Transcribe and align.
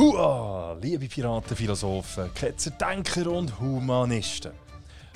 Hua, 0.00 0.78
liebe 0.80 1.08
Piraten, 1.08 1.54
Philosophen, 1.54 2.32
Ketzer, 2.32 2.70
Denker 2.70 3.30
und 3.30 3.60
Humanisten. 3.60 4.52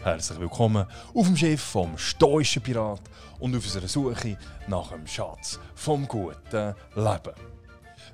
Herzlich 0.02 0.38
willkommen 0.38 0.86
auf 1.14 1.26
dem 1.26 1.38
Schiff 1.38 1.62
vom 1.62 1.96
stoischen 1.96 2.62
Pirat 2.62 3.00
und 3.38 3.56
auf 3.56 3.64
unserer 3.64 3.88
Suche 3.88 4.36
nach 4.68 4.92
dem 4.92 5.06
Schatz 5.06 5.58
vom 5.74 6.06
guten 6.06 6.74
Leben. 6.96 7.32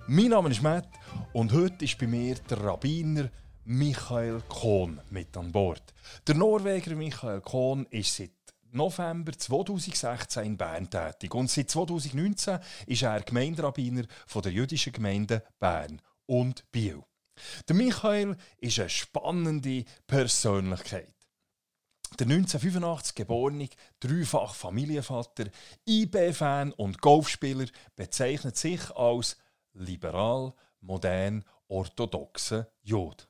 Mein 0.06 0.28
Name 0.28 0.50
ist 0.50 0.62
Matt 0.62 0.86
und 1.32 1.52
heute 1.52 1.84
ist 1.84 1.98
bei 1.98 2.06
mir 2.06 2.36
der 2.48 2.62
Rabbiner 2.62 3.30
Michael 3.64 4.40
Kohn 4.48 5.00
mit 5.10 5.36
an 5.36 5.50
Bord. 5.50 5.82
Der 6.28 6.36
Norweger 6.36 6.94
Michael 6.94 7.40
Kohn 7.40 7.84
ist 7.90 8.14
seit 8.14 8.30
November 8.70 9.32
2016 9.32 10.44
in 10.44 10.56
Bern 10.56 10.88
tätig 10.88 11.34
und 11.34 11.50
seit 11.50 11.68
2019 11.68 12.60
ist 12.86 13.02
er 13.02 13.22
Gemeinderabbiner 13.22 14.04
der 14.32 14.52
jüdischen 14.52 14.92
Gemeinde 14.92 15.42
Bern 15.58 16.00
und 16.30 16.70
Biel. 16.70 17.02
Der 17.68 17.74
Michael 17.74 18.36
ist 18.58 18.78
eine 18.78 18.88
spannende 18.88 19.84
Persönlichkeit. 20.06 21.12
Der 22.20 22.26
1985 22.26 23.16
geborene, 23.16 23.68
dreifach 23.98 24.54
Familienvater, 24.54 25.46
IB-Fan 25.88 26.72
und 26.72 27.00
Golfspieler 27.00 27.66
bezeichnet 27.96 28.56
sich 28.56 28.90
als 28.92 29.38
liberal, 29.72 30.52
modern, 30.80 31.44
orthodoxe 31.66 32.70
Jod. 32.82 33.28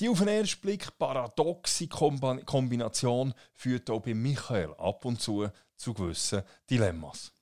Die 0.00 0.08
auf 0.08 0.18
den 0.18 0.28
ersten 0.28 0.62
Blick 0.62 0.98
paradoxe 0.98 1.86
Kombination 1.86 3.34
führt 3.54 3.88
auch 3.88 4.02
bei 4.02 4.14
Michael 4.14 4.74
ab 4.78 5.04
und 5.04 5.20
zu 5.20 5.48
zu 5.76 5.94
gewissen 5.94 6.42
Dilemmas. 6.68 7.32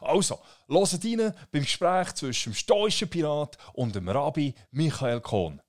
Also, 0.00 0.40
hört 0.68 1.04
rein 1.04 1.34
beim 1.52 1.62
Gespräch 1.62 2.14
zwischen 2.14 2.52
dem 2.52 2.56
stoischen 2.56 3.08
Pirat 3.08 3.58
und 3.72 3.94
dem 3.94 4.08
Rabbi 4.08 4.54
Michael 4.70 5.20
Kohn. 5.20 5.60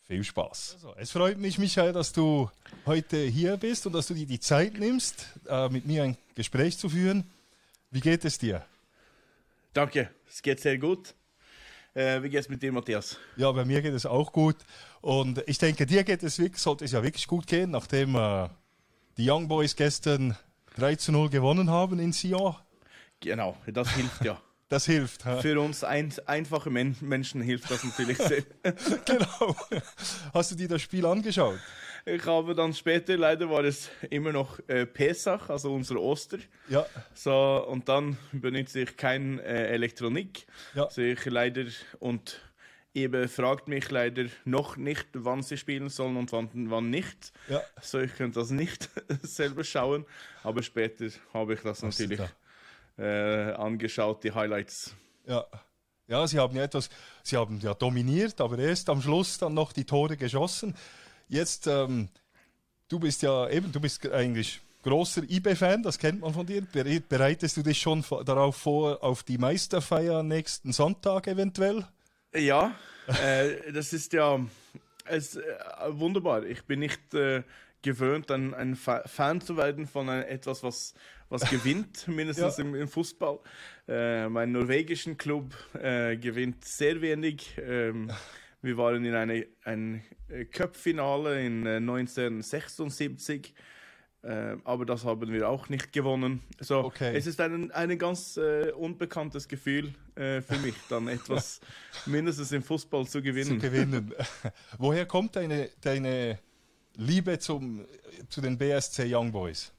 Viel 0.00 0.24
Spaß. 0.24 0.74
Also, 0.74 0.94
es 0.96 1.10
freut 1.10 1.38
mich, 1.38 1.58
Michael, 1.58 1.92
dass 1.92 2.12
du 2.12 2.50
heute 2.86 3.18
hier 3.18 3.56
bist 3.56 3.86
und 3.86 3.92
dass 3.92 4.08
du 4.08 4.14
dir 4.14 4.26
die 4.26 4.40
Zeit 4.40 4.74
nimmst, 4.74 5.26
äh, 5.48 5.68
mit 5.68 5.86
mir 5.86 6.04
ein 6.04 6.16
Gespräch 6.34 6.78
zu 6.78 6.88
führen. 6.88 7.24
Wie 7.90 8.00
geht 8.00 8.24
es 8.24 8.38
dir? 8.38 8.64
Danke, 9.72 10.10
es 10.28 10.42
geht 10.42 10.60
sehr 10.60 10.78
gut. 10.78 11.14
Äh, 11.94 12.22
wie 12.22 12.30
geht 12.30 12.40
es 12.40 12.48
mit 12.48 12.62
dir, 12.62 12.72
Matthias? 12.72 13.18
Ja, 13.36 13.50
bei 13.50 13.64
mir 13.64 13.82
geht 13.82 13.94
es 13.94 14.06
auch 14.06 14.32
gut. 14.32 14.56
Und 15.00 15.42
ich 15.46 15.58
denke, 15.58 15.86
dir 15.86 16.04
geht 16.04 16.22
es 16.22 16.38
wirklich, 16.38 16.60
sollte 16.60 16.84
es 16.84 16.92
ja 16.92 17.02
wirklich 17.02 17.26
gut 17.26 17.46
gehen, 17.46 17.70
nachdem 17.70 18.14
äh, 18.14 18.48
die 19.16 19.28
Young 19.28 19.48
Boys 19.48 19.74
gestern 19.74 20.36
3 20.76 20.96
zu 20.96 21.12
0 21.12 21.30
gewonnen 21.30 21.70
haben 21.70 21.98
in 21.98 22.12
Sion. 22.12 22.54
Genau, 23.20 23.56
das 23.66 23.94
hilft 23.94 24.24
ja. 24.24 24.40
Das 24.70 24.86
hilft. 24.86 25.24
Ha? 25.24 25.38
Für 25.38 25.60
uns 25.60 25.82
ein, 25.82 26.14
einfache 26.26 26.70
Men 26.70 26.94
Menschen 27.00 27.40
hilft 27.40 27.68
das 27.72 27.82
natürlich 27.82 28.18
sehr. 28.18 28.44
genau. 29.04 29.56
Hast 30.32 30.52
du 30.52 30.54
dir 30.54 30.68
das 30.68 30.80
Spiel 30.80 31.04
angeschaut? 31.06 31.58
Ich 32.06 32.24
habe 32.24 32.54
dann 32.54 32.72
später, 32.72 33.16
leider 33.16 33.50
war 33.50 33.64
es 33.64 33.90
immer 34.10 34.30
noch 34.30 34.60
äh, 34.68 34.86
Pesach, 34.86 35.50
also 35.50 35.74
unser 35.74 35.96
Oster. 35.96 36.38
Ja. 36.68 36.86
So, 37.14 37.66
und 37.68 37.88
dann 37.88 38.16
benutze 38.30 38.82
ich 38.82 38.96
keine 38.96 39.42
äh, 39.42 39.74
Elektronik. 39.74 40.46
Ja. 40.76 40.84
Also 40.84 41.02
ich 41.02 41.24
leider 41.24 41.64
und 41.98 42.40
Eben 42.92 43.28
fragt 43.28 43.68
mich 43.68 43.88
leider 43.90 44.24
noch 44.44 44.76
nicht, 44.76 45.06
wann 45.12 45.44
sie 45.44 45.56
spielen 45.56 45.88
sollen 45.88 46.16
und 46.16 46.32
wann, 46.32 46.50
wann 46.52 46.90
nicht. 46.90 47.32
Ja. 47.48 47.62
So, 47.80 48.00
ich 48.00 48.12
könnte 48.16 48.40
das 48.40 48.50
nicht 48.50 48.90
selber 49.22 49.62
schauen, 49.62 50.04
aber 50.42 50.60
später 50.64 51.06
habe 51.32 51.54
ich 51.54 51.60
das 51.60 51.84
natürlich 51.84 52.20
äh, 53.00 53.52
angeschaut, 53.52 54.22
die 54.24 54.32
Highlights. 54.32 54.94
Ja. 55.26 55.44
Ja, 56.06 56.26
sie 56.26 56.40
haben 56.40 56.56
ja 56.56 56.64
etwas, 56.64 56.90
sie 57.22 57.36
haben 57.36 57.60
ja 57.60 57.72
dominiert, 57.72 58.40
aber 58.40 58.58
erst 58.58 58.90
am 58.90 59.00
Schluss 59.00 59.38
dann 59.38 59.54
noch 59.54 59.72
die 59.72 59.84
Tore 59.84 60.16
geschossen. 60.16 60.74
Jetzt, 61.28 61.68
ähm, 61.68 62.08
du 62.88 62.98
bist 62.98 63.22
ja 63.22 63.48
eben, 63.48 63.70
du 63.70 63.78
bist 63.78 64.04
eigentlich 64.10 64.60
großer 64.82 65.22
IB-Fan, 65.22 65.84
das 65.84 65.98
kennt 66.00 66.20
man 66.20 66.34
von 66.34 66.44
dir. 66.44 66.62
Bereitest 66.62 67.56
du 67.56 67.62
dich 67.62 67.80
schon 67.80 68.04
darauf 68.24 68.56
vor, 68.56 69.04
auf 69.04 69.22
die 69.22 69.38
Meisterfeier 69.38 70.24
nächsten 70.24 70.72
Sonntag 70.72 71.28
eventuell? 71.28 71.86
Ja, 72.34 72.74
äh, 73.22 73.72
das 73.72 73.92
ist 73.92 74.12
ja 74.12 74.40
es, 75.04 75.36
äh, 75.36 75.42
wunderbar. 75.90 76.44
Ich 76.44 76.64
bin 76.64 76.80
nicht 76.80 77.14
äh, 77.14 77.42
gewöhnt, 77.82 78.30
ein, 78.30 78.54
ein 78.54 78.76
Fan 78.76 79.40
zu 79.40 79.56
werden 79.56 79.86
von 79.86 80.08
etwas, 80.08 80.62
was, 80.62 80.94
was 81.28 81.48
gewinnt, 81.50 82.06
mindestens 82.08 82.58
ja. 82.58 82.64
im, 82.64 82.74
im, 82.74 82.88
Fußball. 82.88 83.38
Äh, 83.88 84.28
mein 84.28 84.52
norwegischen 84.52 85.16
Club 85.16 85.54
äh, 85.74 86.16
gewinnt 86.16 86.64
sehr 86.64 87.00
wenig. 87.00 87.58
Ähm, 87.58 88.10
wir 88.62 88.76
waren 88.76 89.04
in 89.04 89.14
einem 89.14 89.44
ein 89.64 90.02
Cup-Finale 90.52 91.44
in 91.44 91.66
1976 91.66 93.54
äh, 93.56 93.60
äh, 94.22 94.56
aber 94.64 94.84
das 94.84 95.04
haben 95.04 95.32
wir 95.32 95.48
auch 95.48 95.68
nicht 95.70 95.92
gewonnen. 95.92 96.42
So, 96.58 96.80
okay. 96.80 97.16
Es 97.16 97.26
ist 97.26 97.40
ein, 97.40 97.70
ein 97.70 97.98
ganz 97.98 98.36
äh, 98.36 98.70
unbekanntes 98.72 99.48
Gefühl 99.48 99.94
äh, 100.14 100.42
für 100.42 100.58
mich, 100.58 100.74
dann 100.90 101.08
etwas 101.08 101.60
mindestens 102.04 102.52
im 102.52 102.62
Fußball 102.62 103.06
zu 103.06 103.22
gewinnen. 103.22 103.60
Zu 103.60 103.66
gewinnen. 103.66 104.12
Woher 104.76 105.06
kommt 105.06 105.36
deine, 105.36 105.70
deine 105.80 106.38
Liebe 106.96 107.38
zum, 107.38 107.86
zu 108.28 108.40
den 108.40 108.58
BSC 108.58 109.06
Young 109.14 109.32
Boys? 109.32 109.72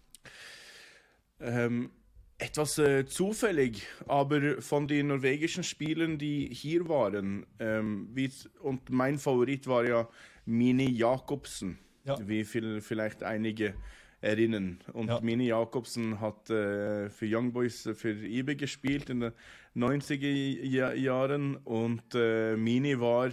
Ähm, 1.39 1.91
etwas 2.37 2.77
äh, 2.79 3.05
zufällig, 3.05 3.87
aber 4.07 4.61
von 4.61 4.87
den 4.87 5.07
norwegischen 5.07 5.63
Spielern, 5.63 6.17
die 6.17 6.47
hier 6.51 6.89
waren, 6.89 7.45
ähm, 7.59 8.09
wie, 8.13 8.31
und 8.61 8.89
mein 8.89 9.19
Favorit 9.19 9.67
war 9.67 9.85
ja 9.85 10.09
Mini 10.45 10.89
Jakobsen, 10.89 11.77
ja. 12.03 12.17
wie 12.27 12.43
viel, 12.43 12.81
vielleicht 12.81 13.23
einige 13.23 13.75
erinnern. 14.21 14.79
Und 14.93 15.09
ja. 15.09 15.19
Mini 15.21 15.47
Jakobsen 15.47 16.19
hat 16.19 16.49
äh, 16.49 17.09
für 17.09 17.25
Young 17.27 17.53
Boys 17.53 17.85
äh, 17.85 17.93
für 17.93 18.11
IBE 18.11 18.55
gespielt 18.55 19.09
in 19.09 19.19
den 19.19 19.33
90er 19.75 20.93
Jahren 20.93 21.57
und 21.57 22.03
äh, 22.13 22.55
Mini 22.55 22.99
war 22.99 23.31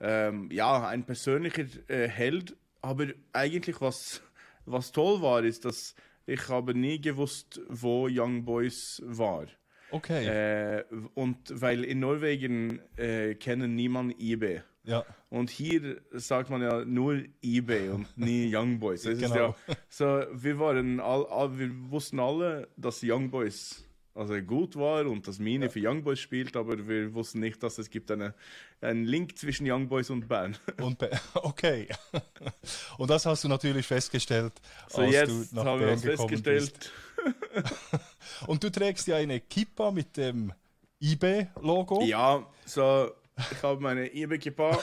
ähm, 0.00 0.48
ja 0.50 0.86
ein 0.88 1.04
persönlicher 1.04 1.64
äh, 1.88 2.08
Held, 2.08 2.56
aber 2.82 3.06
eigentlich 3.32 3.80
was, 3.80 4.20
was 4.66 4.92
toll 4.92 5.22
war, 5.22 5.42
ist, 5.44 5.64
dass 5.64 5.94
ich 6.26 6.48
habe 6.48 6.74
nie 6.74 7.00
gewusst, 7.00 7.60
wo 7.68 8.08
Young 8.10 8.44
Boys 8.44 9.02
war. 9.04 9.46
Okay. 9.90 10.26
Äh, 10.26 10.84
und 11.14 11.38
weil 11.48 11.84
in 11.84 12.00
Norwegen 12.00 12.80
äh, 12.96 13.34
kennen 13.34 13.74
niemand 13.74 14.20
IBE. 14.20 14.62
Ja. 14.84 15.04
Und 15.30 15.50
hier 15.50 16.00
sagt 16.10 16.50
man 16.50 16.62
ja 16.62 16.84
nur 16.84 17.22
eBay 17.42 17.90
und 17.90 18.18
nie 18.18 18.50
Young 18.54 18.80
Boys. 18.80 19.04
Genau. 19.04 19.34
ja, 19.34 19.54
so, 19.88 20.24
wir, 20.32 20.58
waren 20.58 20.98
all, 20.98 21.26
all, 21.26 21.58
wir 21.58 21.70
wussten 21.90 22.18
alle, 22.18 22.68
dass 22.76 23.00
Young 23.02 23.30
Boys 23.30 23.84
also 24.14 24.34
gut 24.42 24.76
war 24.76 25.06
und 25.06 25.26
dass 25.26 25.38
Mine 25.38 25.66
ja. 25.66 25.70
für 25.70 25.80
Young 25.82 26.02
Boys 26.02 26.20
spielt, 26.20 26.56
aber 26.56 26.86
wir 26.86 27.14
wussten 27.14 27.40
nicht, 27.40 27.62
dass 27.62 27.78
es 27.78 27.88
gibt 27.88 28.10
eine, 28.10 28.34
einen 28.80 29.04
Link 29.04 29.38
zwischen 29.38 29.70
Young 29.70 29.88
Boys 29.88 30.10
und 30.10 30.28
Bern. 30.28 30.56
Und 30.78 30.98
ba 30.98 31.08
okay. 31.34 31.88
Und 32.98 33.10
das 33.10 33.26
hast 33.26 33.44
du 33.44 33.48
natürlich 33.48 33.86
festgestellt, 33.86 34.52
so 34.88 35.02
als 35.02 35.12
jetzt 35.12 35.52
du 35.52 35.56
nach 35.56 35.64
haben 35.64 35.80
Bern 35.80 36.02
wir 36.02 36.16
festgestellt. 36.16 36.92
und 38.48 38.64
du 38.64 38.70
trägst 38.70 39.06
ja 39.06 39.16
eine 39.16 39.40
Kippa 39.40 39.92
mit 39.92 40.16
dem 40.16 40.52
eBay-Logo. 41.00 42.02
Ja, 42.02 42.44
so 42.66 43.12
ich 43.50 43.62
habe 43.62 43.80
meine 43.80 44.06
E-Equipa. 44.08 44.78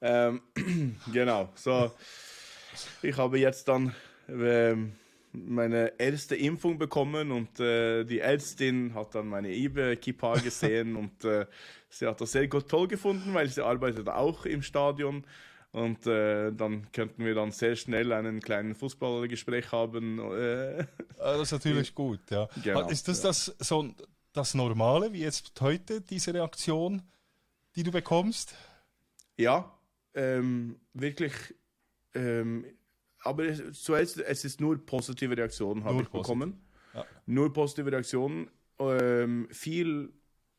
ähm, 0.00 0.42
genau, 1.12 1.50
so. 1.54 1.92
Ich 3.02 3.16
habe 3.16 3.38
jetzt 3.38 3.68
dann 3.68 3.94
ähm, 4.28 4.94
meine 5.34 5.98
erste 5.98 6.36
Impfung 6.36 6.78
bekommen 6.78 7.30
und 7.30 7.60
äh, 7.60 8.04
die 8.04 8.20
Ärztin 8.20 8.94
hat 8.94 9.14
dann 9.14 9.28
meine 9.28 9.52
Ibe-Kippa 9.52 10.34
gesehen 10.44 10.96
und 10.96 11.24
äh, 11.24 11.46
sie 11.88 12.06
hat 12.06 12.20
das 12.20 12.32
sehr 12.32 12.48
gut 12.48 12.68
toll 12.68 12.88
gefunden, 12.88 13.34
weil 13.34 13.48
sie 13.48 13.64
arbeitet 13.64 14.08
auch 14.08 14.46
im 14.46 14.62
Stadion. 14.62 15.24
Und 15.72 16.06
äh, 16.06 16.52
dann 16.52 16.92
könnten 16.92 17.24
wir 17.24 17.34
dann 17.34 17.50
sehr 17.50 17.74
schnell 17.74 18.12
einen 18.12 18.40
kleinen 18.40 18.76
Fußballgespräch 18.76 19.72
haben. 19.72 20.20
Äh, 20.20 20.86
das 21.18 21.40
ist 21.40 21.52
natürlich 21.52 21.94
gut, 21.96 22.20
ja. 22.30 22.48
Genau, 22.62 22.88
ist 22.88 23.08
das, 23.08 23.24
ja. 23.24 23.28
das 23.28 23.46
so 23.58 23.92
das 24.32 24.54
Normale, 24.54 25.12
wie 25.12 25.22
jetzt 25.22 25.60
heute 25.60 26.00
diese 26.00 26.32
Reaktion? 26.32 27.02
die 27.76 27.82
du 27.82 27.90
bekommst? 27.90 28.54
Ja, 29.36 29.76
ähm, 30.14 30.80
wirklich. 30.92 31.32
Ähm, 32.14 32.64
aber 33.24 33.44
es, 33.44 33.82
zuerst, 33.82 34.18
es 34.18 34.44
ist 34.44 34.60
nur 34.60 34.84
positive 34.84 35.36
Reaktionen 35.36 35.84
habe 35.84 36.02
ich 36.02 36.10
positiv. 36.10 36.22
bekommen. 36.22 36.60
Ja. 36.94 37.04
Nur 37.26 37.52
positive 37.52 37.90
Reaktionen. 37.90 38.50
Ähm, 38.78 39.48
viel 39.50 40.12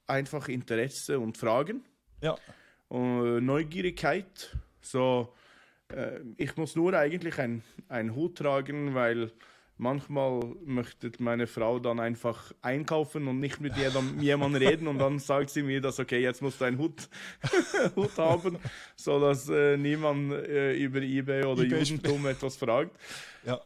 einfach 0.08 0.48
Interesse 0.48 1.20
und 1.20 1.38
Fragen. 1.38 1.84
Ja. 2.22 2.36
Äh, 2.92 3.42
Neugierigkeit. 3.42 4.56
So, 4.82 5.34
äh, 5.90 6.20
ich 6.38 6.56
muss 6.58 6.76
nur 6.76 6.94
eigentlich 6.94 7.36
einen 7.40 8.16
Hut 8.16 8.38
tragen, 8.38 8.94
weil 8.96 9.32
Manchmal 9.78 10.56
möchte 10.64 11.12
meine 11.20 11.48
Frau 11.48 11.80
dann 11.80 12.00
einfach 12.00 12.54
einkaufen 12.62 13.28
und 13.28 13.40
nicht 13.40 13.60
mit 13.60 13.74
jemandem 14.20 14.56
reden 14.56 14.88
und 14.88 15.00
dann 15.00 15.20
sagt 15.20 15.50
sie 15.50 15.64
mir, 15.64 15.82
dass 15.82 16.00
okay, 16.00 16.22
jetzt 16.22 16.42
musst 16.42 16.62
du 16.62 16.66
einen 16.66 16.78
Hut, 16.78 17.10
Hut 17.96 18.18
haben, 18.18 18.58
sodass 18.96 19.50
äh, 19.50 19.76
niemand 19.78 20.32
äh, 20.32 20.76
über 20.76 21.02
eBay 21.02 21.44
oder 21.44 21.64
eBay 21.64 21.84
Judentum 21.84 22.26
etwas 22.26 22.56
fragt. 22.56 22.98
Ja. 23.46 23.60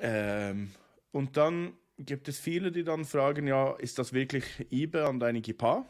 Ähm, 0.00 0.70
und 1.12 1.36
dann 1.36 1.72
gibt 1.98 2.28
es 2.28 2.38
viele, 2.38 2.72
die 2.72 2.84
dann 2.84 3.04
fragen, 3.04 3.46
ja, 3.46 3.72
ist 3.74 3.98
das 3.98 4.12
wirklich 4.12 4.44
eBay 4.70 5.02
an 5.02 5.20
deine 5.20 5.40
Kippa? 5.40 5.86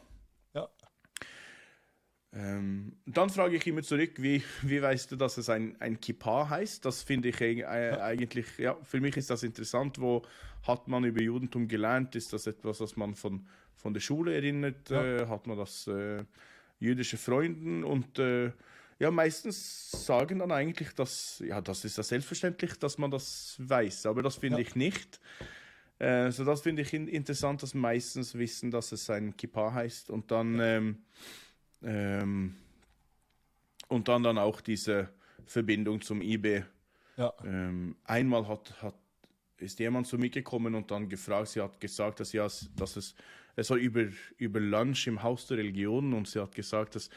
Ähm, 2.31 2.93
dann 3.19 3.29
frage 3.29 3.57
ich 3.57 3.67
immer 3.67 3.83
zurück, 3.83 4.11
wie, 4.17 4.41
wie 4.61 4.81
weißt 4.81 5.11
du, 5.11 5.17
dass 5.17 5.37
es 5.37 5.49
ein, 5.49 5.75
ein 5.81 5.99
Kippa 5.99 6.47
heißt? 6.47 6.85
Das 6.85 7.03
finde 7.03 7.27
ich 7.27 7.41
äh, 7.41 7.65
eigentlich, 7.65 8.45
ja, 8.57 8.77
für 8.83 9.01
mich 9.01 9.17
ist 9.17 9.29
das 9.29 9.43
interessant. 9.43 9.99
Wo 9.99 10.23
hat 10.65 10.87
man 10.87 11.03
über 11.03 11.21
Judentum 11.21 11.67
gelernt? 11.67 12.15
Ist 12.15 12.31
das 12.31 12.47
etwas, 12.47 12.79
was 12.79 12.95
man 12.95 13.15
von, 13.15 13.45
von 13.75 13.93
der 13.93 13.99
Schule 13.99 14.33
erinnert? 14.33 14.89
Ja. 14.89 15.03
Äh, 15.03 15.27
hat 15.27 15.47
man 15.47 15.57
das 15.57 15.85
äh, 15.87 16.23
jüdische 16.79 17.17
Freunden? 17.17 17.83
Und 17.83 18.19
äh, 18.19 18.53
ja, 18.99 19.11
meistens 19.11 19.91
sagen 19.91 20.39
dann 20.39 20.53
eigentlich, 20.53 20.93
dass, 20.93 21.43
ja, 21.45 21.59
das 21.59 21.83
ist 21.83 21.97
ja 21.97 22.03
selbstverständlich, 22.03 22.79
dass 22.79 22.97
man 22.97 23.11
das 23.11 23.57
weiß, 23.59 24.05
aber 24.05 24.23
das 24.23 24.37
finde 24.37 24.61
ja. 24.61 24.67
ich 24.67 24.75
nicht. 24.75 25.19
So 26.01 26.45
das 26.45 26.61
finde 26.61 26.83
ich 26.83 26.93
in, 26.93 27.09
interessant, 27.09 27.61
dass 27.61 27.73
meistens 27.73 28.35
wissen, 28.35 28.71
dass 28.71 28.93
es 28.93 29.09
ein 29.09 29.35
Kippa 29.35 29.73
heißt 29.73 30.09
und 30.09 30.31
dann. 30.31 30.57
Ähm, 30.61 30.97
ähm, 31.83 32.55
und 33.89 34.07
dann, 34.07 34.23
dann 34.23 34.37
auch 34.37 34.61
diese 34.61 35.09
Verbindung 35.45 36.01
zum 36.01 36.21
IB. 36.21 36.63
Ja. 37.17 37.33
Ähm, 37.43 37.97
einmal 38.05 38.47
hat, 38.47 38.81
hat, 38.81 38.95
ist 39.57 39.79
jemand 39.79 40.07
zu 40.07 40.17
mir 40.17 40.29
gekommen 40.29 40.75
und 40.75 40.89
dann 40.89 41.09
gefragt, 41.09 41.49
sie 41.49 41.61
hat 41.61 41.79
gesagt, 41.81 42.21
dass, 42.21 42.31
ja, 42.31 42.47
dass 42.77 42.95
es, 42.95 43.15
es 43.57 43.69
war 43.69 43.77
über, 43.77 44.05
über 44.37 44.59
Lunch 44.61 45.07
im 45.07 45.21
Haus 45.21 45.47
der 45.47 45.57
Religion 45.57 46.13
und 46.13 46.27
sie 46.27 46.41
hat 46.41 46.55
gesagt, 46.55 46.95
dass 46.95 47.09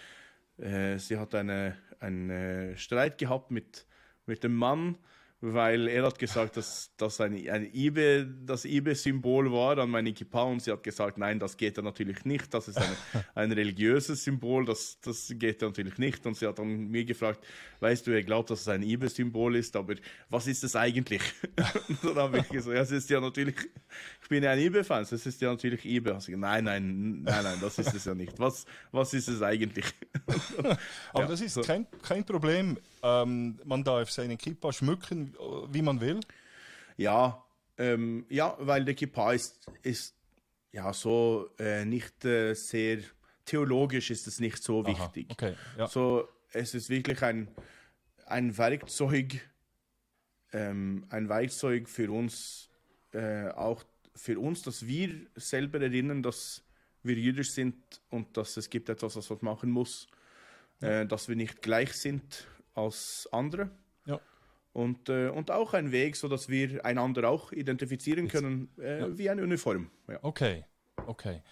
äh, 0.59 0.99
sie 0.99 1.19
hat 1.19 1.35
eine, 1.37 1.79
einen 2.01 2.77
Streit 2.77 3.19
gehabt 3.19 3.53
mit, 3.53 3.87
mit 4.27 4.43
dem 4.43 4.57
Mann 4.57 4.99
weil 5.43 5.89
er 5.89 6.05
hat 6.05 6.21
gesagt, 6.21 6.57
dass 6.57 6.93
das 6.97 7.21
ein, 7.21 7.35
ein 7.49 7.69
Ibe, 7.75 8.29
das 8.47 8.65
Ibe-Symbol 8.65 9.51
war 9.51 9.77
an 9.79 9.91
meine 9.91 10.13
Kippa 10.13 10.45
und 10.45 10.63
sie 10.63 10.71
hat 10.71 10.85
gesagt, 10.85 11.19
nein, 11.19 11.41
das 11.41 11.57
geht 11.57 11.77
ja 11.77 11.83
natürlich 11.83 12.25
nicht, 12.25 12.55
das 12.55 12.69
ist 12.69 12.79
eine, 12.79 12.97
ein 13.35 13.51
religiöses 13.51 14.23
Symbol, 14.23 14.65
das, 14.65 15.01
das 15.01 15.33
geht 15.37 15.61
ja 15.61 15.69
natürlich 15.69 15.99
nicht. 15.99 16.25
Und 16.27 16.37
sie 16.37 16.47
hat 16.47 16.61
dann 16.61 16.87
mir 16.89 17.05
gefragt, 17.05 17.45
weißt 17.81 18.07
du, 18.07 18.13
er 18.13 18.23
glaubt, 18.23 18.51
dass 18.51 18.61
es 18.61 18.69
ein 18.69 18.85
Ibe-Symbol 18.85 19.57
ist, 19.57 19.75
aber 19.75 19.97
was 20.29 20.47
ist 20.47 20.63
es 20.63 20.77
eigentlich? 20.77 21.23
und 21.89 22.05
dann 22.05 22.17
habe 22.17 22.39
ich 22.39 22.49
gesagt, 22.49 22.77
ja, 22.77 22.83
es 22.83 22.93
ist 22.93 23.11
ja 23.11 23.21
natürlich, 23.21 23.57
ich 24.23 24.29
bin 24.29 24.45
ja 24.45 24.53
ein 24.53 24.61
Ibe-Fan, 24.61 25.03
es 25.03 25.13
ist 25.13 25.41
ja 25.41 25.51
natürlich 25.51 25.85
Ibe. 25.85 26.15
Also, 26.15 26.31
nein, 26.37 26.65
nein, 26.65 27.23
nein, 27.25 27.43
nein, 27.43 27.59
das 27.61 27.81
ist 27.81 27.93
es 27.93 28.05
ja 28.05 28.15
nicht. 28.15 28.39
Was, 28.39 28.65
was 28.93 29.13
ist 29.13 29.27
es 29.27 29.43
eigentlich? 29.43 29.87
aber 30.57 30.79
ja, 31.17 31.27
das 31.27 31.41
ist 31.41 31.55
so. 31.55 31.63
kein, 31.63 31.87
kein 32.01 32.25
Problem. 32.25 32.79
Ähm, 33.03 33.59
man 33.65 33.83
darf 33.83 34.11
seine 34.13 34.37
Kippa 34.37 34.73
schmücken, 34.73 35.32
wie 35.71 35.83
man 35.83 36.01
will? 36.01 36.21
Ja, 36.97 37.45
ähm, 37.79 38.27
ja, 38.29 38.57
weil 38.59 38.85
der 38.85 38.95
Kippa 38.95 39.33
ist, 39.33 39.67
ist 39.83 40.15
ja 40.73 40.93
so 40.93 41.51
äh, 41.59 41.85
nicht 41.85 42.25
äh, 42.25 42.55
sehr 42.55 42.99
theologisch 43.45 44.11
ist 44.11 44.27
es 44.27 44.41
nicht 44.41 44.63
so 44.63 44.85
Aha, 44.85 44.89
wichtig. 44.89 45.27
Okay, 45.31 45.55
ja. 45.77 45.87
So, 45.87 46.29
es 46.53 46.75
ist 46.75 46.91
wirklich 46.91 47.23
ein, 47.23 47.49
ein 48.27 48.57
Werkzeug, 48.57 49.41
ähm, 50.53 51.07
ein 51.11 51.29
Werkzeug 51.29 51.89
für 51.89 52.11
uns, 52.11 52.71
äh, 53.13 53.49
auch 53.49 53.85
für 54.15 54.39
uns, 54.39 54.63
dass 54.63 54.87
wir 54.87 55.27
selber 55.35 55.81
erinnern, 55.81 56.23
dass 56.23 56.63
wir 57.03 57.17
jüdisch 57.17 57.51
sind 57.51 57.75
und 58.11 58.37
dass 58.37 58.57
es 58.57 58.71
gibt 58.71 58.89
etwas, 58.89 59.17
was 59.17 59.29
man 59.31 59.39
machen 59.43 59.71
muss, 59.71 60.07
ja. 60.81 61.01
äh, 61.01 61.07
dass 61.07 61.29
wir 61.29 61.37
nicht 61.37 61.63
gleich 61.63 61.93
sind 61.95 62.47
als 62.75 63.29
andere. 63.33 63.71
Und, 64.73 65.11
äh, 65.11 65.29
und 65.29 65.51
auch 65.51 65.75
ein 65.75 65.93
Weg, 65.93 66.17
so 66.17 66.29
dass 66.29 66.49
wir 66.49 66.85
einander 66.85 67.29
auch 67.29 67.53
identifizieren 67.53 68.29
können, 68.29 68.71
äh, 68.79 69.01
ja. 69.01 69.19
wie 69.19 69.29
eine 69.29 69.43
Uniform. 69.43 69.91
Ja. 70.09 70.19
Okay, 70.23 70.65
okay. 71.07 71.43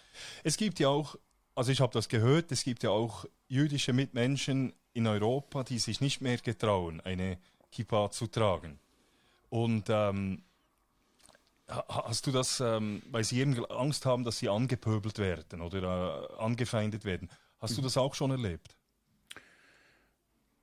Es 0.43 0.57
gibt 0.57 0.79
ja 0.79 0.89
auch, 0.89 1.17
also 1.55 1.71
ich 1.71 1.81
habe 1.81 1.93
das 1.93 2.09
gehört, 2.09 2.51
es 2.51 2.65
gibt 2.65 2.83
ja 2.83 2.91
auch 2.91 3.27
jüdische 3.49 3.93
Mitmenschen 3.93 4.73
in 4.95 5.07
Europa, 5.07 5.65
die 5.65 5.79
sich 5.79 6.01
nicht 6.01 6.23
mehr 6.23 6.39
getrauen, 6.39 7.01
eine 7.03 7.39
Kippa 7.71 8.11
zu 8.11 8.27
tragen. 8.27 8.79
Und 9.51 9.85
ähm, 9.91 10.43
hast 11.69 12.27
du 12.27 12.33
das, 12.33 12.61
ähm, 12.61 13.03
weil 13.11 13.25
sie 13.25 13.41
eben 13.41 13.65
Angst 13.67 14.07
haben, 14.07 14.25
dass 14.25 14.39
sie 14.39 14.49
angepöbelt 14.49 15.19
werden 15.19 15.61
oder 15.61 16.29
äh, 16.31 16.43
angefeindet 16.43 17.05
werden, 17.05 17.29
hast 17.59 17.77
du 17.77 17.81
mhm. 17.81 17.85
das 17.85 17.97
auch 17.97 18.15
schon 18.15 18.31
erlebt? 18.31 18.77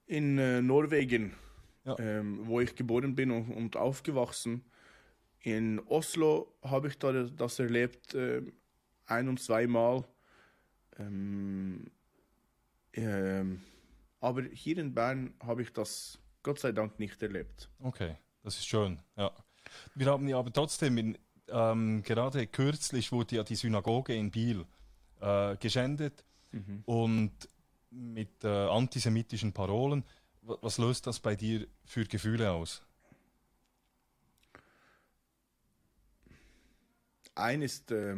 In 0.07 0.37
äh, 0.37 0.61
Norwegen 0.61 1.35
ja. 1.87 1.95
ähm, 1.99 2.45
wo 2.45 2.59
ich 2.59 2.75
geboren 2.75 3.15
bin 3.15 3.31
und, 3.31 3.51
und, 3.51 3.77
aufgewachsen. 3.77 4.65
In 5.39 5.79
Oslo 5.87 6.53
habe 6.61 6.89
ich 6.89 6.97
da 6.97 7.11
das 7.13 7.59
erlebt, 7.59 8.13
äh, 8.13 8.41
ein- 9.05 9.29
und 9.29 9.39
zweimal. 9.39 10.03
Ähm, 10.99 11.89
ähm, 12.93 13.61
aber 14.19 14.43
hier 14.43 14.77
in 14.77 14.93
Bern 14.93 15.33
habe 15.39 15.61
ich 15.61 15.71
das 15.71 16.19
Gott 16.43 16.59
sei 16.59 16.71
Dank 16.71 16.99
nicht 16.99 17.21
erlebt. 17.21 17.69
Okay, 17.79 18.15
das 18.43 18.57
ist 18.57 18.65
schön. 18.65 18.99
Ja. 19.15 19.31
Wir 19.95 20.07
haben 20.07 20.27
ja 20.27 20.39
aber 20.39 20.51
trotzdem, 20.51 20.97
in, 20.97 21.17
ähm, 21.49 22.03
gerade 22.03 22.47
kürzlich 22.47 23.11
wurde 23.11 23.37
ja 23.37 23.43
die 23.43 23.55
Synagoge 23.55 24.13
in 24.15 24.31
Biel 24.31 24.65
äh, 25.21 25.55
geschändet 25.57 26.23
mhm. 26.51 26.83
und 26.85 27.31
mit 27.89 28.43
äh, 28.43 28.47
antisemitischen 28.47 29.53
Parolen. 29.53 30.03
Was 30.47 30.77
löst 30.77 31.05
das 31.05 31.19
bei 31.19 31.35
dir 31.35 31.67
für 31.83 32.05
Gefühle 32.05 32.51
aus? 32.51 32.81
Ein 37.35 37.61
ist 37.61 37.91
äh, 37.91 38.15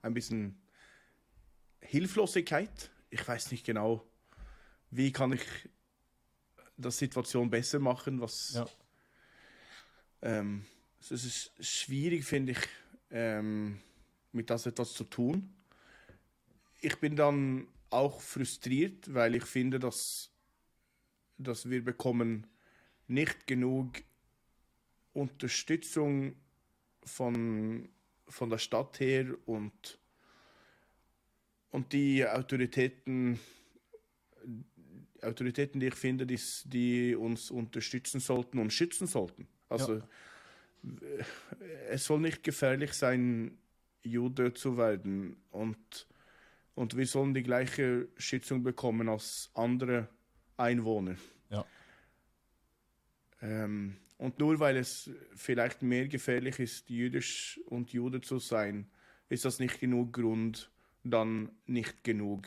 ein 0.00 0.14
bisschen 0.14 0.58
Hilflosigkeit. 1.80 2.90
Ich 3.10 3.28
weiß 3.28 3.50
nicht 3.50 3.66
genau, 3.66 4.02
wie 4.90 5.12
kann 5.12 5.34
ich 5.34 5.42
das 6.78 6.96
Situation 6.96 7.50
besser 7.50 7.78
machen. 7.78 8.22
Was 8.22 8.54
ja. 8.54 8.66
ähm, 10.22 10.64
es 10.98 11.10
ist 11.10 11.52
schwierig, 11.60 12.24
finde 12.24 12.52
ich, 12.52 12.58
ähm, 13.10 13.82
mit 14.32 14.48
das 14.48 14.64
etwas 14.64 14.94
zu 14.94 15.04
tun. 15.04 15.54
Ich 16.80 16.98
bin 17.00 17.16
dann 17.16 17.68
auch 17.90 18.22
frustriert, 18.22 19.12
weil 19.12 19.34
ich 19.34 19.44
finde, 19.44 19.78
dass 19.78 20.30
dass 21.38 21.68
wir 21.68 21.84
bekommen 21.84 22.46
nicht 23.08 23.46
genug 23.46 24.02
Unterstützung 25.12 26.36
von, 27.04 27.88
von 28.28 28.50
der 28.50 28.58
Stadt 28.58 29.00
her 29.00 29.26
und, 29.46 29.98
und 31.70 31.92
die 31.92 32.26
Autoritäten, 32.26 33.38
Autoritäten, 35.22 35.80
die 35.80 35.86
ich 35.86 35.94
finde, 35.94 36.26
die, 36.26 36.40
die 36.64 37.14
uns 37.14 37.50
unterstützen 37.50 38.20
sollten 38.20 38.58
und 38.58 38.72
schützen 38.72 39.06
sollten. 39.06 39.46
Also 39.68 39.96
ja. 39.96 40.08
es 41.88 42.04
soll 42.04 42.20
nicht 42.20 42.42
gefährlich 42.42 42.92
sein, 42.92 43.58
Jude 44.02 44.54
zu 44.54 44.76
werden 44.76 45.36
und, 45.50 46.06
und 46.74 46.96
wir 46.96 47.06
sollen 47.06 47.34
die 47.34 47.42
gleiche 47.42 48.08
Schützung 48.16 48.62
bekommen 48.62 49.08
als 49.08 49.50
andere 49.54 50.08
Einwohner. 50.56 51.16
Ja. 51.50 51.64
Ähm, 53.42 53.96
und 54.18 54.38
nur 54.38 54.58
weil 54.60 54.76
es 54.76 55.10
vielleicht 55.34 55.82
mehr 55.82 56.08
gefährlich 56.08 56.58
ist, 56.58 56.88
jüdisch 56.88 57.60
und 57.66 57.92
Jude 57.92 58.20
zu 58.20 58.38
sein, 58.38 58.90
ist 59.28 59.44
das 59.44 59.58
nicht 59.58 59.80
genug 59.80 60.12
Grund, 60.12 60.70
dann 61.04 61.50
nicht 61.66 62.02
genug 62.04 62.46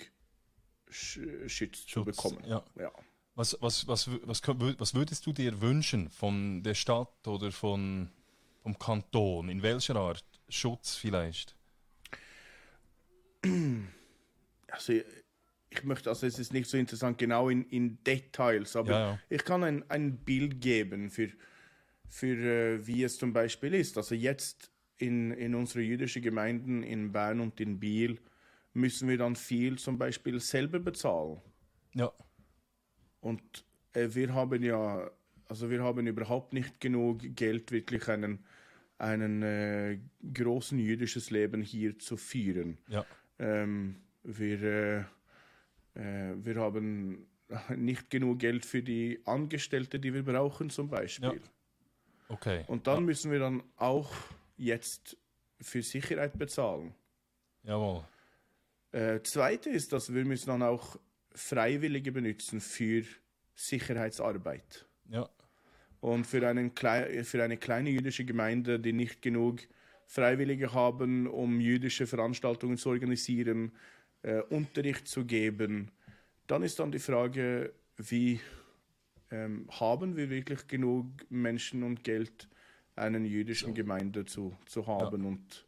Sch 0.90 1.20
Schutz, 1.48 1.86
zu 1.86 2.04
bekommen. 2.04 2.44
Ja. 2.46 2.64
ja. 2.76 2.92
Was, 3.36 3.56
was, 3.62 3.88
was, 3.88 4.10
was, 4.24 4.42
was 4.48 4.94
würdest 4.96 5.26
du 5.26 5.34
dir 5.34 5.62
wünschen 5.62 6.10
von 6.10 6.64
der 6.64 6.74
Stadt 6.74 7.28
oder 7.28 7.52
von, 7.52 8.10
vom 8.64 8.78
Kanton? 8.78 9.50
In 9.50 9.62
welcher 9.62 9.96
Art 9.96 10.26
Schutz 10.50 10.96
vielleicht? 10.96 11.56
Also 14.72 14.94
ich 15.70 15.84
möchte, 15.84 16.10
also 16.10 16.26
es 16.26 16.40
ist 16.40 16.52
nicht 16.54 16.70
so 16.70 16.78
interessant 16.78 17.18
genau 17.18 17.50
in, 17.50 17.64
in 17.66 18.04
Details, 18.04 18.76
aber 18.76 18.92
ja, 18.92 19.00
ja. 19.12 19.20
ich 19.30 19.44
kann 19.46 19.64
ein, 19.64 19.90
ein 19.90 20.18
Bild 20.18 20.62
geben 20.62 21.10
für, 21.10 21.30
für 22.08 22.36
äh, 22.38 22.88
wie 22.88 23.04
es 23.04 23.18
zum 23.18 23.34
Beispiel 23.34 23.74
ist. 23.76 23.98
Also 23.98 24.16
jetzt 24.16 24.72
in, 24.98 25.32
in 25.32 25.56
unsere 25.56 25.82
jüdischen 25.82 26.22
Gemeinden 26.22 26.84
in 26.84 27.12
Bern 27.12 27.40
und 27.40 27.60
in 27.60 27.80
Biel 27.80 28.20
müssen 28.74 29.08
wir 29.08 29.18
dann 29.18 29.36
viel 29.36 29.78
zum 29.78 29.98
Beispiel 29.98 30.40
selber 30.40 30.80
bezahlen. 30.80 31.40
Ja. 31.94 32.12
Und 33.20 33.66
äh, 33.94 34.10
wir 34.12 34.34
haben 34.34 34.64
ja, 34.64 35.10
also 35.48 35.70
wir 35.70 35.84
haben 35.84 36.08
überhaupt 36.08 36.54
nicht 36.54 36.80
genug 36.80 37.36
Geld, 37.36 37.72
wirklich 37.72 38.08
einen, 38.08 38.44
einen 38.98 39.44
äh, 39.44 40.00
großen 40.34 40.80
jüdisches 40.80 41.30
Leben 41.30 41.62
hier 41.62 42.00
zu 42.00 42.18
führen. 42.18 42.80
Ja. 42.88 43.06
Ähm, 43.38 43.98
wir, 44.24 44.62
äh, 44.64 45.00
äh, 45.00 45.04
wir 45.94 46.56
haben 46.56 47.28
nicht 47.76 48.10
genug 48.10 48.40
Geld 48.40 48.66
für 48.66 48.84
die 48.84 49.22
Angestellte, 49.26 50.00
die 50.00 50.14
wir 50.14 50.24
brauchen, 50.24 50.70
zum 50.70 50.90
Beispiel. 50.90 51.34
Ja. 51.34 51.50
Okay. 52.30 52.64
Und 52.68 52.88
dann 52.88 53.06
müssen 53.06 53.32
wir 53.32 53.40
dann 53.40 53.64
auch 53.76 54.14
jetzt 54.56 55.18
für 55.60 55.82
Sicherheit 55.82 56.38
bezahlen. 56.38 56.94
Jawohl. 57.64 58.04
Äh, 58.92 59.22
zweite 59.22 59.70
ist, 59.70 59.94
dass 59.94 60.14
wir 60.14 60.26
müssen 60.26 60.48
dann 60.48 60.64
auch 60.64 60.98
Freiwillige 61.34 62.12
benutzen 62.12 62.62
für 62.62 63.04
Sicherheitsarbeit. 63.56 64.86
Ja. 65.10 65.30
Und 66.02 66.26
für, 66.26 66.48
einen 66.48 66.72
für 66.76 67.44
eine 67.44 67.58
kleine 67.58 67.90
jüdische 67.90 68.26
Gemeinde, 68.26 68.80
die 68.80 68.94
nicht 68.94 69.22
genug 69.22 69.60
Freiwillige 70.06 70.74
haben, 70.74 71.28
um 71.28 71.60
jüdische 71.60 72.08
Veranstaltungen 72.08 72.78
zu 72.78 72.90
organisieren, 72.90 73.74
äh, 74.24 74.42
Unterricht 74.50 75.08
zu 75.08 75.26
geben, 75.26 75.92
dann 76.48 76.64
ist 76.64 76.80
dann 76.80 76.92
die 76.92 77.00
Frage, 77.00 77.74
wie 77.98 78.40
ähm, 79.32 79.68
haben 79.70 80.16
wir 80.16 80.30
wirklich 80.30 80.68
genug 80.68 81.06
Menschen 81.30 81.84
und 81.84 82.04
Geld, 82.04 82.48
eine 82.96 83.20
jüdischen 83.20 83.74
Gemeinde 83.74 84.26
zu, 84.26 84.56
zu 84.66 84.86
haben 84.88 85.22
Ja. 85.24 85.30
und, 85.30 85.66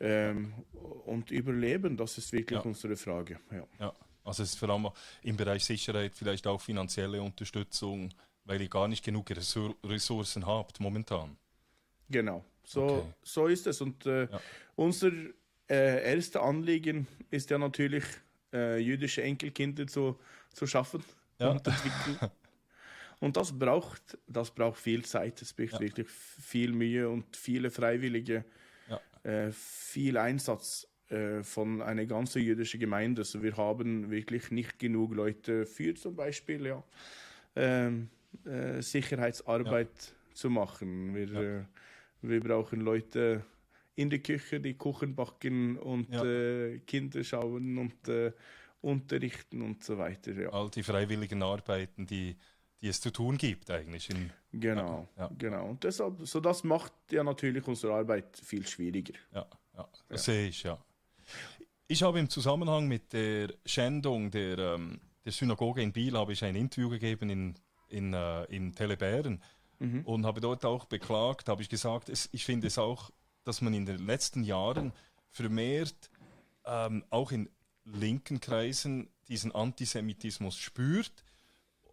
ähm, 0.00 0.52
und 1.06 1.30
überleben? 1.30 1.96
Das 1.96 2.18
ist 2.18 2.32
wirklich 2.32 2.58
Ja. 2.58 2.64
unsere 2.64 2.96
Frage. 2.96 3.38
Ja. 3.50 3.66
Ja, 3.78 3.92
also 4.24 4.42
es 4.42 4.50
ist 4.50 4.58
vor 4.58 4.68
allem 4.70 4.88
im 5.22 5.36
Bereich 5.36 5.64
Sicherheit 5.64 6.14
vielleicht 6.14 6.46
auch 6.46 6.60
finanzielle 6.60 7.22
Unterstützung, 7.22 8.12
weil 8.44 8.60
ihr 8.60 8.68
gar 8.68 8.88
nicht 8.88 9.04
genug 9.04 9.30
Ressour- 9.30 9.76
Ressourcen 9.84 10.44
habt 10.46 10.80
momentan. 10.80 11.36
Genau, 12.10 12.44
so, 12.64 12.82
Okay. 12.84 13.02
so 13.22 13.46
ist 13.46 13.66
es. 13.66 13.80
Und 13.80 14.04
äh, 14.06 14.28
unser 14.76 15.10
äh, 15.68 16.12
erstes 16.12 16.40
Anliegen 16.40 17.06
ist 17.30 17.50
ja 17.50 17.58
natürlich, 17.58 18.04
äh, 18.52 18.78
jüdische 18.78 19.22
Enkelkinder 19.22 19.86
zu, 19.86 20.18
zu 20.52 20.66
schaffen 20.66 21.02
Ja. 21.38 21.50
und 21.50 21.66
entwickeln. 21.66 22.18
Und 23.18 23.36
das 23.38 23.58
braucht, 23.58 24.18
das 24.26 24.50
braucht 24.50 24.78
viel 24.78 25.02
Zeit, 25.04 25.40
es 25.40 25.52
braucht 25.54 25.72
Ja. 25.72 25.80
wirklich 25.80 26.06
viel 26.08 26.70
Mühe 26.72 27.08
und 27.08 27.34
viele 27.34 27.70
Freiwillige, 27.70 28.44
Ja. 28.90 29.00
äh, 29.22 29.50
viel 29.52 30.18
Einsatz 30.18 30.86
äh, 31.08 31.42
von 31.42 31.80
einer 31.80 32.04
ganzen 32.04 32.42
jüdischen 32.42 32.78
Gemeinde. 32.78 33.22
Also 33.22 33.42
wir 33.42 33.56
haben 33.56 34.10
wirklich 34.10 34.50
nicht 34.50 34.78
genug 34.78 35.14
Leute 35.14 35.64
für 35.64 35.94
zum 35.94 36.14
Beispiel 36.14 36.66
ja, 36.66 36.84
ähm, 37.54 38.10
äh, 38.44 38.82
Sicherheitsarbeit 38.82 40.14
zu 40.34 40.50
machen. 40.50 41.14
Wir, 41.14 41.32
äh, 41.32 41.64
wir 42.20 42.40
brauchen 42.40 42.82
Leute 42.82 43.44
in 43.96 44.10
der 44.10 44.20
Küche, 44.20 44.60
die 44.60 44.74
Kuchen 44.74 45.14
backen 45.14 45.76
und 45.78 46.12
Ja. 46.12 46.24
äh, 46.24 46.78
Kinder 46.80 47.24
schauen 47.24 47.78
und 47.78 48.08
äh, 48.08 48.32
unterrichten 48.82 49.62
und 49.62 49.82
so 49.82 49.98
weiter. 49.98 50.32
Ja. 50.32 50.50
All 50.50 50.70
die 50.70 50.82
freiwilligen 50.82 51.42
Arbeiten, 51.42 52.06
die, 52.06 52.36
die 52.80 52.88
es 52.88 53.00
zu 53.00 53.10
tun 53.10 53.36
gibt 53.38 53.70
eigentlich. 53.70 54.10
In, 54.10 54.30
Genau, 54.52 55.08
Ja, 55.18 55.30
genau. 55.36 55.68
Und 55.70 55.84
deshalb, 55.84 56.26
so 56.26 56.40
das 56.40 56.62
macht 56.64 56.92
ja 57.10 57.22
natürlich 57.24 57.66
unsere 57.66 57.94
Arbeit 57.94 58.36
viel 58.42 58.66
schwieriger. 58.66 59.14
ja, 59.34 59.46
ja, 59.76 59.88
das 60.08 60.24
sehe 60.24 60.48
ich, 60.48 60.62
ja. 60.62 60.78
Ich 61.88 62.02
habe 62.02 62.18
im 62.18 62.28
Zusammenhang 62.28 62.88
mit 62.88 63.12
der 63.12 63.52
Schändung 63.64 64.30
der, 64.30 64.58
ähm, 64.58 65.00
der 65.24 65.32
Synagoge 65.32 65.82
in 65.82 65.92
Biel 65.92 66.16
habe 66.16 66.32
ich 66.32 66.42
ein 66.44 66.56
Interview 66.56 66.88
gegeben 66.88 67.30
in, 67.30 67.54
in, 67.88 68.12
äh, 68.14 68.44
in 68.44 68.74
Telebären 68.74 69.42
und 70.04 70.24
habe 70.24 70.40
dort 70.40 70.64
auch 70.64 70.86
beklagt, 70.86 71.50
habe 71.50 71.60
ich 71.60 71.68
gesagt, 71.68 72.08
es, 72.08 72.30
ich 72.32 72.46
finde 72.46 72.66
es 72.68 72.78
auch, 72.78 73.10
dass 73.46 73.60
man 73.60 73.74
in 73.74 73.86
den 73.86 74.04
letzten 74.04 74.42
Jahren 74.42 74.92
vermehrt 75.30 76.10
ähm, 76.64 77.04
auch 77.10 77.30
in 77.30 77.48
linken 77.84 78.40
Kreisen 78.40 79.08
diesen 79.28 79.54
Antisemitismus 79.54 80.56
spürt, 80.56 81.24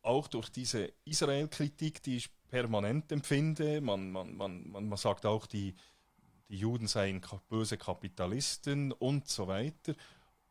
auch 0.02 0.28
durch 0.28 0.50
diese 0.50 0.92
Israel-Kritik, 1.06 2.02
die 2.04 2.18
ich 2.18 2.30
permanent 2.48 3.12
empfinde. 3.12 3.82
Man, 3.82 4.12
man, 4.12 4.36
man, 4.36 4.70
man, 4.72 4.98
sagt 4.98 5.26
auch, 5.26 5.46
die, 5.46 5.76
die 6.50 6.58
Juden 6.58 6.88
seien 6.88 7.22
böse 7.50 7.78
Kapitalisten 7.78 8.92
und 8.92 9.28
so 9.28 9.48
weiter. 9.48 9.94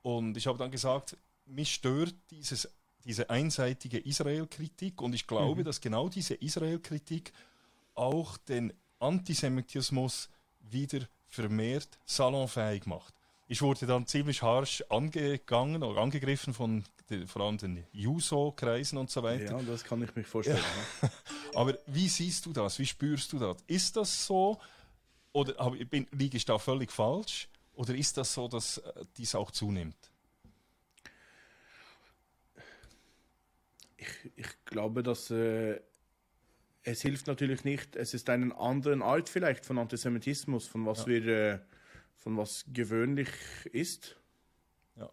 Und 0.03 0.37
ich 0.37 0.47
habe 0.47 0.59
dann 0.59 0.71
gesagt, 0.71 1.17
mich 1.45 1.75
stört 1.75 2.15
dieses, 2.31 2.69
diese 3.05 3.29
einseitige 3.29 3.99
Israel-Kritik 3.99 5.01
und 5.03 5.15
ich 5.15 5.27
glaube, 5.27 5.65
dass 5.65 5.81
genau 5.81 6.09
diese 6.09 6.35
Israel-Kritik 6.35 7.33
auch 7.95 8.37
den 8.37 8.73
Antisemitismus 9.01 10.29
wieder 10.63 11.07
vermehrt 11.29 11.99
salonfähig 12.05 12.87
macht. 12.87 13.15
Ich 13.49 13.61
wurde 13.63 13.87
dann 13.87 14.07
ziemlich 14.07 14.43
harsch 14.43 14.83
angegangen 14.89 15.83
oder 15.83 16.01
angegriffen 16.01 16.55
von 16.55 16.85
den, 17.11 17.27
vor 17.27 17.43
allem 17.43 17.59
den 17.59 17.85
Juso-Kreisen 17.93 18.99
und 18.99 19.11
so 19.11 19.23
weiter. 19.23 19.59
Ja, 19.59 19.63
das 19.63 19.85
kann 19.85 20.03
ich 20.03 20.15
mir 20.15 20.25
vorstellen. 20.25 20.59
ja. 21.03 21.11
Aber 21.55 21.77
wie 21.87 22.09
siehst 22.09 22.47
du 22.47 22.53
das? 22.53 22.79
Wie 22.79 22.87
spürst 22.87 23.33
du 23.33 23.39
das? 23.39 23.57
Ist 23.67 23.97
das 23.97 24.27
so? 24.27 24.59
Oder 25.33 25.71
bin, 25.71 26.07
liege 26.13 26.37
ich 26.37 26.45
da 26.45 26.59
völlig 26.59 26.93
falsch? 26.93 27.49
Oder 27.75 27.95
ist 27.95 28.17
das 28.17 28.33
so, 28.33 28.49
dass 28.49 28.79
äh, 28.79 29.05
dies 29.17 29.35
auch 29.35 29.51
zunimmt? 29.51 29.97
Ich, 33.97 34.09
ich 34.37 34.65
glaube, 34.65 35.03
dass 35.03 35.31
äh, 35.31 35.81
es 36.85 37.03
hilft 37.03 37.27
natürlich 37.27 37.65
nicht. 37.65 37.97
Es 37.97 38.15
ist 38.15 38.29
eine 38.29 38.57
andere 38.57 39.03
Art 39.03 39.29
vielleicht 39.29 39.65
von 39.65 39.79
Antisemitismus, 39.79 40.67
von 40.67 40.85
was 40.87 41.01
Ja. 41.01 41.07
wir, 41.07 41.27
äh, 41.27 41.59
von 42.17 42.37
was 42.37 42.65
gewöhnlich 42.73 43.29
ist. 43.73 44.17
Ja. 44.97 45.11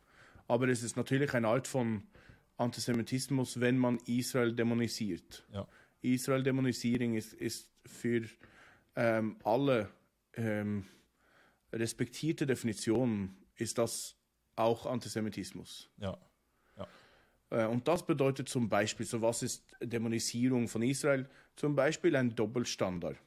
Aber 0.47 0.67
es 0.67 0.83
ist 0.83 0.95
natürlich 0.97 1.33
eine 1.33 1.47
Art 1.47 1.67
von 1.67 2.03
Antisemitismus, 2.57 3.59
wenn 3.59 3.77
man 3.77 3.97
Israel 4.05 4.53
dämonisiert. 4.53 5.45
Ja. 5.53 5.67
Israel-Dämonisierung 6.01 7.15
ist, 7.15 7.33
ist 7.33 7.69
für 7.85 8.23
ähm, 8.95 9.37
alle 9.43 9.89
ähm, 10.33 10.85
respektierte 11.73 12.45
Definitionen 12.45 13.35
ist 13.55 13.77
das 13.77 14.15
auch 14.55 14.85
Antisemitismus. 14.85 15.89
Ja. 15.97 16.17
Äh, 17.49 17.65
Und 17.65 17.87
das 17.87 18.05
bedeutet 18.05 18.49
zum 18.49 18.69
Beispiel, 18.69 19.05
so 19.05 19.21
was 19.21 19.43
ist 19.43 19.63
Dämonisierung 19.81 20.67
von 20.67 20.81
Israel? 20.83 21.27
Zum 21.55 21.75
Beispiel 21.75 22.15
ein 22.15 22.35
Doppelstandard. 22.35 23.17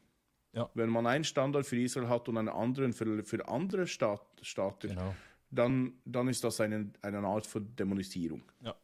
Ja. 0.53 0.69
Wenn 0.75 0.91
man 0.91 1.07
einen 1.07 1.25
Standard 1.25 1.67
für 1.67 1.77
Israel 1.81 2.09
hat 2.09 2.29
und 2.29 2.37
einen 2.39 2.49
anderen 2.49 2.93
für, 2.93 3.25
für 3.25 3.47
andere 3.49 3.87
Staat, 3.87 4.21
Staaten, 4.43 4.89
Genau. 4.91 5.15
dann, 5.51 5.95
dann 6.05 6.29
ist 6.29 6.45
das 6.45 6.61
eine, 6.61 6.91
eine 7.01 7.19
Art 7.21 7.47
von 7.47 7.75
Dämonisierung. 7.77 8.43
Ja. 8.61 8.75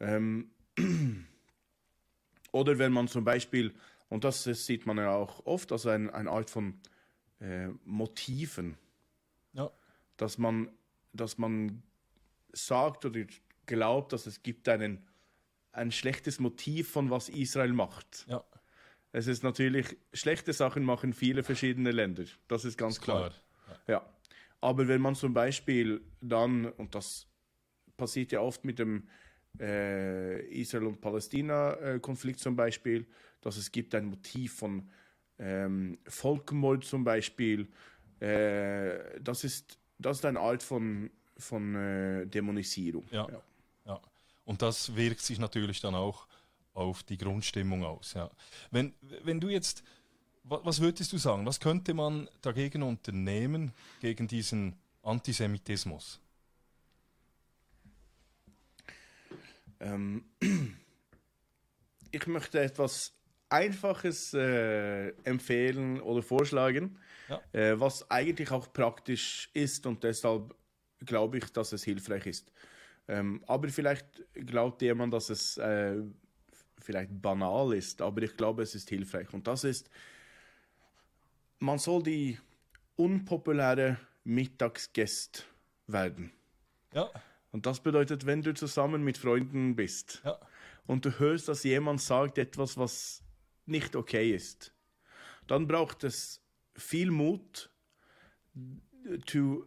Ähm, 0.00 0.50
oder 2.52 2.78
wenn 2.78 2.92
man 2.92 3.08
zum 3.08 3.24
Beispiel, 3.24 3.74
und 4.08 4.24
das, 4.24 4.44
das 4.44 4.66
sieht 4.66 4.86
man 4.86 4.98
ja 4.98 5.14
auch 5.14 5.44
oft, 5.46 5.72
also 5.72 5.88
ein, 5.88 6.10
eine 6.10 6.30
Art 6.30 6.50
von 6.50 6.74
äh, 7.40 7.68
Motiven, 7.84 8.76
Ja. 9.52 9.70
dass 10.16 10.38
man, 10.38 10.68
dass 11.12 11.38
man 11.38 11.82
sagt 12.52 13.04
oder 13.04 13.20
glaubt, 13.66 14.12
dass 14.12 14.26
es 14.26 14.42
gibt 14.42 14.68
einen, 14.68 15.06
ein 15.72 15.90
schlechtes 15.92 16.38
Motiv 16.40 16.90
von 16.90 17.10
was 17.10 17.28
Israel 17.28 17.72
macht. 17.72 18.26
Ja. 18.28 18.44
Es 19.12 19.26
ist 19.26 19.44
natürlich, 19.44 19.96
schlechte 20.12 20.52
Sachen 20.52 20.82
machen 20.82 21.12
viele 21.12 21.44
verschiedene 21.44 21.92
Länder, 21.92 22.24
das 22.48 22.64
ist 22.64 22.76
ganz 22.76 22.96
Ist 22.96 23.02
klar. 23.02 23.30
klar. 23.30 23.78
Ja. 23.86 24.14
Aber 24.60 24.88
wenn 24.88 25.00
man 25.00 25.14
zum 25.14 25.34
Beispiel 25.34 26.00
dann, 26.20 26.66
und 26.66 26.94
das 26.94 27.26
passiert 27.96 28.32
ja 28.32 28.40
oft 28.40 28.64
mit 28.64 28.78
dem 28.78 29.08
äh, 29.60 30.44
Israel- 30.46 30.86
und 30.86 31.00
Palästina-Konflikt 31.00 32.40
zum 32.40 32.56
Beispiel, 32.56 33.06
dass 33.40 33.56
es 33.56 33.70
gibt 33.70 33.94
ein 33.94 34.06
Motiv 34.06 34.54
von 34.54 34.88
ähm, 35.38 35.98
Völkermord 36.06 36.84
zum 36.84 37.04
Beispiel, 37.04 37.68
äh, 38.20 39.20
das, 39.20 39.44
ist, 39.44 39.78
das 39.98 40.18
ist 40.18 40.24
eine 40.24 40.40
Art 40.40 40.62
von, 40.62 41.10
von 41.36 41.74
äh, 41.74 42.26
Dämonisierung. 42.26 43.04
Ja. 43.10 43.28
Ja. 43.30 43.42
Und 44.44 44.62
das 44.62 44.94
wirkt 44.94 45.20
sich 45.20 45.38
natürlich 45.38 45.80
dann 45.80 45.94
auch 45.94 46.26
auf 46.74 47.02
die 47.02 47.16
Grundstimmung 47.16 47.84
aus. 47.84 48.14
Ja. 48.14 48.30
Wenn, 48.70 48.94
wenn 49.22 49.40
du 49.40 49.48
jetzt, 49.48 49.82
wa- 50.42 50.60
was 50.64 50.80
würdest 50.80 51.12
du 51.12 51.18
sagen, 51.18 51.46
was 51.46 51.60
könnte 51.60 51.94
man 51.94 52.28
dagegen 52.42 52.82
unternehmen, 52.82 53.72
gegen 54.00 54.26
diesen 54.28 54.76
Antisemitismus? 55.02 56.20
Ähm, 59.80 60.24
ich 62.10 62.26
möchte 62.26 62.60
etwas 62.60 63.12
Einfaches 63.48 64.34
äh, 64.34 65.10
empfehlen 65.24 66.00
oder 66.00 66.22
vorschlagen, 66.22 66.98
Ja. 67.28 67.40
äh, 67.52 67.78
was 67.78 68.10
eigentlich 68.10 68.50
auch 68.50 68.72
praktisch 68.72 69.50
ist 69.52 69.86
und 69.86 70.02
deshalb 70.02 70.54
glaube 71.04 71.38
ich, 71.38 71.52
dass 71.52 71.72
es 71.72 71.84
hilfreich 71.84 72.26
ist. 72.26 72.52
Ähm, 73.08 73.42
aber 73.46 73.68
vielleicht 73.68 74.06
glaubt 74.34 74.82
jemand, 74.82 75.12
dass 75.12 75.30
es 75.30 75.58
äh, 75.58 76.02
vielleicht 76.78 77.20
banal 77.20 77.74
ist, 77.74 78.00
aber 78.02 78.22
ich 78.22 78.36
glaube, 78.36 78.62
es 78.62 78.74
ist 78.74 78.88
hilfreich. 78.88 79.32
Und 79.32 79.46
das 79.46 79.64
ist, 79.64 79.90
man 81.58 81.78
soll 81.78 82.02
die 82.02 82.38
unpopuläre 82.96 83.98
Mittagsgäste 84.24 85.42
werden. 85.86 86.32
Ja, 86.92 87.10
Und 87.50 87.66
das 87.66 87.80
bedeutet, 87.80 88.24
wenn 88.26 88.42
du 88.42 88.54
zusammen 88.54 89.02
mit 89.02 89.18
Freunden 89.18 89.74
bist 89.76 90.22
ja, 90.24 90.38
und 90.86 91.04
du 91.04 91.18
hörst, 91.18 91.48
dass 91.48 91.64
jemand 91.64 92.00
sagt 92.00 92.38
etwas, 92.38 92.78
was 92.78 93.22
nicht 93.66 93.96
okay 93.96 94.34
ist, 94.34 94.72
dann 95.46 95.66
braucht 95.66 96.04
es 96.04 96.40
viel 96.76 97.10
Mut 97.10 97.70
to 99.26 99.66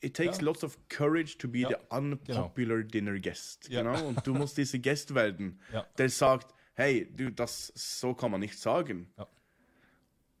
it 0.00 0.14
takes 0.14 0.38
Ja. 0.38 0.44
lots 0.44 0.64
of 0.64 0.78
courage 0.88 1.38
to 1.38 1.48
be 1.48 1.60
Ja, 1.60 1.70
the 1.70 1.76
unpopular 1.90 2.82
dinner 2.82 3.18
guest. 3.18 3.68
Ja. 3.68 3.82
Genau. 3.82 4.08
Und 4.08 4.26
du 4.26 4.34
musst 4.34 4.56
dieser 4.56 4.78
Guest 4.78 5.14
werden, 5.14 5.60
der 5.98 6.08
sagt, 6.08 6.54
hey, 6.74 7.08
du, 7.14 7.30
das 7.30 7.72
so 7.74 8.14
kann 8.14 8.30
man 8.30 8.40
nicht 8.40 8.58
sagen. 8.58 9.12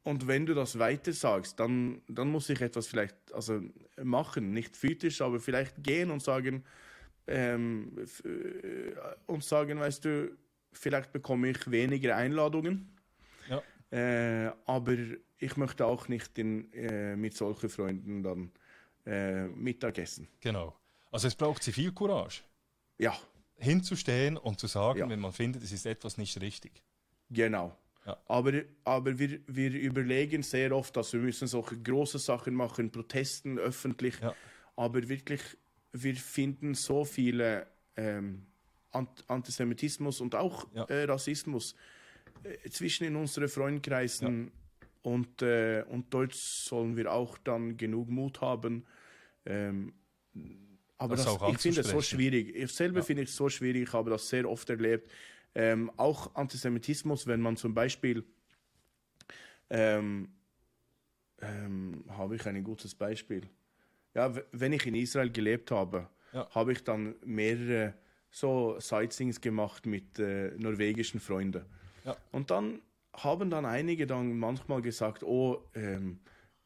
Und 0.04 0.26
wenn 0.26 0.46
du 0.46 0.54
das 0.54 0.78
weiter 0.78 1.12
sagst, 1.12 1.60
dann, 1.60 2.00
dann 2.08 2.30
muss 2.30 2.48
ich 2.48 2.60
etwas 2.60 2.86
vielleicht 2.86 3.16
also 3.34 3.60
machen, 4.02 4.52
nicht 4.52 4.76
physisch, 4.76 5.20
aber 5.20 5.38
vielleicht 5.40 5.82
gehen 5.82 6.10
und 6.10 6.22
sagen 6.22 6.64
ähm, 7.26 7.92
äh, 8.24 8.92
und 9.26 9.44
sagen, 9.44 9.78
weißt 9.80 10.04
du, 10.04 10.36
vielleicht 10.72 11.12
bekomme 11.12 11.50
ich 11.50 11.70
weniger 11.70 12.16
Einladungen, 12.16 12.88
ja. 13.50 13.62
äh, 13.90 14.50
aber 14.64 14.94
ich 15.38 15.56
möchte 15.56 15.84
auch 15.84 16.08
nicht 16.08 16.38
in, 16.38 16.72
äh, 16.72 17.16
mit 17.16 17.34
solchen 17.34 17.68
Freunden 17.68 18.22
dann 18.22 18.50
äh, 19.08 19.46
Mittagessen. 19.48 20.28
Genau. 20.40 20.74
Also 21.10 21.28
es 21.28 21.34
braucht 21.34 21.62
Zivilcourage, 21.62 22.42
Ja, 22.98 23.16
hinzustehen 23.56 24.36
und 24.36 24.60
zu 24.60 24.66
sagen, 24.66 24.98
Ja. 25.00 25.08
wenn 25.08 25.20
man 25.20 25.32
findet, 25.32 25.62
es 25.62 25.72
ist 25.72 25.86
etwas 25.86 26.18
nicht 26.18 26.40
richtig. 26.40 26.82
genau. 27.30 27.76
Ja. 28.06 28.16
Aber, 28.26 28.52
aber 28.84 29.18
wir, 29.18 29.40
wir 29.48 29.70
überlegen 29.70 30.42
sehr 30.42 30.74
oft, 30.74 30.96
dass 30.96 31.12
wir 31.12 31.20
müssen 31.20 31.46
solche 31.46 31.76
große 31.78 32.18
Sachen 32.18 32.54
machen, 32.54 32.90
Protesten 32.90 33.58
öffentlich, 33.58 34.18
Ja. 34.20 34.34
aber 34.76 35.06
wirklich, 35.08 35.42
wir 35.92 36.14
finden 36.16 36.74
so 36.74 37.04
viele 37.04 37.66
ähm, 37.96 38.46
Ant 38.92 39.24
Antisemitismus 39.28 40.20
und 40.22 40.34
auch 40.34 40.66
Ja. 40.74 40.84
äh, 40.84 41.04
Rassismus 41.04 41.74
äh, 42.44 42.70
zwischen 42.70 43.04
in 43.04 43.16
unseren 43.16 43.48
Freundkreisen 43.48 44.52
und, 45.02 45.42
äh, 45.42 45.84
und 45.88 46.06
dort 46.14 46.32
sollen 46.34 46.96
wir 46.96 47.12
auch 47.12 47.36
dann 47.38 47.76
genug 47.76 48.08
Mut 48.08 48.40
haben. 48.40 48.86
Ähm, 49.48 49.92
aber 50.98 51.16
Das 51.16 51.24
das, 51.24 51.38
ich 51.48 51.58
finde 51.58 51.80
es 51.80 51.88
so 51.88 52.00
schwierig. 52.02 52.54
Ich 52.54 52.72
selber 52.72 52.98
Ja. 52.98 53.04
finde 53.04 53.22
es 53.22 53.34
so 53.34 53.48
schwierig, 53.48 53.84
ich 53.88 53.92
habe 53.92 54.10
das 54.10 54.28
sehr 54.28 54.48
oft 54.48 54.68
erlebt. 54.68 55.10
Ähm, 55.54 55.90
auch 55.96 56.34
Antisemitismus, 56.34 57.26
wenn 57.26 57.40
man 57.40 57.56
zum 57.56 57.72
Beispiel 57.74 58.24
ähm, 59.70 60.28
ähm, 61.40 62.04
habe 62.10 62.36
ich 62.36 62.46
ein 62.46 62.62
gutes 62.64 62.94
Beispiel. 62.94 63.48
Ja, 64.14 64.34
wenn 64.52 64.72
ich 64.72 64.86
in 64.86 64.94
Israel 64.94 65.30
gelebt 65.30 65.70
habe, 65.70 66.08
Ja. 66.32 66.48
habe 66.50 66.72
ich 66.72 66.84
dann 66.84 67.14
mehrere 67.24 67.94
so 68.30 68.76
Sightseeings 68.78 69.40
gemacht 69.40 69.86
mit 69.86 70.18
äh, 70.18 70.50
norwegischen 70.58 71.20
Freunden. 71.20 71.64
Ja. 72.04 72.16
Und 72.32 72.50
dann 72.50 72.82
haben 73.14 73.50
dann 73.50 73.64
einige 73.64 74.06
dann 74.06 74.38
manchmal 74.38 74.82
gesagt, 74.82 75.22
oh, 75.22 75.64
ähm, 75.74 76.20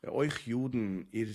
euch 0.06 0.46
Juden, 0.46 1.06
ihr, 1.12 1.28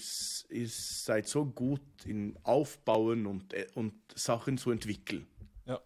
ihr 0.50 0.68
seid 0.68 1.28
so 1.28 1.46
gut 1.46 1.82
in 2.06 2.38
Aufbauen 2.44 3.26
und, 3.26 3.54
äh, 3.54 3.68
und 3.76 3.94
Sachen 4.16 4.58
zu 4.58 4.72
entwickeln. 4.72 5.26
Ja. 5.66 5.80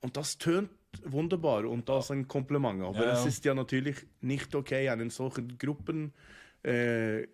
Und 0.00 0.16
das 0.16 0.38
tönt 0.38 0.70
wunderbar 1.04 1.64
und 1.66 1.88
das 1.88 2.10
ein 2.10 2.28
Kompliment. 2.28 2.82
Aber 2.82 3.04
Ja, 3.06 3.12
es 3.12 3.22
ja. 3.22 3.28
ist 3.28 3.44
ja 3.44 3.54
natürlich 3.54 3.96
nicht 4.20 4.54
okay, 4.54 4.88
einen 4.88 5.10
solchen 5.10 5.56
Gruppen 5.58 6.12
äh, 6.64 7.22
äh, 7.22 7.26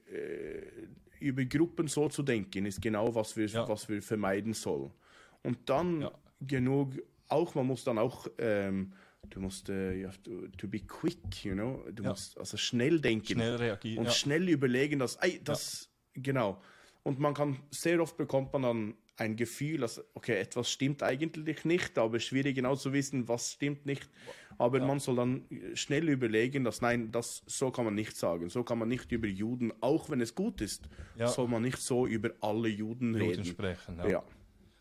über 1.21 1.45
Gruppen 1.45 1.89
so 1.89 2.09
zu 2.09 2.23
denken, 2.23 2.67
ist 2.67 2.81
genau 2.81 3.15
was 3.15 3.37
wir, 3.37 3.47
Ja. 3.47 3.69
was 3.69 3.89
wir 3.89 4.01
vermeiden 4.03 4.55
sollen. 4.55 4.93
Und 5.43 5.69
dann 5.69 6.09
genug, 6.41 6.93
auch 7.29 7.55
man 7.55 7.67
muss 7.67 7.85
dann 7.85 7.99
auch, 7.99 8.27
ähm, 8.39 8.93
du 9.31 9.41
musst, 9.41 9.69
äh, 9.69 9.95
you 9.95 10.07
have 10.09 10.23
to, 10.23 10.49
to 10.57 10.67
be 10.69 10.81
quick, 10.81 11.45
you 11.45 11.55
know, 11.55 11.85
du 11.93 12.03
Ja. 12.05 12.11
musst 12.11 12.39
also 12.39 12.57
schnell 12.57 13.01
denken 13.01 13.27
Schnell 13.35 13.57
reagieren. 13.57 13.99
und 14.01 14.05
Ja. 14.07 14.11
schnell 14.13 14.49
überlegen, 14.49 14.99
dass, 14.99 15.17
ey, 15.17 15.41
das, 15.43 15.89
genau. 16.15 16.61
Und 17.03 17.19
man 17.19 17.35
kann, 17.35 17.59
sehr 17.71 18.01
oft 18.03 18.17
bekommt 18.17 18.53
man 18.53 18.63
dann 18.63 18.95
ein 19.17 19.35
Gefühl, 19.35 19.81
dass, 19.81 20.01
okay, 20.15 20.39
etwas 20.39 20.71
stimmt 20.71 21.03
eigentlich 21.03 21.65
nicht, 21.65 21.99
aber 21.99 22.21
schwierig 22.21 22.55
genau 22.55 22.77
zu 22.77 22.93
wissen, 22.93 23.27
was 23.27 23.53
stimmt 23.53 23.85
nicht. 23.87 24.09
Aber 24.59 24.79
man 24.81 25.01
soll 25.01 25.17
dann 25.17 25.45
schnell 25.75 26.09
überlegen, 26.09 26.63
dass, 26.65 26.81
nein, 26.83 27.11
das, 27.11 27.43
so 27.47 27.71
kann 27.71 27.85
man 27.85 27.95
nicht 27.95 28.17
sagen. 28.17 28.49
So 28.49 28.63
kann 28.63 28.79
man 28.79 28.89
nicht 28.89 29.11
über 29.11 29.27
Juden, 29.27 29.73
auch 29.81 30.09
wenn 30.11 30.21
es 30.21 30.35
gut 30.35 30.61
ist, 30.61 30.89
Ja. 31.17 31.27
soll 31.29 31.49
man 31.49 31.63
nicht 31.63 31.79
so 31.79 32.07
über 32.07 32.31
alle 32.41 32.69
Juden, 32.69 33.13
Juden 33.15 33.29
reden. 33.31 33.45
sprechen. 33.45 33.99
Ja. 34.09 34.23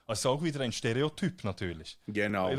Also 0.07 0.29
auch 0.29 0.41
wieder 0.41 0.61
ein 0.61 0.71
Stereotyp 0.71 1.43
natürlich. 1.43 1.99
genau. 2.07 2.49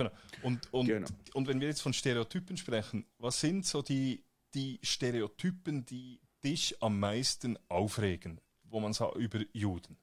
Und, 0.43 0.73
und, 0.73 0.87
Genau. 0.87 1.09
und 1.33 1.49
wenn 1.49 1.61
wir 1.61 1.69
jetzt 1.69 1.81
von 1.81 1.95
Stereotypen 1.95 2.57
sprechen, 2.59 3.07
was 3.19 3.41
sind 3.41 3.65
so 3.67 3.81
die, 3.83 4.23
die 4.55 4.79
Stereotypen, 4.83 5.87
die 5.87 6.21
dich 6.45 6.81
am 6.83 7.01
meisten 7.01 7.59
aufregen, 7.69 8.41
wo 8.65 8.81
man 8.81 8.93
sagt, 8.93 9.17
über 9.17 9.41
Juden? 9.53 9.97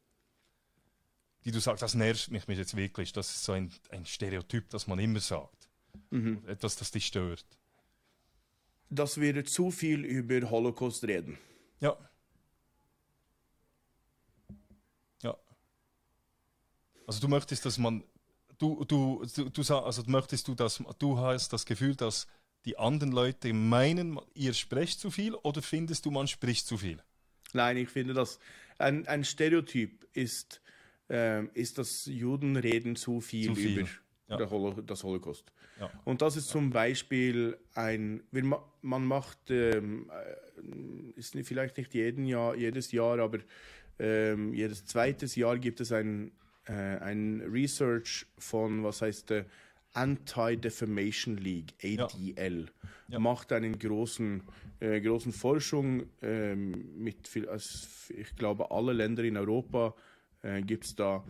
Die 1.46 1.52
du 1.52 1.60
sagst, 1.60 1.84
das 1.84 1.94
nervt 1.94 2.32
mich 2.32 2.48
jetzt 2.48 2.76
wirklich, 2.76 3.14
das 3.14 3.30
ist 3.30 3.44
so 3.44 3.52
ein, 3.52 3.72
ein 3.90 4.08
Stereotyp, 4.08 4.68
das 4.70 4.88
man 4.88 4.98
immer 4.98 5.20
sagt. 5.20 5.70
Mhm. 6.10 6.42
Etwas, 6.48 6.76
das 6.76 6.90
dich 6.90 7.06
stört. 7.06 7.46
Dass 8.90 9.22
wir 9.22 9.46
zu 9.46 9.70
viel 9.70 10.04
über 10.04 10.50
Holocaust 10.50 11.04
reden. 11.04 11.38
Ja. 11.80 11.96
Also 17.08 17.20
du 17.22 17.28
möchtest, 17.28 17.66
dass 17.66 17.78
man, 17.78 18.04
du, 18.58 18.84
du, 18.86 19.26
du, 19.36 19.50
du 19.50 19.76
also 19.76 20.04
möchtest 20.08 20.48
du, 20.48 20.56
dass 20.56 20.82
du 21.00 21.18
hast 21.18 21.54
das 21.54 21.66
Gefühl, 21.66 21.96
dass 21.96 22.28
die 22.66 22.78
anderen 22.78 23.12
Leute 23.12 23.54
meinen, 23.54 24.20
ihr 24.34 24.54
sprecht 24.54 25.00
zu 25.00 25.12
viel 25.12 25.36
oder 25.36 25.62
findest 25.62 26.06
du, 26.06 26.12
man 26.12 26.28
spricht 26.28 26.66
zu 26.66 26.78
viel? 26.78 27.02
Nein, 27.54 27.78
ich 27.78 27.90
finde, 27.90 28.14
dass 28.14 28.40
ein, 28.80 29.08
ein 29.08 29.24
Stereotyp 29.24 30.08
ist, 30.14 30.62
ähm, 31.10 31.52
ist, 31.54 31.78
dass 31.78 32.08
Juden 32.08 32.56
reden 32.58 32.96
zu 32.96 33.22
viel, 33.22 33.48
Zu 33.48 33.56
viel, 33.56 33.88
über 34.28 34.40
ja. 34.40 34.50
Holo 34.50 34.82
das 34.82 35.04
Holocaust. 35.04 35.52
Ja. 35.80 35.92
Und 36.04 36.22
das 36.22 36.36
ist 36.36 36.50
zum 36.50 36.72
Beispiel 36.72 37.58
ein, 37.76 38.24
wir, 38.32 38.44
ma- 38.44 38.74
man 38.82 39.06
macht, 39.06 39.52
ähm, 39.52 40.10
äh, 40.10 41.20
ist 41.20 41.36
vielleicht 41.44 41.78
nicht 41.78 41.94
jeden 41.94 42.26
Jahr, 42.26 42.56
jedes 42.56 42.92
Jahr, 42.92 43.20
aber 43.20 43.40
ähm, 44.00 44.54
jedes 44.54 44.86
zweites 44.86 45.36
Jahr 45.36 45.60
gibt 45.60 45.80
es 45.80 45.92
ein, 45.92 46.32
äh, 46.66 46.74
ein 46.74 47.42
Research 47.42 48.26
von, 48.38 48.84
was 48.84 49.02
heißt 49.02 49.32
äh, 49.32 49.46
Anti-Defamation 49.94 51.38
League, 51.38 51.74
ADL. 51.82 52.68
Ja. 53.08 53.20
Macht 53.20 53.52
einen 53.52 53.80
großen, 53.80 54.44
äh, 54.80 55.00
großen 55.00 55.32
Forschung 55.32 56.04
ähm, 56.22 56.96
mit, 56.98 57.28
viel, 57.28 57.48
also 57.48 57.88
ich 58.10 58.36
glaube, 58.36 58.72
alle 58.72 58.94
Länder 58.94 59.24
in 59.24 59.38
Europa 59.38 59.96
äh, 60.42 60.62
gibt 60.62 60.86
es 60.86 60.96
da. 60.96 61.24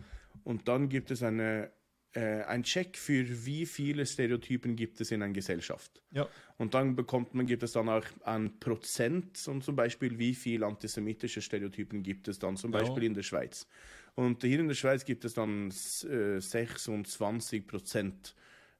Und 0.44 0.68
dann 0.68 0.88
gibt 0.88 1.10
es 1.10 1.22
eine, 1.22 1.70
äh, 2.16 2.42
ein 2.44 2.62
Check 2.62 2.96
für 2.96 3.44
wie 3.44 3.66
viele 3.66 4.06
Stereotypen 4.06 4.74
gibt 4.74 5.00
es 5.02 5.10
in 5.10 5.22
einer 5.22 5.34
Gesellschaft. 5.34 6.02
Ja. 6.12 6.26
Und 6.56 6.72
dann 6.72 6.96
bekommt 6.96 7.34
man, 7.34 7.44
gibt 7.44 7.62
es 7.62 7.72
dann 7.72 7.90
auch 7.90 8.06
ein 8.24 8.58
Prozent 8.58 9.46
und 9.48 9.62
zum 9.62 9.76
Beispiel, 9.76 10.18
wie 10.18 10.34
viel 10.34 10.64
antisemitische 10.64 11.42
Stereotypen 11.42 12.02
gibt 12.02 12.28
es 12.28 12.38
dann 12.38 12.56
zum 12.56 12.72
Ja. 12.72 12.78
Beispiel 12.78 13.04
in 13.04 13.12
der 13.12 13.22
Schweiz. 13.22 13.66
Und 14.14 14.42
hier 14.42 14.58
in 14.58 14.68
der 14.68 14.74
Schweiz 14.74 15.04
gibt 15.04 15.26
es 15.26 15.34
dann 15.34 15.68
äh, 15.68 16.40
26 16.40 17.66
Prozent 17.66 18.34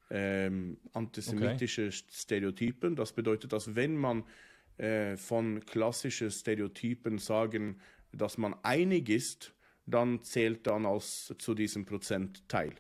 ähm, 0.08 0.78
antisemitische 0.94 1.92
Stereotypen. 1.92 2.96
Das 2.96 3.12
bedeutet, 3.12 3.52
dass 3.52 3.74
wenn 3.74 3.96
man 3.96 4.24
äh, 4.78 5.18
von 5.18 5.60
klassischen 5.66 6.30
Stereotypen 6.30 7.18
sagen, 7.18 7.80
dass 8.12 8.38
man 8.38 8.54
einig 8.62 9.10
ist, 9.10 9.52
dann 9.84 10.22
zählt 10.22 10.66
dann 10.66 10.86
als 10.86 11.34
zu 11.38 11.54
diesem 11.54 11.84
Prozentteil. 11.84 12.72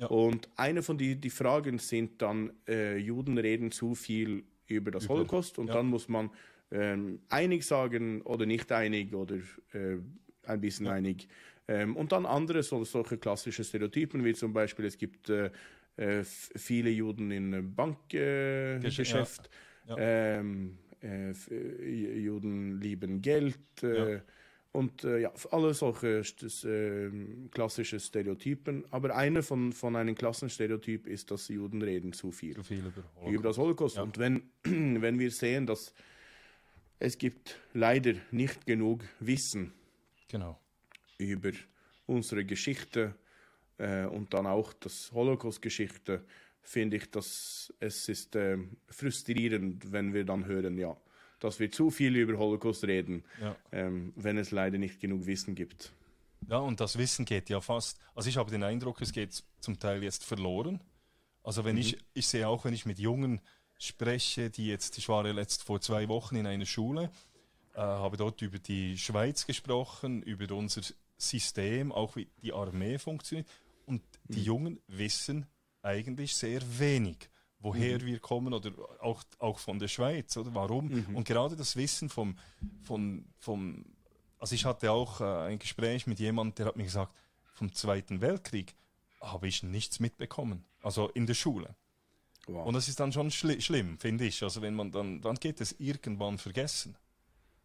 Ja. 0.00 0.06
Und 0.06 0.48
eine 0.56 0.82
von 0.82 0.96
die, 0.96 1.14
die 1.16 1.30
Fragen 1.30 1.78
sind 1.78 2.22
dann, 2.22 2.52
äh, 2.66 2.96
Juden 2.96 3.36
reden 3.38 3.70
zu 3.70 3.94
viel 3.94 4.44
über 4.66 4.90
das 4.90 5.04
Über- 5.04 5.14
Holocaust 5.14 5.58
und 5.58 5.68
ja. 5.68 5.74
dann 5.74 5.86
muss 5.86 6.08
man 6.08 6.30
ähm, 6.70 7.20
einig 7.28 7.64
sagen 7.64 8.22
oder 8.22 8.46
nicht 8.46 8.72
einig 8.72 9.12
oder 9.14 9.36
äh, 9.74 9.98
ein 10.44 10.60
bisschen 10.60 10.86
einig. 10.86 11.28
Ähm, 11.68 11.96
und 11.96 12.12
dann 12.12 12.24
andere 12.24 12.62
so, 12.62 12.82
solche 12.84 13.18
klassische 13.18 13.62
Stereotypen, 13.62 14.24
wie 14.24 14.32
zum 14.32 14.52
Beispiel, 14.52 14.86
es 14.86 14.96
gibt 14.96 15.28
äh, 15.28 15.50
äh, 15.96 16.24
viele 16.24 16.88
Juden 16.90 17.30
in 17.30 17.74
Bankgeschäft. 17.74 18.84
Äh, 18.84 18.88
Gesch- 18.88 18.96
Geschäft. 18.96 19.50
ja. 19.86 19.96
Ähm, 19.98 20.78
äh, 21.02 21.30
äh, 21.32 22.18
Juden 22.20 22.80
lieben 22.80 23.20
Geld. 23.20 23.58
Äh. 24.72 24.78
Und 24.78 25.04
äh, 25.04 25.18
ja, 25.18 25.32
alle 25.50 25.74
solche 25.74 26.22
ähm, 26.64 27.48
klassische 27.50 27.98
Stereotypen. 27.98 28.84
Aber 28.90 29.14
einer 29.14 29.42
von, 29.42 29.72
von 29.72 29.96
einem 29.96 30.14
Klassenstereotyp 30.14 31.06
ist, 31.06 31.30
dass 31.30 31.48
Juden 31.48 31.82
reden 31.82 32.12
zu 32.12 32.30
viel 32.30 32.54
Zu 32.54 32.62
viel 32.62 32.84
über 32.86 33.30
über 33.30 33.42
das 33.42 33.58
Holocaust. 33.58 33.96
Ja. 33.96 34.02
Und 34.02 34.18
wenn, 34.18 34.42
wenn 34.64 35.18
wir 35.18 35.30
sehen, 35.30 35.66
dass 35.66 35.92
es 36.98 37.16
gibt 37.18 37.58
leider 37.72 38.14
nicht 38.30 38.66
genug 38.66 39.02
Wissen 39.20 39.72
Genau. 40.28 40.60
über 41.18 41.50
unsere 42.06 42.44
Geschichte 42.44 43.14
äh, 43.78 44.04
und 44.04 44.32
dann 44.34 44.46
auch 44.46 44.72
das 44.74 45.10
Holocaust-Geschichte, 45.12 46.24
finde 46.62 46.98
ich, 46.98 47.10
dass 47.10 47.72
es 47.80 48.08
ist 48.08 48.36
äh, 48.36 48.58
frustrierend, 48.88 49.90
wenn 49.90 50.12
wir 50.12 50.24
dann 50.24 50.44
hören, 50.44 50.78
ja, 50.78 50.96
dass 51.40 51.58
wir 51.58 51.70
zu 51.70 51.90
viel 51.90 52.14
über 52.16 52.38
Holocaust 52.38 52.84
reden, 52.84 53.24
Ja. 53.40 53.56
ähm, 53.72 54.12
wenn 54.16 54.38
es 54.38 54.50
leider 54.50 54.78
nicht 54.78 55.00
genug 55.00 55.26
Wissen 55.26 55.54
gibt. 55.54 55.92
Ja, 56.48 56.58
und 56.58 56.80
das 56.80 56.96
Wissen 56.96 57.24
geht 57.24 57.50
ja 57.50 57.60
fast. 57.60 57.98
Also 58.14 58.28
ich 58.28 58.36
habe 58.36 58.50
den 58.50 58.62
Eindruck, 58.62 59.00
es 59.02 59.12
geht 59.12 59.42
zum 59.60 59.78
Teil 59.78 60.02
jetzt 60.02 60.24
verloren. 60.24 60.80
Also 61.42 61.64
wenn 61.64 61.76
ich, 61.76 61.98
ich 62.14 62.26
sehe 62.28 62.46
auch, 62.48 62.64
wenn 62.64 62.74
ich 62.74 62.86
mit 62.86 62.98
Jungen 62.98 63.40
spreche, 63.78 64.50
die 64.50 64.66
jetzt, 64.66 64.98
ich 64.98 65.08
war 65.08 65.26
ja 65.26 65.32
letzt 65.32 65.62
vor 65.62 65.80
zwei 65.80 66.08
Wochen 66.08 66.36
in 66.36 66.46
einer 66.46 66.66
Schule, 66.66 67.10
äh, 67.74 67.80
habe 67.80 68.16
dort 68.18 68.42
über 68.42 68.58
die 68.58 68.98
Schweiz 68.98 69.46
gesprochen, 69.46 70.22
über 70.22 70.54
unser 70.54 70.82
System, 71.16 71.92
auch 71.92 72.16
wie 72.16 72.28
die 72.42 72.52
Armee 72.52 72.98
funktioniert. 72.98 73.46
Und 73.86 74.02
die 74.24 74.42
Jungen 74.42 74.78
wissen 74.86 75.46
eigentlich 75.82 76.34
sehr 76.34 76.60
wenig, 76.78 77.29
woher 77.60 78.00
wir 78.00 78.18
kommen 78.18 78.52
oder 78.52 78.72
auch, 79.00 79.22
auch 79.38 79.58
von 79.58 79.78
der 79.78 79.88
Schweiz 79.88 80.36
oder 80.36 80.54
warum. 80.54 81.06
Und 81.14 81.24
gerade 81.24 81.56
das 81.56 81.76
Wissen 81.76 82.08
vom, 82.08 82.36
von, 82.82 83.24
vom, 83.38 83.84
also 84.38 84.54
ich 84.54 84.64
hatte 84.64 84.90
auch 84.90 85.20
äh, 85.20 85.50
ein 85.50 85.58
Gespräch 85.58 86.06
mit 86.06 86.18
jemandem, 86.18 86.54
der 86.56 86.66
hat 86.66 86.76
mir 86.76 86.84
gesagt, 86.84 87.12
vom 87.52 87.72
Zweiten 87.74 88.20
Weltkrieg 88.20 88.74
habe 89.20 89.48
ich 89.48 89.62
nichts 89.62 90.00
mitbekommen, 90.00 90.64
also 90.82 91.08
in 91.10 91.26
der 91.26 91.34
Schule. 91.34 91.74
Wow. 92.46 92.66
Und 92.66 92.74
das 92.74 92.88
ist 92.88 92.98
dann 92.98 93.12
schon 93.12 93.30
schli 93.30 93.60
schlimm, 93.60 93.98
finde 93.98 94.24
ich. 94.24 94.42
Also 94.42 94.62
wenn 94.62 94.74
man 94.74 94.90
dann, 94.90 95.20
dann 95.20 95.36
geht 95.36 95.60
es 95.60 95.78
irgendwann 95.78 96.38
vergessen. 96.38 96.96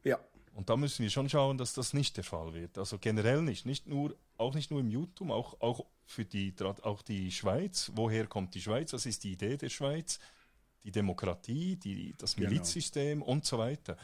ja, 0.04 0.20
Und 0.54 0.70
da 0.70 0.76
müssen 0.76 1.04
wir 1.04 1.10
schon 1.10 1.30
schauen, 1.30 1.58
dass 1.58 1.74
das 1.74 1.94
nicht 1.94 2.18
der 2.18 2.24
Fall 2.24 2.54
wird. 2.54 2.78
Also 2.78 3.00
generell 3.00 3.42
nicht, 3.42 3.66
nicht 3.66 3.88
nur, 3.88 4.16
auch 4.38 4.54
nicht 4.54 4.72
nur 4.72 4.82
im 4.82 4.90
Judentum, 4.90 5.32
auch, 5.32 5.60
auch 5.62 5.86
für 6.06 6.26
die, 6.26 6.54
auch 6.84 7.02
die 7.02 7.32
Schweiz. 7.32 7.92
Woher 7.96 8.28
kommt 8.28 8.54
die 8.56 8.62
Schweiz? 8.62 8.94
Was 8.94 9.06
ist 9.06 9.24
die 9.24 9.34
Idee 9.34 9.58
der 9.58 9.70
Schweiz? 9.70 10.20
Die 10.84 10.92
Demokratie, 10.92 11.76
die, 11.78 12.14
das 12.18 12.36
Genau. 12.36 12.50
Milizsystem 12.50 13.22
und 13.22 13.46
so 13.46 13.58
weiter. 13.58 13.98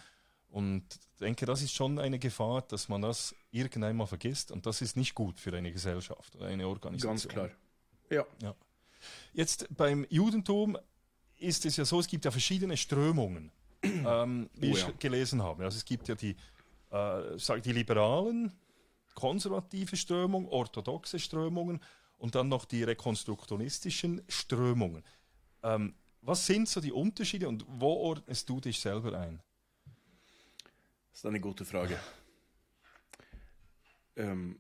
Und 0.49 0.83
ich 1.13 1.17
denke, 1.19 1.45
das 1.45 1.61
ist 1.61 1.73
schon 1.73 1.99
eine 1.99 2.19
Gefahr, 2.19 2.63
dass 2.63 2.89
man 2.89 3.01
das 3.03 3.33
irgendwann 3.51 3.95
mal 3.95 4.07
vergisst. 4.07 4.51
Und 4.51 4.65
das 4.65 4.81
ist 4.81 4.97
nicht 4.97 5.15
gut 5.15 5.39
für 5.39 5.55
eine 5.55 5.71
Gesellschaft 5.71 6.35
oder 6.35 6.47
eine 6.47 6.67
Organisation. 6.67 7.11
ganz 7.13 7.27
klar. 7.27 7.49
Ja, 8.09 8.25
Jetzt 9.33 9.67
beim 9.75 10.05
Judentum 10.09 10.77
ist 11.39 11.65
es 11.65 11.77
ja 11.77 11.85
so, 11.85 11.99
es 11.99 12.07
gibt 12.07 12.25
ja 12.25 12.31
verschiedene 12.31 12.77
Strömungen, 12.77 13.51
ähm, 13.83 14.49
wie 14.53 14.71
Oh 14.71 14.75
ich 14.75 14.81
ja. 14.81 14.91
gelesen 14.99 15.41
habe. 15.41 15.63
Also 15.63 15.77
es 15.77 15.85
gibt 15.85 16.07
ja 16.07 16.15
die, 16.15 16.35
äh, 16.91 17.37
sag, 17.37 17.63
die 17.63 17.71
liberalen, 17.71 18.51
konservative 19.15 19.95
Strömung, 19.95 20.47
orthodoxe 20.47 21.19
Strömungen 21.19 21.79
und 22.17 22.35
dann 22.35 22.49
noch 22.49 22.65
die 22.65 22.83
rekonstruktionistischen 22.83 24.21
Strömungen. 24.27 25.03
Ähm, 25.63 25.95
was 26.21 26.45
sind 26.45 26.69
so 26.69 26.81
die 26.81 26.91
Unterschiede 26.91 27.47
und 27.47 27.65
wo 27.67 27.93
ordnest 27.93 28.47
du 28.49 28.59
dich 28.59 28.79
selber 28.79 29.17
ein? 29.17 29.41
das 31.11 31.19
ist 31.19 31.25
eine 31.25 31.39
gute 31.39 31.65
Frage. 31.65 31.99
Ähm, 34.15 34.59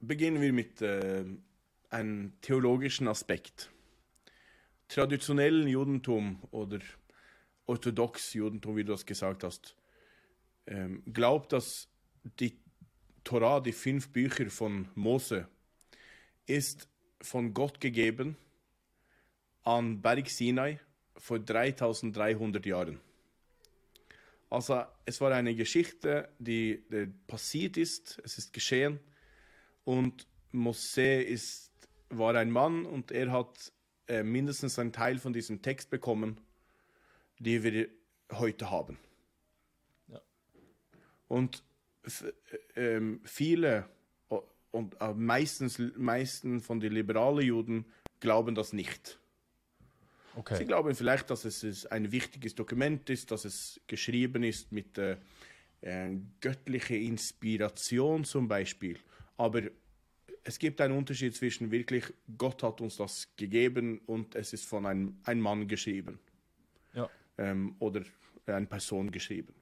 beginnen 0.00 0.40
wir 0.40 0.52
mit 0.52 0.80
äh, 0.80 1.24
einem 1.90 2.40
theologischen 2.40 3.08
Aspekt. 3.08 3.70
Traditionellen 4.88 5.66
Judentum 5.66 6.42
oder 6.50 6.78
orthodox 7.66 8.34
Judentum, 8.34 8.76
wie 8.76 8.84
du 8.84 8.92
das 8.92 9.06
gesagt 9.06 9.44
hast, 9.44 9.76
ähm, 10.66 11.02
glaubt, 11.12 11.52
dass 11.52 11.88
die 12.38 12.58
Torah, 13.24 13.60
die 13.60 13.72
fünf 13.72 14.10
Bücher 14.10 14.50
von 14.50 14.88
Mose, 14.94 15.48
ist 16.46 16.88
von 17.20 17.54
Gott 17.54 17.80
gegeben 17.80 18.36
an 19.62 20.02
Berg 20.02 20.28
Sinai 20.28 20.78
vor 21.16 21.38
3300 21.38 22.64
Jahren. 22.66 23.00
Also 24.50 24.84
es 25.06 25.20
war 25.20 25.32
eine 25.32 25.54
Geschichte, 25.54 26.28
die, 26.38 26.84
die 26.90 27.06
passiert 27.26 27.76
ist, 27.76 28.20
es 28.22 28.38
ist 28.38 28.52
geschehen 28.52 29.00
und 29.84 30.26
Mose 30.52 31.22
ist, 31.22 31.72
war 32.10 32.34
ein 32.36 32.50
Mann 32.50 32.84
und 32.84 33.10
er 33.10 33.32
hat 33.32 33.72
äh, 34.06 34.22
mindestens 34.22 34.78
einen 34.78 34.92
Teil 34.92 35.18
von 35.18 35.32
diesem 35.32 35.62
Text 35.62 35.90
bekommen, 35.90 36.38
die 37.38 37.62
wir 37.62 37.88
heute 38.32 38.70
haben. 38.70 38.98
Ja. 40.08 40.20
Und 41.26 41.64
ähm, 42.76 43.20
viele 43.24 43.88
und 44.70 45.00
äh, 45.00 45.14
meistens 45.14 45.78
meisten 45.96 46.60
von 46.60 46.80
den 46.80 46.92
liberalen 46.92 47.46
Juden 47.46 47.84
glauben 48.20 48.54
das 48.54 48.72
nicht. 48.72 49.18
Sie 50.34 50.40
Okay. 50.40 50.64
glauben 50.64 50.94
vielleicht, 50.96 51.30
dass 51.30 51.44
es 51.44 51.86
ein 51.86 52.10
wichtiges 52.10 52.56
Dokument 52.56 53.08
ist, 53.08 53.30
dass 53.30 53.44
es 53.44 53.80
geschrieben 53.86 54.42
ist 54.42 54.72
mit 54.72 54.98
äh, 54.98 55.16
äh, 55.80 56.16
göttlicher 56.40 56.96
Inspiration 56.96 58.24
zum 58.24 58.48
Beispiel. 58.48 58.98
Aber 59.36 59.62
es 60.42 60.58
gibt 60.58 60.80
einen 60.80 60.98
Unterschied 60.98 61.36
zwischen 61.36 61.70
wirklich, 61.70 62.04
Gott 62.36 62.62
hat 62.64 62.80
uns 62.80 62.96
das 62.96 63.28
gegeben 63.36 64.00
und 64.06 64.34
es 64.34 64.52
ist 64.52 64.66
von 64.66 64.86
einem, 64.86 65.16
einem 65.22 65.40
Mann 65.40 65.68
geschrieben 65.68 66.18
Ja. 66.94 67.08
ähm, 67.38 67.76
oder 67.78 68.02
eine 68.46 68.66
Person 68.66 69.10
geschrieben. 69.12 69.54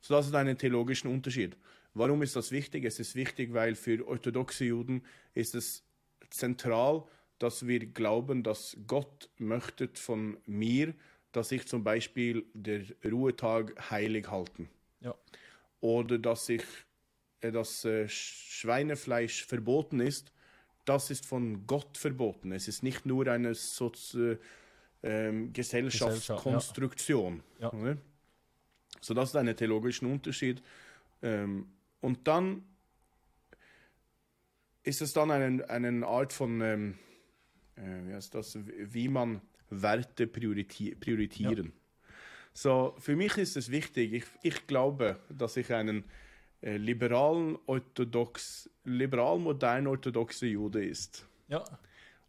So, 0.00 0.14
das 0.14 0.26
ist 0.28 0.34
ein 0.34 0.56
theologischen 0.56 1.10
Unterschied. 1.10 1.56
Warum 1.94 2.22
ist 2.22 2.36
das 2.36 2.52
wichtig? 2.52 2.84
Es 2.84 3.00
ist 3.00 3.14
wichtig, 3.14 3.52
weil 3.52 3.74
für 3.74 4.06
orthodoxe 4.06 4.64
Juden 4.64 5.02
ist 5.34 5.54
es 5.54 5.84
zentral, 6.30 7.04
dass 7.38 7.66
wir 7.66 7.84
glauben, 7.86 8.42
dass 8.42 8.76
Gott 8.86 9.30
möchte 9.38 9.88
von 9.94 10.36
mir, 10.46 10.94
dass 11.32 11.52
ich 11.52 11.66
zum 11.66 11.82
Beispiel 11.82 12.44
den 12.54 12.94
Ruhetag 13.04 13.90
heilig 13.90 14.30
halten 14.30 14.68
Ja. 15.00 15.14
oder 15.80 16.18
dass 16.18 16.48
ich 16.48 16.62
äh, 17.40 17.50
das 17.50 17.84
äh, 17.84 18.08
Schweinefleisch 18.08 19.44
verboten 19.44 20.00
ist, 20.00 20.32
das 20.84 21.10
ist 21.10 21.26
von 21.26 21.66
Gott 21.66 21.96
verboten. 21.96 22.52
Es 22.52 22.68
ist 22.68 22.82
nicht 22.82 23.06
nur 23.06 23.26
eine 23.26 23.54
Sozi 23.54 24.36
ähm, 25.02 25.52
Gesellschaftskonstruktion. 25.52 27.42
Ja. 27.58 27.72
oder? 27.72 27.96
So, 29.00 29.14
das 29.14 29.30
ist 29.30 29.36
ein 29.36 29.54
theologischer 29.56 30.06
Unterschied. 30.06 30.62
Ähm, 31.22 31.68
und 32.00 32.26
dann 32.26 32.64
ist 34.82 35.02
es 35.02 35.12
dann 35.12 35.30
eine, 35.30 35.68
eine 35.68 36.06
Art 36.06 36.32
von, 36.32 36.60
ähm, 36.60 36.98
äh, 37.76 37.82
wie 38.06 38.14
heißt 38.14 38.34
das, 38.34 38.58
wie 38.64 39.08
man 39.08 39.40
Werte 39.68 40.26
prioriti 40.26 40.94
prioritieren. 40.94 41.72
So, 42.52 42.96
für 42.98 43.14
mich 43.14 43.36
ist 43.36 43.56
es 43.56 43.70
wichtig, 43.70 44.12
ich, 44.12 44.24
ich 44.42 44.66
glaube, 44.66 45.20
dass 45.28 45.56
ich 45.56 45.72
einen 45.72 46.04
äh, 46.60 46.76
liberalen, 46.76 47.56
orthodox, 47.66 48.68
liberal 48.84 49.38
modern 49.38 49.86
orthodoxer 49.86 50.46
Jude 50.46 50.84
ist. 50.84 51.26
Ja. 51.48 51.64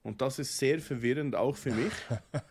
Und 0.04 0.22
das 0.22 0.40
ist 0.40 0.58
sehr 0.58 0.80
verwirrend 0.80 1.36
auch 1.36 1.56
für 1.56 1.72
mich. 1.72 1.94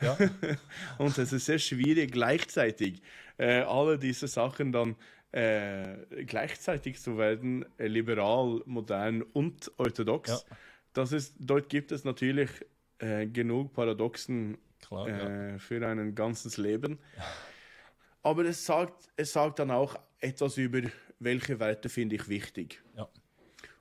Ja. 0.00 0.18
Und 0.98 1.16
es 1.18 1.32
ist 1.32 1.46
sehr 1.46 1.60
schwierig, 1.60 2.10
gleichzeitig 2.10 3.00
äh, 3.38 3.60
alle 3.60 3.96
diese 3.96 4.26
Sachen 4.26 4.72
dann 4.72 4.96
äh, 5.34 6.24
gleichzeitig 6.26 7.00
zu 7.00 7.18
werden, 7.18 7.64
äh, 7.78 7.88
liberal, 7.88 8.62
modern 8.66 9.22
und 9.22 9.72
orthodox. 9.78 10.30
Ja. 10.30 10.56
Das 10.92 11.10
ist, 11.10 11.34
dort 11.40 11.68
gibt 11.68 11.90
es 11.90 12.04
natürlich 12.04 12.50
äh, 12.98 13.26
genug 13.26 13.72
Paradoxen 13.72 14.58
Klar. 14.86 15.08
ja. 15.08 15.54
äh, 15.54 15.58
für 15.58 15.84
ein 15.84 16.14
ganzes 16.14 16.56
Leben. 16.56 17.00
Aber 18.22 18.44
es 18.44 18.64
sagt, 18.64 19.08
es 19.16 19.32
sagt 19.32 19.58
dann 19.58 19.72
auch 19.72 19.98
etwas 20.20 20.56
über, 20.56 20.82
welche 21.18 21.58
Werte 21.58 21.88
finde 21.88 22.14
ich 22.14 22.28
wichtig. 22.28 22.80
Ja. 22.96 23.08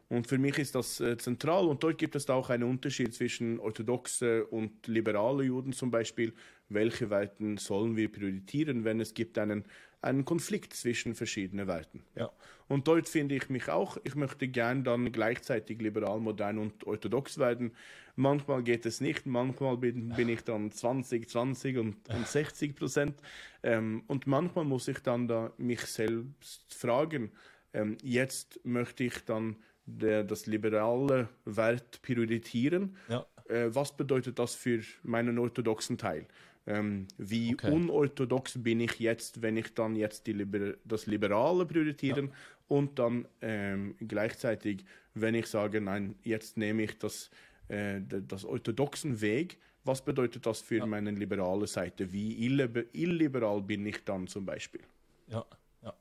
Und 0.10 0.28
für 0.28 0.40
mich 0.40 0.58
ist 0.58 0.74
das 0.74 1.00
äh, 1.00 1.18
zentral 1.18 1.68
und 1.68 1.84
dort 1.84 2.00
gibt 2.00 2.16
es 2.16 2.26
da 2.26 2.34
auch 2.34 2.50
einen 2.50 2.64
Unterschied 2.64 3.14
zwischen 3.14 3.60
orthodoxe 3.60 4.46
und 4.46 4.88
liberale 4.88 5.44
Juden 5.44 5.72
zum 5.72 5.92
Beispiel. 5.92 6.34
Welche 6.70 7.12
Werten 7.12 7.58
sollen 7.58 7.96
wir 7.96 8.12
priorisieren, 8.12 8.84
wenn 8.86 9.00
es 9.00 9.14
gibt 9.14 9.38
einen, 9.38 9.66
einen 10.04 10.26
Konflikt 10.26 10.74
zwischen 10.74 11.16
verschiedenen 11.16 11.68
Werten? 11.68 12.04
Ja. 12.16 12.32
Und 12.68 12.88
dort 12.88 13.10
finde 13.10 13.36
ich 13.36 13.50
mich 13.50 13.70
auch, 13.70 13.98
ich 14.04 14.16
möchte 14.16 14.48
gern 14.48 14.84
dann 14.84 15.12
gleichzeitig 15.12 15.82
liberal, 15.82 16.20
modern 16.20 16.58
und 16.58 16.86
orthodox 16.86 17.38
werden. 17.38 17.72
Manchmal 18.16 18.64
geht 18.64 18.86
es 18.86 19.02
nicht, 19.02 19.26
manchmal 19.26 19.78
bin, 19.78 20.10
bin 20.10 20.30
ich 20.30 20.44
dann 20.44 20.72
20, 20.72 21.30
20 21.30 21.78
und, 21.78 22.10
und 22.10 22.28
60 22.28 22.76
Prozent. 22.76 23.16
Ähm, 23.64 24.04
und 24.08 24.28
manchmal 24.28 24.66
muss 24.66 24.88
ich 24.88 25.00
dann 25.00 25.28
da 25.28 25.52
mich 25.58 25.82
selbst 25.82 26.74
fragen, 26.74 27.32
ähm, 27.74 27.98
jetzt 28.02 28.60
möchte 28.64 29.04
ich 29.04 29.26
dann 29.26 29.58
der, 29.86 30.24
das 30.24 30.46
liberale 30.46 31.30
Wert 31.46 32.02
priorisieren. 32.02 32.96
Ja. 33.10 33.26
Äh, 33.50 33.74
was 33.76 33.96
bedeutet 33.96 34.40
das 34.40 34.56
für 34.56 34.82
meinen 35.04 35.38
orthodoxen 35.40 35.98
Teil? 35.98 36.28
Ähm, 36.66 37.08
wie 37.18 37.54
Okay. 37.54 37.72
unorthodox 37.72 38.62
bin 38.62 38.80
ich 38.80 39.00
jetzt, 39.00 39.42
wenn 39.42 39.58
ich 39.58 39.74
dann 39.74 39.96
jetzt 39.96 40.28
die 40.28 40.34
Liber 40.34 40.76
das 40.86 41.08
Liberale 41.08 41.66
priorisieren 41.66 42.32
und 42.70 42.98
dann 43.00 43.28
ähm, 43.42 43.96
gleichzeitig, 44.00 44.86
wenn 45.14 45.36
ich 45.36 45.48
sage, 45.48 45.82
nein, 45.82 46.16
jetzt 46.24 46.56
nehme 46.58 46.84
ich 46.84 46.98
das, 46.98 47.30
äh, 47.68 48.00
das 48.08 48.46
orthodoxen 48.46 49.20
Weg, 49.20 49.58
was 49.84 50.04
bedeutet 50.04 50.46
das 50.46 50.62
für 50.62 50.86
meine 50.86 51.12
liberale 51.12 51.68
Seite? 51.68 52.12
Wie 52.12 52.46
illib 52.46 52.88
illiberal 52.94 53.62
bin 53.62 53.86
ich 53.86 54.04
dann 54.06 54.28
zum 54.28 54.46
Beispiel? 54.46 54.82
Ja, 55.28 55.46
ja. 55.82 55.94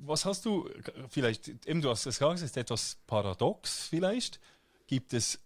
Was 0.00 0.24
hast 0.24 0.46
du, 0.46 0.68
vielleicht, 1.10 1.66
eben 1.66 1.82
du 1.82 1.90
hast 1.90 2.06
es 2.06 2.18
gesagt, 2.18 2.36
es 2.36 2.42
ist 2.42 2.56
etwas 2.56 2.96
paradox 3.06 3.88
vielleicht. 3.88 4.40
Gibt 4.86 5.12
es, 5.12 5.38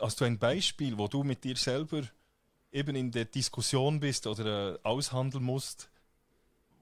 hast 0.00 0.20
du 0.20 0.24
ein 0.24 0.38
Beispiel, 0.38 0.98
wo 0.98 1.06
du 1.06 1.22
mit 1.22 1.44
dir 1.44 1.56
selber 1.56 2.02
eben 2.72 2.96
in 2.96 3.10
der 3.10 3.24
Diskussion 3.24 4.00
bist 4.00 4.26
oder 4.26 4.74
äh, 4.74 4.78
aushandeln 4.82 5.44
musst, 5.44 5.90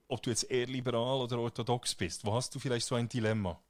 ob 0.08 0.22
du 0.22 0.30
jetzt 0.30 0.50
eher 0.50 0.66
liberal 0.66 1.20
oder 1.20 1.38
orthodox 1.38 1.94
bist? 1.94 2.24
Wo 2.24 2.34
hast 2.34 2.54
du 2.54 2.58
vielleicht 2.58 2.86
so 2.86 2.94
ein 2.94 3.08
Dilemma? 3.08 3.60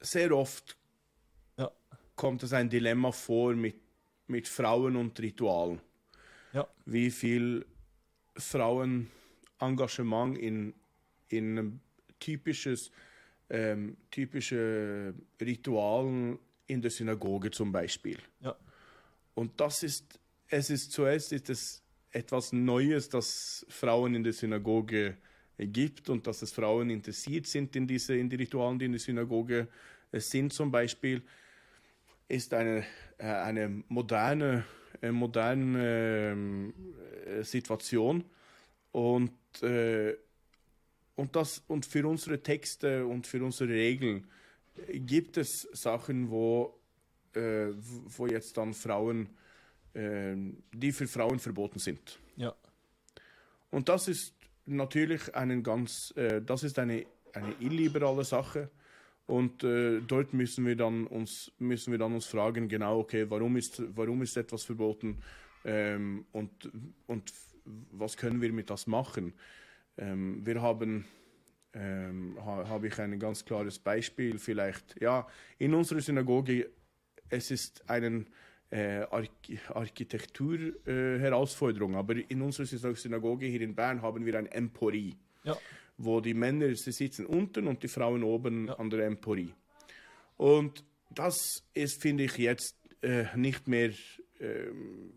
Sehr 0.00 0.36
oft 0.36 0.76
Ja. 1.56 1.70
kommt 2.14 2.42
es 2.42 2.52
ein 2.52 2.68
Dilemma 2.68 3.10
vor 3.10 3.54
mit, 3.54 3.76
mit 4.26 4.48
Frauen 4.48 4.96
und 4.96 5.18
Ritualen. 5.18 5.80
Ja, 6.52 6.68
wie 6.84 7.10
viel 7.10 7.66
Frauenengagement 8.36 10.38
in, 10.38 10.74
in 11.28 11.58
ein 11.58 11.80
typisches, 12.20 12.90
ähm, 13.50 13.96
typische 14.10 15.14
Ritualen 15.40 16.38
in 16.66 16.80
der 16.80 16.90
Synagoge 16.90 17.50
zum 17.50 17.72
Beispiel. 17.72 18.18
ja, 18.40 18.56
Und 19.34 19.60
das 19.60 19.82
ist, 19.82 20.18
es 20.48 20.70
ist 20.70 20.92
zuerst 20.92 21.32
ist 21.32 21.50
es 21.50 21.82
etwas 22.10 22.52
Neues, 22.52 23.08
dass 23.08 23.66
Frauen 23.68 24.14
in 24.14 24.22
der 24.22 24.32
Synagoge 24.32 25.16
gibt 25.58 26.08
und 26.08 26.26
dass 26.26 26.42
es 26.42 26.52
Frauen 26.52 26.90
interessiert 26.90 27.46
sind 27.46 27.76
in 27.76 27.86
diese, 27.86 28.16
in 28.16 28.28
die 28.28 28.36
Ritualen, 28.36 28.78
die 28.78 28.86
in 28.86 28.92
der 28.92 29.00
Synagoge 29.00 29.68
äh, 30.12 30.20
sind 30.20 30.52
zum 30.52 30.70
Beispiel, 30.70 31.22
ist 32.28 32.54
eine, 32.54 32.84
äh, 33.18 33.26
eine 33.26 33.82
moderne, 33.88 34.64
äh, 35.02 35.10
moderne 35.10 36.32
ähm, 36.32 36.74
äh, 37.26 37.42
Situation 37.42 38.24
und 38.92 39.32
äh, 39.62 40.16
und 41.16 41.36
das 41.36 41.62
und 41.68 41.86
für 41.86 42.06
unsere 42.06 42.42
Texte 42.42 43.06
und 43.06 43.26
für 43.26 43.42
unsere 43.44 43.70
Regeln 43.70 44.26
äh, 44.88 44.98
gibt 45.00 45.36
es 45.36 45.62
Sachen, 45.72 46.30
wo 46.30 46.78
äh, 47.34 47.68
wo 48.16 48.26
jetzt 48.26 48.56
dann 48.56 48.74
Frauen, 48.74 49.28
ähm, 49.94 50.62
die 50.72 50.92
für 50.92 51.06
Frauen 51.06 51.38
verboten 51.38 51.78
sind. 51.78 52.18
ja, 52.36 52.54
Und 53.70 53.88
das 53.88 54.08
ist 54.08 54.34
natürlich 54.66 55.34
einen 55.34 55.62
ganz, 55.62 56.12
äh, 56.16 56.40
das 56.40 56.62
ist 56.62 56.78
eine, 56.78 57.06
eine 57.32 57.54
illiberale 57.60 58.24
Sache. 58.24 58.70
Und 59.26 59.64
äh, 59.64 60.00
dort 60.00 60.34
müssen 60.34 60.66
wir 60.66 60.76
dann 60.76 61.06
uns 61.06 61.50
müssen 61.58 61.92
wir 61.92 61.98
dann 61.98 62.12
uns 62.12 62.26
fragen, 62.26 62.68
genau, 62.68 62.98
okay, 62.98 63.24
warum 63.30 63.56
ist 63.56 63.82
warum 63.96 64.20
ist 64.20 64.36
etwas 64.36 64.64
verboten 64.64 65.22
ähm, 65.64 66.26
und 66.32 66.70
und 67.06 67.32
was 67.90 68.18
können 68.18 68.42
wir 68.42 68.52
mit 68.52 68.68
das 68.68 68.86
machen? 68.86 69.32
Ähm, 69.98 70.44
wir 70.44 70.60
haben 70.60 71.04
ähm, 71.74 72.36
ha, 72.44 72.68
habe 72.68 72.88
ich 72.88 72.98
ein 72.98 73.18
ganz 73.18 73.44
klares 73.44 73.78
Beispiel 73.78 74.38
vielleicht. 74.38 75.00
Ja, 75.00 75.26
in 75.58 75.74
unserer 75.74 76.00
Synagoge 76.00 76.70
es 77.28 77.50
ist 77.50 77.88
eine 77.88 78.24
äh, 78.70 79.02
Arch 79.10 79.30
Architektur-Herausforderung, 79.68 81.94
äh, 81.94 81.96
aber 81.96 82.14
in 82.30 82.42
unserer 82.42 82.66
Syna- 82.66 82.94
Synagoge 82.94 83.46
hier 83.46 83.60
in 83.62 83.74
Bern 83.74 84.02
haben 84.02 84.24
wir 84.24 84.38
ein 84.38 84.46
Emporie, 84.46 85.16
ja, 85.44 85.56
wo 85.96 86.20
die 86.20 86.34
Männer 86.34 86.74
sie 86.74 86.92
sitzen 86.92 87.26
unten 87.26 87.66
und 87.66 87.82
die 87.82 87.88
Frauen 87.88 88.22
oben 88.22 88.66
Ja. 88.68 88.74
an 88.78 88.90
der 88.90 89.06
Emporie. 89.06 89.52
Und 90.36 90.84
das 91.10 91.62
ist, 91.72 92.02
finde 92.02 92.24
ich, 92.24 92.36
jetzt 92.38 92.76
äh, 93.02 93.24
nicht 93.36 93.66
mehr 93.68 93.90
ähm, 94.40 95.12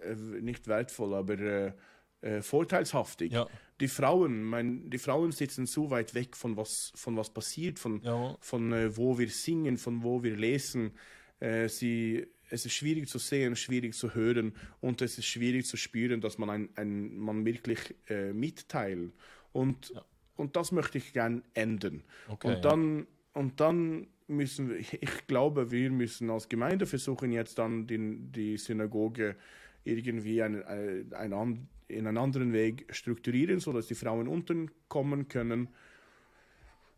äh, 0.00 0.14
nicht 0.14 0.68
wertvoll, 0.68 1.14
aber 1.14 1.74
äh, 2.20 2.42
vorteilshaftig. 2.42 3.32
ja, 3.32 3.46
Die 3.80 3.88
Frauen, 3.88 4.42
mein, 4.42 4.90
die 4.90 4.98
Frauen 4.98 5.32
sitzen 5.32 5.66
so 5.66 5.90
weit 5.90 6.14
weg 6.14 6.36
von 6.36 6.56
was, 6.56 6.92
von 6.94 7.16
was 7.16 7.30
passiert, 7.30 7.78
von, 7.78 8.02
ja, 8.02 8.36
von 8.40 8.72
äh, 8.72 8.96
wo 8.96 9.18
wir 9.18 9.28
singen, 9.28 9.76
von 9.76 10.02
wo 10.02 10.22
wir 10.22 10.36
lesen. 10.36 10.92
Äh, 11.40 11.68
sie, 11.68 12.26
es 12.50 12.66
ist 12.66 12.72
schwierig 12.72 13.08
zu 13.08 13.18
sehen, 13.18 13.54
schwierig 13.56 13.94
zu 13.94 14.14
hören 14.14 14.54
und 14.80 15.02
es 15.02 15.18
ist 15.18 15.26
schwierig 15.26 15.66
zu 15.66 15.76
spüren, 15.76 16.20
dass 16.20 16.38
man 16.38 16.50
ein, 16.50 16.68
ein 16.76 17.16
man 17.16 17.44
wirklich 17.44 17.94
äh, 18.08 18.32
mitteilt. 18.32 19.12
Und, 19.52 19.90
Ja. 19.94 20.04
und 20.36 20.56
das 20.56 20.72
möchte 20.72 20.98
ich 20.98 21.12
gern 21.12 21.42
ändern. 21.54 22.02
Okay, 22.28 22.54
und 22.54 22.64
dann 22.64 23.06
und 23.34 23.60
dann 23.60 24.08
müssen 24.26 24.68
wir, 24.68 24.78
ich 24.78 25.26
glaube, 25.28 25.70
wir 25.70 25.90
müssen 25.90 26.28
als 26.30 26.48
Gemeinde 26.48 26.86
versuchen 26.86 27.30
jetzt 27.30 27.58
dann 27.58 27.86
die, 27.86 28.18
die 28.18 28.56
Synagoge 28.56 29.36
irgendwie 29.84 30.42
ein, 30.42 30.62
ein, 30.64 31.12
ein, 31.12 31.68
in 31.88 32.06
einen 32.06 32.18
anderen 32.18 32.52
Weg 32.52 32.86
strukturieren, 32.90 33.60
sodass 33.60 33.86
die 33.86 33.94
Frauen 33.94 34.28
unten 34.28 34.70
kommen 34.88 35.28
können, 35.28 35.68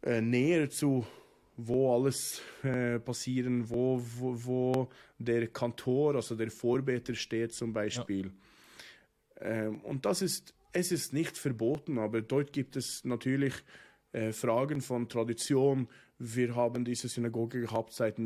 äh, 0.02 0.20
näher 0.20 0.70
zu 0.70 1.06
wo 1.66 1.94
alles 1.94 2.42
äh, 2.62 2.98
passieren, 2.98 3.68
wo, 3.68 4.00
wo, 4.18 4.44
wo 4.44 4.88
der 5.18 5.48
Kantor, 5.48 6.16
also 6.16 6.34
der 6.34 6.50
Vorbeter 6.50 7.14
steht 7.14 7.52
zum 7.52 7.72
Beispiel. 7.72 8.32
Ähm, 9.40 9.80
und 9.80 10.06
das 10.06 10.22
ist, 10.22 10.54
es 10.72 10.92
ist 10.92 11.12
nicht 11.12 11.36
verboten, 11.36 11.98
aber 11.98 12.22
dort 12.22 12.52
gibt 12.52 12.76
es 12.76 13.04
natürlich 13.04 13.54
äh, 14.12 14.32
Fragen 14.32 14.80
von 14.80 15.08
Tradition. 15.08 15.88
Wir 16.18 16.54
haben 16.54 16.84
diese 16.84 17.08
Synagoge 17.08 17.60
gehabt 17.60 17.92
seit 17.92 18.18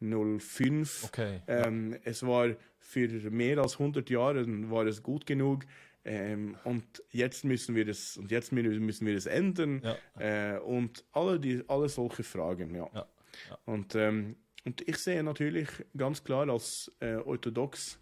1905. 0.00 1.04
okay. 1.04 1.42
Ähm, 1.46 1.96
Es 2.04 2.22
war 2.22 2.54
für 2.78 3.08
mehr 3.30 3.58
als 3.58 3.74
100 3.78 4.08
Jahre 4.10 4.44
war 4.70 4.86
es 4.86 5.02
gut 5.02 5.26
genug. 5.26 5.64
Ähm, 6.04 6.56
und 6.64 7.02
jetzt 7.10 7.44
müssen 7.44 7.74
wir 7.74 7.84
das 7.84 8.16
und 8.16 8.30
jetzt 8.30 8.52
mü- 8.52 8.80
müssen 8.80 9.06
wir 9.06 9.14
das 9.14 9.26
ändern 9.26 9.82
Ja. 9.82 10.54
äh, 10.56 10.58
und 10.60 11.04
alle 11.12 11.38
die 11.38 11.62
alle 11.68 11.88
solche 11.88 12.22
Fragen 12.22 12.74
ja, 12.74 12.88
Ja, 12.94 13.06
ja. 13.50 13.58
und 13.66 13.94
ähm, 13.94 14.36
und 14.64 14.86
ich 14.88 14.96
sehe 14.98 15.22
natürlich 15.22 15.68
ganz 15.96 16.22
klar 16.24 16.48
als 16.48 16.90
äh, 17.00 17.16
orthodox 17.16 17.98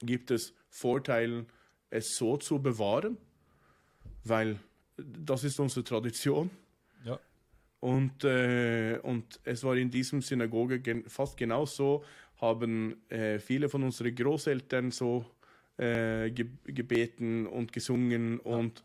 gibt 0.00 0.30
es 0.30 0.54
Vorteile 0.70 1.44
es 1.90 2.16
so 2.16 2.36
zu 2.38 2.62
bewahren 2.62 3.18
weil 4.24 4.56
das 4.96 5.44
ist 5.44 5.60
unsere 5.60 5.84
Tradition 5.84 6.48
ja. 7.04 7.18
Und, 7.80 8.24
äh, 8.24 8.98
und 9.02 9.40
es 9.44 9.62
war 9.64 9.76
in 9.76 9.90
diesem 9.90 10.22
Synagoge 10.22 10.80
gen 10.80 11.04
fast 11.08 11.36
genauso, 11.36 12.04
haben 12.40 12.96
äh, 13.10 13.38
viele 13.38 13.68
von 13.68 13.82
unseren 13.82 14.14
Großeltern 14.14 14.90
so 14.90 15.24
äh, 15.78 16.30
ge 16.30 16.46
gebeten 16.64 17.46
und 17.46 17.72
gesungen 17.72 18.40
und, 18.40 18.82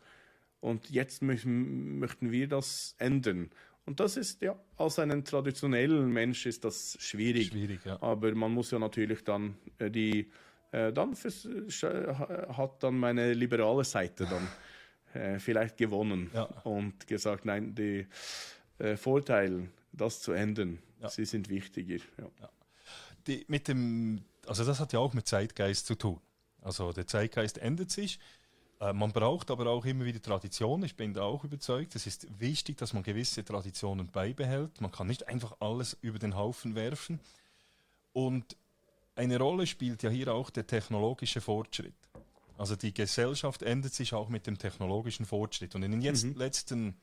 und 0.60 0.90
jetzt 0.90 1.22
möchten, 1.22 1.98
möchten 1.98 2.30
wir 2.30 2.48
das 2.48 2.94
ändern. 2.98 3.50
Und 3.84 3.98
das 3.98 4.16
ist 4.16 4.42
ja, 4.42 4.58
als 4.76 4.98
einen 4.98 5.24
traditionellen 5.24 6.10
Mensch 6.12 6.46
ist 6.46 6.64
das 6.64 6.96
schwierig. 7.00 7.48
Schwierig, 7.48 7.80
ja. 7.84 8.00
Aber 8.00 8.32
man 8.34 8.52
muss 8.52 8.70
ja 8.70 8.78
natürlich 8.78 9.24
dann 9.24 9.56
äh, 9.78 9.90
die, 9.90 10.30
äh, 10.70 10.92
dann 10.92 11.14
hat 11.14 12.82
dann 12.82 12.98
meine 12.98 13.32
liberale 13.34 13.84
Seite 13.84 14.26
dann 14.26 14.48
äh, 15.20 15.38
vielleicht 15.38 15.76
gewonnen 15.76 16.30
Ja. 16.32 16.44
und 16.64 17.06
gesagt, 17.06 17.44
nein, 17.44 17.74
die 17.74 18.06
äh, 18.78 18.96
Vorteile, 18.96 19.68
das 19.92 20.20
zu 20.20 20.32
ändern, 20.32 20.78
Ja. 21.00 21.08
sie 21.08 21.24
sind 21.24 21.48
wichtiger. 21.48 21.96
Ja. 22.18 22.48
die, 23.26 23.44
mit 23.48 23.68
dem, 23.68 24.22
also 24.46 24.64
das 24.64 24.80
hat 24.80 24.92
ja 24.92 24.98
auch 24.98 25.12
mit 25.14 25.28
Zeitgeist 25.28 25.86
zu 25.86 25.94
tun. 25.94 26.20
Also 26.60 26.92
der 26.92 27.06
Zeitgeist 27.06 27.58
ändert 27.58 27.90
sich. 27.90 28.18
Äh, 28.80 28.92
man 28.92 29.12
braucht 29.12 29.50
aber 29.50 29.66
auch 29.66 29.84
immer 29.84 30.04
wieder 30.04 30.20
Tradition. 30.22 30.82
Ich 30.84 30.96
bin 30.96 31.12
da 31.14 31.22
auch 31.22 31.44
überzeugt. 31.44 31.94
Es 31.94 32.06
ist 32.06 32.26
wichtig, 32.40 32.78
dass 32.78 32.92
man 32.92 33.02
gewisse 33.02 33.44
Traditionen 33.44 34.08
beibehält. 34.08 34.80
Man 34.80 34.90
kann 34.90 35.06
nicht 35.06 35.28
einfach 35.28 35.56
alles 35.60 35.96
über 36.00 36.18
den 36.18 36.36
Haufen 36.36 36.74
werfen. 36.74 37.20
Und 38.12 38.56
eine 39.14 39.38
Rolle 39.38 39.66
spielt 39.66 40.02
ja 40.02 40.10
hier 40.10 40.32
auch 40.32 40.50
der 40.50 40.66
technologische 40.66 41.40
Fortschritt. 41.40 41.94
Also 42.58 42.76
die 42.76 42.92
Gesellschaft 42.94 43.62
ändert 43.62 43.94
sich 43.94 44.14
auch 44.14 44.28
mit 44.28 44.46
dem 44.46 44.58
technologischen 44.58 45.26
Fortschritt. 45.26 45.74
Und 45.74 45.82
in 45.82 45.90
den 45.92 46.00
jetzt 46.02 46.24
letzten 46.36 46.96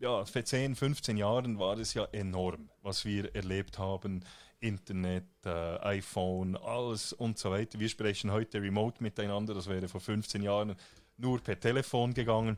ja, 0.00 0.24
vor 0.24 0.44
10, 0.44 0.74
15 0.74 1.16
Jahren 1.16 1.58
war 1.58 1.78
es 1.78 1.94
ja 1.94 2.04
enorm, 2.12 2.70
was 2.82 3.04
wir 3.04 3.34
erlebt 3.34 3.78
haben. 3.78 4.24
Internet, 4.60 5.24
äh, 5.44 5.78
iPhone, 5.80 6.56
alles 6.56 7.12
und 7.12 7.38
so 7.38 7.50
weiter. 7.50 7.78
Wir 7.78 7.88
sprechen 7.88 8.32
heute 8.32 8.62
remote 8.62 9.02
miteinander. 9.02 9.54
Das 9.54 9.68
wäre 9.68 9.88
vor 9.88 10.00
15 10.00 10.42
Jahren 10.42 10.74
nur 11.16 11.40
per 11.40 11.58
Telefon 11.60 12.14
gegangen. 12.14 12.56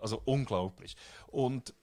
Also 0.00 0.20
unglaublich. 0.24 0.96
Und 1.28 1.74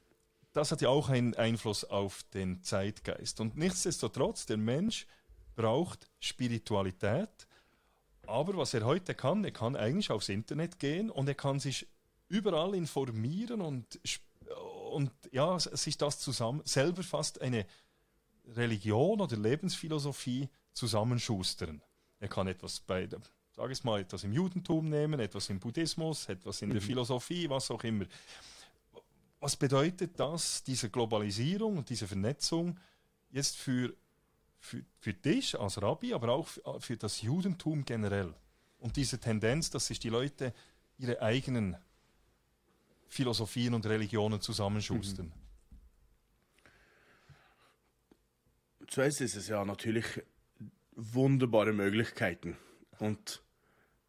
das 0.54 0.72
hat 0.72 0.82
ja 0.82 0.90
auch 0.90 1.10
einen 1.10 1.34
Einfluss 1.34 1.84
auf 1.84 2.24
den 2.34 2.62
Zeitgeist. 2.62 3.40
Und 3.40 3.58
nichtsdestotrotz, 3.58 4.46
der 4.46 4.58
Mensch 4.58 5.08
braucht 5.56 6.10
Spiritualität. 6.20 7.48
Aber 8.28 8.56
was 8.56 8.74
er 8.74 8.86
heute 8.86 9.16
kann, 9.16 9.44
er 9.44 9.52
kann 9.52 9.76
eigentlich 9.76 10.12
aufs 10.12 10.30
Internet 10.30 10.80
gehen 10.80 11.10
und 11.10 11.28
er 11.28 11.36
kann 11.36 11.60
sich 11.60 11.88
überall 12.30 12.74
informieren 12.76 13.62
und, 13.62 14.00
und 14.94 15.12
ja, 15.32 15.60
sich 15.60 15.98
das 15.98 16.20
zusammen, 16.20 16.62
selber 16.66 17.04
fast 17.04 17.42
eine 17.42 17.66
Religion 18.46 19.22
oder 19.22 19.38
Lebensphilosophie 19.38 20.50
zusammenschustern. 20.74 21.82
Er 22.20 22.28
kann 22.28 22.48
etwas 22.48 22.80
bei, 22.80 23.08
sag 23.52 23.72
ich 23.72 23.84
mal, 23.84 24.02
etwas 24.02 24.24
im 24.24 24.34
Judentum 24.34 24.90
nehmen, 24.90 25.20
etwas 25.20 25.50
im 25.50 25.60
Buddhismus, 25.60 26.30
etwas 26.30 26.62
in 26.62 26.70
der 26.70 26.82
mhm. 26.82 26.86
Philosophie, 26.86 27.50
was 27.50 27.70
auch 27.72 27.84
immer. 27.84 28.06
Was 29.40 29.56
bedeutet 29.56 30.20
das, 30.20 30.64
diese 30.64 30.90
Globalisierung 30.90 31.78
und 31.78 31.90
diese 31.90 32.08
Vernetzung 32.08 32.80
jetzt 33.30 33.58
für, 33.58 33.94
für, 34.60 34.84
für 35.00 35.14
dich 35.14 35.60
als 35.60 35.82
Rabbi, 35.82 36.14
aber 36.14 36.30
auch 36.30 36.48
für, 36.48 36.80
für 36.80 36.98
das 36.98 37.22
Judentum 37.22 37.84
generell? 37.84 38.34
Und 38.78 38.96
diese 38.96 39.20
Tendenz, 39.20 39.70
dass 39.70 39.88
sich 39.88 40.00
die 40.00 40.10
Leute 40.10 40.54
ihre 40.98 41.22
eigenen 41.22 41.78
Philosophien 43.14 43.74
und 43.74 43.86
Religionen 43.86 44.42
zusammenschustern. 44.42 45.28
Mhm. 45.28 45.44
Zuerst 48.88 49.22
ist 49.22 49.36
es 49.36 49.48
ja 49.48 49.64
natürlich 49.64 50.06
wunderbare 50.96 51.74
Möglichkeiten. 51.74 52.58
Und 53.00 53.42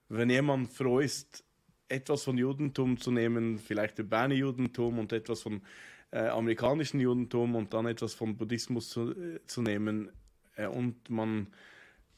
wenn 0.09 0.31
jemand 0.31 0.73
froh 0.73 1.01
ist, 1.01 1.45
etwas 1.89 2.25
von 2.25 2.39
Judentum 2.39 2.99
zu 2.99 3.11
nehmen, 3.11 3.59
vielleicht 3.59 3.99
der 3.99 4.05
Berner 4.05 4.35
Judentum 4.35 4.99
und 4.99 5.13
etwas 5.13 5.43
von 5.43 5.63
äh, 6.11 6.29
amerikanischen 6.29 7.01
Judentum 7.01 7.55
und 7.55 7.73
dann 7.73 7.87
etwas 7.87 8.15
von 8.15 8.37
Buddhismus 8.37 8.89
zu, 8.89 9.11
äh, 9.11 9.41
zu 9.47 9.63
nehmen 9.63 10.11
äh, 10.57 10.67
und 10.67 11.11
man 11.11 11.49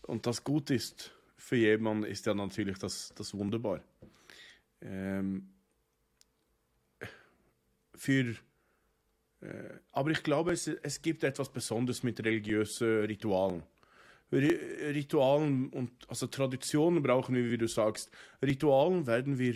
und 0.03 0.27
das 0.27 0.45
gut 0.45 0.71
ist 0.71 1.13
für 1.37 1.57
jemanden, 1.57 2.05
ist 2.05 2.27
ja 2.27 2.35
natürlich 2.35 2.79
das, 2.79 3.13
das 3.17 3.35
wunderbar. 3.35 3.81
Ähm, 4.81 5.49
für 7.97 8.37
äh, 9.41 9.47
aber 9.93 10.11
ich 10.11 10.23
glaube, 10.23 10.53
es, 10.53 10.67
es 10.67 11.03
gibt 11.03 11.25
etwas 11.25 11.49
Besonderes 11.51 12.03
mit 12.03 12.25
religiösen 12.25 13.05
Ritualen. 13.05 13.63
Ritualen 14.33 15.69
und 15.69 15.91
also 16.09 16.27
Traditionen 16.27 17.03
brauchen 17.03 17.37
wir, 17.37 17.49
wie 17.51 17.59
du 17.59 17.69
sagst. 17.69 18.11
Ritualen 18.43 19.07
werden 19.07 19.39
wir, 19.39 19.55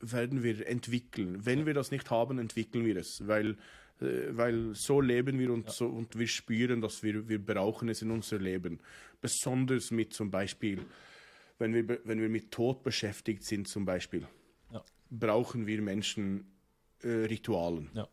werden 0.00 0.44
wir 0.44 0.66
entwickeln. 0.68 1.44
Wenn 1.44 1.66
wir 1.66 1.74
das 1.74 1.90
nicht 1.90 2.08
haben, 2.10 2.38
entwickeln 2.38 2.84
wir 2.84 2.96
es, 2.96 3.26
weil, 3.26 3.56
äh, 4.00 4.28
weil 4.30 4.74
so 4.74 5.00
leben 5.00 5.38
wir 5.40 5.52
und, 5.52 5.66
ja. 5.66 5.72
so, 5.72 5.86
und 5.86 6.16
wir 6.16 6.28
spüren, 6.28 6.80
dass 6.80 7.02
wir, 7.02 7.28
wir 7.28 7.44
brauchen 7.44 7.88
es 7.88 8.02
in 8.02 8.12
unser 8.12 8.38
Leben. 8.38 8.78
Besonders 9.20 9.90
mit 9.90 10.14
zum 10.14 10.30
Beispiel, 10.30 10.84
wenn 11.58 11.74
wir, 11.74 12.00
wenn 12.04 12.20
wir 12.20 12.28
mit 12.28 12.52
Tod 12.52 12.84
beschäftigt 12.84 13.42
sind 13.42 13.66
zum 13.66 13.84
Beispiel, 13.84 14.26
ja. 14.72 14.84
brauchen 15.10 15.66
wir 15.66 15.82
Menschen 15.82 16.51
äh, 17.02 17.26
Ritualen. 17.26 17.90
Ja. 17.94 18.08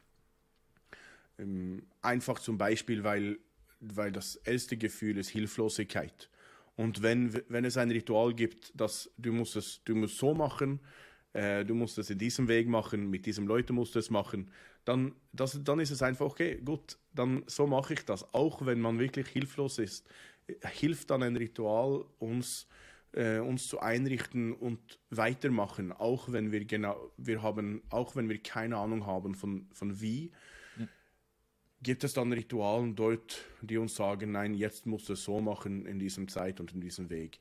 Ähm, 1.38 1.84
einfach 2.02 2.40
zum 2.40 2.58
Beispiel, 2.58 3.04
weil 3.04 3.40
weil 3.80 4.12
das 4.12 4.36
erste 4.36 4.78
Gefühl 4.78 5.18
ist 5.18 5.30
Hilflosigkeit. 5.30 6.30
Und 6.76 7.02
wenn, 7.02 7.42
wenn 7.50 7.66
es 7.66 7.78
ein 7.78 7.92
Ritual 7.92 8.34
gibt, 8.34 8.72
dass 8.80 9.12
du 9.18 9.34
musst 9.34 9.56
es, 9.56 9.82
du 9.84 9.96
musst 9.96 10.18
so 10.18 10.34
machen, 10.34 10.80
äh, 11.34 11.66
du 11.66 11.76
musst 11.76 11.98
es 11.98 12.10
in 12.10 12.18
diesem 12.18 12.48
Weg 12.48 12.68
machen, 12.68 13.10
mit 13.10 13.26
diesem 13.26 13.48
Leuten 13.48 13.76
musst 13.76 13.96
du 13.96 14.00
es 14.00 14.10
machen, 14.10 14.52
dann, 14.86 15.14
das, 15.34 15.60
dann 15.64 15.80
ist 15.80 15.92
es 15.92 16.02
einfach, 16.02 16.26
okay, 16.26 16.62
gut, 16.64 16.98
dann 17.14 17.44
so 17.48 17.68
mache 17.68 17.94
ich 17.94 18.06
das. 18.06 18.34
Auch 18.34 18.66
wenn 18.66 18.80
man 18.80 19.00
wirklich 19.00 19.28
hilflos 19.28 19.78
ist, 19.78 20.08
hilft 20.72 21.10
dann 21.10 21.22
ein 21.22 21.36
Ritual 21.36 22.06
uns, 22.18 22.68
äh, 23.14 23.40
uns 23.40 23.68
zu 23.68 23.80
einrichten 23.80 24.54
und 24.54 25.00
weitermachen, 25.10 25.92
auch 25.92 26.32
wenn 26.32 26.52
wir 26.52 26.66
genau, 26.66 27.12
wir 27.18 27.42
haben, 27.42 27.82
auch 27.90 28.16
wenn 28.16 28.30
wir 28.30 28.42
keine 28.42 28.78
Ahnung 28.78 29.06
haben 29.06 29.36
von, 29.36 29.68
von 29.72 30.00
wie, 30.02 30.32
gibt 31.82 32.04
es 32.04 32.14
dann 32.14 32.32
Ritualen 32.34 32.96
dort, 32.96 33.46
die 33.62 33.78
uns 33.78 33.96
sagen, 33.96 34.34
nein, 34.34 34.54
jetzt 34.54 34.86
musst 34.86 35.10
du 35.10 35.14
es 35.14 35.24
so 35.24 35.40
machen 35.40 35.86
in 35.86 36.00
diesem 36.00 36.28
Zeit 36.28 36.60
und 36.60 36.74
in 36.74 36.82
diesem 36.82 37.10
Weg. 37.10 37.40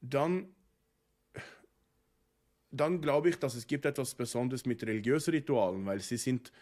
Dann, 0.00 0.54
dann 2.70 3.00
glaube 3.00 3.30
ich, 3.30 3.36
dass 3.36 3.54
es 3.54 3.66
gibt 3.66 3.84
etwas 3.84 4.14
Besonderes 4.14 4.66
mit 4.66 4.82
religiösen 4.84 5.32
Ritualen, 5.32 5.84
weil 5.84 6.00
sie 6.00 6.16
sind 6.16 6.52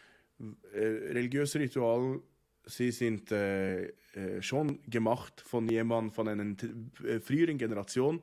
äh, 0.72 0.78
religiöse 0.78 1.60
Rituale, 1.60 2.22
sie 2.68 2.90
sind 2.90 3.32
äh, 3.32 3.88
äh, 4.14 4.42
schon 4.42 4.80
gemacht 4.88 5.40
von 5.40 5.68
jemandem, 5.68 6.12
von 6.12 6.28
einer 6.28 6.54
äh, 7.04 7.20
früheren 7.20 7.58
Generation. 7.58 8.22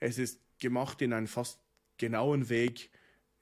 Es 0.00 0.18
ist 0.18 0.40
gemacht 0.58 1.02
in 1.02 1.12
einem 1.12 1.26
fast 1.26 1.60
genauen 1.98 2.48
Weg, 2.48 2.90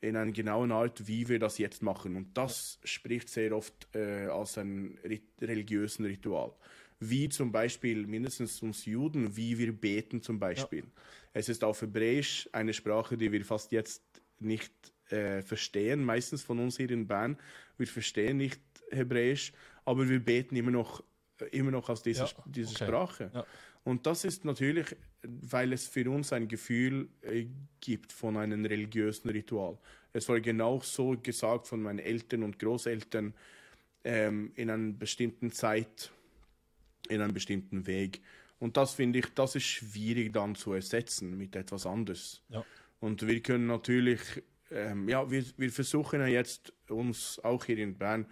in 0.01 0.17
einer 0.17 0.33
genauen 0.33 0.73
Art, 0.73 1.07
wie 1.07 1.29
wir 1.29 1.39
das 1.39 1.59
jetzt 1.59 1.83
machen. 1.83 2.17
Und 2.17 2.37
das 2.37 2.79
spricht 2.85 3.29
sehr 3.29 3.57
oft 3.57 3.89
äh, 3.95 4.27
als 4.27 4.59
ein 4.59 4.99
religiösen 5.41 6.05
Ritual. 6.05 6.53
Wie 7.01 7.29
zum 7.29 7.53
Beispiel, 7.53 8.07
mindestens 8.07 8.63
uns 8.63 8.85
Juden, 8.85 9.37
wie 9.37 9.59
wir 9.59 9.73
beten 9.73 10.23
zum 10.23 10.39
Beispiel. 10.39 10.85
Ja. 10.85 11.03
Es 11.33 11.49
ist 11.49 11.65
auf 11.65 11.83
Hebräisch 11.83 12.49
eine 12.53 12.73
Sprache, 12.73 13.17
die 13.17 13.33
wir 13.33 13.45
fast 13.45 13.73
jetzt 13.73 14.03
nicht 14.39 14.94
äh, 15.11 15.43
verstehen, 15.43 16.05
meistens 16.05 16.43
von 16.43 16.59
uns 16.59 16.77
hier 16.77 16.91
in 16.91 17.07
Bern. 17.07 17.39
Wir 17.77 17.87
verstehen 17.87 18.39
nicht 18.39 18.61
Hebräisch, 18.91 19.53
aber 19.85 20.09
wir 20.09 20.21
beten 20.21 20.57
immer 20.57 20.71
noch, 20.71 21.03
äh, 21.41 21.47
immer 21.57 21.71
noch 21.71 21.89
aus 21.89 22.03
dieser, 22.03 22.27
ja. 22.27 22.45
dieser 22.47 22.71
okay. 22.73 22.85
Sprache. 22.85 23.31
Ja. 23.35 23.47
Und 23.85 24.07
das 24.07 24.25
ist 24.25 24.45
natürlich, 24.45 24.97
weil 25.23 25.73
es 25.73 25.87
für 25.87 26.11
uns 26.11 26.33
ein 26.33 26.49
Gefühl 26.49 27.09
äh, 27.21 27.47
gibt 27.81 28.13
von 28.13 28.37
einem 28.37 28.65
religiösen 28.65 29.29
Ritual. 29.31 29.79
Es 30.13 30.29
war 30.29 30.41
genau 30.41 30.81
so 30.81 31.17
gesagt 31.23 31.67
von 31.67 31.83
meinen 31.83 31.99
Eltern 31.99 32.45
und 32.45 32.59
Großeltern 32.59 33.35
ähm, 34.05 34.53
in 34.55 34.71
einer 34.71 34.93
bestimmten 34.93 35.51
Zeit, 35.51 36.11
in 37.09 37.21
einem 37.21 37.35
bestimmten 37.35 37.87
Weg. 37.87 38.23
Und 38.59 38.77
das 38.77 38.95
finde 38.95 39.19
ich, 39.19 39.27
das 39.35 39.57
ist 39.57 39.65
schwierig 39.65 40.33
dann 40.33 40.55
zu 40.55 40.73
ersetzen 40.73 41.37
mit 41.37 41.57
etwas 41.57 41.85
anderes. 41.85 42.43
Ja. 42.49 42.65
Und 43.01 43.27
wir 43.27 43.41
können 43.41 43.67
natürlich, 43.67 44.21
ähm, 44.71 45.09
ja, 45.09 45.31
wir, 45.31 45.45
wir 45.57 45.71
versuchen 45.71 46.21
ja 46.21 46.27
jetzt 46.27 46.73
uns 46.89 47.39
auch 47.43 47.65
hier 47.65 47.79
in 47.79 47.97
Bern 47.97 48.27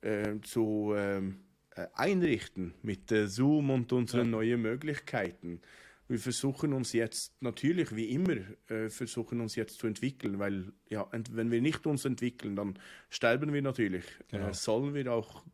äh, 0.00 0.40
zu 0.42 0.94
ähm, 0.96 1.40
äh, 1.74 1.86
einrichten 1.94 2.74
mit 2.82 3.10
äh, 3.12 3.26
Zoom 3.28 3.70
und 3.70 3.92
unseren 3.92 4.26
ja. 4.26 4.30
neuen 4.30 4.62
Möglichkeiten. 4.62 5.60
Wir 6.08 6.18
versuchen 6.18 6.72
uns 6.72 6.94
jetzt 6.94 7.34
natürlich, 7.42 7.94
wie 7.94 8.10
immer, 8.10 8.36
äh, 8.68 8.88
versuchen 8.88 9.40
uns 9.40 9.56
jetzt 9.56 9.78
zu 9.78 9.86
entwickeln, 9.86 10.38
weil 10.38 10.72
ja, 10.88 11.06
wenn 11.30 11.50
wir 11.50 11.60
nicht 11.60 11.86
uns 11.86 12.06
entwickeln, 12.06 12.56
dann 12.56 12.78
sterben 13.10 13.52
wir 13.52 13.60
natürlich. 13.60 14.04
Genau. 14.28 14.48
Äh, 14.48 14.54
sollen 14.54 14.94
wir 14.94 15.12
auch 15.12 15.44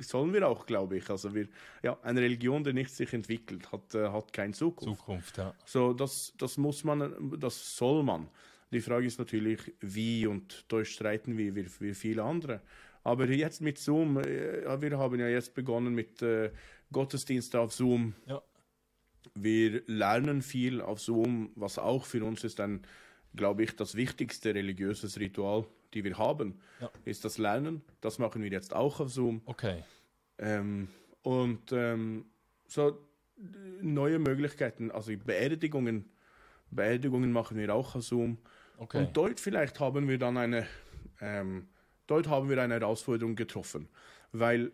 sollen 0.00 0.32
wir 0.32 0.48
auch, 0.48 0.66
glaube 0.66 0.96
ich. 0.96 1.10
Also 1.10 1.34
wir, 1.34 1.48
ja, 1.82 1.98
eine 2.02 2.20
Religion, 2.20 2.64
die 2.64 2.72
nicht 2.72 2.90
sich 2.90 3.12
entwickelt, 3.12 3.70
hat, 3.72 3.94
äh, 3.94 4.08
hat 4.08 4.32
keine 4.32 4.52
Zukunft. 4.52 5.00
Zukunft, 5.00 5.38
ja. 5.38 5.54
So, 5.64 5.92
das, 5.92 6.32
das 6.38 6.56
muss 6.56 6.84
man, 6.84 7.38
das 7.38 7.76
soll 7.76 8.02
man. 8.02 8.28
Die 8.74 8.80
Frage 8.80 9.06
ist 9.06 9.20
natürlich, 9.20 9.72
wie, 9.80 10.26
und 10.26 10.64
da 10.66 10.84
streiten 10.84 11.38
wir 11.38 11.54
wie, 11.54 11.66
wie 11.78 11.94
viele 11.94 12.24
andere. 12.24 12.60
Aber 13.04 13.28
jetzt 13.30 13.60
mit 13.60 13.78
Zoom, 13.78 14.18
äh, 14.18 14.80
wir 14.82 14.98
haben 14.98 15.20
ja 15.20 15.28
jetzt 15.28 15.54
begonnen 15.54 15.94
mit 15.94 16.20
äh, 16.22 16.50
Gottesdienst 16.90 17.54
auf 17.54 17.72
Zoom. 17.72 18.14
Ja. 18.26 18.42
Wir 19.34 19.82
lernen 19.86 20.42
viel 20.42 20.80
auf 20.80 21.00
Zoom, 21.00 21.52
was 21.54 21.78
auch 21.78 22.04
für 22.04 22.24
uns 22.24 22.42
ist 22.42 22.58
ein, 22.58 22.82
glaube 23.36 23.62
ich, 23.62 23.76
das 23.76 23.94
wichtigste 23.94 24.52
religiöses 24.52 25.20
Ritual, 25.20 25.66
die 25.92 26.02
wir 26.02 26.18
haben, 26.18 26.60
ja. 26.80 26.90
ist 27.04 27.24
das 27.24 27.38
Lernen. 27.38 27.82
Das 28.00 28.18
machen 28.18 28.42
wir 28.42 28.50
jetzt 28.50 28.74
auch 28.74 28.98
auf 28.98 29.10
Zoom. 29.10 29.42
Okay. 29.44 29.84
Ähm, 30.38 30.88
und 31.22 31.70
ähm, 31.70 32.24
so 32.66 32.98
neue 33.80 34.18
Möglichkeiten, 34.18 34.90
also 34.90 35.12
Beerdigungen, 35.16 36.10
Beerdigungen 36.72 37.30
machen 37.30 37.56
wir 37.56 37.72
auch 37.72 37.94
auf 37.94 38.02
Zoom. 38.02 38.38
Okay. 38.84 38.98
Und 38.98 39.16
dort 39.16 39.40
vielleicht 39.40 39.80
haben 39.80 40.08
wir 40.08 40.18
dann 40.18 40.36
eine 40.36 40.66
ähm, 41.20 41.68
dort 42.06 42.28
haben 42.28 42.48
wir 42.48 42.60
eine 42.62 42.74
Herausforderung 42.74 43.34
getroffen, 43.36 43.88
weil 44.32 44.72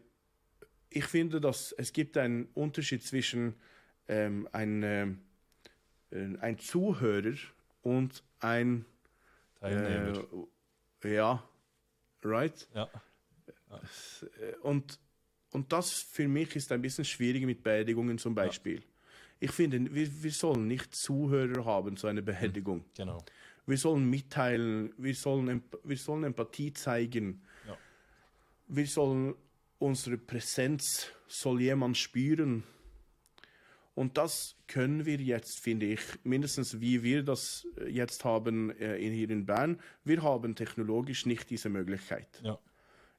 ich 0.89 1.05
finde, 1.05 1.41
dass 1.41 1.73
es 1.73 1.93
gibt 1.93 2.17
einen 2.17 2.47
Unterschied 2.55 3.05
zwischen 3.05 3.55
ähm, 4.09 4.49
ein, 4.53 4.83
äh, 4.83 5.07
ein 6.11 6.59
Zuhörer 6.59 7.37
und 7.83 8.25
ein 8.41 8.85
Teilnehmer. 9.61 10.25
Äh, 11.05 11.15
ja, 11.15 11.49
right? 12.25 12.69
Ja. 12.75 12.91
ja. 13.71 13.81
Und, 14.63 14.99
und 15.53 15.73
das 15.73 15.93
für 15.93 16.27
mich 16.27 16.57
ist 16.57 16.73
ein 16.73 16.83
bisschen 16.83 17.05
schwierig 17.05 17.45
mit 17.45 17.63
Beerdigungen 17.63 18.19
zum 18.19 18.35
Beispiel. 18.35 18.81
Ja. 18.81 18.87
Ich 19.43 19.53
finde, 19.53 19.95
wir, 19.95 20.23
wir 20.23 20.33
sollen 20.33 20.67
nicht 20.67 20.95
Zuhörer 20.95 21.65
haben 21.65 21.97
zu 21.97 22.09
einer 22.09 22.23
Beerdigung. 22.23 22.85
Genau 22.97 23.25
Wir 23.71 23.79
sollen 23.79 24.11
mitteilen, 24.11 24.93
wir 24.97 25.15
sollen, 25.15 25.63
wir 25.85 25.97
sollen 25.97 26.25
Empathie 26.25 26.73
zeigen. 26.73 27.43
Ja. 27.69 27.79
Wir 28.67 28.87
sollen 28.87 29.35
unsere 29.79 30.19
Präsenz, 30.19 31.07
soll 31.29 31.61
jemand 31.61 31.97
spüren. 31.97 32.65
Und 33.95 34.19
das 34.19 34.57
können 34.67 35.07
wir 35.07 35.19
jetzt, 35.19 35.61
finde 35.61 35.87
ich, 35.87 36.01
mindestens 36.25 36.81
wie 36.81 37.03
wir 37.05 37.23
das 37.23 37.67
jetzt 37.89 38.25
haben 38.25 38.71
äh, 38.79 38.99
hier 38.99 39.31
in 39.31 39.47
Bern. 39.47 39.81
Wir 40.03 40.23
haben 40.23 40.57
technologisch 40.57 41.25
nicht 41.27 41.49
diese 41.51 41.69
Möglichkeit. 41.69 42.41
Ja. 42.43 42.59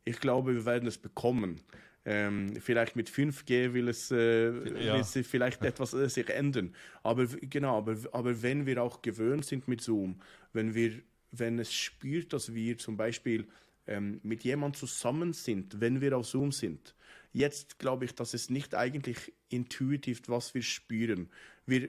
Ich 0.04 0.20
glaube, 0.20 0.54
wir 0.54 0.66
werden 0.66 0.88
es 0.88 0.98
bekommen. 0.98 1.62
Ähm, 2.04 2.56
vielleicht 2.60 2.96
mit 2.96 3.10
5G 3.10 3.74
will 3.74 3.88
es, 3.88 4.10
äh, 4.10 4.48
Ja. 4.84 4.96
will 4.96 5.04
sich 5.04 5.28
vielleicht 5.28 5.64
etwas 5.64 5.94
äh, 5.94 6.10
sich 6.10 6.30
ändern. 6.30 6.74
Aber 7.04 7.28
genau, 7.28 7.78
aber, 7.78 7.96
aber 8.12 8.42
wenn 8.42 8.66
wir 8.66 8.82
auch 8.82 9.02
gewöhnt 9.04 9.46
sind 9.46 9.68
mit 9.68 9.82
Zoom, 9.82 10.20
wenn 10.52 10.74
wir, 10.74 10.94
wenn 11.32 11.60
es 11.60 11.72
spürt, 11.72 12.34
dass 12.34 12.54
wir 12.56 12.78
zum 12.80 12.98
Beispiel 12.98 13.46
ähm, 13.86 14.20
mit 14.24 14.44
jemandem 14.44 14.80
zusammen 14.80 15.34
sind, 15.34 15.80
wenn 15.80 16.02
wir 16.02 16.18
auf 16.18 16.26
Zoom 16.26 16.52
sind, 16.52 16.96
jetzt 17.34 17.78
glaube 17.78 18.06
ich, 18.06 18.16
dass 18.16 18.34
es 18.34 18.50
nicht 18.50 18.74
eigentlich 18.74 19.32
intuitiv, 19.50 20.22
was 20.28 20.56
wir 20.56 20.64
spüren. 20.64 21.30
Wir, 21.68 21.88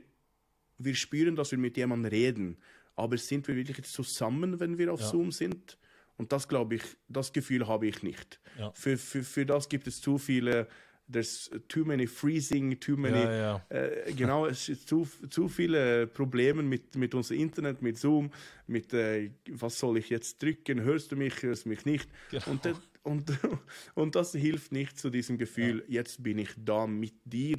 wir 0.79 0.95
spüren, 0.95 1.37
dass 1.37 1.53
wir 1.53 1.59
mit 1.59 1.77
jemandem 1.79 2.11
reden, 2.11 2.57
aber 2.97 3.17
sind 3.17 3.49
wir 3.49 3.57
wirklich 3.57 3.87
zusammen, 3.87 4.61
wenn 4.61 4.77
wir 4.77 4.93
auf 4.93 5.01
Ja. 5.01 5.07
Zoom 5.07 5.33
sind? 5.33 5.79
Und 6.17 6.33
das 6.33 6.49
glaube 6.49 6.77
ich, 6.77 6.83
das 7.09 7.33
Gefühl 7.33 7.67
habe 7.67 7.87
ich 7.87 8.03
nicht. 8.03 8.41
Ja. 8.59 8.71
Für, 8.73 8.97
für, 8.97 9.23
für 9.23 9.47
das 9.47 9.69
gibt 9.69 9.87
es 9.87 10.01
zu 10.01 10.19
viele, 10.19 10.69
there's 11.11 11.51
too 11.69 11.85
many 11.85 12.07
freezing, 12.07 12.79
too 12.79 12.97
many, 12.97 13.17
Ja, 13.19 13.33
ja. 13.33 13.67
Äh, 13.71 14.13
genau, 14.13 14.47
es 14.47 14.69
ist 14.69 14.89
zu, 14.89 15.09
zu 15.31 15.49
viele 15.49 16.07
Probleme 16.07 16.63
mit, 16.63 16.95
mit 16.97 17.15
unserem 17.15 17.41
Internet, 17.41 17.83
mit 17.83 17.99
Zoom, 17.99 18.31
mit 18.67 18.93
äh, 18.95 19.31
was 19.51 19.79
soll 19.79 19.99
ich 19.99 20.11
jetzt 20.11 20.43
drücken, 20.43 20.81
hörst 20.83 21.13
du 21.13 21.17
mich, 21.17 21.43
hörst 21.43 21.65
du 21.65 21.71
mich 21.71 21.85
nicht. 21.85 22.09
Genau. 22.31 22.45
Und, 22.51 22.65
das- 22.65 22.81
und, 23.03 23.33
und 23.95 24.15
das 24.15 24.33
hilft 24.33 24.71
nicht 24.73 24.99
zu 24.99 25.11
diesem 25.11 25.39
Gefühl, 25.39 25.85
jetzt 25.89 26.23
bin 26.23 26.39
ich 26.39 26.51
da 26.57 26.87
mit 26.87 27.15
dir. 27.25 27.57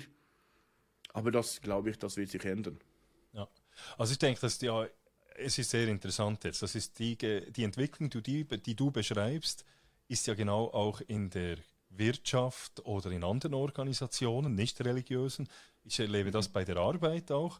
Aber 1.12 1.32
das 1.32 1.62
glaube 1.62 1.90
ich, 1.90 1.98
das 2.00 2.18
wird 2.18 2.30
sich 2.30 2.44
ändern. 2.46 2.80
Ja. 3.34 3.48
Also 3.98 4.14
ich 4.14 4.20
denke, 4.20 4.42
dass 4.42 4.60
ja, 4.62 4.88
es 5.38 5.58
ist 5.58 5.70
sehr 5.70 5.88
interessant 5.88 6.44
jetzt. 6.44 6.62
Das 6.62 6.76
ist 6.76 7.00
die, 7.00 7.18
die 7.18 7.64
Entwicklung, 7.64 8.10
die, 8.10 8.46
die, 8.46 8.76
du 8.76 8.92
beschreibst, 8.92 9.66
ist 10.08 10.28
ja 10.28 10.34
genau 10.34 10.66
auch 10.68 11.02
in 11.02 11.30
der 11.30 11.58
Wirtschaft 11.90 12.86
oder 12.86 13.12
in 13.12 13.24
anderen 13.24 13.54
Organisationen, 13.54 14.56
nicht 14.56 14.80
religiösen. 14.82 15.48
Ich 15.84 16.00
erlebe 16.00 16.32
das 16.32 16.50
bei 16.50 16.64
der 16.64 16.78
Arbeit 16.78 17.32
auch. 17.32 17.60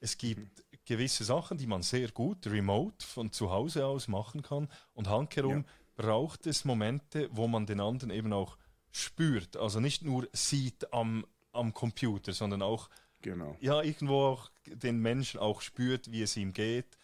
Es 0.00 0.18
gibt 0.18 0.64
gewisse 0.84 1.24
Sachen, 1.24 1.58
die 1.58 1.66
man 1.66 1.82
sehr 1.82 2.10
gut 2.10 2.46
remote 2.46 3.04
von 3.04 3.32
zu 3.32 3.50
Hause 3.50 3.86
aus 3.86 4.08
machen 4.08 4.42
kann. 4.42 4.68
Und 4.94 5.08
handherum 5.08 5.64
braucht 5.94 6.46
es 6.46 6.64
Momente, 6.64 7.28
wo 7.32 7.46
man 7.46 7.66
den 7.66 7.80
anderen 7.80 8.10
eben 8.10 8.32
auch 8.32 8.56
spürt. 8.90 9.56
Also 9.56 9.80
nicht 9.80 10.02
nur 10.02 10.28
sieht 10.32 10.92
am, 10.92 11.24
am 11.52 11.72
Computer, 11.72 12.32
sondern 12.32 12.62
auch 12.62 12.88
Genau. 13.22 13.56
ja, 13.60 13.80
irgendwo 13.82 14.24
auch 14.24 14.50
den 14.66 14.98
Menschen 14.98 15.38
auch 15.38 15.60
spürt, 15.60 16.10
wie 16.10 16.22
es 16.22 16.36
ihm 16.36 16.52
geht. 16.52 16.98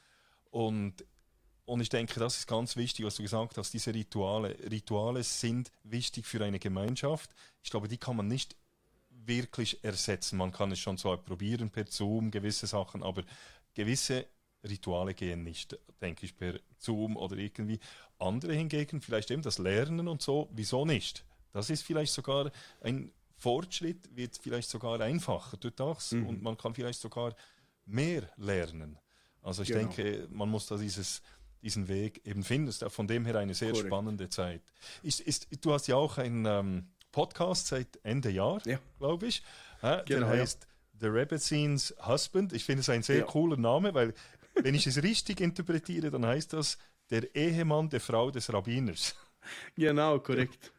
Und, 0.51 1.05
und 1.65 1.81
ich 1.81 1.89
denke, 1.89 2.21
das 2.21 2.39
ist 2.39 2.47
ganz 2.47 2.77
wichtig, 2.77 3.05
was 3.05 3.17
du 3.17 3.23
gesagt 3.23 3.59
hast. 3.59 3.73
Diese 3.73 3.95
Rituale, 3.95 4.57
Rituale 4.71 5.23
sind 5.23 5.71
wichtig 5.83 6.27
für 6.27 6.45
eine 6.45 6.59
Gemeinschaft. 6.59 7.35
Ich 7.63 7.71
glaube, 7.71 7.89
die 7.89 7.99
kann 7.99 8.17
man 8.17 8.29
nicht 8.29 8.57
wirklich 9.11 9.85
ersetzen. 9.85 10.39
Man 10.39 10.53
kann 10.53 10.73
es 10.73 10.79
schon 10.79 10.99
zwar 10.99 11.19
probieren 11.19 11.71
per 11.71 11.87
Zoom, 11.87 12.31
gewisse 12.31 12.67
Sachen, 12.67 13.03
aber 13.03 13.23
gewisse 13.75 14.27
Rituale 14.67 15.15
gehen 15.15 15.45
nicht, 15.45 15.79
denke 16.01 16.27
ich, 16.27 16.37
per 16.37 16.59
Zoom 16.79 17.17
oder 17.17 17.37
irgendwie. 17.37 17.79
Andere 18.19 18.55
hingegen, 18.55 19.01
vielleicht 19.01 19.31
eben 19.31 19.43
das 19.43 19.59
Lernen 19.59 20.09
und 20.09 20.23
so, 20.23 20.49
wieso 20.53 20.85
nicht? 20.85 21.25
Das 21.53 21.71
ist 21.71 21.83
vielleicht 21.83 22.13
sogar 22.13 22.51
ein 22.81 23.13
Fortschritt, 23.37 24.17
wird 24.17 24.37
vielleicht 24.37 24.69
sogar 24.69 25.01
einfacher 25.01 25.57
durch 25.57 25.77
das 25.77 26.13
und 26.13 26.43
man 26.43 26.57
kann 26.57 26.75
vielleicht 26.75 27.01
sogar 27.01 27.35
mehr 27.87 28.29
lernen. 28.37 28.99
Also 29.43 29.63
ich 29.63 29.69
Genau. 29.69 29.81
denke, 29.93 30.27
man 30.31 30.49
muss 30.49 30.67
da 30.67 30.77
dieses, 30.77 31.23
diesen 31.63 31.89
Weg 31.89 32.21
eben 32.27 32.43
finden. 32.45 32.67
Das 32.67 32.83
ist 32.83 32.93
von 32.93 33.07
dem 33.09 33.25
her 33.25 33.37
eine 33.37 33.55
sehr 33.55 33.71
Korrekt. 33.73 33.89
spannende 33.89 34.29
Zeit. 34.29 34.63
Ist, 35.03 35.21
ist, 35.21 35.49
du 35.65 35.73
hast 35.73 35.87
ja 35.89 35.97
auch 35.97 36.19
einen 36.19 36.45
ähm, 36.47 36.89
Podcast 37.13 37.69
seit 37.69 37.99
Ende 38.03 38.31
Jahr, 38.31 38.61
Ja. 38.67 38.79
glaube 38.99 39.27
ich. 39.27 39.43
Äh, 39.83 40.03
Genau, 40.05 40.27
der 40.27 40.37
ja. 40.37 40.43
heißt 40.43 40.67
The 41.01 41.07
Rebbetzins 41.07 41.95
Husband. 42.07 42.53
Ich 42.53 42.65
finde 42.65 42.81
es 42.81 42.89
ein 42.89 43.03
sehr 43.03 43.19
Ja. 43.19 43.25
cooler 43.25 43.57
Name, 43.57 43.95
weil 43.95 44.15
wenn 44.55 44.75
ich 44.75 44.87
es 44.87 45.03
richtig 45.03 45.41
interpretiere, 45.41 46.11
dann 46.11 46.27
heißt 46.27 46.53
das 46.53 46.79
der 47.11 47.35
Ehemann 47.35 47.89
der 47.89 48.01
Frau 48.01 48.31
des 48.31 48.53
Rabbiners. 48.53 49.15
Genau, 49.77 50.19
korrekt. 50.19 50.73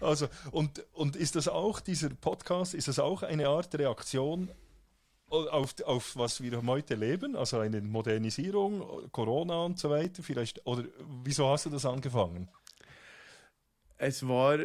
Also, 0.00 0.28
und, 0.50 0.84
und 0.92 1.14
ist 1.14 1.36
das 1.36 1.46
auch, 1.46 1.78
dieser 1.80 2.08
Podcast, 2.10 2.74
ist 2.74 2.88
das 2.88 2.98
auch 2.98 3.22
eine 3.22 3.48
Art 3.48 3.74
Reaktion 3.76 4.50
auf, 5.34 5.74
auf 5.84 6.16
was 6.16 6.42
wir 6.42 6.64
heute 6.66 6.94
leben? 6.94 7.36
Also 7.36 7.58
eine 7.58 7.80
Modernisierung, 7.80 9.10
Corona 9.10 9.64
und 9.64 9.78
so 9.78 9.90
weiter 9.90 10.22
vielleicht? 10.22 10.66
Oder 10.66 10.84
wieso 11.24 11.48
hast 11.48 11.66
du 11.66 11.70
das 11.70 11.84
angefangen? 11.84 12.48
Es 13.98 14.26
war 14.26 14.58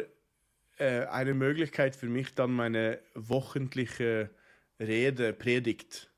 äh, 0.78 1.06
eine 1.06 1.34
Möglichkeit 1.34 1.94
für 1.96 2.08
mich, 2.08 2.34
dann 2.34 2.52
meine 2.52 2.98
wöchentliche 3.14 4.30
Rede, 4.78 5.32
Predigt, 5.32 6.10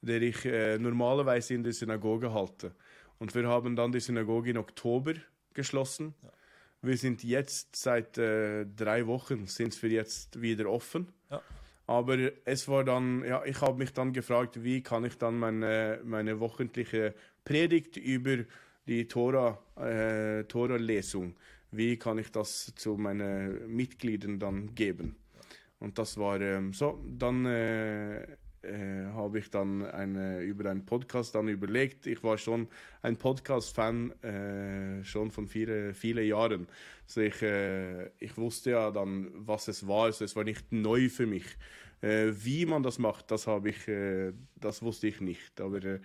der 0.00 0.22
ich 0.22 0.44
äh, 0.44 0.78
normalerweise 0.78 1.54
in 1.54 1.62
der 1.62 1.72
Synagoge 1.72 2.32
halte. 2.32 2.74
Und 3.18 3.34
wir 3.34 3.48
haben 3.48 3.76
dann 3.76 3.92
die 3.92 4.00
Synagoge 4.00 4.50
im 4.50 4.58
Oktober 4.58 5.14
geschlossen. 5.54 6.14
Wir 6.82 6.96
sind 6.96 7.22
jetzt 7.22 7.76
seit 7.76 8.18
äh, 8.18 8.66
drei 8.66 9.06
Wochen 9.06 9.46
sind 9.46 9.80
wir 9.82 9.90
jetzt 9.90 10.40
wieder 10.40 10.68
offen. 10.68 11.12
Ja. 11.30 11.40
Aber 11.92 12.16
es 12.46 12.68
war 12.68 12.84
dann, 12.84 13.22
ja, 13.22 13.44
ich 13.44 13.60
habe 13.60 13.76
mich 13.76 13.92
dann 13.92 14.14
gefragt, 14.14 14.64
wie 14.64 14.82
kann 14.82 15.04
ich 15.04 15.18
dann 15.18 15.38
meine, 15.38 16.00
meine 16.04 16.40
wöchentliche 16.40 17.14
Predigt 17.44 17.98
über 17.98 18.38
die 18.86 19.06
Tora, 19.08 19.58
äh, 19.76 20.42
wie 21.70 21.98
kann 21.98 22.16
ich 22.16 22.32
das 22.32 22.72
zu 22.76 22.96
meinen 22.96 23.76
Mitgliedern 23.76 24.38
dann 24.38 24.74
geben? 24.74 25.16
Und 25.80 25.98
das 25.98 26.16
war 26.16 26.40
ähm, 26.40 26.72
so, 26.72 26.98
dann 27.18 27.44
äh, 27.44 28.26
habe 29.32 29.38
ich 29.38 29.48
dann 29.48 29.86
eine, 29.86 30.42
über 30.42 30.68
einen 30.70 30.84
Podcast 30.84 31.34
dann 31.34 31.48
überlegt. 31.48 32.06
Ich 32.06 32.22
war 32.22 32.36
schon 32.36 32.68
ein 33.00 33.16
Podcast-Fan 33.16 34.10
äh, 34.22 35.04
schon 35.04 35.30
von 35.30 35.46
viele, 35.46 35.94
viele 35.94 36.22
Jahren. 36.22 36.68
Also 37.04 37.22
ich, 37.22 37.40
äh, 37.40 38.08
ich 38.18 38.36
wusste 38.36 38.72
ja 38.72 38.90
dann, 38.90 39.30
was 39.32 39.68
es 39.68 39.88
war. 39.88 40.04
Also 40.04 40.26
es 40.26 40.36
war 40.36 40.44
nicht 40.44 40.70
neu 40.70 41.08
für 41.08 41.24
mich. 41.24 41.46
Äh, 42.02 42.32
wie 42.44 42.66
man 42.66 42.82
das 42.82 42.98
macht, 42.98 43.30
das 43.30 43.46
habe 43.46 43.70
ich, 43.70 43.88
äh, 43.88 44.34
das 44.56 44.82
wusste 44.82 45.06
ich 45.06 45.22
nicht. 45.22 45.62
Aber 45.62 45.82
äh, 45.82 46.00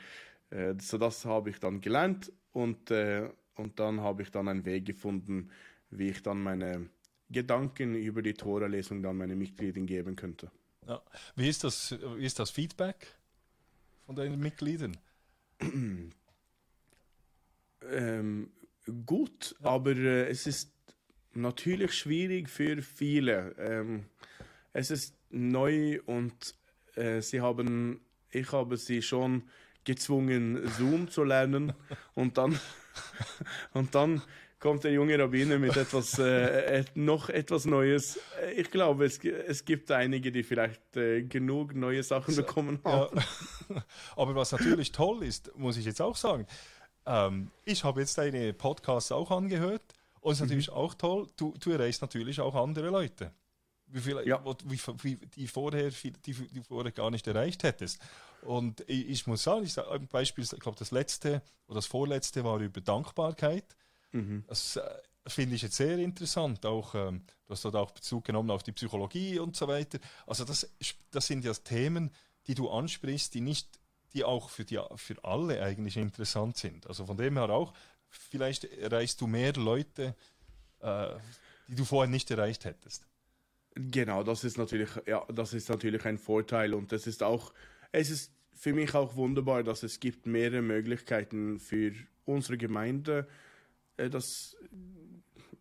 äh, 0.49 0.75
so 0.79 0.97
das 0.97 1.25
habe 1.25 1.49
ich 1.49 1.59
dann 1.59 1.81
gelernt 1.81 2.31
und, 2.53 2.91
und 2.91 3.77
dann 3.77 3.99
habe 3.99 4.21
ich 4.21 4.31
dann 4.31 4.47
einen 4.47 4.63
Weg 4.63 4.85
gefunden, 4.85 5.49
wie 5.89 6.11
ich 6.11 6.23
dann 6.23 6.41
meine 6.41 6.89
Gedanken 7.29 7.93
über 7.93 8.21
die 8.21 8.35
Tora-Lesung 8.35 9.03
dann 9.03 9.17
meinen 9.17 9.37
Mitgliedern 9.37 9.85
geben 9.85 10.15
könnte. 10.15 10.49
Ja. 10.87 11.01
Wie, 11.35 11.49
ist 11.49 11.65
das, 11.65 11.93
wie 12.15 12.25
ist 12.25 12.39
das 12.39 12.51
Feedback 12.51 13.16
von 14.07 14.15
deinen 14.15 14.39
Mitgliedern? 14.39 14.97
Ähm, 17.91 18.49
gut, 19.05 19.53
aber 19.61 19.91
äh, 19.91 20.29
es 20.29 20.47
ist 20.47 20.71
natürlich 21.33 21.93
schwierig 21.93 22.49
für 22.49 22.81
viele. 22.81 23.53
Ähm, 23.59 24.05
es 24.71 24.91
ist 24.91 25.13
neu 25.29 25.99
und 26.05 26.55
äh, 26.95 27.21
sie 27.21 27.41
haben, 27.41 27.99
ich 28.31 28.51
habe 28.53 28.77
sie 28.77 29.01
schon 29.01 29.43
gezwungen, 29.83 30.65
Zoom 30.77 31.09
zu 31.09 31.25
lernen 31.25 31.73
und 32.15 32.37
dann 32.37 32.57
und 33.73 33.93
dann 33.93 34.21
kommt 34.59 34.83
der 34.83 34.91
junge 34.91 35.17
Rabbiner 35.19 35.59
mit 35.59 35.75
etwas 35.77 36.17
äh, 36.19 36.79
et- 36.79 36.95
noch 36.95 37.29
etwas 37.29 37.65
Neues. 37.65 38.17
Äh, 38.41 38.53
Ich 38.61 38.71
glaube, 38.71 39.05
es, 39.05 39.19
es 39.23 39.65
gibt 39.65 39.91
einige, 39.91 40.31
die 40.31 40.43
vielleicht 40.43 40.97
äh, 40.97 41.23
genug 41.23 41.75
neue 41.75 42.03
Sachen 42.03 42.35
bekommen 42.35 42.79
Ja. 42.85 42.91
haben. 42.91 43.21
Aber 44.15 44.35
was 44.35 44.51
natürlich 44.51 44.91
toll 44.91 45.23
ist, 45.23 45.55
muss 45.57 45.77
ich 45.77 45.85
jetzt 45.85 46.01
auch 46.01 46.15
sagen, 46.15 46.47
ähm, 47.05 47.51
ich 47.65 47.83
habe 47.83 47.99
jetzt 48.01 48.17
deine 48.17 48.53
Podcasts 48.53 49.11
auch 49.11 49.29
angehört 49.31 49.83
und 50.21 50.33
es 50.33 50.39
ist 50.39 50.45
natürlich 50.45 50.69
auch 50.71 50.93
toll, 50.95 51.27
du, 51.37 51.53
du 51.59 51.71
erreichst 51.71 52.01
natürlich 52.01 52.41
auch 52.41 52.55
andere 52.55 52.89
Leute. 52.89 53.31
Wie 53.89 54.01
viele, 54.01 54.27
Ja. 54.27 54.43
wie, 54.65 54.79
wie, 55.03 55.15
die, 55.35 55.47
vorher, 55.47 55.89
die, 55.91 56.11
die 56.33 56.33
vorher 56.67 56.91
gar 56.91 57.09
nicht 57.11 57.25
erreicht 57.27 57.63
hättest. 57.63 58.01
Und 58.41 58.83
ich, 58.87 59.07
ich 59.09 59.27
muss 59.27 59.43
sagen, 59.43 59.63
ich 59.63 59.71
sage 59.73 59.91
ein 59.91 60.07
Beispiel, 60.07 60.43
ich 60.43 60.59
glaube, 60.59 60.77
das 60.77 60.91
letzte 60.91 61.41
oder 61.67 61.75
das 61.75 61.85
vorletzte 61.85 62.43
war 62.43 62.59
über 62.59 62.81
Dankbarkeit. 62.81 63.63
Das 64.47 64.77
äh, 64.77 64.81
finde 65.27 65.55
ich 65.55 65.61
jetzt 65.61 65.75
sehr 65.75 65.97
interessant. 65.97 66.65
Auch, 66.65 66.95
ähm, 66.95 67.23
du 67.45 67.51
hast 67.51 67.65
dort 67.65 67.75
auch 67.75 67.91
Bezug 67.91 68.25
genommen 68.25 68.51
auf 68.51 68.63
die 68.63 68.71
Psychologie 68.71 69.39
und 69.39 69.55
so 69.55 69.67
weiter. 69.67 69.99
Also 70.25 70.45
das, 70.45 70.69
das 71.11 71.27
sind 71.27 71.43
ja 71.43 71.53
Themen, 71.53 72.11
die 72.47 72.55
du 72.55 72.69
ansprichst, 72.69 73.33
die 73.33 73.41
nicht 73.41 73.79
die 74.13 74.23
auch 74.23 74.49
für, 74.49 74.63
die, 74.63 74.79
für 74.95 75.23
alle 75.23 75.61
eigentlich 75.61 75.97
interessant 75.97 76.57
sind. 76.57 76.87
Also 76.87 77.05
von 77.05 77.17
dem 77.17 77.37
her 77.37 77.49
auch, 77.49 77.73
vielleicht 78.09 78.63
erreichst 78.63 79.19
du 79.21 79.27
mehr 79.27 79.53
Leute, 79.53 80.15
äh, 80.79 81.09
die 81.67 81.75
du 81.75 81.83
vorher 81.83 82.09
nicht 82.09 82.31
erreicht 82.31 82.65
hättest. 82.65 83.05
Genau, 83.75 84.23
das 84.23 84.43
ist 84.43 84.57
natürlich, 84.57 84.89
ja, 85.05 85.25
das 85.31 85.53
ist 85.53 85.69
natürlich 85.69 86.05
ein 86.05 86.17
Vorteil 86.17 86.73
und 86.73 86.91
das 86.91 87.05
ist 87.05 87.21
auch, 87.21 87.53
es 87.91 88.09
ist 88.09 88.31
für 88.53 88.73
mich 88.73 88.95
auch 88.95 89.15
wunderbar, 89.17 89.61
dass 89.61 89.83
es 89.83 89.99
gibt 89.99 90.25
mehrere 90.25 90.61
Möglichkeiten 90.61 91.59
für 91.59 91.91
unsere 92.25 92.57
Gemeinde, 92.57 93.27
äh, 93.27 93.46
das 93.97 94.55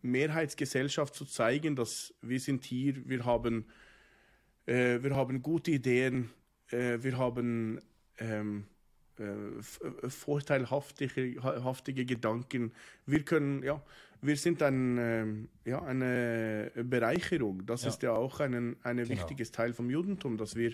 Mehrheitsgesellschaft 0.01 1.15
zu 1.15 1.25
zeigen, 1.25 1.75
dass 1.75 2.13
wir 2.21 2.39
sind 2.39 2.63
hier, 2.65 3.07
wir 3.07 3.25
haben, 3.25 3.65
äh, 4.65 5.01
wir 5.01 5.15
haben 5.15 5.41
gute 5.41 5.71
Ideen, 5.71 6.29
äh, 6.71 6.99
wir 7.01 7.17
haben 7.17 7.79
ähm, 8.19 8.65
äh, 9.19 9.61
vorteilhaftige 10.09 12.05
Gedanken. 12.05 12.71
Wir 13.05 13.23
können, 13.23 13.63
ja, 13.63 13.81
wir 14.21 14.37
sind 14.37 14.61
ein, 14.61 14.97
ähm, 14.99 15.49
ja, 15.65 15.81
eine 15.83 16.71
Bereicherung. 16.75 17.65
Das 17.65 17.83
ja. 17.83 17.89
ist 17.89 18.03
ja 18.03 18.11
auch 18.13 18.39
ein 18.39 18.75
eine 18.83 19.03
genau. 19.03 19.15
wichtiges 19.15 19.51
Teil 19.51 19.73
vom 19.73 19.89
Judentum, 19.89 20.37
dass 20.37 20.55
wir, 20.55 20.73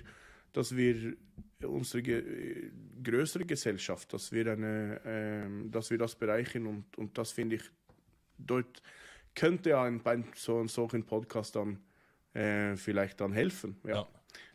dass 0.54 0.76
wir 0.76 1.16
unsere 1.64 2.02
ge 2.04 2.72
größere 3.04 3.46
Gesellschaft, 3.46 4.14
dass 4.14 4.32
wir 4.32 4.48
eine, 4.48 5.02
ähm, 5.06 5.72
dass 5.72 5.90
wir 5.90 5.98
das 5.98 6.16
bereichern 6.16 6.68
und, 6.68 6.98
und 6.98 7.18
das 7.18 7.32
finde 7.32 7.58
ich 7.58 7.64
dort 8.38 8.82
könnte 9.36 9.72
ja 9.72 9.84
ein, 9.84 10.02
bei 10.02 10.24
so, 10.36 10.66
solchen 10.68 11.06
Podcast 11.06 11.56
dann 11.56 11.80
äh, 12.34 12.76
vielleicht 12.76 13.20
dann 13.22 13.34
helfen. 13.34 13.78
Ja. 13.84 13.96
ja. 13.96 14.08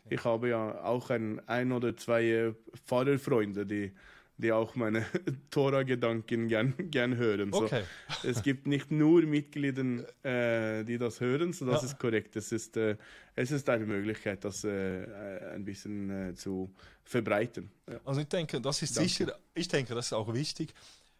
Ich 0.09 0.23
habe 0.23 0.49
ja 0.49 0.83
auch 0.83 1.09
ein, 1.09 1.47
ein 1.47 1.71
oder 1.71 1.95
zwei 1.95 2.23
äh, 2.23 2.53
Pfarrerfreunde, 2.85 3.65
die, 3.65 3.91
die 4.39 4.53
auch 4.53 4.75
meine 4.75 5.05
Tora-Gedanken 5.51 6.47
gern, 6.47 6.73
gern 6.77 7.17
hören. 7.17 7.51
So, 7.51 7.63
okay. 7.63 7.83
Es 8.23 8.41
gibt 8.41 8.67
nicht 8.67 8.89
nur 8.89 9.21
Mitglieder, 9.23 9.83
äh, 10.23 10.85
die 10.85 10.97
das 10.97 11.19
hören, 11.19 11.51
so 11.51 11.65
das 11.65 11.81
ja. 11.81 11.87
ist 11.89 11.99
korrekt. 11.99 12.37
Es 12.37 12.51
ist, 12.53 12.77
äh, 12.77 12.95
es 13.35 13.51
ist 13.51 13.69
eine 13.69 13.85
Möglichkeit, 13.85 14.43
das 14.45 14.63
äh, 14.63 15.05
ein 15.53 15.65
bisschen 15.65 16.29
äh, 16.29 16.33
zu 16.35 16.73
verbreiten. 17.03 17.69
Ja. 17.89 17.99
Also 18.05 18.21
ich 18.21 18.27
denke, 18.27 18.61
das 18.61 18.81
ist 18.81 18.95
Danke. 18.95 19.09
sicher, 19.09 19.37
ich 19.53 19.67
denke, 19.67 19.93
das 19.93 20.07
ist 20.07 20.13
auch 20.13 20.33
wichtig. 20.33 20.73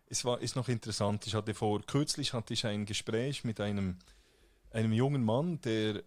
Es 0.07 0.24
war, 0.24 0.41
ist 0.41 0.55
noch 0.55 0.70
interessant, 0.70 1.28
ich 1.28 1.36
hatte 1.36 1.53
vor, 1.53 1.82
kürzlich 1.82 2.34
hatte 2.34 2.53
ich 2.53 2.65
ein 2.65 2.86
Gespräch 2.86 3.43
mit 3.43 3.59
einem, 3.59 3.97
einem 4.72 4.93
jungen 4.93 5.24
Mann, 5.24 5.59
der 5.61 6.03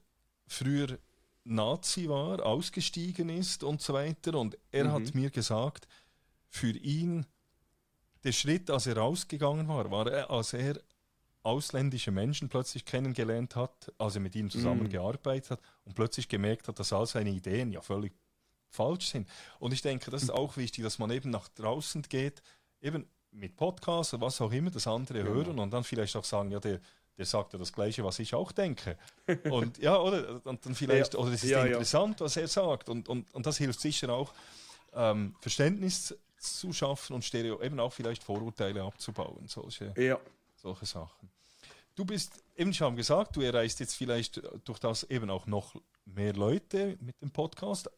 früher 0.47 0.99
Nazi 1.45 2.09
war, 2.09 2.45
ausgestiegen 2.45 3.29
ist 3.29 3.65
und 3.65 3.83
so 3.83 3.93
weiter. 3.93 4.35
Und 4.39 4.57
er 4.71 4.85
mhm. 4.85 4.93
hat 4.93 5.15
mir 5.15 5.31
gesagt, 5.31 5.87
für 6.53 6.77
ihn 6.77 7.25
der 8.25 8.33
Schritt, 8.33 8.71
als 8.71 8.87
er 8.87 8.99
rausgegangen 8.99 9.67
war, 9.69 9.91
war 9.91 10.07
er, 10.07 10.31
als 10.31 10.53
er 10.53 10.79
ausländische 11.43 12.11
Menschen 12.11 12.51
plötzlich 12.51 12.85
kennengelernt 12.85 13.57
hat, 13.57 13.91
als 13.99 14.15
er 14.15 14.21
mit 14.21 14.37
ihnen 14.37 14.51
zusammengearbeitet 14.51 15.51
mhm. 15.51 15.55
hat 15.55 15.61
und 15.85 15.95
plötzlich 15.95 16.29
gemerkt 16.29 16.69
hat, 16.69 16.79
dass 16.79 16.93
all 16.93 17.07
seine 17.07 17.31
Ideen 17.31 17.73
ja 17.73 17.81
völlig 17.81 18.13
falsch 18.69 19.09
sind. 19.09 19.29
Und 19.59 19.73
ich 19.73 19.81
denke, 19.81 20.11
das 20.11 20.23
ist 20.23 20.31
auch 20.31 20.57
wichtig, 20.59 20.85
dass 20.85 20.99
man 20.99 21.11
eben 21.11 21.31
nach 21.31 21.49
draußen 21.49 22.03
geht, 22.03 22.43
eben 22.83 23.09
mit 23.33 23.57
Podcasts 23.57 24.13
oder 24.13 24.27
was 24.27 24.41
auch 24.43 24.53
immer, 24.53 24.71
das 24.71 24.87
andere 24.87 25.25
genau. 25.25 25.35
hören 25.35 25.59
und 25.59 25.71
dann 25.71 25.85
vielleicht 25.85 26.15
auch 26.17 26.25
sagen, 26.25 26.51
ja, 26.51 26.61
der, 26.61 26.81
der 27.17 27.25
sagt 27.25 27.55
ja 27.55 27.59
das 27.59 27.73
Gleiche, 27.73 28.05
was 28.05 28.19
ich 28.19 28.35
auch 28.35 28.53
denke. 28.53 28.99
Und 29.51 29.79
ja, 29.79 29.99
oder? 29.99 30.45
Und 30.45 30.65
dann 30.65 30.75
vielleicht, 30.75 31.15
ja. 31.15 31.21
oder 31.21 31.33
es 31.33 31.43
ist 31.43 31.51
ja, 31.51 31.65
interessant, 31.65 32.21
ja. 32.21 32.27
was 32.27 32.37
er 32.37 32.49
sagt. 32.49 32.89
Und, 32.89 33.09
und, 33.09 33.33
und 33.35 33.47
das 33.47 33.59
hilft 33.59 33.81
sicher 33.81 34.11
auch, 34.11 34.33
ähm, 34.95 35.35
Verständnis 35.41 36.15
zu 36.43 36.73
schaffen 36.73 37.15
und 37.15 37.25
Stereo, 37.25 37.61
eben 37.63 37.81
auch 37.81 37.93
vielleicht 37.93 38.23
Vorurteile 38.23 38.83
abzubauen, 38.83 39.47
solche, 39.49 39.95
ja. 39.97 40.19
solche 40.57 40.87
Sachen. 40.87 41.31
Du 41.95 42.05
bist, 42.05 42.43
eben 42.57 42.73
schon 42.73 42.97
gesagt, 42.97 43.37
du 43.37 43.43
erreichst 43.43 43.81
jetzt 43.81 43.95
vielleicht 43.95 44.43
durch 44.65 44.79
das 44.79 45.05
eben 45.05 45.31
auch 45.31 45.47
noch 45.47 45.75
mehr 46.05 46.33
Leute 46.33 46.97
mit 47.01 47.21
dem 47.21 47.31
Podcast, 47.31 47.91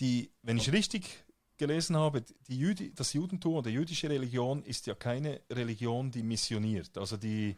die, 0.00 0.30
wenn 0.42 0.58
ich 0.58 0.72
richtig 0.72 1.24
gelesen 1.56 1.96
habe, 1.96 2.24
die 2.48 2.58
Jüdi, 2.58 2.94
das 2.94 3.12
Judentum 3.12 3.54
oder 3.54 3.70
jüdische 3.70 4.08
Religion 4.08 4.62
ist 4.62 4.86
ja 4.86 4.94
keine 4.94 5.40
Religion, 5.50 6.10
die 6.10 6.22
missioniert, 6.22 6.96
also 6.96 7.16
die 7.16 7.56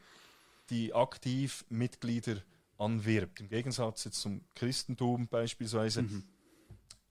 die 0.70 0.94
aktiv 0.94 1.64
Mitglieder 1.68 2.36
anwirbt. 2.78 3.40
Im 3.40 3.48
Gegensatz 3.48 4.04
jetzt 4.04 4.20
zum 4.20 4.40
Christentum 4.54 5.28
beispielsweise. 5.28 6.02
Mhm. 6.02 6.24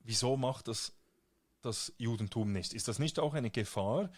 Wieso 0.03 0.36
macht 0.36 0.67
das 0.67 0.93
das 1.62 1.93
Judentum 1.97 2.51
nicht? 2.51 2.74
Ist 2.74 2.88
das 2.88 2.99
nicht 2.99 3.20
auch 3.20 3.34
eine 3.34 3.49
Gefahr, 3.49 4.12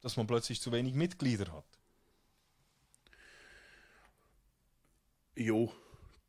dass 0.00 0.16
man 0.16 0.26
plötzlich 0.26 0.60
zu 0.60 0.72
wenig 0.72 0.94
Mitglieder 0.94 1.52
hat? 1.52 1.64
Jo, 5.36 5.72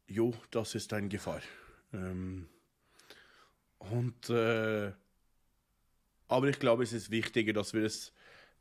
jo, 0.08 0.34
das 0.52 0.76
ist 0.76 0.94
eine 0.94 1.10
Gefahr. 1.10 1.41
Ähm, 1.94 2.48
und 3.80 4.30
äh, 4.30 4.91
aber 6.28 6.48
ich 6.48 6.60
glaube, 6.60 6.84
es 6.84 6.94
ist 6.94 7.12
wichtiger, 7.12 7.54
dass 7.54 7.74
wir 7.74 7.84
es, 7.84 8.14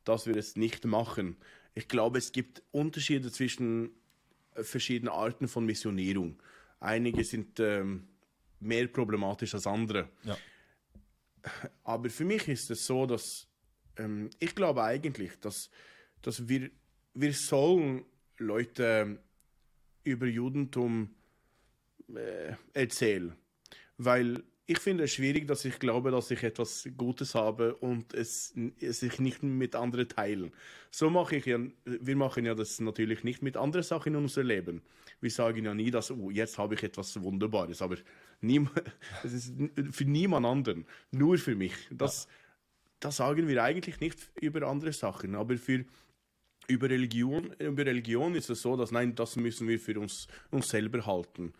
dass 0.04 0.26
wir 0.26 0.36
es 0.36 0.56
nicht 0.56 0.84
machen 0.84 1.36
ich 1.74 1.88
glaube, 1.88 2.18
es 2.18 2.32
gibt 2.32 2.62
Unterschiede 2.70 3.30
zwischen 3.30 3.90
äh, 4.54 4.62
verschiedenen 4.62 5.12
Arten 5.12 5.48
von 5.48 5.64
Missionierung. 5.64 6.40
Einige 6.80 7.24
sind 7.24 7.60
ähm, 7.60 8.08
mehr 8.60 8.86
problematisch 8.88 9.54
als 9.54 9.66
andere. 9.66 10.08
Ja. 10.24 10.36
Aber 11.84 12.10
für 12.10 12.24
mich 12.24 12.48
ist 12.48 12.70
es 12.70 12.86
so, 12.86 13.06
dass 13.06 13.48
ähm, 13.96 14.30
ich 14.38 14.54
glaube 14.54 14.82
eigentlich, 14.82 15.38
dass, 15.40 15.70
dass 16.22 16.48
wir, 16.48 16.70
wir 17.14 17.32
sollen 17.32 18.04
Leute 18.38 19.18
über 20.04 20.26
Judentum 20.26 21.14
äh, 22.14 22.54
erzählen. 22.72 23.34
Weil 23.98 24.42
ich 24.66 24.78
finde 24.78 25.04
es 25.04 25.12
schwierig, 25.12 25.48
dass 25.48 25.64
ich 25.64 25.78
glaube, 25.78 26.10
dass 26.10 26.30
ich 26.30 26.42
etwas 26.42 26.88
Gutes 26.96 27.34
habe 27.34 27.74
und 27.76 28.14
es, 28.14 28.54
es 28.80 29.02
ich 29.02 29.18
nicht 29.18 29.42
mit 29.42 29.74
anderen 29.74 30.08
teilen. 30.08 30.52
So 30.90 31.10
mache 31.10 31.36
ich 31.36 31.46
ja, 31.46 31.58
wir 31.84 32.16
machen 32.16 32.44
ja 32.44 32.54
das 32.54 32.80
natürlich 32.80 33.24
nicht 33.24 33.42
mit 33.42 33.56
anderen 33.56 33.82
Sachen 33.82 34.14
in 34.14 34.22
unserem 34.22 34.46
Leben. 34.46 34.82
Wir 35.20 35.30
sagen 35.30 35.64
ja 35.64 35.74
nie, 35.74 35.90
dass, 35.90 36.10
oh, 36.10 36.30
jetzt 36.30 36.58
habe 36.58 36.74
ich 36.74 36.82
etwas 36.82 37.20
Wunderbares, 37.20 37.82
aber 37.82 37.96
es 39.24 39.32
ist 39.32 39.54
für 39.90 40.04
niemand 40.04 40.46
anderen, 40.46 40.86
nur 41.10 41.38
für 41.38 41.56
mich. 41.56 41.74
Das, 41.90 42.24
ja. 42.24 42.30
das 43.00 43.16
sagen 43.16 43.48
wir 43.48 43.62
eigentlich 43.62 44.00
nicht 44.00 44.30
über 44.40 44.66
andere 44.66 44.92
Sachen, 44.92 45.34
aber 45.34 45.56
für, 45.56 45.84
über 46.68 46.88
Religion, 46.88 47.52
über 47.58 47.84
Religion 47.84 48.34
ist 48.36 48.48
es 48.48 48.62
so, 48.62 48.76
dass 48.76 48.92
nein, 48.92 49.14
das 49.16 49.34
müssen 49.36 49.66
wir 49.66 49.80
für 49.80 49.98
uns, 49.98 50.28
uns 50.50 50.68
selber 50.68 51.04
halten. 51.04 51.52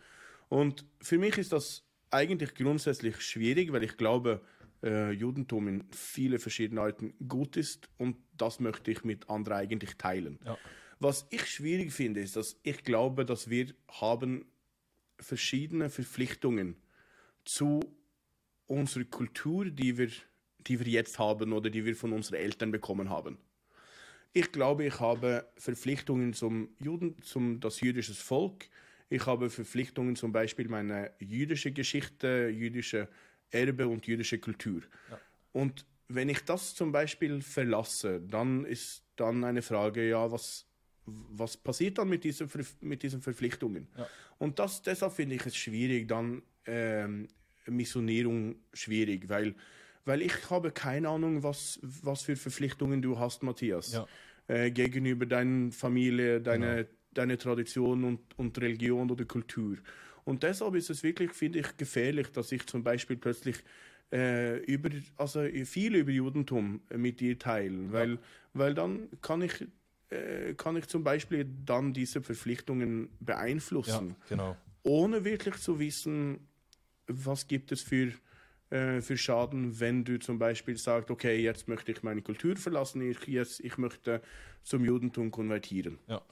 Und 0.47 0.85
für 1.01 1.17
mich 1.17 1.37
ist 1.37 1.51
das 1.51 1.83
eigentlich 2.13 2.55
grundsätzlich 2.55 3.21
schwierig, 3.21 3.71
weil 3.71 3.83
ich 3.83 3.97
glaube, 3.97 4.41
äh, 4.83 5.11
Judentum 5.11 5.67
in 5.67 5.83
viele 5.91 6.39
verschiedene 6.39 6.81
Arten 6.81 7.13
gut 7.27 7.57
ist 7.57 7.89
und 7.97 8.17
das 8.37 8.59
möchte 8.59 8.91
ich 8.91 9.03
mit 9.03 9.29
anderen 9.29 9.57
eigentlich 9.57 9.95
teilen. 9.97 10.39
Ja. 10.45 10.57
Was 10.99 11.25
ich 11.31 11.45
schwierig 11.47 11.91
finde, 11.91 12.21
ist, 12.21 12.35
dass 12.35 12.59
ich 12.63 12.83
glaube, 12.83 13.25
dass 13.25 13.49
wir 13.49 13.73
haben 13.89 14.45
verschiedene 15.19 15.89
Verpflichtungen 15.89 16.75
zu 17.45 17.81
unserer 18.67 19.05
Kultur, 19.05 19.65
die 19.65 19.97
wir, 19.97 20.09
die 20.59 20.79
wir 20.79 20.87
jetzt 20.87 21.19
haben 21.19 21.53
oder 21.53 21.69
die 21.69 21.85
wir 21.85 21.95
von 21.95 22.13
unseren 22.13 22.35
Eltern 22.35 22.71
bekommen 22.71 23.09
haben. 23.09 23.37
Ich 24.33 24.51
glaube, 24.51 24.85
ich 24.85 24.99
habe 24.99 25.47
Verpflichtungen 25.57 26.33
zum 26.33 26.69
Juden, 26.79 27.21
zum 27.21 27.59
das 27.59 27.81
jüdische 27.81 28.15
Volk, 28.15 28.67
ich 29.09 29.25
habe 29.25 29.49
Verpflichtungen, 29.49 30.15
zum 30.15 30.31
Beispiel 30.31 30.67
meine 30.67 31.11
jüdische 31.19 31.71
Geschichte, 31.71 32.49
jüdische 32.53 33.07
Erbe 33.51 33.87
und 33.87 34.07
jüdische 34.07 34.39
Kultur. 34.39 34.81
Ja. 35.09 35.19
Und 35.51 35.85
wenn 36.07 36.29
ich 36.29 36.43
das 36.43 36.75
zum 36.75 36.91
Beispiel 36.91 37.41
verlasse, 37.41 38.21
dann 38.21 38.65
ist 38.65 39.03
dann 39.15 39.43
eine 39.43 39.61
Frage, 39.61 40.07
ja, 40.07 40.31
was, 40.31 40.65
was 41.05 41.57
passiert 41.57 41.97
dann 41.97 42.09
mit, 42.09 42.23
dieser, 42.23 42.47
mit 42.81 43.03
diesen 43.03 43.21
Verpflichtungen? 43.21 43.87
Ja. 43.97 44.07
Und 44.39 44.59
das, 44.59 44.81
deshalb 44.81 45.13
finde 45.13 45.35
ich 45.35 45.45
es 45.45 45.55
schwierig, 45.55 46.07
dann 46.07 46.41
ähm, 46.65 47.27
Missionierung 47.67 48.55
schwierig, 48.73 49.29
weil, 49.29 49.55
weil 50.05 50.21
ich 50.21 50.49
habe 50.49 50.71
keine 50.71 51.09
Ahnung, 51.09 51.43
was, 51.43 51.79
was 51.81 52.23
für 52.23 52.35
Verpflichtungen 52.35 53.01
du 53.01 53.19
hast, 53.19 53.43
Matthias, 53.43 53.93
ja. 53.93 54.07
äh, 54.47 54.71
gegenüber 54.71 55.25
deiner 55.25 55.71
Familie, 55.71 56.41
deiner 56.41 56.75
genau 56.83 56.89
deine 57.17 57.37
Tradition 57.37 58.03
und, 58.03 58.19
und 58.37 58.59
Religion 58.59 59.09
oder 59.09 59.25
Kultur. 59.25 59.77
Und 60.25 60.43
deshalb 60.43 60.75
ist 60.75 60.89
es 60.89 61.03
wirklich, 61.03 61.31
finde 61.31 61.59
ich, 61.59 61.77
gefährlich, 61.77 62.31
dass 62.31 62.51
ich 62.51 62.65
zum 62.65 62.83
Beispiel 62.83 63.17
plötzlich 63.17 63.57
äh, 64.11 64.59
über, 64.65 64.89
also 65.17 65.43
viel 65.65 65.95
über 65.95 66.11
Judentum 66.11 66.81
mit 66.95 67.19
dir 67.19 67.37
teilen, 67.37 67.91
weil, 67.91 68.11
ja. 68.11 68.19
weil 68.53 68.73
dann 68.73 69.09
kann 69.21 69.41
ich, 69.41 69.65
äh, 70.09 70.53
kann 70.53 70.77
ich 70.77 70.87
zum 70.87 71.03
Beispiel 71.03 71.45
dann 71.65 71.93
diese 71.93 72.21
Verpflichtungen 72.21 73.09
beeinflussen, 73.19 74.09
ja, 74.09 74.15
genau. 74.29 74.57
ohne 74.83 75.25
wirklich 75.25 75.55
zu 75.55 75.79
wissen, 75.79 76.47
was 77.07 77.47
gibt 77.47 77.71
es 77.71 77.81
für 77.81 78.13
äh, 78.73 79.01
für 79.01 79.17
Schaden, 79.17 79.79
wenn 79.79 80.03
du 80.03 80.17
zum 80.17 80.39
Beispiel 80.39 80.77
sagst, 80.77 81.11
okay, 81.11 81.39
jetzt 81.39 81.67
möchte 81.67 81.91
ich 81.91 82.01
meine 82.01 82.23
Kultur 82.23 82.55
verlassen, 82.55 83.07
ich, 83.07 83.27
jetzt, 83.27 83.59
ich 83.59 83.77
möchte 83.77 84.19
zum 84.63 84.83
Judentum 84.83 85.29
konvertieren. 85.29 85.99
Ja. 86.07 86.23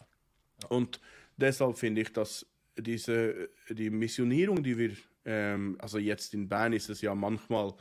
Und 0.70 1.00
deshalb 1.38 1.78
finde 1.78 2.02
ich, 2.02 2.12
dass 2.14 2.46
diese, 2.78 3.50
die 3.70 3.90
Missionierung, 3.90 4.64
die 4.64 4.78
wir, 4.78 4.92
ähm, 5.26 5.78
also 5.80 5.98
jetzt 5.98 6.34
in 6.34 6.48
Bern 6.48 6.74
ist 6.74 6.90
es 6.90 7.02
ja 7.02 7.14
manchmal 7.14 7.74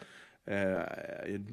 äh, 0.47 0.53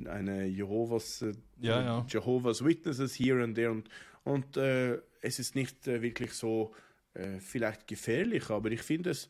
eine 0.07 0.45
Jehovas, 0.45 1.21
äh, 1.21 1.34
Ja, 1.59 1.82
ja. 1.82 2.05
Jehovah's 2.09 2.63
Witnesses 2.63 3.13
here 3.17 3.43
and 3.43 3.55
there 3.55 3.71
und, 3.71 3.89
und 4.23 4.57
äh, 4.57 4.99
es 5.21 5.39
ist 5.39 5.55
nicht 5.55 5.88
äh, 5.88 6.01
wirklich 6.01 6.34
so 6.34 6.73
äh, 7.13 7.39
vielleicht 7.39 7.88
gefährlich, 7.88 8.49
aber 8.49 8.71
ich 8.71 8.82
finde 8.82 9.11
es, 9.11 9.30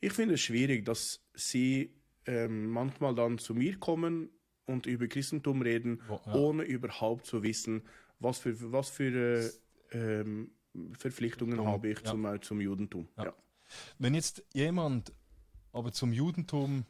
ich 0.00 0.12
finde 0.12 0.34
es 0.34 0.40
schwierig, 0.40 0.84
dass 0.84 1.20
sie 1.34 1.90
ähm, 2.26 2.70
manchmal 2.70 3.14
dann 3.14 3.38
zu 3.38 3.54
mir 3.54 3.78
kommen 3.78 4.30
und 4.66 4.86
über 4.86 5.08
Christentum 5.08 5.62
reden, 5.62 6.00
Wo- 6.06 6.20
ja. 6.26 6.34
ohne 6.34 6.62
überhaupt 6.64 7.26
zu 7.26 7.42
wissen, 7.42 7.82
was 8.20 8.38
für, 8.38 8.72
was 8.72 8.90
für 8.90 9.50
äh, 9.90 10.20
ähm, 10.20 10.50
Verpflichtungen 10.92 11.64
habe 11.64 11.88
ich 11.88 11.98
ja. 12.00 12.10
zum, 12.10 12.24
äh, 12.24 12.40
zum 12.40 12.60
Judentum. 12.60 13.08
Ja. 13.16 13.24
Ja. 13.26 13.34
Wenn 13.98 14.14
jetzt 14.14 14.44
jemand 14.52 15.12
aber 15.72 15.92
zum 15.92 16.12
Judentum 16.12 16.84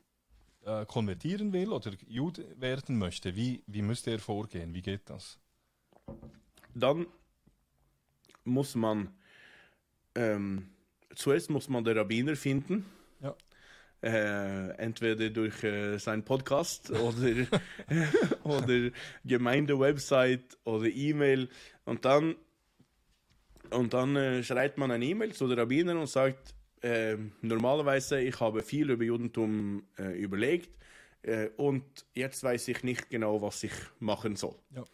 äh, 0.64 0.86
konvertieren 0.86 1.52
will 1.52 1.70
oder 1.70 1.92
Jude 2.06 2.46
werden 2.60 2.98
möchte, 2.98 3.34
wie, 3.34 3.62
wie 3.66 3.82
müsste 3.82 4.10
er 4.10 4.18
vorgehen? 4.18 4.74
Wie 4.74 4.82
geht 4.82 5.08
das? 5.10 5.38
Dann 6.74 7.06
muss 8.44 8.74
man 8.74 9.12
ähm, 10.14 10.70
zuerst 11.14 11.50
muss 11.50 11.68
man 11.68 11.84
den 11.84 11.96
Rabbiner 11.96 12.36
finden. 12.36 12.84
Ja. 13.20 13.34
Äh, 14.00 14.70
entweder 14.78 15.28
durch 15.30 15.62
äh, 15.64 15.98
seinen 15.98 16.24
Podcast 16.24 16.90
oder, 16.92 17.46
oder 18.44 18.90
Gemeindewebsite 19.24 20.56
oder 20.64 20.86
E-Mail. 20.86 21.48
Und 21.84 22.04
dann, 22.04 22.36
und 23.70 23.94
dann 23.94 24.16
äh, 24.16 24.42
schreibt 24.42 24.78
man 24.78 24.90
eine 24.90 25.04
E-Mail 25.04 25.32
zu 25.32 25.46
den 25.46 25.58
Rabbinern 25.58 25.98
und 25.98 26.08
sagt, 26.08 26.54
äh, 26.82 27.16
normalerweise, 27.42 28.20
ich 28.20 28.38
habe 28.40 28.62
viel 28.62 28.90
über 28.90 29.04
Judentum 29.04 29.84
äh, 29.98 30.18
überlegt 30.18 30.70
äh, 31.22 31.48
und 31.56 32.06
jetzt 32.14 32.42
weiß 32.42 32.68
ich 32.68 32.82
nicht 32.82 33.10
genau, 33.10 33.42
was 33.42 33.64
ich 33.64 33.72
machen 33.98 34.36
soll. 34.36 34.54
Ja. 34.74 34.84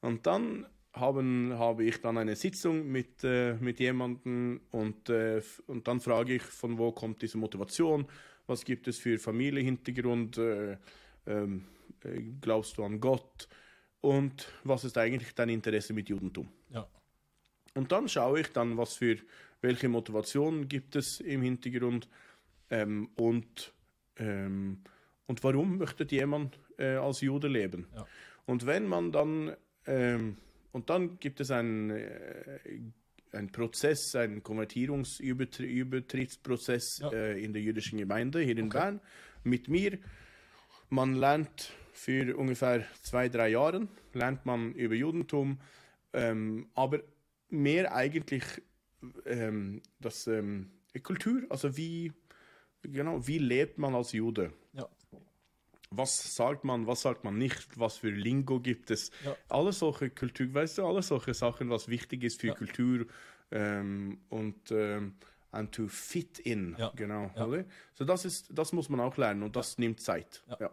Und 0.00 0.26
dann 0.26 0.66
haben, 0.92 1.54
habe 1.58 1.84
ich 1.84 2.00
dann 2.00 2.18
eine 2.18 2.36
Sitzung 2.36 2.86
mit, 2.86 3.24
äh, 3.24 3.54
mit 3.54 3.80
jemandem 3.80 4.60
und, 4.70 5.08
äh, 5.08 5.42
und 5.66 5.88
dann 5.88 6.00
frage 6.00 6.34
ich, 6.34 6.42
von 6.42 6.78
wo 6.78 6.92
kommt 6.92 7.20
diese 7.22 7.38
Motivation, 7.38 8.06
was 8.46 8.64
gibt 8.64 8.86
es 8.86 8.98
für 8.98 9.18
Familienhintergrund, 9.18 10.38
äh, 10.38 10.76
ähm, 11.26 11.64
äh, 12.04 12.20
glaubst 12.40 12.78
du 12.78 12.84
an 12.84 13.00
Gott 13.00 13.48
und 14.00 14.48
was 14.62 14.84
ist 14.84 14.96
eigentlich 14.98 15.34
dein 15.34 15.48
Interesse 15.48 15.92
mit 15.92 16.08
Judentum? 16.08 16.48
Ja. 16.70 16.86
Und 17.74 17.92
dann 17.92 18.08
schaue 18.08 18.40
ich 18.40 18.52
dann, 18.52 18.76
was 18.76 18.94
für 18.94 19.18
welche 19.60 19.88
Motivation 19.88 20.68
gibt 20.68 20.96
es 20.96 21.20
im 21.20 21.42
Hintergrund 21.42 22.08
ähm, 22.70 23.10
und, 23.16 23.72
ähm, 24.16 24.80
und 25.26 25.42
warum 25.42 25.78
möchte 25.78 26.06
jemand 26.08 26.58
äh, 26.78 26.96
als 26.96 27.20
Jude 27.20 27.48
leben. 27.48 27.86
Ja. 27.94 28.06
Und 28.46 28.66
wenn 28.66 28.86
man 28.86 29.10
dann 29.10 29.56
ähm, 29.86 30.36
und 30.74 30.90
dann 30.90 31.18
gibt 31.20 31.40
es 31.40 31.50
einen, 31.52 31.90
äh, 31.90 32.58
einen 33.32 33.52
Prozess, 33.52 34.16
einen 34.16 34.42
Konvertierungsübertrittsprozess 34.42 36.98
Ja. 36.98 37.12
äh, 37.12 37.40
in 37.42 37.52
der 37.52 37.62
jüdischen 37.62 37.96
Gemeinde 37.98 38.40
hier 38.40 38.58
in 38.58 38.66
Okay. 38.66 38.78
Bern 38.78 39.00
mit 39.44 39.68
mir. 39.68 39.98
Man 40.90 41.14
lernt 41.14 41.72
für 41.92 42.36
ungefähr 42.36 42.84
zwei, 43.02 43.28
drei 43.28 43.50
Jahre 43.50 43.86
lernt 44.14 44.44
man 44.46 44.72
über 44.74 44.96
Judentum, 44.96 45.60
ähm, 46.12 46.66
aber 46.74 47.00
mehr 47.54 47.94
eigentlich 47.94 48.44
ähm, 49.26 49.82
das 50.00 50.26
ähm, 50.26 50.70
Kultur, 51.02 51.42
also 51.50 51.76
wie 51.76 52.12
genau 52.82 53.26
wie 53.26 53.38
lebt 53.38 53.78
man 53.78 53.94
als 53.94 54.12
Jude? 54.12 54.52
Ja. 54.72 54.88
Was 55.90 56.34
sagt 56.34 56.64
man, 56.64 56.86
was 56.86 57.02
sagt 57.02 57.22
man 57.24 57.38
nicht, 57.38 57.78
was 57.78 57.96
für 57.98 58.10
Lingo 58.10 58.58
gibt 58.60 58.90
es? 58.90 59.10
Ja. 59.24 59.36
Alle 59.48 59.72
solche 59.72 60.10
Kultur, 60.10 60.52
weißt 60.52 60.78
du, 60.78 60.86
alle 60.86 61.02
solche 61.02 61.34
Sachen, 61.34 61.70
was 61.70 61.88
wichtig 61.88 62.24
ist 62.24 62.40
für 62.40 62.48
Ja. 62.48 62.54
Kultur 62.54 63.06
ähm, 63.50 64.18
und 64.28 64.70
ähm, 64.72 65.14
and 65.52 65.72
to 65.72 65.86
fit 65.86 66.40
in, 66.40 66.74
Ja. 66.78 66.92
genau. 66.96 67.30
Oder? 67.36 67.64
So 67.94 68.04
das 68.04 68.24
ist, 68.24 68.48
das 68.52 68.72
muss 68.72 68.88
man 68.88 68.98
auch 69.00 69.16
lernen 69.16 69.44
und 69.44 69.54
das 69.54 69.78
nimmt 69.78 70.00
Zeit. 70.00 70.42
Ja. 70.48 70.56
Ja. 70.60 70.70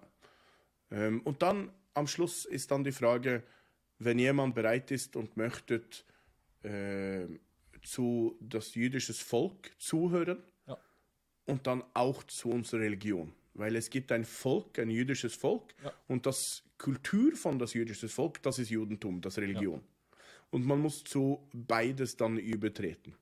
Ähm, 0.89 1.21
und 1.21 1.41
dann 1.43 1.71
am 1.93 2.07
Schluss 2.07 2.45
ist 2.45 2.71
dann 2.71 2.83
die 2.83 2.91
Frage, 2.91 3.43
wenn 3.99 4.17
jemand 4.17 4.55
bereit 4.55 4.89
ist 4.89 5.15
und 5.15 5.37
möchte 5.37 5.83
äh, 6.63 7.25
zu 7.83 8.37
das 8.39 8.75
jüdisches 8.75 9.19
Volk 9.19 9.71
zuhören 9.79 10.37
Ja. 10.67 10.77
und 11.45 11.67
dann 11.67 11.83
auch 11.93 12.23
zu 12.23 12.49
unserer 12.49 12.81
Religion. 12.81 13.33
Weil 13.53 13.75
es 13.75 13.89
gibt 13.89 14.11
ein 14.11 14.23
Volk, 14.23 14.79
ein 14.79 14.89
jüdisches 14.89 15.35
Volk 15.35 15.73
Ja. 15.83 15.91
und 16.07 16.25
das 16.25 16.63
Kultur 16.77 17.35
von 17.35 17.59
das 17.59 17.73
jüdische 17.73 18.07
Volk, 18.07 18.41
das 18.43 18.59
ist 18.59 18.69
Judentum, 18.69 19.21
das 19.21 19.37
Religion. 19.37 19.81
Und 20.49 20.65
man 20.65 20.79
muss 20.79 21.03
zu 21.03 21.47
beides 21.53 22.17
dann 22.17 22.37
übertreten. 22.37 23.15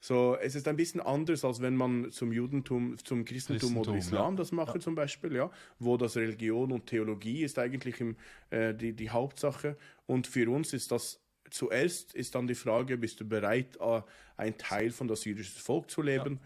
So, 0.00 0.36
es 0.36 0.54
ist 0.54 0.68
ein 0.68 0.76
bisschen 0.76 1.00
anders, 1.00 1.44
als 1.44 1.60
wenn 1.60 1.74
man 1.74 2.12
zum 2.12 2.30
Judentum, 2.32 2.96
zum 3.02 3.24
Christentum, 3.24 3.76
oder 3.78 3.92
Christentum, 3.92 3.96
Islam 3.96 4.32
ja. 4.34 4.36
das 4.38 4.52
mache 4.52 4.78
zum 4.78 4.94
Beispiel, 4.94 5.34
ja, 5.34 5.50
wo 5.78 5.96
das 5.96 6.16
Religion 6.16 6.70
und 6.70 6.86
Theologie 6.86 7.42
ist 7.42 7.58
eigentlich 7.58 8.00
im, 8.00 8.16
äh, 8.50 8.74
die, 8.74 8.92
die 8.92 9.10
Hauptsache. 9.10 9.76
Und 10.06 10.26
für 10.26 10.50
uns 10.50 10.72
ist 10.72 10.92
das 10.92 11.20
zuerst 11.50 12.14
ist 12.14 12.34
dann 12.34 12.46
die 12.46 12.54
Frage, 12.54 12.96
bist 12.98 13.20
du 13.20 13.24
bereit, 13.24 13.76
äh, 13.80 14.02
ein 14.36 14.56
Teil 14.58 14.90
von 14.90 15.08
das 15.08 15.24
jüdische 15.24 15.58
Volk 15.58 15.90
zu 15.90 16.02
leben? 16.02 16.40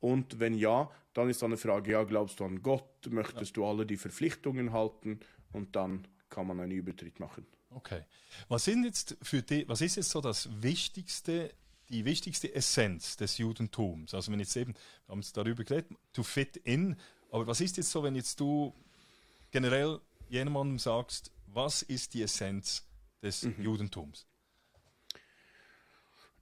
Und 0.00 0.38
wenn 0.40 0.54
ja, 0.54 0.90
dann 1.14 1.30
ist 1.30 1.42
dann 1.42 1.50
die 1.50 1.56
Frage, 1.56 1.92
ja, 1.92 2.04
glaubst 2.04 2.40
du 2.40 2.44
an 2.44 2.62
Gott? 2.62 2.84
Möchtest 3.08 3.56
du 3.56 3.64
alle 3.64 3.86
die 3.86 3.96
Verpflichtungen 3.96 4.72
halten? 4.72 5.20
Und 5.52 5.74
dann 5.76 6.06
kann 6.28 6.46
man 6.46 6.60
einen 6.60 6.72
Übertritt 6.72 7.18
machen. 7.20 7.46
Okay. 7.70 8.02
Was 8.48 8.64
sind 8.64 8.84
jetzt 8.84 9.16
für 9.22 9.42
die, 9.42 9.66
was 9.68 9.80
ist 9.80 9.96
jetzt 9.96 10.10
so 10.10 10.20
das 10.20 10.48
wichtigste, 10.62 11.52
die 11.88 12.04
wichtigste 12.04 12.54
Essenz 12.54 13.16
des 13.16 13.38
Judentums? 13.38 14.12
Also 14.14 14.32
wenn 14.32 14.40
jetzt 14.40 14.56
eben, 14.56 14.74
wir 14.74 15.12
haben 15.12 15.20
jetzt 15.20 15.36
darüber 15.36 15.64
geredet, 15.64 15.90
to 16.12 16.22
fit 16.22 16.56
in, 16.58 16.96
aber 17.30 17.46
was 17.46 17.60
ist 17.60 17.76
jetzt 17.76 17.90
so, 17.90 18.02
wenn 18.02 18.14
jetzt 18.14 18.38
du 18.40 18.74
generell 19.50 20.00
jemandem 20.28 20.78
sagst, 20.78 21.30
was 21.46 21.82
ist 21.82 22.14
die 22.14 22.22
Essenz 22.22 22.86
des 23.22 23.42
Mhm. 23.42 23.62
Judentums? 23.62 24.26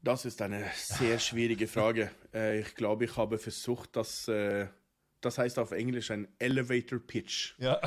Das 0.04 0.26
ist 0.26 0.42
eine 0.42 0.62
sehr 0.76 1.18
schwierige 1.18 1.66
Frage. 1.66 2.10
Äh, 2.34 2.62
ich 2.62 2.74
glaube, 2.74 3.04
ich 3.04 3.16
habe 3.16 3.38
versucht, 3.38 3.94
das, 3.94 4.26
äh, 4.26 4.66
das 5.20 5.38
heißt 5.38 5.56
auf 5.56 5.70
Englisch 5.70 6.10
ein 6.10 6.26
Elevator 6.40 6.98
Pitch. 6.98 7.54
Ja, 7.58 7.80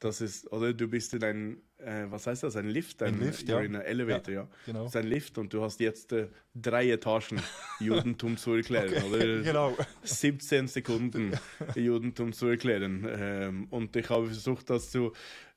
Das 0.00 0.20
ist, 0.20 0.52
oder 0.52 0.74
du 0.74 0.86
bist 0.86 1.14
in 1.14 1.24
ein, 1.24 1.62
äh, 1.78 2.04
was 2.10 2.26
heißt 2.26 2.42
das, 2.42 2.56
ein 2.56 2.68
Lift? 2.68 3.02
Ein 3.02 3.18
Lift, 3.18 3.48
you're 3.48 3.52
ja. 3.52 3.60
in 3.60 3.74
einem 3.74 3.86
Elevator, 3.86 4.34
ja. 4.34 4.48
genau. 4.66 4.80
Das 4.84 4.94
ist 4.94 4.96
ein 4.96 5.06
Lift 5.06 5.38
und 5.38 5.50
du 5.54 5.62
hast 5.62 5.80
jetzt 5.80 6.12
äh, 6.12 6.28
drei 6.54 6.90
Etagen 6.90 7.40
Judentum 7.80 8.36
zu 8.36 8.52
erklären, 8.52 9.02
oder? 9.04 9.18
genau. 9.42 9.74
17 10.02 10.68
Sekunden 10.68 11.32
Judentum 11.74 12.34
zu 12.34 12.48
erklären. 12.48 13.08
Ähm, 13.08 13.66
und 13.70 13.96
ich 13.96 14.10
habe 14.10 14.26
versucht, 14.26 14.68
das 14.68 14.90
zu, 14.90 15.14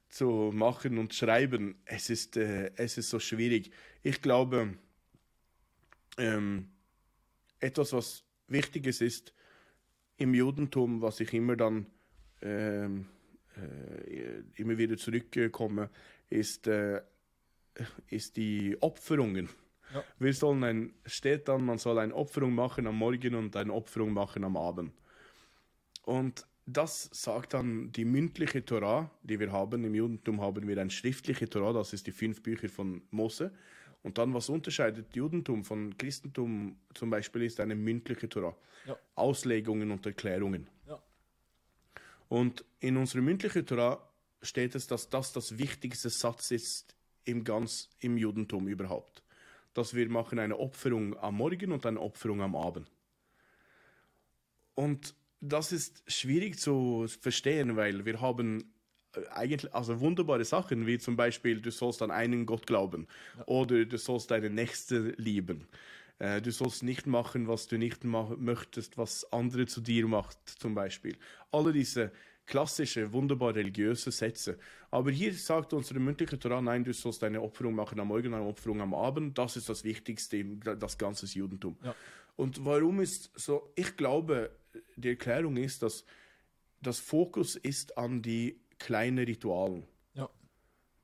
zu 0.07 0.51
machen 0.53 0.97
und 0.97 1.13
schreiben. 1.13 1.75
Es 1.83 2.09
ist, 2.09 2.37
äh, 2.37 2.71
es 2.77 2.97
ist 2.97 3.09
so 3.09 3.19
schwierig. 3.19 3.71
Ich 4.01 4.21
glaube, 4.21 4.75
ähm, 6.19 6.69
etwas, 7.59 7.93
was 7.93 8.23
Wichtiges 8.47 9.01
ist 9.01 9.33
im 10.17 10.33
Judentum, 10.33 11.01
was 11.01 11.19
ich 11.19 11.33
immer 11.33 11.55
dann 11.55 11.87
ähm, 12.41 13.07
äh, 13.55 14.43
immer 14.55 14.77
wieder 14.77 14.97
zurückkomme, 14.97 15.89
ist, 16.29 16.67
äh, 16.67 17.01
ist 18.07 18.37
die 18.37 18.77
Opferungen. 18.81 19.49
Ja. 19.93 20.03
Wir 20.19 20.33
sollen 20.33 20.63
ein, 20.63 20.93
steht 21.05 21.47
dann, 21.47 21.65
man 21.65 21.77
soll 21.77 21.97
eine 21.97 22.13
Opferung 22.13 22.53
machen 22.53 22.85
am 22.87 22.97
Morgen 22.97 23.35
und 23.35 23.55
eine 23.55 23.73
Opferung 23.73 24.13
machen 24.13 24.43
am 24.43 24.55
Abend. 24.55 24.93
Und 26.03 26.45
das 26.65 27.09
sagt 27.11 27.55
dann 27.55 27.91
die 27.91 28.05
mündliche 28.05 28.63
Torah, 28.63 29.09
die 29.23 29.39
wir 29.39 29.51
haben. 29.51 29.83
Im 29.83 29.95
Judentum 29.95 30.41
haben 30.41 30.67
wir 30.67 30.77
eine 30.77 30.91
schriftliche 30.91 31.49
Torah, 31.49 31.73
das 31.73 31.93
ist 31.93 32.05
die 32.05 32.11
fünf 32.11 32.43
Bücher 32.43 32.69
von 32.69 33.01
Mose. 33.09 33.51
Und 34.01 34.17
dann, 34.17 34.33
was 34.33 34.49
unterscheidet 34.49 35.15
Judentum 35.15 35.63
von 35.63 35.97
Christentum 35.97 36.77
zum 36.93 37.09
Beispiel, 37.09 37.43
ist 37.43 37.59
eine 37.59 37.75
mündliche 37.75 38.29
Torah. 38.29 38.55
Ja. 38.85 38.97
Auslegungen 39.15 39.91
und 39.91 40.05
Erklärungen. 40.05 40.69
Ja. 40.87 41.01
Und 42.29 42.63
in 42.79 42.95
unserer 42.95 43.21
mündlichen 43.21 43.65
Torah 43.65 44.01
steht 44.41 44.75
es, 44.75 44.87
dass 44.87 45.09
das 45.09 45.33
das 45.33 45.57
wichtigste 45.57 46.09
Satz 46.09 46.51
ist 46.51 46.95
im 47.25 47.43
ganz 47.43 47.89
im 47.99 48.17
Judentum 48.17 48.67
überhaupt. 48.67 49.23
Dass 49.73 49.93
wir 49.93 50.09
machen 50.09 50.39
eine 50.39 50.57
Opferung 50.57 51.17
am 51.17 51.35
Morgen 51.35 51.71
und 51.71 51.85
eine 51.85 51.99
Opferung 51.99 52.41
am 52.41 52.55
Abend. 52.55 52.89
Und 54.75 55.13
das 55.41 55.71
ist 55.71 56.03
schwierig 56.07 56.57
zu 56.57 57.05
verstehen, 57.19 57.75
weil 57.75 58.05
wir 58.05 58.21
haben 58.21 58.73
eigentlich, 59.31 59.73
also 59.73 59.99
wunderbare 59.99 60.43
Sachen, 60.45 60.85
wie 60.85 60.97
zum 60.97 61.15
Beispiel, 61.15 61.61
du 61.61 61.71
sollst 61.71 62.01
an 62.01 62.11
einen 62.11 62.45
Gott 62.45 62.67
glauben 62.67 63.07
oder 63.45 63.85
du 63.85 63.97
sollst 63.97 64.31
deine 64.31 64.49
Nächste 64.49 65.13
lieben. 65.17 65.67
Äh, 66.19 66.41
du 66.41 66.51
sollst 66.51 66.83
nicht 66.83 67.07
machen, 67.07 67.47
was 67.47 67.67
du 67.67 67.77
nicht 67.77 68.03
machen 68.03 68.43
möchtest, 68.43 68.97
was 68.97 69.31
andere 69.31 69.65
zu 69.65 69.81
dir 69.81 70.07
macht, 70.07 70.37
zum 70.47 70.75
Beispiel. 70.75 71.17
Alle 71.51 71.71
diese 71.71 72.11
klassische, 72.45 73.13
wunderbar 73.13 73.55
religiöse 73.55 74.11
Sätze. 74.11 74.57
Aber 74.91 75.11
hier 75.11 75.33
sagt 75.33 75.71
unsere 75.71 75.99
mündliche 75.99 76.37
Torah, 76.37 76.61
nein, 76.61 76.83
du 76.83 76.93
sollst 76.93 77.23
eine 77.23 77.41
Opferung 77.41 77.75
machen 77.75 77.99
am 77.99 78.07
Morgen, 78.07 78.33
eine 78.33 78.43
Opferung 78.43 78.81
am 78.81 78.93
Abend. 78.93 79.37
Das 79.37 79.55
ist 79.55 79.69
das 79.69 79.83
Wichtigste 79.83 80.37
im 80.37 80.59
das 80.59 80.97
ganze 80.97 81.25
Judentum. 81.27 81.77
Ja. 81.83 81.95
Und 82.35 82.65
warum 82.65 83.01
ist 83.01 83.31
so? 83.35 83.71
Ich 83.75 83.95
glaube, 83.95 84.51
die 84.95 85.09
Erklärung 85.09 85.57
ist, 85.57 85.83
dass 85.83 86.05
das 86.81 86.99
Fokus 86.99 87.55
ist 87.55 87.97
an 87.97 88.21
die 88.21 88.59
kleinen 88.79 89.23
Ritualen, 89.25 89.85
Ja. 90.13 90.29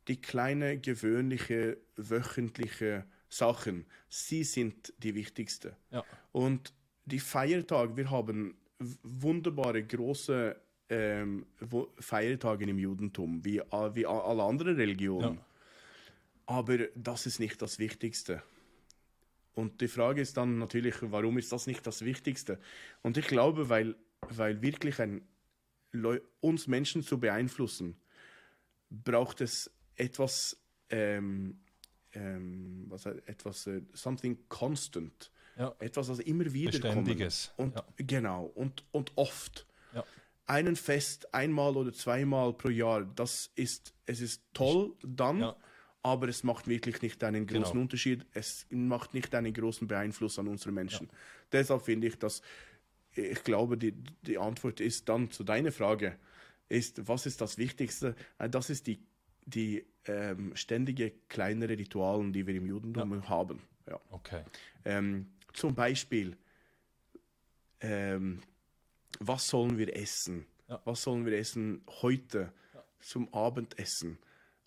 die 0.08 0.20
kleine 0.22 0.80
gewöhnliche 0.80 1.78
wöchentliche 1.96 3.06
Sachen. 3.30 3.86
Sie 4.10 4.44
sind 4.44 4.94
die 5.00 5.14
wichtigste. 5.16 5.76
Ja. 5.92 6.04
Und 6.32 6.74
die 7.06 7.20
Feiertage, 7.20 7.98
wir 7.98 8.10
haben 8.10 8.56
wunderbare 9.04 9.84
große 9.84 10.56
ähm, 10.90 11.46
Feiertage 12.00 12.66
im 12.66 12.78
Judentum, 12.78 13.44
wie, 13.44 13.60
wie 13.94 14.06
alle 14.06 14.44
anderen 14.44 14.76
Religionen. 14.76 15.36
Ja. 15.36 15.46
Aber 16.48 16.78
das 16.96 17.26
ist 17.26 17.40
nicht 17.40 17.62
das 17.62 17.80
Wichtigste. 17.80 18.44
Und 19.56 19.82
die 19.82 19.88
Frage 19.88 20.22
ist 20.22 20.38
dann 20.38 20.60
natürlich, 20.60 20.96
warum 21.02 21.38
ist 21.38 21.52
das 21.52 21.66
nicht 21.66 21.88
das 21.88 22.04
Wichtigste? 22.04 22.60
Und 23.02 23.18
ich 23.18 23.26
glaube, 23.28 23.70
weil, 23.70 23.96
weil 24.30 24.62
wirklich 24.62 25.00
ein, 25.00 25.22
Leu 25.96 26.20
uns 26.40 26.68
Menschen 26.68 27.02
zu 27.02 27.20
beeinflussen, 27.20 27.96
braucht 28.90 29.42
es 29.42 29.72
etwas, 29.96 30.58
ähm, 30.90 31.60
ähm, 32.14 32.86
was, 32.88 33.06
etwas, 33.06 33.68
äh, 33.68 33.82
something 33.94 34.38
constant. 34.48 35.32
Ja. 35.58 35.74
Etwas, 35.80 36.08
das 36.08 36.20
immer 36.20 36.52
wieder 36.54 36.72
Beständiges, 36.72 37.54
Und, 37.58 37.76
ja. 37.76 37.86
Genau, 37.98 38.46
und, 38.56 38.84
und 38.92 39.12
oft. 39.16 39.66
Ja. 39.94 40.04
Einen 40.48 40.76
Fest 40.76 41.34
einmal 41.34 41.76
oder 41.78 41.94
zweimal 41.94 42.54
pro 42.54 42.70
Jahr, 42.70 43.06
das 43.16 43.52
ist, 43.56 43.94
es 44.06 44.20
ist 44.20 44.44
toll 44.54 44.94
dann, 45.02 45.54
aber 46.04 46.28
es 46.28 46.44
macht 46.44 46.68
wirklich 46.68 47.02
nicht 47.02 47.24
einen 47.24 47.48
großen 47.48 47.72
Genau. 47.72 47.82
Unterschied. 47.82 48.26
Es 48.34 48.68
macht 48.70 49.14
nicht 49.14 49.34
einen 49.34 49.54
großen 49.54 49.88
Beeinfluss 49.88 50.38
an 50.38 50.48
unsere 50.48 50.72
Menschen. 50.72 51.10
Deshalb 51.52 51.82
finde 51.82 52.08
ich, 52.08 52.20
dass 52.20 52.42
ich 53.16 53.44
glaube, 53.44 53.78
die, 53.78 53.94
die 54.22 54.38
Antwort 54.38 54.80
ist 54.80 55.10
dann 55.10 55.32
zu 55.32 55.44
deiner 55.44 55.72
Frage, 55.72 56.18
ist, 56.70 57.08
was 57.08 57.26
ist 57.26 57.42
das 57.42 57.58
Wichtigste? 57.58 58.16
Äh, 58.38 58.50
Das 58.50 58.70
ist 58.70 58.88
die, 58.88 59.00
die 59.46 59.86
ähm, 60.06 60.56
ständige 60.56 61.12
kleinere 61.30 61.78
Ritualen, 61.78 62.34
die 62.34 62.46
wir 62.48 62.56
im 62.56 62.68
Judentum 62.68 63.28
haben. 63.30 63.62
Ja. 63.88 64.00
Okay. 64.10 64.44
Ähm, 64.84 65.28
zum 65.54 65.76
Beispiel, 65.76 66.36
ähm, 67.82 68.42
was 69.20 69.48
sollen 69.48 69.78
wir 69.78 69.96
essen? 69.96 70.46
Ja. 70.68 70.82
Was 70.86 71.04
sollen 71.04 71.26
wir 71.26 71.38
essen 71.38 71.82
heute 72.02 72.52
zum 73.00 73.32
Abendessen? 73.34 74.18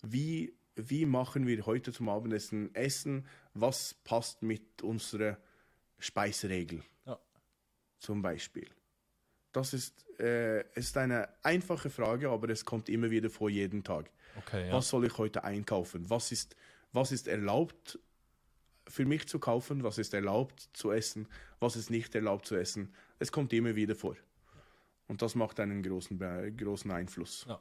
Wie, 0.01 0.53
wie 0.75 1.05
machen 1.05 1.45
wir 1.45 1.65
heute 1.65 1.91
zum 1.91 2.07
Abendessen 2.07 2.73
Essen? 2.73 3.25
Was 3.53 3.93
passt 3.93 4.41
mit 4.41 4.81
unserer 4.81 5.37
Speiseregel? 5.99 6.81
Ja. 7.05 7.19
Zum 7.99 8.21
Beispiel. 8.21 8.67
Das 9.51 9.73
ist, 9.73 10.05
äh, 10.19 10.61
ist 10.73 10.95
eine 10.97 11.29
einfache 11.43 11.89
Frage, 11.89 12.29
aber 12.29 12.49
es 12.49 12.65
kommt 12.65 12.89
immer 12.89 13.09
wieder 13.09 13.29
vor 13.29 13.49
jeden 13.49 13.83
Tag. 13.83 14.09
Okay, 14.37 14.67
ja. 14.67 14.73
Was 14.73 14.89
soll 14.89 15.05
ich 15.05 15.17
heute 15.17 15.43
einkaufen? 15.43 16.09
Was 16.09 16.31
ist, 16.31 16.55
was 16.91 17.11
ist 17.11 17.27
erlaubt 17.27 17.99
für 18.87 19.05
mich 19.05 19.27
zu 19.27 19.39
kaufen? 19.39 19.83
Was 19.83 19.97
ist 19.97 20.13
erlaubt 20.13 20.69
zu 20.73 20.91
essen? 20.91 21.27
Was 21.59 21.75
ist 21.75 21.89
nicht 21.89 22.15
erlaubt 22.15 22.45
zu 22.45 22.55
essen? 22.55 22.93
Es 23.17 23.31
kommt 23.31 23.53
immer 23.53 23.75
wieder 23.75 23.95
vor. 23.95 24.15
Und 25.07 25.21
das 25.21 25.35
macht 25.35 25.59
einen 25.59 25.81
großen, 25.81 26.19
großen 26.55 26.91
Einfluss. 26.91 27.45
Ja. 27.47 27.59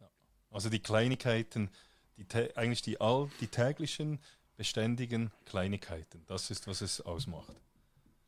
Ja. 0.00 0.10
Also 0.50 0.68
die 0.68 0.80
Kleinigkeiten, 0.80 1.70
die, 2.16 2.26
eigentlich 2.56 2.82
die, 2.82 3.00
all, 3.00 3.30
die 3.40 3.46
täglichen, 3.46 4.18
beständigen 4.56 5.30
Kleinigkeiten, 5.46 6.24
das 6.26 6.50
ist, 6.50 6.66
was 6.66 6.80
es 6.80 7.00
ausmacht. 7.00 7.54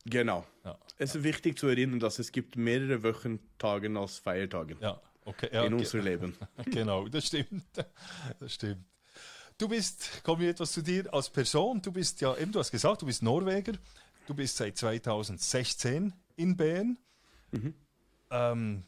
Genau. 0.05 0.45
Ja, 0.63 0.77
Es 0.97 1.15
ist 1.15 1.23
wichtig 1.23 1.57
zu 1.57 1.67
erinnern, 1.67 1.99
dass 1.99 2.19
es 2.19 2.31
gibt 2.31 2.55
mehrere 2.55 3.01
Wochentage 3.03 3.99
als 3.99 4.19
Feiertage 4.19 4.77
ja 4.79 5.01
okay. 5.25 5.49
Ja, 5.51 5.63
in 5.65 5.73
unserem 5.73 6.05
Leben. 6.05 6.37
genau, 6.65 7.07
das 7.07 7.25
stimmt. 7.27 7.65
Das 8.39 8.53
stimmt. 8.53 8.85
Du 9.57 9.67
bist, 9.69 10.23
kommen 10.23 10.41
wir 10.41 10.49
etwas 10.49 10.73
zu 10.73 10.81
dir 10.81 11.11
als 11.13 11.29
Person. 11.29 11.81
Du 11.81 11.91
bist 11.91 12.21
ja, 12.21 12.35
eben 12.37 12.51
du 12.51 12.59
hast 12.59 12.71
gesagt, 12.71 13.01
du 13.01 13.05
bist 13.05 13.23
Norweger. 13.23 13.73
Du 14.27 14.33
bist 14.33 14.57
seit 14.57 14.77
2016 14.77 16.13
in 16.35 16.57
Bern. 16.57 16.97
Ähm, 18.31 18.83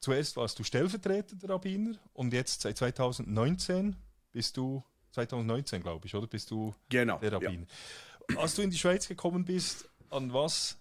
zuerst 0.00 0.36
warst 0.36 0.58
du 0.58 0.64
stellvertretender 0.64 1.50
Rabbiner 1.50 1.96
und 2.14 2.32
jetzt 2.32 2.62
seit 2.62 2.78
2019 2.78 3.96
bist 4.32 4.56
du, 4.56 4.82
2019 5.12 5.82
glaube 5.82 6.06
ich, 6.06 6.14
oder? 6.14 6.26
Bist 6.26 6.50
du 6.50 6.74
Genau. 6.88 7.18
der 7.18 7.30
Ja. 7.32 7.38
Rabbiner. 7.38 7.66
Als 8.36 8.54
du 8.54 8.62
in 8.62 8.70
die 8.70 8.78
Schweiz 8.78 9.06
gekommen 9.08 9.44
bist, 9.44 9.88
an 10.10 10.32
was, 10.32 10.78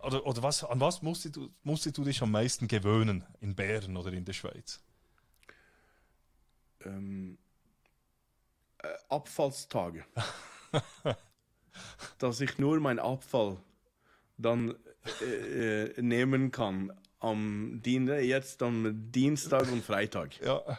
oder, 0.00 0.26
oder 0.26 0.42
was, 0.42 0.64
an 0.64 0.80
was 0.80 1.02
musstest 1.02 1.36
du, 1.36 1.50
musstest 1.62 1.98
du 1.98 2.04
dich 2.04 2.22
am 2.22 2.30
meisten 2.30 2.68
gewöhnen 2.68 3.24
in 3.40 3.54
Bern 3.54 3.96
oder 3.96 4.12
in 4.12 4.24
der 4.24 4.32
Schweiz? 4.32 4.80
ähm, 6.84 7.38
äh, 8.78 8.88
Abfallstage. 9.08 10.04
Dass 12.18 12.40
ich 12.40 12.58
nur 12.58 12.80
meinen 12.80 12.98
Abfall 12.98 13.58
dann 14.38 14.74
äh, 15.20 15.84
äh, 15.84 16.02
nehmen 16.02 16.50
kann 16.50 16.92
am 17.20 17.80
Dien 17.82 18.06
jetzt 18.08 18.62
am 18.62 19.10
Dienstag 19.10 19.70
und 19.72 19.84
Freitag. 19.84 20.38
Ja, 20.40 20.78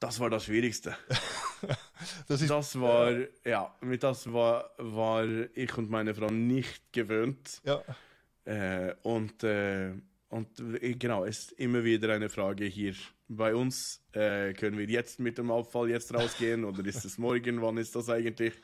Das 0.00 0.20
war 0.20 0.30
das 0.30 0.44
Schwierigste. 0.44 0.96
das 2.28 2.42
ist 2.42 2.50
Das 2.50 2.80
war, 2.80 3.12
ja, 3.44 3.74
mit 3.80 4.02
das 4.02 4.32
war, 4.32 4.70
war 4.78 5.26
ich 5.54 5.76
und 5.76 5.90
meine 5.90 6.14
Frau 6.14 6.30
nicht 6.30 6.92
gewöhnt. 6.92 7.60
ja, 7.64 7.82
Äh, 8.46 8.94
und 9.02 9.42
äh, 9.42 9.92
und 10.34 10.48
äh, 10.82 10.94
genau, 10.94 11.24
es 11.24 11.38
ist 11.38 11.52
immer 11.52 11.84
wieder 11.84 12.12
eine 12.12 12.28
Frage 12.28 12.64
hier 12.64 12.94
bei 13.28 13.54
uns. 13.54 14.02
Äh, 14.12 14.52
können 14.54 14.76
wir 14.76 14.86
jetzt 14.86 15.20
mit 15.20 15.38
dem 15.38 15.50
Abfall 15.52 15.90
jetzt 15.90 16.12
rausgehen 16.12 16.64
oder 16.64 16.84
ist 16.84 17.04
es 17.04 17.18
morgen? 17.18 17.62
Wann 17.62 17.76
ist 17.76 17.94
das 17.94 18.08
eigentlich? 18.10 18.54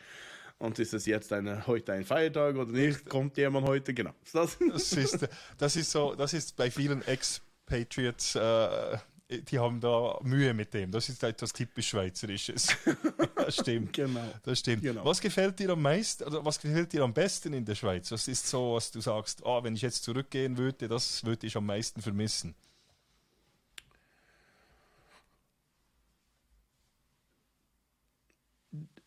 Und 0.59 0.79
ist 0.81 0.93
es 0.93 1.07
jetzt 1.07 1.33
eine, 1.33 1.67
heute 1.69 1.93
ein 1.93 2.05
Feiertag 2.05 2.57
oder 2.57 2.73
nicht? 2.73 3.09
Kommt 3.09 3.37
jemand 3.37 3.69
heute? 3.69 3.95
Genau. 3.95 4.11
Das, 4.33 4.59
das 4.59 4.93
ist, 4.93 5.29
das 5.59 5.77
ist 5.77 5.91
so, 5.93 6.15
das 6.17 6.35
ist 6.35 6.57
bei 6.57 6.71
vielen 6.73 7.03
Expatriates, 7.03 8.35
äh, 8.35 8.99
die 9.31 9.59
haben 9.59 9.81
da 9.81 10.19
Mühe 10.23 10.53
mit 10.53 10.75
dem. 10.75 10.91
Das 10.91 11.09
ist 11.09 11.23
etwas 11.23 11.53
typisch 11.53 11.89
Schweizerisches. 11.89 12.69
das 13.37 13.57
stimmt. 13.57 13.93
genau. 13.93 14.29
Das 14.43 14.59
stimmt. 14.59 14.83
Genau. 14.83 15.05
Was 15.05 15.21
gefällt 15.21 15.59
dir 15.59 15.71
am 15.71 15.83
meisten, 15.83 16.25
oder 16.25 16.45
was 16.45 16.61
gefällt 16.61 16.93
dir 16.93 17.03
am 17.03 17.15
besten 17.15 17.53
in 17.53 17.65
der 17.65 17.77
Schweiz? 17.77 18.11
Was 18.11 18.27
ist 18.27 18.47
so, 18.47 18.75
was 18.75 18.91
du 18.91 19.01
sagst, 19.01 19.45
ah, 19.47 19.63
wenn 19.63 19.75
ich 19.75 19.83
jetzt 19.83 20.03
zurückgehen 20.03 20.59
würde, 20.59 20.89
das 20.89 21.25
würde 21.25 21.47
ich 21.47 21.57
am 21.57 21.67
meisten 21.67 22.03
vermissen? 22.03 22.55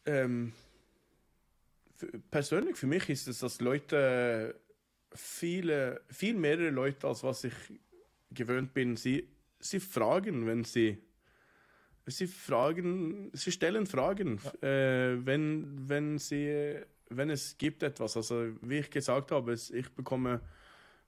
Ähm, 0.06 0.54
persönlich 2.32 2.78
für 2.78 2.88
mich 2.88 3.10
ist 3.10 3.28
es, 3.28 3.40
dass 3.40 3.60
Leute 3.62 4.60
viele, 5.14 6.02
viel 6.10 6.36
mehrere 6.36 6.70
Leute, 6.70 7.08
als 7.08 7.24
was 7.24 7.44
ich 7.44 7.54
gewöhnt 8.32 8.74
bin, 8.74 8.98
sie, 8.98 9.28
sie 9.64 9.80
fragen, 9.80 10.46
wenn 10.46 10.64
sie 10.64 10.98
sie 12.06 12.28
fragen, 12.28 13.32
sie 13.34 13.52
stellen 13.52 13.86
Fragen, 13.86 14.40
äh, 14.62 15.16
wenn, 15.26 15.88
wenn 15.88 16.18
sie, 16.18 16.76
wenn 17.10 17.30
es 17.30 17.58
gibt 17.58 17.82
etwas. 17.84 18.18
Also 18.18 18.50
wie 18.62 18.80
ich 18.80 18.90
gesagt 18.90 19.32
habe, 19.32 19.54
ich 19.54 19.90
bekomme 19.92 20.42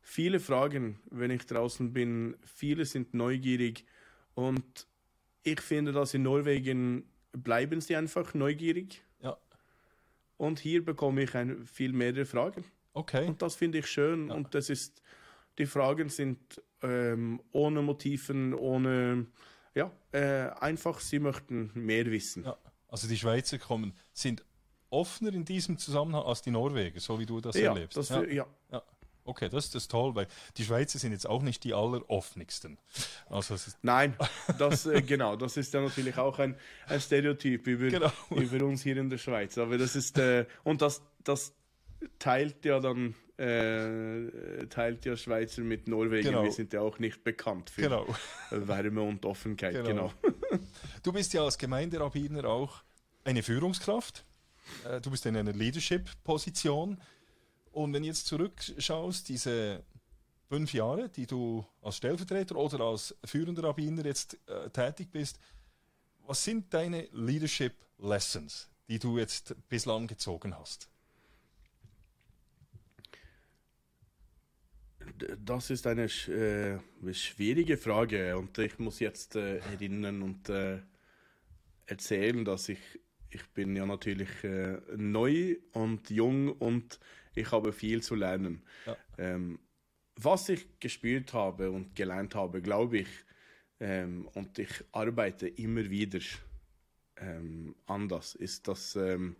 viele 0.01 0.39
Fragen, 0.39 0.99
wenn 1.11 1.31
ich 1.31 1.45
draußen 1.45 1.91
bin. 1.91 2.37
Viele 2.43 2.85
sind 2.85 3.13
neugierig 3.13 3.85
und 4.35 4.87
ich 5.43 5.61
finde, 5.61 5.91
dass 5.91 6.13
in 6.13 6.23
Norwegen 6.23 7.03
bleiben 7.33 7.81
sie 7.81 7.95
einfach 7.95 8.33
neugierig. 8.33 9.03
Ja, 9.21 9.37
Und 10.37 10.59
hier 10.59 10.83
bekomme 10.83 11.23
ich 11.23 11.35
ein, 11.35 11.65
viel 11.65 11.91
mehr 11.91 12.25
Fragen. 12.25 12.63
okay. 12.93 13.27
Und 13.27 13.41
das 13.41 13.55
finde 13.55 13.79
ich 13.79 13.87
schön. 13.87 14.31
Und 14.31 14.55
das 14.55 14.69
ist, 14.69 15.03
die 15.57 15.65
Fragen 15.65 16.09
sind 16.09 16.61
ähm, 16.86 17.41
ohne 17.51 17.81
Motiven, 17.81 18.53
ohne, 18.53 19.27
ja, 19.73 19.91
äh, 20.11 20.49
einfach, 20.59 20.99
sie 20.99 21.19
möchten 21.19 21.71
mehr 21.73 22.05
wissen. 22.07 22.43
Ja. 22.43 22.57
Also 22.88 23.07
die 23.07 23.17
Schweizer 23.17 23.57
kommen, 23.57 23.93
sind 24.13 24.43
offener 24.89 25.33
in 25.33 25.45
diesem 25.45 25.77
Zusammenhang 25.77 26.23
als 26.23 26.41
die 26.41 26.51
Norweger, 26.51 26.99
so 26.99 27.19
wie 27.19 27.25
du 27.25 27.41
das 27.41 27.55
Ja, 27.55 27.73
erlebst. 27.73 27.97
das, 27.97 28.09
ja. 28.09 28.23
ja. 28.23 28.47
Ja. 28.71 28.83
Okay, 29.27 29.49
das, 29.49 29.71
das 29.71 29.83
ist 29.83 29.91
toll, 29.91 30.13
weil 30.13 30.27
die 30.55 30.63
Schweizer 30.63 30.99
sind 30.99 31.11
jetzt 31.11 31.27
auch 31.27 31.41
nicht 31.41 31.63
die 31.63 31.73
alleroffenigsten. 31.73 32.77
Also 33.27 33.55
Nein, 33.81 34.15
das, 34.59 34.86
äh, 34.86 35.01
genau, 35.01 35.36
das 35.36 35.57
ist 35.57 35.73
ja 35.73 35.81
natürlich 35.81 36.17
auch 36.17 36.38
ein, 36.38 36.55
ein 36.88 37.01
Stereotyp 37.01 37.65
über, 37.65 37.89
genau. 37.89 38.11
über 38.29 38.63
uns 38.65 38.83
hier 38.83 38.97
in 38.97 39.09
der 39.09 39.17
Schweiz. 39.17 39.57
Aber 39.57 39.79
das 39.79 39.95
ist, 39.95 40.19
äh, 40.19 40.45
und 40.63 40.83
das, 40.83 41.01
das 41.23 41.53
teilt 42.19 42.65
ja 42.65 42.79
dann 42.79 43.15
äh, 43.38 44.65
teilt 44.67 45.05
ja 45.05 45.17
Schweizer 45.17 45.61
mit 45.61 45.88
Norwegen. 45.88 46.29
Genau. 46.29 46.43
Wir 46.43 46.51
sind 46.51 46.73
ja 46.73 46.81
auch 46.81 46.99
nicht 46.99 47.23
bekannt 47.23 47.69
für 47.69 47.81
genau. 47.81 48.07
Wärme 48.51 49.01
und 49.01 49.25
Offenheit. 49.25 49.73
Genau. 49.73 49.88
genau. 49.88 50.13
Du 51.03 51.11
bist 51.11 51.33
ja 51.33 51.43
als 51.43 51.57
Gemeinderabbiner 51.57 52.45
auch 52.45 52.81
eine 53.23 53.43
Führungskraft. 53.43 54.25
Äh, 54.86 55.01
du 55.01 55.11
bist 55.11 55.25
in 55.25 55.36
einer 55.36 55.53
Leadership-Position. 55.53 56.99
Und 57.71 57.93
wenn 57.93 58.03
du 58.03 58.07
jetzt 58.07 58.27
zurückschaust, 58.27 59.27
diese 59.27 59.83
fünf 60.47 60.73
Jahre, 60.73 61.09
die 61.09 61.27
du 61.27 61.65
als 61.81 61.97
Stellvertreter 61.97 62.55
oder 62.55 62.79
als 62.86 63.15
führender 63.25 63.63
Rabbiner 63.63 64.05
jetzt 64.05 64.38
äh, 64.47 64.69
tätig 64.69 65.11
bist, 65.11 65.39
was 66.25 66.43
sind 66.43 66.73
deine 66.73 67.07
Leadership 67.11 67.73
Lessons, 67.99 68.69
die 68.88 68.99
du 68.99 69.17
jetzt 69.17 69.55
bislang 69.67 70.07
gezogen 70.07 70.57
hast? 70.57 70.89
Das 75.43 75.70
ist 75.70 75.88
eine 75.88 76.05
äh, 76.05 77.13
schwierige 77.13 77.78
Frage 77.78 78.38
und 78.38 78.57
ich 78.57 78.80
muss 78.80 78.99
jetzt 78.99 79.36
äh, 79.36 79.57
erinnern 79.59 80.22
und 80.22 80.49
äh, 80.49 80.80
erzählen, 81.86 82.43
dass 82.43 82.70
ich 82.70 82.80
ich 83.36 83.45
bin 83.49 83.76
ja 83.76 83.86
natürlich 83.86 84.43
äh, 84.43 84.78
neu 84.95 85.57
und 85.74 86.09
jung 86.09 86.53
und 86.53 86.99
ich 87.36 87.51
habe 87.51 87.74
viel 87.74 88.01
zu 88.01 88.16
lernen. 88.16 88.63
Ja. 88.86 88.97
Ähm, 89.18 89.59
was 90.16 90.47
ich 90.49 90.80
gespürt 90.80 91.34
habe 91.34 91.70
und 91.72 91.95
gelernt 91.95 92.36
habe, 92.36 92.61
glaube 92.61 92.99
ich, 92.99 93.09
ähm, 93.82 94.30
und 94.34 94.57
ich 94.57 94.72
arbeite 94.93 95.49
immer 95.49 95.89
wieder 95.89 96.20
ähm, 97.18 97.76
anders, 97.86 98.36
ist 98.36 98.70
das 98.70 98.95
ähm, 98.95 99.36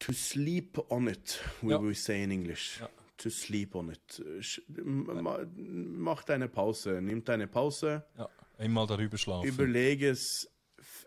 to 0.00 0.12
sleep 0.12 0.78
on 0.90 1.06
it, 1.06 1.40
we 1.62 1.70
ja. 1.70 1.80
will 1.80 1.94
say 1.94 2.24
in 2.24 2.32
English. 2.32 2.80
Ja. 2.80 2.90
To 3.18 3.30
sleep 3.30 3.74
on 3.74 3.90
it. 3.90 4.22
Mach 4.68 6.22
deine 6.24 6.48
Pause, 6.48 7.00
nimm 7.02 7.24
deine 7.24 7.48
Pause. 7.48 8.04
Ja. 8.16 8.28
Einmal 8.58 8.86
darüber 8.86 9.18
schlafen. 9.18 9.48
Überlege 9.48 10.10
es 10.10 10.48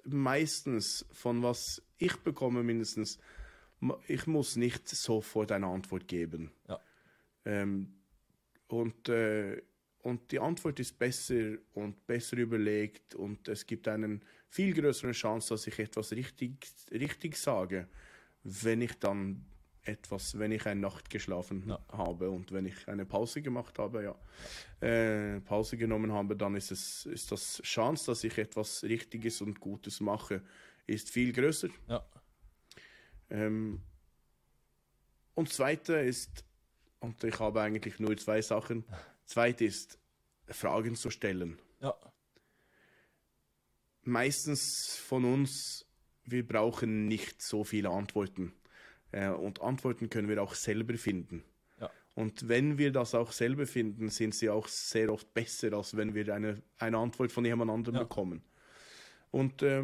meistens, 0.03 1.05
von 1.11 1.41
was 1.43 1.81
ich 1.97 2.15
bekomme, 2.17 2.63
mindestens, 2.63 3.17
ich 4.07 4.27
muss 4.27 4.55
nicht 4.55 4.87
sofort 4.87 5.51
eine 5.51 5.67
Antwort 5.67 6.07
geben. 6.07 6.51
Ja. 6.67 6.79
Ähm, 7.45 7.93
und, 8.67 9.09
äh, 9.09 9.61
und 9.99 10.31
die 10.31 10.39
Antwort 10.39 10.79
ist 10.79 10.97
besser 10.97 11.57
und 11.73 12.07
besser 12.07 12.37
überlegt 12.37 13.15
und 13.15 13.47
es 13.47 13.65
gibt 13.65 13.87
einen 13.87 14.23
viel 14.49 14.73
größeren 14.73 15.13
Chance, 15.13 15.49
dass 15.49 15.67
ich 15.67 15.77
etwas 15.79 16.11
richtig, 16.11 16.67
richtig 16.91 17.37
sage, 17.37 17.87
wenn 18.43 18.81
ich 18.81 18.93
dann 18.99 19.45
etwas, 19.83 20.37
wenn 20.37 20.51
ich 20.51 20.65
eine 20.65 20.79
Nacht 20.79 21.09
geschlafen 21.09 21.63
ja. 21.67 21.79
habe 21.89 22.29
und 22.29 22.51
wenn 22.51 22.65
ich 22.65 22.87
eine 22.87 23.05
Pause 23.05 23.41
gemacht 23.41 23.79
habe, 23.79 24.03
ja, 24.03 24.87
äh, 24.87 25.39
Pause 25.41 25.77
genommen 25.77 26.11
habe, 26.11 26.35
dann 26.35 26.55
ist 26.55 26.71
es 26.71 27.05
ist 27.05 27.31
das 27.31 27.61
Chance, 27.63 28.07
dass 28.07 28.23
ich 28.23 28.37
etwas 28.37 28.83
Richtiges 28.83 29.41
und 29.41 29.59
Gutes 29.59 29.99
mache, 29.99 30.43
ist 30.85 31.09
viel 31.09 31.33
größer. 31.33 31.69
Ja. 31.87 32.05
Ähm, 33.29 33.81
und 35.33 35.49
zweite 35.51 35.93
ist, 35.93 36.45
und 36.99 37.23
ich 37.23 37.39
habe 37.39 37.61
eigentlich 37.61 37.99
nur 37.99 38.15
zwei 38.17 38.41
Sachen. 38.41 38.85
Zweite 39.25 39.65
ist, 39.65 39.97
Fragen 40.47 40.95
zu 40.95 41.09
stellen. 41.09 41.57
Ja. 41.79 41.95
Meistens 44.03 44.97
von 44.97 45.25
uns, 45.25 45.85
wir 46.25 46.45
brauchen 46.45 47.07
nicht 47.07 47.41
so 47.41 47.63
viele 47.63 47.89
Antworten. 47.89 48.53
Äh, 49.11 49.29
und 49.29 49.61
Antworten 49.61 50.09
können 50.09 50.27
wir 50.27 50.41
auch 50.41 50.53
selber 50.53 50.97
finden. 50.97 51.43
Ja. 51.79 51.89
Und 52.15 52.47
wenn 52.47 52.77
wir 52.77 52.91
das 52.91 53.15
auch 53.15 53.31
selber 53.31 53.65
finden, 53.65 54.09
sind 54.09 54.35
sie 54.35 54.49
auch 54.49 54.67
sehr 54.67 55.11
oft 55.11 55.33
besser, 55.33 55.73
als 55.73 55.95
wenn 55.97 56.13
wir 56.13 56.33
eine, 56.33 56.61
eine 56.77 56.97
Antwort 56.97 57.31
von 57.31 57.45
jemand 57.45 57.71
anderem 57.71 57.95
ja. 57.95 58.03
bekommen. 58.03 58.43
Und, 59.31 59.61
äh, 59.61 59.83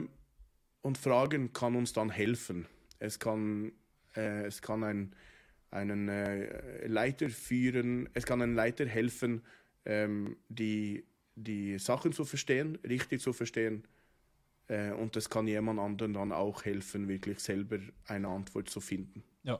und 0.82 0.98
Fragen 0.98 1.54
kann 1.54 1.76
uns 1.76 1.94
dann 1.94 2.10
helfen. 2.10 2.68
Es 3.00 3.20
kann, 3.20 3.72
äh, 4.16 4.46
es 4.46 4.62
kann 4.62 4.84
ein, 4.84 5.16
einen 5.72 6.08
äh, 6.10 6.88
Leiter 6.88 7.30
führen, 7.30 8.10
es 8.14 8.26
kann 8.26 8.42
einem 8.42 8.56
Leiter 8.56 8.86
helfen, 8.86 9.42
ähm, 9.86 10.38
die, 10.50 11.06
die 11.36 11.78
Sachen 11.78 12.14
zu 12.14 12.26
verstehen, 12.26 12.78
richtig 12.84 13.22
zu 13.22 13.34
verstehen 13.34 13.84
äh, 14.68 14.92
und 14.92 15.16
das 15.16 15.30
kann 15.30 15.48
jemand 15.48 15.80
anderen 15.80 16.14
dann 16.14 16.32
auch 16.32 16.66
helfen, 16.66 17.08
wirklich 17.08 17.40
selber 17.40 17.80
eine 18.06 18.28
Antwort 18.28 18.70
zu 18.70 18.82
finden. 18.82 19.24
Ja, 19.44 19.60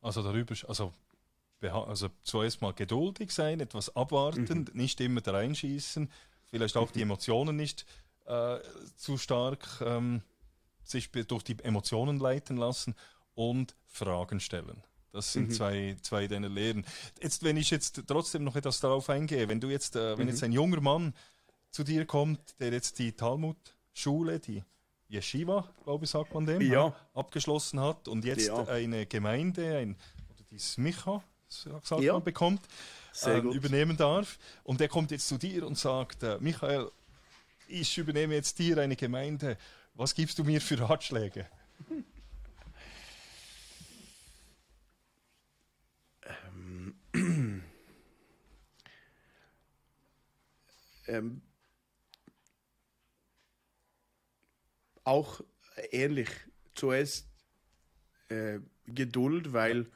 also 0.00 0.22
darüber, 0.22 0.54
also, 0.68 0.92
also 1.60 2.08
zuerst 2.22 2.60
mal 2.60 2.72
geduldig 2.72 3.30
sein, 3.30 3.60
etwas 3.60 3.94
abwarten, 3.96 4.66
mhm. 4.70 4.70
nicht 4.74 5.00
immer 5.00 5.20
da 5.20 5.32
reinschießen, 5.32 6.10
vielleicht 6.50 6.76
auch 6.76 6.90
mhm. 6.90 6.92
die 6.92 7.02
Emotionen 7.02 7.56
nicht 7.56 7.86
äh, 8.26 8.58
zu 8.96 9.16
stark 9.16 9.66
ähm, 9.80 10.22
sich 10.82 11.10
durch 11.10 11.42
die 11.42 11.58
Emotionen 11.62 12.18
leiten 12.18 12.56
lassen 12.56 12.94
und 13.34 13.74
Fragen 13.86 14.40
stellen. 14.40 14.82
Das 15.12 15.32
sind 15.32 15.48
mhm. 15.48 15.52
zwei, 15.52 15.96
zwei 16.02 16.26
deiner 16.26 16.48
Lehren. 16.48 16.84
Jetzt, 17.22 17.44
wenn 17.44 17.56
ich 17.56 17.70
jetzt 17.70 18.02
trotzdem 18.06 18.44
noch 18.44 18.56
etwas 18.56 18.80
darauf 18.80 19.08
eingehe, 19.08 19.48
wenn 19.48 19.60
du 19.60 19.70
jetzt, 19.70 19.96
äh, 19.96 20.18
wenn 20.18 20.26
mhm. 20.26 20.32
jetzt 20.32 20.42
ein 20.42 20.52
junger 20.52 20.80
Mann 20.80 21.14
zu 21.70 21.84
dir 21.84 22.04
kommt, 22.04 22.60
der 22.60 22.72
jetzt 22.72 22.98
die 22.98 23.12
Talmud 23.12 23.56
Schule, 23.94 24.40
die 24.40 24.62
Yeshiva, 25.08 25.72
glaube 25.84 26.04
ich, 26.04 26.10
sagt 26.10 26.34
man 26.34 26.44
dem, 26.44 26.60
ja. 26.60 26.94
abgeschlossen 27.14 27.80
hat 27.80 28.08
und 28.08 28.24
jetzt 28.24 28.48
ja. 28.48 28.64
eine 28.66 29.06
Gemeinde, 29.06 29.76
ein, 29.78 29.96
oder 30.30 30.44
die 30.50 30.58
Smicha, 30.58 31.22
sagt 31.48 31.90
ja. 32.02 32.14
man, 32.14 32.24
bekommt, 32.24 32.60
äh, 33.24 33.38
übernehmen 33.38 33.96
darf. 33.96 34.38
Und 34.64 34.80
der 34.80 34.88
kommt 34.88 35.12
jetzt 35.12 35.28
zu 35.28 35.38
dir 35.38 35.66
und 35.66 35.78
sagt, 35.78 36.22
äh, 36.24 36.38
Michael, 36.40 36.90
ich 37.68 37.96
übernehme 37.96 38.34
jetzt 38.34 38.58
dir 38.58 38.78
eine 38.78 38.96
Gemeinde. 38.96 39.56
Was 39.94 40.14
gibst 40.14 40.38
du 40.38 40.44
mir 40.44 40.60
für 40.60 40.80
Ratschläge? 40.80 41.46
ähm, 46.26 46.94
ähm 51.06 51.42
auch 55.04 55.40
ähnlich. 55.90 56.28
Zuerst 56.74 57.28
äh, 58.28 58.58
Geduld, 58.86 59.52
weil 59.52 59.86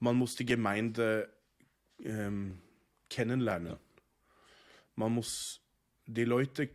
man 0.00 0.16
muss 0.16 0.36
die 0.36 0.46
Gemeinde 0.46 1.30
ähm, 2.00 2.58
kennenlernen. 3.08 3.76
Man 4.96 5.12
muss 5.12 5.62
die 6.06 6.24
Leute 6.24 6.70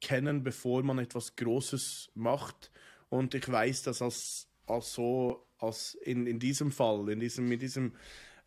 kennen, 0.00 0.42
bevor 0.42 0.82
man 0.82 0.98
etwas 0.98 1.36
Großes 1.36 2.10
macht. 2.14 2.70
Und 3.08 3.34
ich 3.34 3.50
weiß, 3.50 3.82
dass 3.84 4.02
als, 4.02 4.48
als 4.66 4.94
so, 4.94 5.46
als 5.58 5.94
in, 5.94 6.26
in 6.26 6.38
diesem 6.38 6.72
Fall, 6.72 7.08
in 7.10 7.20
diesem, 7.20 7.48
mit 7.48 7.62
diesem 7.62 7.92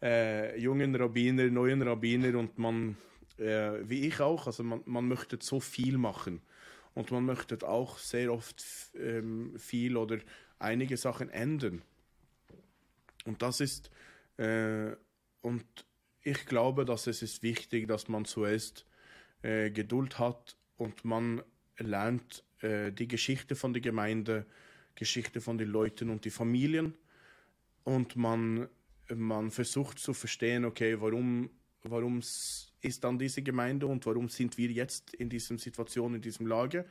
äh, 0.01 0.59
jungen 0.59 0.95
Rabbiner, 0.95 1.45
neuen 1.49 1.81
Rabbiner 1.81 2.37
und 2.37 2.57
man, 2.57 2.97
äh, 3.37 3.71
wie 3.83 4.07
ich 4.07 4.19
auch, 4.19 4.47
also 4.47 4.63
man, 4.63 4.81
man 4.85 5.07
möchte 5.07 5.37
so 5.39 5.59
viel 5.59 5.97
machen 5.97 6.41
und 6.95 7.11
man 7.11 7.25
möchte 7.25 7.67
auch 7.67 7.99
sehr 7.99 8.33
oft 8.33 8.63
ähm, 8.95 9.53
viel 9.59 9.97
oder 9.97 10.17
einige 10.57 10.97
Sachen 10.97 11.29
ändern. 11.29 11.83
Und 13.25 13.41
das 13.41 13.59
ist, 13.59 13.91
äh, 14.37 14.95
und 15.41 15.65
ich 16.23 16.45
glaube, 16.45 16.85
dass 16.85 17.05
es 17.05 17.21
ist 17.21 17.43
wichtig, 17.43 17.87
dass 17.87 18.07
man 18.07 18.25
zuerst 18.25 18.85
äh, 19.43 19.69
Geduld 19.69 20.17
hat 20.17 20.57
und 20.77 21.05
man 21.05 21.43
lernt 21.77 22.43
äh, 22.61 22.91
die 22.91 23.07
Geschichte 23.07 23.55
von 23.55 23.73
der 23.73 23.81
Gemeinde, 23.81 24.45
Geschichte 24.95 25.41
von 25.41 25.57
den 25.57 25.69
Leuten 25.69 26.09
und 26.09 26.23
die 26.23 26.31
Familien 26.31 26.95
und 27.83 28.15
man, 28.15 28.69
man 29.13 29.51
versucht 29.51 29.99
zu 29.99 30.13
verstehen, 30.13 30.63
okay, 30.63 31.01
warum, 31.01 31.49
warum 31.83 32.21
ist 32.85 33.03
dann 33.03 33.19
diese 33.19 33.41
Gemeinde 33.41 33.87
und 33.87 34.05
warum 34.05 34.29
sind 34.29 34.57
wir 34.57 34.69
jetzt 34.71 35.13
in 35.15 35.29
dieser 35.29 35.57
Situation, 35.57 36.15
in 36.15 36.21
diesem 36.21 36.47
Lage. 36.47 36.85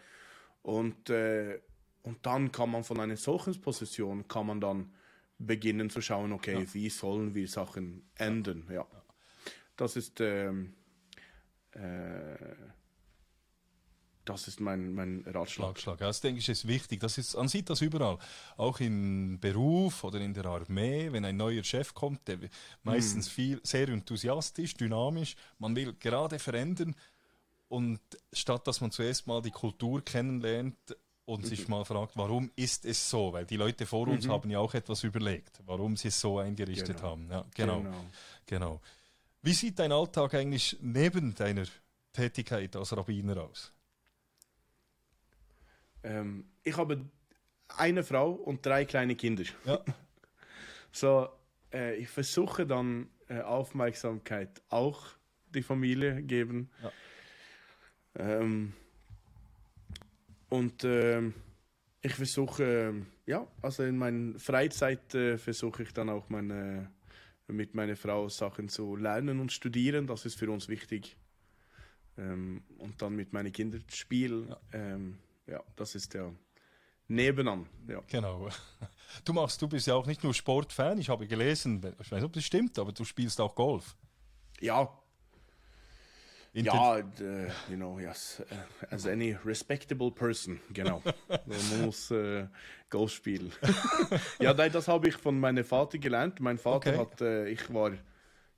Und, 0.62 1.10
äh, 1.10 1.60
und 2.02 2.24
dann 2.26 2.52
kann 2.52 2.70
man 2.70 2.84
von 2.84 3.00
einer 3.00 3.16
solchen 3.16 3.60
Position, 3.60 4.26
kann 4.28 4.46
man 4.46 4.60
dann 4.60 4.92
beginnen 5.38 5.90
zu 5.90 6.00
schauen, 6.00 6.32
okay, 6.32 6.60
ja. 6.60 6.74
wie 6.74 6.88
sollen 6.90 7.34
wir 7.34 7.48
Sachen 7.48 8.08
ändern. 8.16 8.66
Ja. 8.70 8.86
Das 9.76 9.96
ist, 9.96 10.20
ähm, 10.20 10.74
äh, 11.72 12.36
das 14.24 14.48
ist 14.48 14.60
mein, 14.60 14.94
mein 14.94 15.22
Ratschlag. 15.26 15.78
Schlag, 15.78 16.00
Ja, 16.00 16.06
das 16.06 16.20
denke 16.20 16.38
ich 16.40 16.48
ist 16.48 16.66
wichtig. 16.66 17.00
Das 17.00 17.18
ist, 17.18 17.36
man 17.36 17.48
sieht 17.48 17.68
das 17.70 17.80
überall. 17.80 18.18
Auch 18.56 18.80
im 18.80 19.38
Beruf 19.40 20.02
oder 20.04 20.20
in 20.20 20.32
der 20.34 20.46
Armee, 20.46 21.10
wenn 21.12 21.24
ein 21.24 21.36
neuer 21.36 21.62
Chef 21.64 21.92
kommt, 21.94 22.26
der 22.28 22.38
meistens 22.82 23.28
viel, 23.28 23.60
sehr 23.62 23.88
enthusiastisch, 23.88 24.74
dynamisch, 24.74 25.36
man 25.58 25.74
will 25.76 25.92
gerade 25.94 26.38
verändern. 26.38 26.94
Und 27.68 28.00
statt 28.32 28.66
dass 28.66 28.80
man 28.80 28.90
zuerst 28.90 29.26
mal 29.26 29.42
die 29.42 29.50
Kultur 29.50 30.02
kennenlernt 30.04 30.76
und 31.26 31.46
sich 31.46 31.68
mal 31.68 31.84
fragt, 31.84 32.16
warum 32.16 32.50
ist 32.54 32.84
es 32.84 33.08
so? 33.08 33.32
Weil 33.32 33.46
die 33.46 33.56
Leute 33.56 33.86
vor 33.86 34.06
uns 34.08 34.28
haben 34.28 34.50
ja 34.50 34.58
auch 34.58 34.74
etwas 34.74 35.02
überlegt, 35.04 35.58
warum 35.64 35.96
sie 35.96 36.08
es 36.08 36.20
so 36.20 36.38
eingerichtet 36.38 36.96
Genau. 36.98 37.08
haben. 37.08 37.28
Ja, 37.30 37.44
genau, 37.54 37.78
genau. 37.80 38.04
Genau. 38.46 38.80
Wie 39.42 39.52
sieht 39.54 39.78
dein 39.78 39.90
Alltag 39.92 40.34
eigentlich 40.34 40.76
neben 40.80 41.34
deiner 41.34 41.64
Tätigkeit 42.12 42.76
als 42.76 42.94
Rabbiner 42.96 43.42
aus? 43.42 43.72
Ähm, 46.04 46.44
ich 46.62 46.76
habe 46.76 47.04
eine 47.68 48.04
Frau 48.04 48.32
und 48.32 48.64
drei 48.64 48.84
kleine 48.84 49.16
Kinder. 49.16 49.44
Ja. 49.64 49.80
So, 50.96 51.28
äh, 51.72 51.96
ich 51.96 52.08
versuche 52.08 52.64
dann 52.64 53.08
äh, 53.26 53.40
Aufmerksamkeit 53.40 54.62
auch 54.68 55.08
die 55.52 55.62
Familie 55.62 56.22
geben. 56.22 56.70
Ja. 56.80 56.92
Ähm, 58.14 58.74
und 60.50 60.84
ähm, 60.84 61.34
ich 62.00 62.14
versuche, 62.14 62.62
ähm, 62.62 63.06
ja, 63.26 63.44
also 63.60 63.82
in 63.82 63.98
meiner 63.98 64.38
Freizeit 64.38 65.12
äh, 65.16 65.36
versuche 65.36 65.82
ich 65.82 65.92
dann 65.92 66.10
auch 66.10 66.28
meine, 66.28 66.92
mit 67.48 67.74
meiner 67.74 67.96
Frau 67.96 68.28
Sachen 68.28 68.68
zu 68.68 68.94
lernen 68.94 69.40
und 69.40 69.50
studieren. 69.50 70.06
Das 70.06 70.26
ist 70.26 70.38
für 70.38 70.48
uns 70.48 70.68
wichtig. 70.68 71.16
Ähm, 72.16 72.62
und 72.78 73.02
dann 73.02 73.16
mit 73.16 73.32
meinen 73.32 73.52
Kindern 73.52 73.82
spielen. 73.88 74.48
Ja. 74.48 74.60
Ähm, 74.72 75.18
ja, 75.46 75.62
das 75.76 75.94
ist 75.94 76.14
ja 76.14 76.30
nebenan. 77.08 77.66
Ja. 77.88 78.00
Genau. 78.08 78.48
Du 79.24 79.32
machst, 79.32 79.60
du 79.62 79.68
bist 79.68 79.86
ja 79.86 79.94
auch 79.94 80.06
nicht 80.06 80.24
nur 80.24 80.34
Sportfan, 80.34 80.98
ich 80.98 81.08
habe 81.08 81.26
gelesen, 81.26 81.78
ich 82.00 82.10
weiß 82.10 82.12
nicht, 82.12 82.24
ob 82.24 82.32
das 82.32 82.44
stimmt, 82.44 82.78
aber 82.78 82.92
du 82.92 83.04
spielst 83.04 83.40
auch 83.40 83.54
Golf. 83.54 83.94
Ja, 84.60 84.88
Inten- 86.54 86.66
ja, 86.66 87.02
d- 87.02 87.48
you 87.68 87.76
know, 87.76 87.98
yes, 87.98 88.40
uh, 88.40 88.94
as 88.94 89.06
any 89.06 89.36
respectable 89.44 90.10
person, 90.12 90.60
genau. 90.72 91.02
Man 91.46 91.84
muss 91.84 92.12
äh, 92.12 92.46
Golf 92.88 93.12
spielen. 93.12 93.52
ja, 94.40 94.54
nein, 94.54 94.70
das 94.70 94.86
habe 94.86 95.08
ich 95.08 95.16
von 95.16 95.38
meinem 95.40 95.64
Vater 95.64 95.98
gelernt. 95.98 96.38
Mein 96.38 96.56
Vater 96.58 96.90
Okay. 96.90 96.98
hat, 96.98 97.20
äh, 97.20 97.48
ich 97.48 97.72
war 97.74 97.90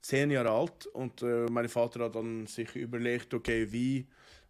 zehn 0.02 0.30
Jahre 0.30 0.50
alt 0.50 0.86
und 0.88 1.22
äh, 1.22 1.46
mein 1.50 1.70
Vater 1.70 2.04
hat 2.04 2.14
dann 2.16 2.46
sich 2.46 2.76
überlegt, 2.76 3.32
okay, 3.32 3.72
wie, 3.72 4.06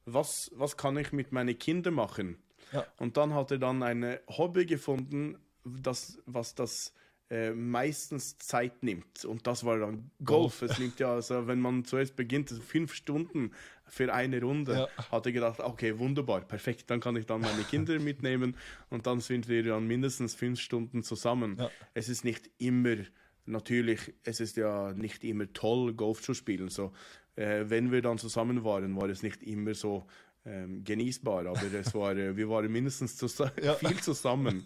was, 0.07 0.51
was 0.55 0.77
kann 0.77 0.97
ich 0.97 1.13
mit 1.13 1.33
meinen 1.33 1.59
Kindern 1.59 1.95
machen? 1.95 2.39
Ja. 2.73 2.87
Und 2.99 3.17
dann 3.17 3.35
hat 3.35 3.51
er 3.51 3.59
dann 3.59 3.83
ein 3.83 4.19
Hobby 4.29 4.67
gefunden, 4.67 5.37
das, 5.65 6.19
was 6.27 6.55
das 6.55 6.95
äh, 7.29 7.51
meistens 7.51 8.39
Zeit 8.39 8.83
nimmt. 8.83 9.25
Und 9.25 9.47
das 9.47 9.65
war 9.65 9.79
dann 9.79 10.11
Golf. 10.25 10.63
Es 10.63 10.79
nimmt 10.79 11.01
ja, 11.01 11.13
also 11.15 11.47
wenn 11.49 11.61
man 11.61 11.85
zuerst 11.85 12.15
beginnt, 12.17 12.51
fünf 12.51 12.95
Stunden 12.95 13.51
für 13.89 14.13
eine 14.13 14.41
Runde, 14.41 14.89
Ja. 14.97 15.11
hat 15.11 15.27
er 15.27 15.33
gedacht, 15.33 15.61
okay, 15.61 15.99
wunderbar, 15.99 16.41
perfekt, 16.43 16.91
dann 16.91 17.01
kann 17.01 17.17
ich 17.17 17.27
dann 17.27 17.41
meine 17.41 17.63
Kinder 17.65 17.99
mitnehmen 17.99 18.57
und 18.91 19.07
dann 19.07 19.21
sind 19.21 19.49
wir 19.49 19.63
dann 19.65 19.87
mindestens 19.87 20.35
fünf 20.35 20.61
Stunden 20.61 21.03
zusammen. 21.03 21.57
Ja. 21.59 21.71
Es 21.95 22.09
ist 22.09 22.25
nicht 22.25 22.51
immer, 22.59 22.97
natürlich, 23.45 24.15
es 24.25 24.41
ist 24.41 24.57
ja 24.57 24.93
nicht 24.93 25.25
immer 25.25 25.53
toll, 25.53 25.95
Golf 25.95 26.21
zu 26.23 26.35
spielen. 26.35 26.69
So, 26.69 26.93
äh, 27.37 27.65
wenn 27.69 27.93
wir 27.93 28.03
dann 28.03 28.19
zusammen 28.19 28.65
waren, 28.65 28.97
war 28.97 29.09
es 29.09 29.23
nicht 29.23 29.43
immer 29.43 29.75
so 29.75 30.07
ähm, 30.45 30.85
genießbar, 30.85 31.47
aber 31.47 31.63
es 31.73 31.95
war, 31.95 32.17
äh, 32.17 32.37
wir 32.37 32.49
waren 32.49 32.71
mindestens 32.71 33.17
zusa 33.17 33.53
Ja. 33.63 33.75
viel 33.75 33.97
zusammen 34.01 34.65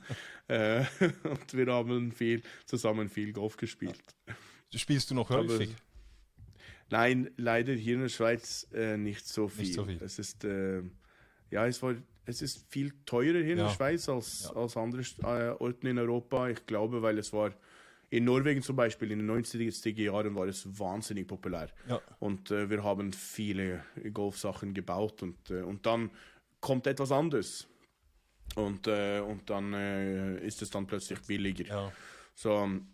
äh, 0.49 0.85
und 1.25 1.55
wir 1.55 1.67
haben 1.73 2.13
viel 2.13 2.43
zusammen 2.67 3.09
viel 3.09 3.33
Golf 3.33 3.57
gespielt. 3.57 4.03
Spielst 4.75 5.11
du 5.11 5.15
noch 5.15 5.31
Aber- 5.31 5.43
häufig? 5.49 5.75
Nein, 6.91 7.31
leider 7.37 7.73
hier 7.73 7.95
in 7.95 8.01
der 8.03 8.09
Schweiz 8.09 8.67
äh, 8.75 8.97
nicht 8.97 9.27
so 9.27 9.49
viel. 9.49 9.73
so 9.73 9.85
viel. 9.85 9.99
Es 10.03 10.19
ist 10.19 10.45
äh, 10.45 10.83
ja, 11.51 11.67
es 11.67 11.81
war 11.83 11.95
es 12.27 12.43
ist 12.43 12.67
viel 12.69 12.93
teurer 13.07 13.39
hier 13.43 13.53
in 13.53 13.59
Ja. 13.59 13.67
der 13.69 13.75
Schweiz 13.75 14.09
als, 14.09 14.45
Ja. 14.53 14.61
als 14.61 14.77
andere 14.77 15.03
äh, 15.23 15.51
Orten 15.63 15.87
in 15.87 15.99
Europa. 15.99 16.49
Ich 16.49 16.67
glaube, 16.67 17.01
weil 17.03 17.19
es 17.19 17.33
war 17.33 17.53
in 18.11 18.25
Norwegen 18.25 18.61
zum 18.61 18.77
Beispiel 18.77 19.13
in 19.13 19.21
den 19.21 19.31
90er 19.31 20.03
Jahren 20.03 20.35
war 20.35 20.47
es 20.47 20.67
wahnsinnig 20.79 21.29
populär. 21.29 21.69
Ja. 21.89 22.01
Und 22.19 22.51
äh, 22.51 22.69
wir 22.69 22.83
haben 22.83 23.13
viele 23.13 23.85
Golfsachen 24.13 24.75
gebaut 24.75 25.23
und, 25.23 25.51
äh, 25.51 25.63
und 25.63 25.87
dann 25.87 26.11
kommt 26.61 26.87
etwas 26.89 27.13
anderes. 27.13 27.69
Und, 28.57 28.89
äh, 28.89 29.21
und 29.21 29.49
dann 29.49 29.73
äh, 29.73 30.45
ist 30.45 30.61
es 30.61 30.71
dann 30.71 30.87
plötzlich 30.87 31.21
billiger. 31.21 31.65
Ja. 31.67 31.93
So, 32.35 32.57
ähm, 32.57 32.89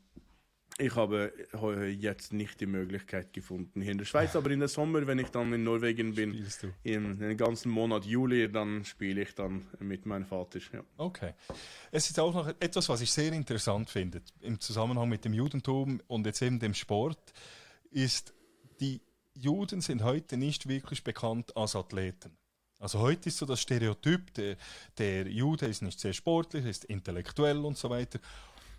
ich 0.78 0.94
habe 0.94 1.32
jetzt 1.98 2.32
nicht 2.32 2.60
die 2.60 2.66
Möglichkeit 2.66 3.32
gefunden 3.32 3.80
hier 3.80 3.92
in 3.92 3.98
der 3.98 4.04
Schweiz, 4.04 4.36
aber 4.36 4.50
in 4.50 4.60
der 4.60 4.68
Sommer, 4.68 5.06
wenn 5.06 5.18
ich 5.18 5.28
dann 5.28 5.52
in 5.52 5.64
Norwegen 5.64 6.14
bin, 6.14 6.46
im 6.82 7.18
den 7.18 7.36
ganzen 7.36 7.70
Monat 7.70 8.04
Juli, 8.04 8.50
dann 8.50 8.84
spiele 8.84 9.22
ich 9.22 9.34
dann 9.34 9.66
mit 9.78 10.04
meinem 10.04 10.26
Vater. 10.26 10.58
Ja. 10.72 10.82
Okay. 10.98 11.32
Es 11.90 12.10
ist 12.10 12.20
auch 12.20 12.34
noch 12.34 12.48
etwas, 12.60 12.88
was 12.88 13.00
ich 13.00 13.10
sehr 13.10 13.32
interessant 13.32 13.88
finde 13.88 14.20
im 14.42 14.60
Zusammenhang 14.60 15.08
mit 15.08 15.24
dem 15.24 15.32
Judentum 15.32 16.00
und 16.08 16.26
jetzt 16.26 16.42
eben 16.42 16.58
dem 16.58 16.74
Sport, 16.74 17.32
ist, 17.90 18.34
die 18.80 19.00
Juden 19.34 19.80
sind 19.80 20.02
heute 20.02 20.36
nicht 20.36 20.68
wirklich 20.68 21.02
bekannt 21.02 21.56
als 21.56 21.74
Athleten. 21.74 22.36
Also 22.78 22.98
heute 22.98 23.30
ist 23.30 23.38
so 23.38 23.46
das 23.46 23.60
Stereotyp, 23.60 24.34
der, 24.34 24.56
der 24.98 25.26
Jude 25.26 25.66
ist 25.66 25.80
nicht 25.80 25.98
sehr 25.98 26.12
sportlich, 26.12 26.66
ist 26.66 26.84
intellektuell 26.84 27.64
und 27.64 27.78
so 27.78 27.88
weiter. 27.88 28.18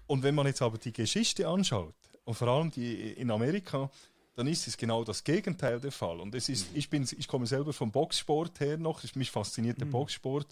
Und 0.07 0.23
wenn 0.23 0.35
man 0.35 0.47
jetzt 0.47 0.61
aber 0.61 0.77
die 0.77 0.93
Geschichte 0.93 1.47
anschaut, 1.47 1.95
und 2.23 2.33
vor 2.33 2.49
allem 2.49 2.71
die 2.71 3.13
in 3.13 3.31
Amerika, 3.31 3.89
dann 4.35 4.47
ist 4.47 4.67
es 4.67 4.77
genau 4.77 5.03
das 5.03 5.23
Gegenteil 5.23 5.79
der 5.79 5.91
Fall. 5.91 6.19
Und 6.19 6.35
es 6.35 6.47
ist, 6.47 6.67
ich, 6.75 6.89
bin, 6.89 7.07
ich 7.17 7.27
komme 7.27 7.47
selber 7.47 7.73
vom 7.73 7.91
Boxsport 7.91 8.59
her 8.59 8.77
noch, 8.77 9.01
mich 9.15 9.31
fasziniert 9.31 9.79
der 9.81 9.85
Boxsport. 9.85 10.47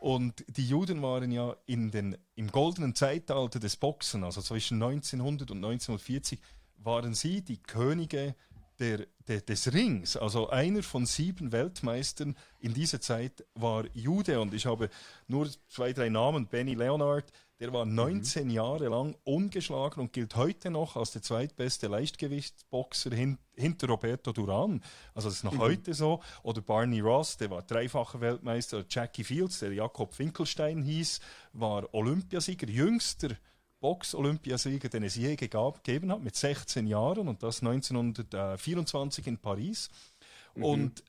Und 0.00 0.44
die 0.48 0.66
Juden 0.66 1.02
waren 1.02 1.30
ja 1.30 1.54
in 1.66 1.90
den, 1.90 2.16
im 2.34 2.50
goldenen 2.50 2.94
Zeitalter 2.94 3.58
des 3.58 3.76
Boxen, 3.76 4.24
also 4.24 4.40
zwischen 4.40 4.82
1900 4.82 5.50
und 5.50 5.58
1940, 5.58 6.38
waren 6.78 7.12
sie 7.12 7.42
die 7.42 7.58
Könige 7.58 8.34
der, 8.78 9.06
der, 9.28 9.40
des 9.40 9.72
Rings. 9.72 10.16
Also 10.16 10.48
einer 10.48 10.82
von 10.82 11.06
sieben 11.06 11.52
Weltmeistern 11.52 12.36
in 12.60 12.72
dieser 12.72 13.00
Zeit 13.00 13.44
war 13.54 13.84
Jude. 13.94 14.40
Und 14.40 14.54
ich 14.54 14.66
habe 14.66 14.88
nur 15.26 15.48
zwei, 15.68 15.92
drei 15.92 16.08
Namen. 16.08 16.46
Benny 16.46 16.74
Leonard, 16.74 17.30
der 17.58 17.72
war 17.72 17.86
19 17.86 18.50
Jahre 18.50 18.88
lang 18.88 19.16
ungeschlagen 19.24 20.00
und 20.00 20.12
gilt 20.12 20.36
heute 20.36 20.70
noch 20.70 20.96
als 20.96 21.12
der 21.12 21.22
zweitbeste 21.22 21.86
Leichtgewichtsboxer 21.86 23.14
hin, 23.14 23.38
hinter 23.54 23.88
Roberto 23.88 24.32
Duran. 24.32 24.82
Also 25.14 25.28
das 25.28 25.38
ist 25.38 25.44
noch 25.44 25.58
heute 25.58 25.94
so. 25.94 26.20
Oder 26.42 26.60
Barney 26.60 27.00
Ross, 27.00 27.38
der 27.38 27.50
war 27.50 27.62
dreifacher 27.62 28.20
Weltmeister. 28.20 28.84
Jackie 28.88 29.24
Fields, 29.24 29.60
der 29.60 29.72
Jakob 29.72 30.12
Finkelstein 30.12 30.82
hieß, 30.82 31.20
war 31.54 31.92
Olympiasieger, 31.94 32.68
jüngster 32.68 33.36
Box-Olympiasieger, 33.80 34.88
den 34.88 35.04
es 35.04 35.16
je 35.16 35.36
gegeben 35.36 36.12
hat, 36.12 36.22
mit 36.22 36.36
16 36.36 36.86
Jahren 36.86 37.28
und 37.28 37.42
das 37.42 37.62
1924 37.62 39.26
in 39.26 39.38
Paris. 39.38 39.88
Und 40.54 41.02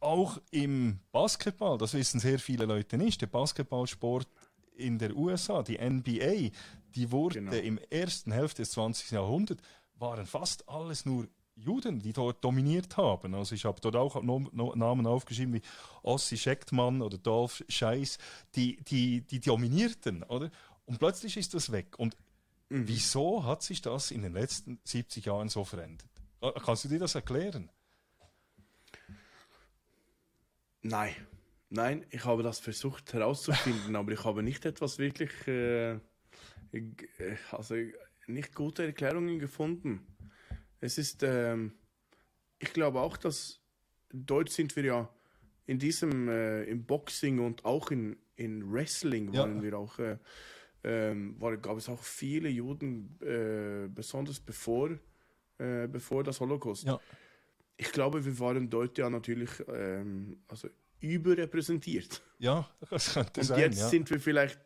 auch 0.00 0.38
im 0.50 1.00
Basketball, 1.12 1.78
das 1.78 1.94
wissen 1.94 2.20
sehr 2.20 2.38
viele 2.38 2.64
Leute 2.64 2.96
nicht, 2.96 3.20
der 3.20 3.26
Basketballsport 3.26 4.26
in 4.72 4.98
der 4.98 5.16
USA, 5.16 5.62
die 5.62 5.78
NBA, 5.78 6.50
die 6.94 7.10
wurde 7.10 7.40
Genau. 7.40 7.52
im 7.52 7.78
ersten 7.90 8.32
Hälfte 8.32 8.62
des 8.62 8.72
20. 8.72 9.10
Jahrhunderts, 9.12 9.62
waren 9.96 10.26
fast 10.26 10.68
alles 10.68 11.04
nur 11.04 11.28
Juden, 11.56 12.00
die 12.00 12.12
dort 12.14 12.42
dominiert 12.42 12.96
haben. 12.96 13.34
Also 13.34 13.54
ich 13.54 13.66
habe 13.66 13.80
dort 13.82 13.96
auch 13.96 14.22
Namen 14.22 15.06
aufgeschrieben 15.06 15.54
wie 15.54 15.62
Ossi 16.02 16.38
Schechtmann 16.38 17.02
oder 17.02 17.18
Dolph 17.18 17.62
Scheiß, 17.68 18.16
die, 18.54 18.82
die, 18.84 19.20
die 19.20 19.40
dominierten, 19.40 20.22
oder? 20.22 20.50
Und 20.86 20.98
plötzlich 20.98 21.36
ist 21.36 21.52
das 21.52 21.70
weg. 21.70 21.98
Und 21.98 22.16
wieso 22.70 23.44
hat 23.44 23.62
sich 23.62 23.82
das 23.82 24.10
in 24.10 24.22
den 24.22 24.32
letzten 24.32 24.78
70 24.84 25.26
Jahren 25.26 25.50
so 25.50 25.64
verändert? 25.64 26.08
Kannst 26.64 26.84
du 26.84 26.88
dir 26.88 26.98
das 26.98 27.14
erklären? 27.14 27.68
Nein, 30.82 31.14
nein, 31.70 32.04
ich 32.10 32.24
habe 32.24 32.42
das 32.42 32.60
versucht 32.60 33.12
herauszufinden, 33.14 33.96
aber 33.96 34.12
ich 34.12 34.24
habe 34.24 34.42
nicht 34.42 34.66
etwas 34.66 34.98
wirklich, 34.98 35.30
äh, 35.48 35.92
äh, 35.92 35.98
also 37.50 37.74
nicht 38.26 38.54
gute 38.54 38.84
Erklärungen 38.84 39.38
gefunden. 39.38 40.06
Es 40.80 40.98
ist, 40.98 41.22
ähm, 41.22 41.72
ich 42.58 42.72
glaube 42.72 43.00
auch, 43.00 43.16
dass 43.16 43.60
dort 44.12 44.50
sind 44.50 44.76
wir 44.76 44.84
ja 44.84 45.14
in 45.66 45.78
diesem, 45.78 46.28
äh, 46.28 46.64
im 46.64 46.84
Boxing 46.84 47.38
und 47.38 47.64
auch 47.64 47.90
in, 47.90 48.16
in 48.36 48.72
Wrestling 48.72 49.32
Ja. 49.32 49.40
waren 49.42 49.62
wir 49.62 49.78
auch, 49.78 49.98
äh, 49.98 50.18
ähm, 50.82 51.40
war, 51.40 51.56
gab 51.58 51.76
es 51.76 51.88
auch 51.88 52.02
viele 52.02 52.48
Juden, 52.48 53.18
äh, 53.22 53.88
besonders 53.88 54.40
bevor, 54.40 54.90
äh, 55.58 55.86
bevor 55.88 56.24
das 56.24 56.40
Holocaust 56.40 56.84
Ja. 56.84 56.98
ich 57.76 57.92
glaube, 57.92 58.24
wir 58.24 58.38
waren 58.38 58.68
dort 58.70 58.98
ja 58.98 59.08
natürlich, 59.10 59.50
ähm, 59.68 60.42
also 60.48 60.68
überrepräsentiert. 61.00 62.22
Ja, 62.38 62.68
das 62.90 63.14
könnte 63.14 63.40
Und 63.40 63.46
sein. 63.46 63.58
jetzt 63.60 63.78
ja. 63.80 63.88
sind 63.88 64.10
wir 64.10 64.20
vielleicht, 64.20 64.60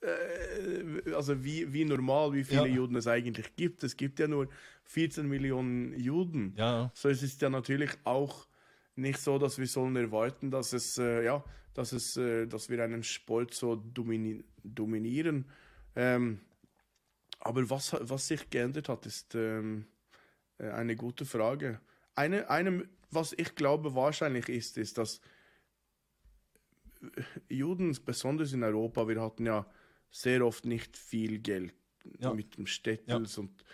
äh, 0.00 1.12
also 1.14 1.42
wie, 1.44 1.72
wie 1.72 1.84
normal, 1.84 2.32
wie 2.32 2.44
viele 2.44 2.68
Ja. 2.68 2.74
Juden 2.74 2.96
es 2.96 3.06
eigentlich 3.06 3.54
gibt. 3.56 3.84
Es 3.84 3.96
gibt 3.96 4.18
ja 4.18 4.28
nur 4.28 4.48
14 4.84 5.26
Millionen 5.28 5.98
Juden. 5.98 6.54
ja, 6.56 6.90
So 6.94 7.08
es 7.08 7.22
ist 7.22 7.40
ja 7.42 7.50
natürlich 7.50 7.90
auch 8.04 8.46
nicht 8.96 9.18
so, 9.18 9.38
dass 9.38 9.58
wir 9.58 9.66
sollen 9.66 9.96
erwarten, 9.96 10.50
dass 10.50 10.72
es 10.72 10.98
äh, 10.98 11.24
ja, 11.24 11.44
dass 11.74 11.92
es, 11.92 12.16
äh, 12.16 12.46
dass 12.46 12.68
wir 12.68 12.82
einen 12.84 13.02
Sport 13.02 13.54
so 13.54 13.76
domini 13.76 14.44
dominieren. 14.62 15.46
Ähm, 15.96 16.40
aber 17.40 17.68
was, 17.70 17.96
was 18.00 18.28
sich 18.28 18.50
geändert 18.50 18.88
hat, 18.88 19.06
ist 19.06 19.34
ähm, 19.34 19.86
äh, 20.58 20.68
eine 20.70 20.94
gute 20.96 21.24
Frage. 21.24 21.80
Eine, 22.14 22.48
eine, 22.50 22.86
was 23.10 23.32
ich 23.36 23.54
glaube 23.54 23.94
wahrscheinlich 23.94 24.48
ist, 24.48 24.76
ist, 24.78 24.98
dass 24.98 25.20
Juden, 27.48 27.96
besonders 28.04 28.52
in 28.52 28.62
Europa, 28.62 29.06
wir 29.08 29.20
hatten 29.20 29.46
ja 29.46 29.66
sehr 30.10 30.44
oft 30.44 30.64
nicht 30.66 30.96
viel 30.96 31.38
Geld 31.38 31.74
Ja. 32.18 32.32
mit 32.34 32.56
dem 32.56 32.66
Städtels 32.66 33.38
und 33.38 33.64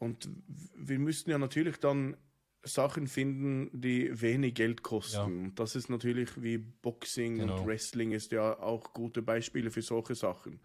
und 0.00 0.28
wir 0.76 0.98
müssten 0.98 1.30
ja 1.30 1.38
natürlich 1.38 1.76
dann 1.78 2.16
Sachen 2.64 3.06
finden, 3.06 3.70
die 3.72 4.10
wenig 4.20 4.54
Geld 4.54 4.82
kosten. 4.82 5.16
Ja. 5.16 5.22
Und 5.24 5.54
das 5.54 5.76
ist 5.76 5.88
natürlich 5.88 6.42
wie 6.42 6.58
Boxing 6.58 7.36
Genau. 7.38 7.60
und 7.60 7.66
Wrestling 7.66 8.10
ist 8.12 8.32
ja 8.32 8.58
auch 8.58 8.92
gute 8.92 9.22
Beispiele 9.22 9.70
für 9.70 9.82
solche 9.82 10.14
Sachen. 10.14 10.60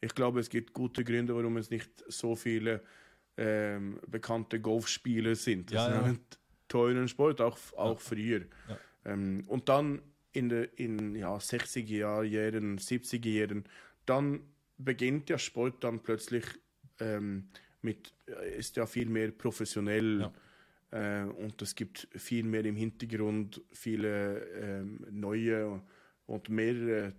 Ich 0.00 0.14
glaube, 0.14 0.40
es 0.40 0.48
gibt 0.48 0.72
gute 0.72 1.04
Gründe, 1.04 1.34
warum 1.36 1.56
es 1.58 1.70
nicht 1.70 1.90
so 2.08 2.34
viele 2.36 2.82
ähm, 3.36 4.00
bekannte 4.06 4.60
Golfspieler 4.60 5.34
sind. 5.34 5.70
Das 5.72 5.74
Ja, 5.74 5.88
ist 5.88 5.94
ja. 5.94 6.02
ein 6.04 6.20
teuren 6.68 7.06
Sport, 7.08 7.40
auch, 7.40 7.58
auch 7.76 8.00
früher. 8.00 8.46
Ja. 8.68 8.78
Ähm, 9.04 9.44
und 9.46 9.68
dann 9.68 10.00
in 10.32 10.48
den 10.48 10.64
in, 10.76 11.16
ja, 11.16 11.36
60er 11.36 12.24
Jahren, 12.24 12.78
70er 12.78 13.28
Jahren, 13.28 13.64
dann 14.06 14.40
beginnt 14.78 15.28
der 15.28 15.38
Sport 15.38 15.82
dann 15.84 16.00
plötzlich 16.00 16.44
ähm, 17.00 17.48
mit, 17.82 18.12
äh, 18.26 18.58
ist 18.58 18.76
ja 18.76 18.86
viel 18.86 19.08
mehr 19.08 19.30
professionell 19.30 20.30
äh, 20.90 21.22
und 21.22 21.60
es 21.62 21.74
gibt 21.74 22.08
viel 22.14 22.44
mehr 22.44 22.64
im 22.64 22.76
Hintergrund, 22.76 23.60
viele 23.72 24.40
ähm, 24.54 25.06
neue 25.10 25.80
und 26.26 26.48
mehr 26.48 26.74
äh, 26.74 27.12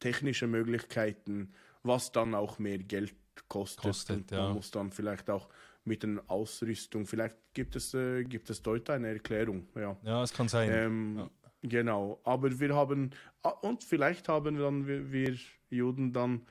technische 0.00 0.46
Möglichkeiten, 0.46 1.52
was 1.82 2.12
dann 2.12 2.34
auch 2.34 2.58
mehr 2.58 2.78
Geld 2.78 3.14
kostet. 3.48 3.82
Kostet, 3.82 4.16
und 4.16 4.30
ja. 4.30 4.44
man 4.44 4.54
muss 4.54 4.70
dann 4.70 4.90
vielleicht 4.92 5.30
auch 5.30 5.48
mit 5.84 6.02
den 6.02 6.18
Ausrüstung, 6.28 7.06
vielleicht 7.06 7.36
gibt 7.52 7.76
es, 7.76 7.94
äh, 7.94 8.24
gibt 8.24 8.48
es 8.50 8.62
dort 8.62 8.88
eine 8.90 9.08
Erklärung, 9.08 9.66
ja. 9.74 9.96
ja, 10.02 10.22
es 10.22 10.32
kann 10.32 10.48
sein. 10.48 10.70
Ähm, 10.72 11.16
Ja. 11.18 11.30
Genau, 11.66 12.20
aber 12.24 12.60
wir 12.60 12.74
haben, 12.74 13.10
ah, 13.42 13.48
und 13.48 13.82
vielleicht 13.84 14.28
haben 14.28 14.58
dann 14.58 14.86
wir, 14.86 15.10
wir 15.10 15.34
Juden 15.70 16.12
dann 16.12 16.42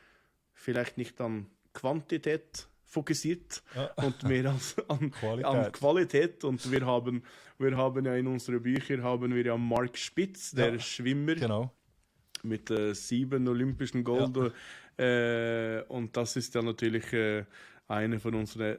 vielleicht 0.54 0.98
nicht 0.98 1.22
an 1.22 1.46
Quantität 1.74 2.68
fokussiert 2.84 3.62
Ja. 3.76 3.92
und 4.04 4.24
mehr 4.24 4.50
als 4.52 4.76
an 4.90 5.12
Qualität. 5.12 5.46
an 5.46 5.72
Qualität. 5.72 6.44
Und 6.44 6.72
wir 6.72 6.86
haben, 6.86 7.24
wir 7.60 7.78
haben 7.78 8.06
ja 8.06 8.16
in 8.16 8.26
unseren 8.28 8.62
Büchern 8.64 9.04
haben 9.04 9.34
wir 9.36 9.46
ja 9.46 9.56
Mark 9.58 9.98
Spitz, 10.00 10.52
der 10.52 10.74
Ja. 10.74 10.80
Schwimmer 10.80 11.36
Genau. 11.36 11.72
mit 12.42 12.72
äh, 12.72 12.94
sieben 12.96 13.48
olympischen 13.48 14.04
Gold. 14.04 14.52
Äh, 14.98 15.82
und 15.90 16.18
das 16.18 16.36
ist 16.36 16.54
ja 16.56 16.62
natürlich 16.64 17.12
äh, 17.14 17.46
eine 17.88 18.20
von 18.20 18.34
unseren 18.36 18.78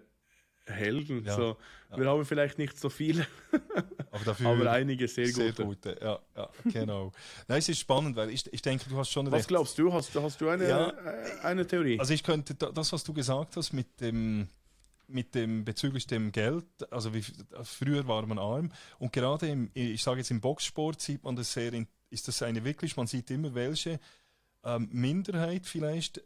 Helden. 0.66 1.24
Ja. 1.24 1.34
So, 1.36 1.56
Wir 1.96 2.06
haben 2.08 2.24
vielleicht 2.24 2.58
nicht 2.58 2.78
so 2.78 2.88
viele, 2.88 3.26
Aber 4.10 4.24
dafür 4.24 4.50
aber 4.50 4.70
einige 4.70 5.06
sehr, 5.08 5.26
sehr 5.26 5.50
gute. 5.52 5.64
gute. 5.64 5.98
Ja, 6.00 6.18
ja, 6.36 6.48
genau. 6.72 7.12
Nein, 7.48 7.58
es 7.58 7.68
ist 7.68 7.80
spannend, 7.80 8.16
weil 8.16 8.30
ich, 8.30 8.50
ich 8.52 8.62
denke, 8.62 8.88
du 8.88 8.96
hast 8.96 9.10
schon 9.10 9.26
Was 9.26 9.40
recht. 9.40 9.48
glaubst 9.48 9.78
du? 9.78 9.92
Hast, 9.92 10.14
hast 10.14 10.40
du 10.40 10.48
eine, 10.48 10.68
Ja. 10.68 10.88
äh, 10.90 11.40
eine 11.42 11.66
Theorie? 11.66 11.98
Also 12.00 12.14
ich 12.14 12.22
könnte 12.22 12.54
da- 12.54 12.70
das, 12.70 12.92
was 12.92 13.04
du 13.04 13.12
gesagt 13.12 13.56
hast 13.56 13.72
mit 13.72 14.00
dem, 14.00 14.48
mit 15.06 15.34
dem 15.34 15.64
bezüglich 15.64 16.06
dem 16.06 16.32
Geld, 16.32 16.64
also 16.90 17.12
wie, 17.12 17.22
früher 17.64 18.06
war 18.08 18.24
man 18.26 18.38
arm 18.38 18.70
und 18.98 19.12
gerade 19.12 19.48
im, 19.48 19.70
ich 19.74 20.02
sage 20.02 20.18
jetzt 20.18 20.30
im 20.30 20.40
Boxsport 20.40 21.00
sieht 21.00 21.22
man 21.24 21.36
das 21.36 21.52
sehr, 21.52 21.72
in, 21.74 21.86
ist 22.10 22.26
das 22.28 22.42
eine 22.42 22.64
wirklich, 22.64 22.96
man 22.96 23.06
sieht 23.06 23.30
immer 23.30 23.54
welche 23.54 24.00
ähm, 24.64 24.88
Minderheit 24.92 25.66
vielleicht 25.66 26.22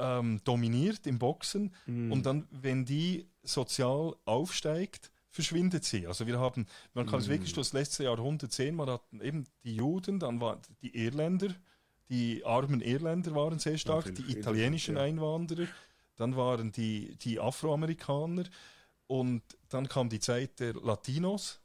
ähm, 0.00 0.40
dominiert 0.44 1.06
im 1.06 1.18
Boxen 1.18 1.74
Mhm. 1.86 2.10
und 2.12 2.26
dann, 2.26 2.48
wenn 2.50 2.84
die 2.84 3.28
sozial 3.42 4.16
aufsteigt, 4.24 5.10
verschwindet 5.28 5.84
sie. 5.84 6.06
Also 6.08 6.26
wir 6.26 6.40
haben, 6.40 6.66
man 6.94 7.06
kann 7.06 7.20
es 7.20 7.26
Mhm. 7.28 7.32
wirklich 7.32 7.52
das 7.52 7.72
letzte 7.72 8.04
Jahrhundert 8.04 8.52
sehen, 8.52 8.74
man 8.74 8.88
hat 8.90 9.02
eben 9.22 9.44
die 9.64 9.76
Juden, 9.76 10.18
dann 10.18 10.40
waren 10.40 10.60
die 10.82 10.96
Irländer, 10.96 11.54
die 12.08 12.44
armen 12.44 12.80
Irländer 12.80 13.34
waren 13.36 13.58
sehr 13.60 13.78
stark, 13.78 14.12
die 14.14 14.22
italienischen 14.38 14.96
ja. 14.96 15.02
Einwanderer, 15.02 15.68
dann 16.16 16.34
waren 16.36 16.72
die, 16.72 17.14
die 17.16 17.38
Afroamerikaner 17.38 18.44
und 19.06 19.42
dann 19.68 19.88
kam 19.88 20.08
die 20.08 20.20
Zeit 20.20 20.58
der 20.60 20.74
Latinos. 20.74 21.60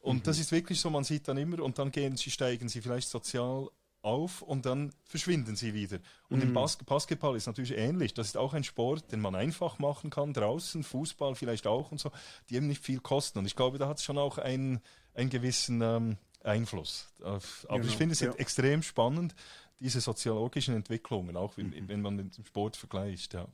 Und 0.00 0.18
Mhm. 0.18 0.22
das 0.24 0.38
ist 0.38 0.52
wirklich 0.52 0.80
so, 0.80 0.90
man 0.90 1.04
sieht 1.04 1.26
dann 1.28 1.36
immer 1.36 1.60
und 1.62 1.78
dann 1.78 1.90
gehen 1.90 2.16
sie, 2.16 2.30
steigen 2.30 2.68
sie 2.68 2.80
vielleicht 2.80 3.08
sozial 3.08 3.68
auf 4.06 4.40
und 4.40 4.64
dann 4.66 4.92
verschwinden 5.04 5.56
sie 5.56 5.74
wieder. 5.74 5.98
Und 6.28 6.38
Mhm. 6.38 6.48
im 6.48 6.52
Bas 6.54 6.76
Basketball 6.76 7.36
ist 7.36 7.46
natürlich 7.46 7.72
ähnlich. 7.76 8.14
Das 8.14 8.28
ist 8.28 8.36
auch 8.36 8.54
ein 8.54 8.64
Sport, 8.64 9.10
den 9.12 9.20
man 9.20 9.34
einfach 9.34 9.78
machen 9.78 10.10
kann, 10.10 10.32
draußen, 10.32 10.82
Fußball 10.84 11.34
vielleicht 11.34 11.66
auch 11.66 11.90
und 11.90 11.98
so, 12.00 12.10
die 12.48 12.54
eben 12.54 12.68
nicht 12.68 12.82
viel 12.82 13.00
kosten. 13.00 13.38
Und 13.40 13.46
ich 13.46 13.56
glaube, 13.56 13.78
da 13.78 13.88
hat 13.88 13.98
es 13.98 14.04
schon 14.04 14.16
auch 14.18 14.38
einen, 14.38 14.80
einen 15.14 15.28
gewissen 15.28 15.82
ähm, 15.82 16.16
Einfluss. 16.44 17.08
Aber 17.20 17.40
Genau, 17.68 17.84
ich 17.84 17.96
finde 17.96 18.12
es 18.12 18.20
ja. 18.20 18.32
extrem 18.34 18.82
spannend, 18.82 19.34
diese 19.80 20.00
soziologischen 20.00 20.74
Entwicklungen, 20.74 21.36
auch 21.36 21.56
wenn, 21.56 21.88
wenn 21.88 22.00
man 22.00 22.16
mit 22.16 22.36
dem 22.38 22.44
Sport 22.46 22.76
vergleicht. 22.76 23.34
Ja. 23.34 23.46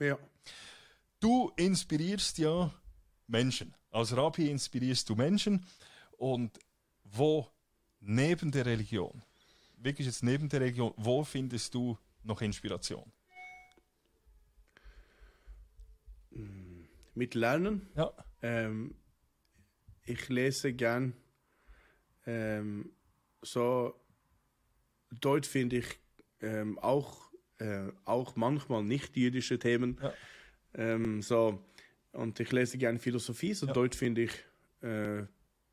ja. 0.00 0.18
Du 1.20 1.52
inspirierst 1.56 2.38
ja 2.38 2.70
Menschen. 3.28 3.74
Als 3.90 4.16
Rabbi 4.16 4.50
inspirierst 4.50 5.08
du 5.08 5.14
Menschen. 5.14 5.64
Und 6.18 6.58
wo 7.04 7.46
neben 8.00 8.50
der 8.50 8.66
Religion, 8.66 9.22
wirklich 9.82 10.06
jetzt 10.06 10.22
neben 10.22 10.48
der 10.48 10.60
Religion, 10.60 10.92
wo 10.96 11.24
findest 11.24 11.74
du 11.74 11.98
noch 12.22 12.40
Inspiration? 12.42 13.10
Mit 17.14 17.34
Lernen. 17.34 17.88
Ja, 17.94 18.12
Ähm, 18.42 18.94
ich 20.06 20.28
lese 20.28 20.72
gern 20.72 21.14
ähm, 22.26 22.90
so 23.42 23.94
dort 25.20 25.46
finde 25.46 25.78
ich 25.78 25.98
ähm, 26.40 26.78
auch, 26.78 27.30
äh, 27.58 27.88
auch 28.04 28.36
manchmal 28.36 28.84
nicht 28.84 29.16
jüdische 29.16 29.58
Themen. 29.58 29.98
Ja. 30.02 30.14
Ähm, 30.74 31.22
so, 31.22 31.64
und 32.12 32.38
ich 32.40 32.52
lese 32.52 32.78
gern 32.78 32.98
Philosophie, 32.98 33.54
so 33.54 33.66
Ja. 33.66 33.72
dort 33.72 33.94
finde 33.94 34.22
ich 34.22 34.32
äh, 34.82 35.24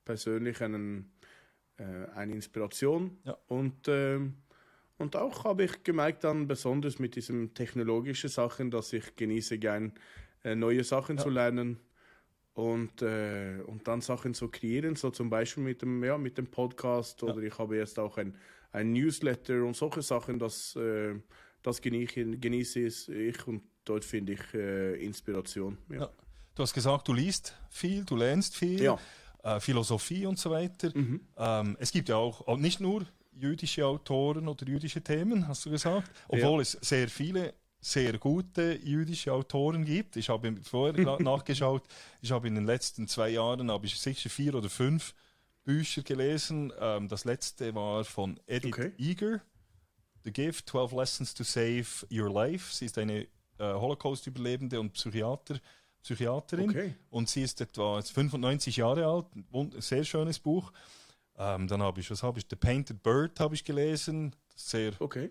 persönlich 0.05 0.61
einen, 0.61 1.11
äh, 1.77 1.83
eine 2.15 2.33
Inspiration. 2.33 3.17
Ja. 3.23 3.37
Und, 3.47 3.87
ähm, 3.87 4.35
und 4.97 5.15
auch 5.15 5.43
habe 5.43 5.63
ich 5.65 5.83
gemerkt 5.83 6.23
dann, 6.23 6.47
besonders 6.47 6.99
mit 6.99 7.15
diesen 7.15 7.53
technologischen 7.53 8.29
Sachen, 8.29 8.71
dass 8.71 8.93
ich 8.93 9.15
genieße 9.15 9.59
gern 9.59 9.93
äh, 10.43 10.55
neue 10.55 10.83
Sachen 10.83 11.17
Ja. 11.17 11.23
zu 11.23 11.29
lernen 11.29 11.79
und, 12.53 13.01
äh, 13.01 13.59
und 13.67 13.87
dann 13.87 14.01
Sachen 14.01 14.33
zu 14.33 14.47
kreieren, 14.49 14.95
so 14.95 15.11
zum 15.11 15.29
Beispiel 15.29 15.63
mit 15.63 15.81
dem, 15.81 16.03
ja, 16.03 16.17
mit 16.17 16.37
dem 16.37 16.47
Podcast 16.47 17.21
oder 17.23 17.37
ich 17.43 17.57
habe 17.59 17.77
jetzt 17.77 17.99
auch 17.99 18.17
ein, 18.17 18.35
ein 18.71 18.91
Newsletter 18.93 19.63
und 19.63 19.75
solche 19.75 20.01
Sachen, 20.01 20.39
das, 20.39 20.75
äh, 20.75 21.15
das 21.61 21.81
genieße, 21.81 22.37
genieße 22.37 22.79
ich 23.13 23.45
und 23.47 23.61
dort 23.85 24.03
finde 24.03 24.33
ich 24.33 24.53
äh, 24.53 24.95
Inspiration. 25.03 25.77
Ja. 25.89 25.97
Ja. 25.99 26.09
du 26.55 26.63
hast 26.63 26.73
gesagt, 26.73 27.07
du 27.07 27.13
liest 27.13 27.55
viel, 27.69 28.03
du 28.05 28.15
lernst 28.15 28.55
viel, 28.55 28.81
Ja. 28.81 28.97
Äh, 29.47 29.59
Philosophie 29.59 30.25
und 30.25 30.37
so 30.37 30.51
weiter. 30.51 30.91
Mhm. 30.93 31.21
Ähm, 31.37 31.77
es 31.79 31.91
gibt 31.91 32.09
ja 32.09 32.17
auch 32.17 32.57
nicht 32.57 32.79
nur 32.79 33.05
jüdische 33.31 33.85
Autoren 33.85 34.47
oder 34.47 34.67
jüdische 34.67 35.01
Themen, 35.01 35.47
hast 35.47 35.65
du 35.65 35.69
gesagt, 35.69 36.09
obwohl 36.27 36.61
es 36.61 36.71
sehr 36.81 37.07
viele 37.07 37.53
sehr 37.79 38.17
gute 38.17 38.79
jüdische 38.83 39.31
Autoren 39.31 39.85
gibt. 39.85 40.17
Ich 40.17 40.29
habe 40.29 40.55
vorher 40.63 41.17
nachgeschaut, 41.21 41.83
ich 42.21 42.31
habe 42.31 42.47
in 42.47 42.55
den 42.55 42.65
letzten 42.65 43.07
zwei 43.07 43.29
Jahren 43.29 43.71
habe 43.71 43.85
ich 43.85 43.99
sicher 43.99 44.29
vier 44.29 44.55
oder 44.55 44.69
fünf 44.69 45.13
Bücher 45.63 46.01
gelesen. 46.01 46.73
Ähm, 46.79 47.07
das 47.07 47.23
letzte 47.25 47.73
war 47.75 48.03
von 48.03 48.39
Edith 48.47 48.73
Okay. 48.73 48.91
Eager, 48.97 49.41
The 50.23 50.31
Gift, 50.31 50.69
12 50.69 50.91
Lessons 50.93 51.33
to 51.33 51.43
Save 51.43 51.85
Your 52.11 52.31
Life. 52.31 52.73
Sie 52.73 52.85
ist 52.85 52.97
eine 52.97 53.27
äh, 53.59 53.73
Holocaust-Überlebende 53.73 54.79
und 54.79 54.93
Psychiater, 54.93 55.59
Psychiaterin. 56.03 56.69
Okay. 56.69 56.95
Und 57.09 57.29
sie 57.29 57.43
ist 57.43 57.59
etwa 57.61 58.01
95 58.01 58.77
Jahre 58.77 59.05
alt. 59.05 59.25
Ein 59.53 59.71
sehr 59.81 60.03
schönes 60.03 60.39
Buch. 60.39 60.71
Ähm, 61.37 61.67
dann 61.67 61.81
habe 61.81 61.99
ich, 61.99 62.09
was 62.09 62.23
habe 62.23 62.39
ich? 62.39 62.45
The 62.49 62.55
Painted 62.55 63.03
Bird 63.03 63.39
habe 63.39 63.55
ich 63.55 63.63
gelesen. 63.63 64.35
Sehr 64.55 64.93
Okay. 64.99 65.29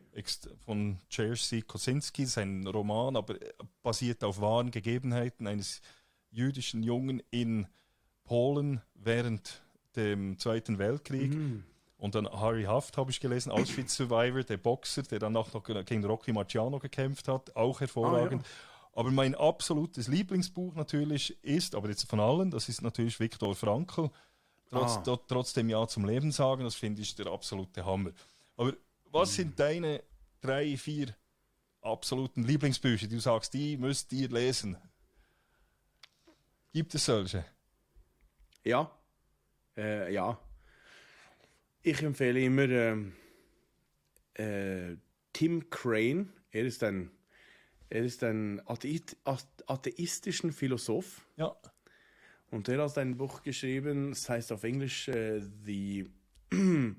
von 0.64 0.98
Jerzy 1.10 1.62
Kosinski, 1.62 2.22
das 2.22 2.30
ist 2.30 2.38
ein 2.38 2.64
Roman, 2.64 3.16
aber 3.16 3.43
äh, 3.43 3.52
basiert 3.82 4.22
auf 4.22 4.40
wahren 4.40 4.70
Gegebenheiten 4.70 5.48
eines 5.48 5.80
jüdischen 6.30 6.84
Jungen 6.84 7.20
in 7.30 7.66
Polen 8.22 8.80
während 8.94 9.62
dem 9.97 10.38
Zweiten 10.38 10.78
Weltkrieg. 10.78 11.34
Mhm. 11.34 11.64
Und 11.98 12.14
dann 12.14 12.28
Harry 12.28 12.64
Haft 12.64 12.98
habe 12.98 13.10
ich 13.10 13.18
gelesen, 13.18 13.51
Auschwitz-Survivor, 13.51 14.44
der 14.44 14.59
Boxer, 14.59 15.02
der 15.02 15.18
dann 15.18 15.32
noch 15.32 15.51
gegen 15.86 16.05
Rocky 16.05 16.32
Marciano 16.32 16.78
gekämpft 16.78 17.26
hat, 17.26 17.56
auch 17.56 17.80
hervorragend. 17.80 18.43
Ah, 18.44 18.47
ja. 18.47 18.76
Aber 18.97 19.10
mein 19.10 19.35
absolutes 19.35 20.09
Lieblingsbuch 20.09 20.74
natürlich 20.74 21.36
ist, 21.44 21.74
aber 21.74 21.90
jetzt 21.90 22.09
von 22.09 22.18
allen, 22.18 22.51
das 22.51 22.70
ist 22.70 22.81
natürlich 22.81 23.20
Viktor 23.20 23.55
Frankl. 23.55 24.10
Trotz, 24.70 25.06
ah. 25.06 25.18
Trotzdem 25.28 25.68
Ja 25.68 25.86
zum 25.86 26.06
Leben 26.06 26.32
sagen, 26.32 26.64
das 26.64 26.77
finde 26.77 27.02
ich 27.02 27.14
der 27.14 27.27
absolute 27.27 27.85
Hammer. 27.85 28.12
Aber 28.56 28.73
was 29.12 29.28
hm. 29.28 29.35
sind 29.36 29.60
deine 29.60 30.02
drei, 30.40 30.78
vier 30.78 31.14
absoluten 31.82 32.44
Lieblingsbücher, 32.44 33.06
die 33.06 33.16
du 33.16 33.20
sagst, 33.20 33.52
die 33.52 33.77
müsst 33.77 34.10
ihr 34.14 34.31
lesen? 34.31 34.78
Gibt 36.73 36.94
es 36.94 37.05
solche? 37.05 37.44
Ja. 38.64 38.90
Äh, 39.77 40.10
ja. 40.10 40.40
Ich 41.82 42.02
empfehle 42.02 42.40
immer 42.40 42.68
ähm, 42.70 43.12
äh, 44.32 44.97
Tim 45.35 45.68
Crane. 45.68 46.32
Er 46.51 46.64
ist 46.64 46.82
ein, 46.82 47.10
er 47.88 48.04
ist 48.04 48.22
ein 48.24 48.60
Atheist, 48.66 49.16
atheistischen 49.24 50.52
Philosoph. 50.52 51.22
Ja. 51.36 51.56
Und 52.50 52.68
er 52.68 52.82
hat 52.82 52.98
ein 52.98 53.16
Buch 53.16 53.42
geschrieben, 53.42 54.10
das 54.10 54.28
heißt 54.28 54.52
auf 54.52 54.64
Englisch 54.64 55.08
äh, 55.08 55.40
The, 55.64 56.08
uh, 56.54 56.94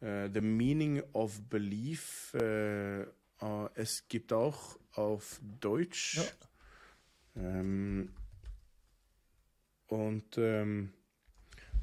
The 0.00 0.40
Meaning 0.40 1.02
of 1.12 1.40
Belief. 1.48 2.34
Äh, 2.34 3.06
uh, 3.42 3.68
es 3.74 4.06
gibt 4.08 4.32
auch 4.32 4.78
auf 4.92 5.40
Deutsch. 5.60 6.16
Ja. 6.16 6.24
Ähm, 7.36 8.10
und 9.86 10.38
ähm, 10.38 10.92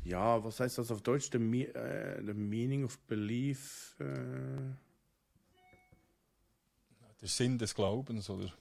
ja, 0.04 0.44
was 0.44 0.60
heißt 0.60 0.80
das 0.80 0.92
auf 0.92 1.02
Deutsch? 1.02 1.30
The, 1.32 1.38
uh, 1.38 2.26
the 2.26 2.34
Meaning 2.34 2.84
of 2.84 2.98
Belief. 3.02 3.96
Der 7.22 7.28
Sinn 7.28 7.58
des 7.58 7.76
Glaubens, 7.76 8.30
oder? 8.30 8.54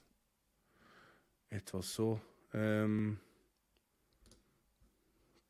Etwas 1.49 1.93
so. 1.93 2.19
Ähm, 2.53 3.19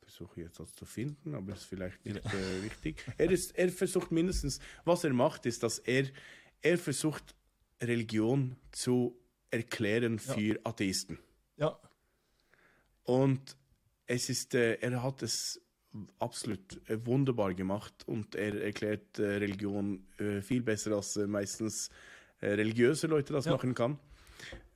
versuche 0.00 0.40
jetzt 0.40 0.58
das 0.60 0.74
zu 0.74 0.84
finden, 0.84 1.34
aber 1.34 1.52
ist 1.52 1.64
vielleicht 1.64 2.04
nicht 2.04 2.24
äh, 2.24 2.62
wichtig. 2.62 3.04
Er, 3.16 3.30
ist, 3.30 3.56
er 3.56 3.70
versucht 3.70 4.10
mindestens, 4.10 4.60
was 4.84 5.04
er 5.04 5.12
macht, 5.12 5.46
ist, 5.46 5.62
dass 5.62 5.78
er, 5.78 6.06
er 6.62 6.78
versucht, 6.78 7.34
Religion 7.80 8.56
zu 8.72 9.18
erklären 9.50 10.18
für 10.18 10.40
ja. 10.40 10.56
Atheisten. 10.64 11.18
Ja. 11.56 11.78
Und 13.04 13.56
es 14.06 14.28
ist, 14.28 14.54
äh, 14.54 14.74
er 14.74 15.02
hat 15.02 15.22
es 15.22 15.60
absolut 16.18 16.80
äh, 16.88 17.04
wunderbar 17.06 17.54
gemacht 17.54 18.06
und 18.06 18.34
er 18.34 18.60
erklärt 18.62 19.18
äh, 19.18 19.38
Religion 19.38 20.06
äh, 20.18 20.42
viel 20.42 20.62
besser 20.62 20.92
als 20.92 21.16
äh, 21.16 21.26
meistens 21.26 21.90
religiöse 22.42 23.06
Leute 23.06 23.32
das 23.32 23.44
ja. 23.44 23.52
machen 23.52 23.74
kann. 23.74 23.98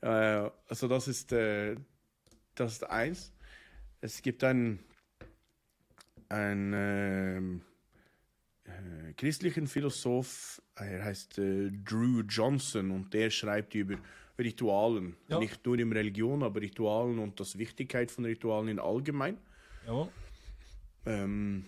also 0.00 0.88
das 0.88 1.08
ist, 1.08 1.32
das 1.32 2.72
ist 2.72 2.84
eins. 2.84 3.32
Es 4.00 4.20
gibt 4.20 4.44
einen 4.44 4.80
ein 6.28 6.72
ähm, 6.74 7.60
äh, 8.64 9.12
christlichen 9.14 9.66
Philosoph, 9.66 10.60
er 10.74 11.04
heißt 11.04 11.38
äh, 11.38 11.70
Drew 11.70 12.22
Johnson 12.22 12.90
und 12.90 13.14
der 13.14 13.30
schreibt 13.30 13.74
über 13.74 13.96
Ritualen. 14.38 15.16
Ja. 15.28 15.38
Nicht 15.38 15.64
nur 15.64 15.78
in 15.78 15.92
Religion, 15.92 16.42
aber 16.42 16.60
Ritualen 16.60 17.18
und 17.18 17.38
das 17.38 17.56
Wichtigkeit 17.58 18.10
von 18.10 18.24
Ritualen 18.24 18.68
in 18.68 18.78
allgemein. 18.78 19.38
Ja. 19.86 20.08
Ähm, 21.06 21.66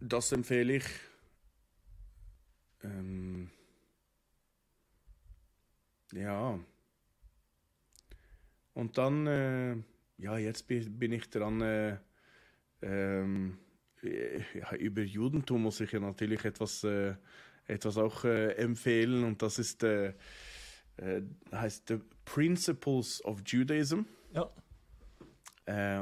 das 0.00 0.32
empfehle 0.32 0.76
ich. 0.76 0.84
Ähm, 2.82 3.50
ja. 6.12 6.58
Und 8.74 8.98
dann, 8.98 9.26
äh, 9.26 9.76
ja, 10.18 10.38
jetzt 10.38 10.66
bin 10.66 11.12
ich 11.12 11.28
dran, 11.30 11.60
äh, 11.60 11.96
ähm, 12.82 13.58
ja, 14.02 14.74
über 14.76 15.02
Judentum 15.02 15.62
muss 15.62 15.80
ich 15.80 15.92
ja 15.92 16.00
natürlich 16.00 16.44
etwas, 16.44 16.84
äh, 16.84 17.14
etwas 17.66 17.98
auch 17.98 18.24
äh, 18.24 18.52
empfehlen 18.54 19.24
und 19.24 19.42
das 19.42 19.58
ist 19.58 19.82
äh, 19.82 20.14
äh 20.96 21.22
heißt 21.52 21.88
The 21.88 22.00
Principles 22.24 23.24
of 23.24 23.42
Judaism. 23.44 24.02
Ja. 24.32 24.50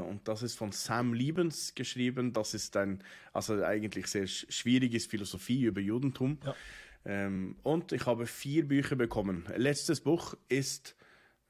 Und 0.01 0.27
das 0.27 0.43
ist 0.43 0.55
von 0.55 0.73
Sam 0.73 1.13
Liebens 1.13 1.75
geschrieben. 1.75 2.33
Das 2.33 2.55
ist 2.55 2.75
ein, 2.79 3.05
also 3.35 3.63
eigentlich 3.63 4.07
sehr 4.07 4.27
schwieriges 4.27 5.05
Philosophie 5.05 5.65
über 5.65 5.83
Judentum. 5.83 6.39
Ja. 6.43 6.55
Ähm, 7.09 7.57
und 7.63 7.93
ich 7.93 8.05
habe 8.05 8.27
vier 8.27 8.69
Bücher 8.69 8.95
bekommen. 8.95 9.47
Letztes 9.57 10.03
Buch 10.03 10.35
ist, 10.49 10.95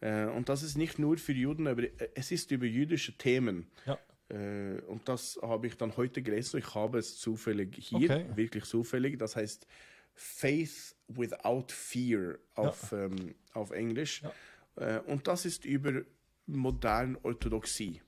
äh, 0.00 0.26
und 0.26 0.48
das 0.48 0.62
ist 0.62 0.78
nicht 0.78 1.00
nur 1.00 1.18
für 1.18 1.32
Juden, 1.32 1.66
aber 1.66 1.82
es 2.14 2.30
ist 2.30 2.52
über 2.52 2.64
jüdische 2.64 3.18
Themen. 3.18 3.66
Ja. 3.84 3.98
Äh, 4.28 4.80
und 4.82 5.08
das 5.08 5.36
habe 5.42 5.66
ich 5.66 5.76
dann 5.76 5.96
heute 5.96 6.22
gelesen. 6.22 6.58
Ich 6.58 6.74
habe 6.76 6.98
es 6.98 7.18
zufällig 7.18 7.76
hier, 7.76 8.10
okay. 8.10 8.26
wirklich 8.36 8.64
zufällig. 8.66 9.18
Das 9.18 9.34
heißt 9.34 9.66
Faith 10.14 10.94
Without 11.08 11.66
Fear 11.68 12.38
auf, 12.54 12.92
ja. 12.92 13.06
ähm, 13.06 13.34
auf 13.52 13.72
Englisch. 13.72 14.22
Ja. 14.22 14.98
Äh, 14.98 15.00
und 15.00 15.26
das 15.26 15.44
ist 15.44 15.64
über 15.64 16.02
moderne 16.46 17.18
Orthodoxie. 17.24 18.00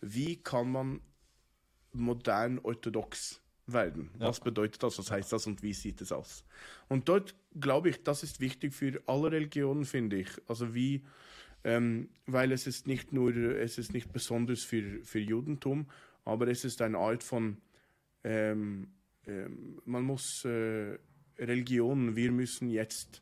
Wie 0.00 0.42
kann 0.42 0.72
man 0.72 1.00
modern 1.92 2.58
orthodox 2.60 3.40
werden? 3.66 4.10
Was 4.18 4.40
bedeutet 4.40 4.82
das? 4.82 4.98
Was 4.98 5.10
heißt 5.10 5.32
das 5.32 5.46
und 5.46 5.62
wie 5.62 5.74
sieht 5.74 6.00
es 6.00 6.12
aus? 6.12 6.44
Und 6.88 7.08
dort 7.08 7.34
glaube 7.58 7.90
ich, 7.90 8.02
das 8.02 8.22
ist 8.22 8.40
wichtig 8.40 8.74
für 8.74 9.02
alle 9.06 9.32
Religionen, 9.32 9.84
finde 9.84 10.16
ich. 10.16 10.28
Also 10.46 10.74
wie 10.74 11.02
ähm, 11.66 12.10
weil 12.26 12.52
es 12.52 12.68
ist 12.68 12.86
nicht 12.86 13.12
nur, 13.12 13.34
es 13.34 13.76
ist 13.76 13.92
nicht 13.92 14.12
besonders 14.12 14.62
für, 14.62 15.02
für 15.02 15.18
Judentum, 15.18 15.88
aber 16.24 16.46
es 16.46 16.64
ist 16.64 16.80
eine 16.80 16.96
Art 16.96 17.24
von, 17.24 17.56
ähm, 18.22 18.86
ähm, 19.26 19.82
man 19.84 20.04
muss 20.04 20.44
äh, 20.44 20.96
Religion, 21.36 22.14
wir 22.14 22.30
müssen 22.30 22.70
jetzt, 22.70 23.20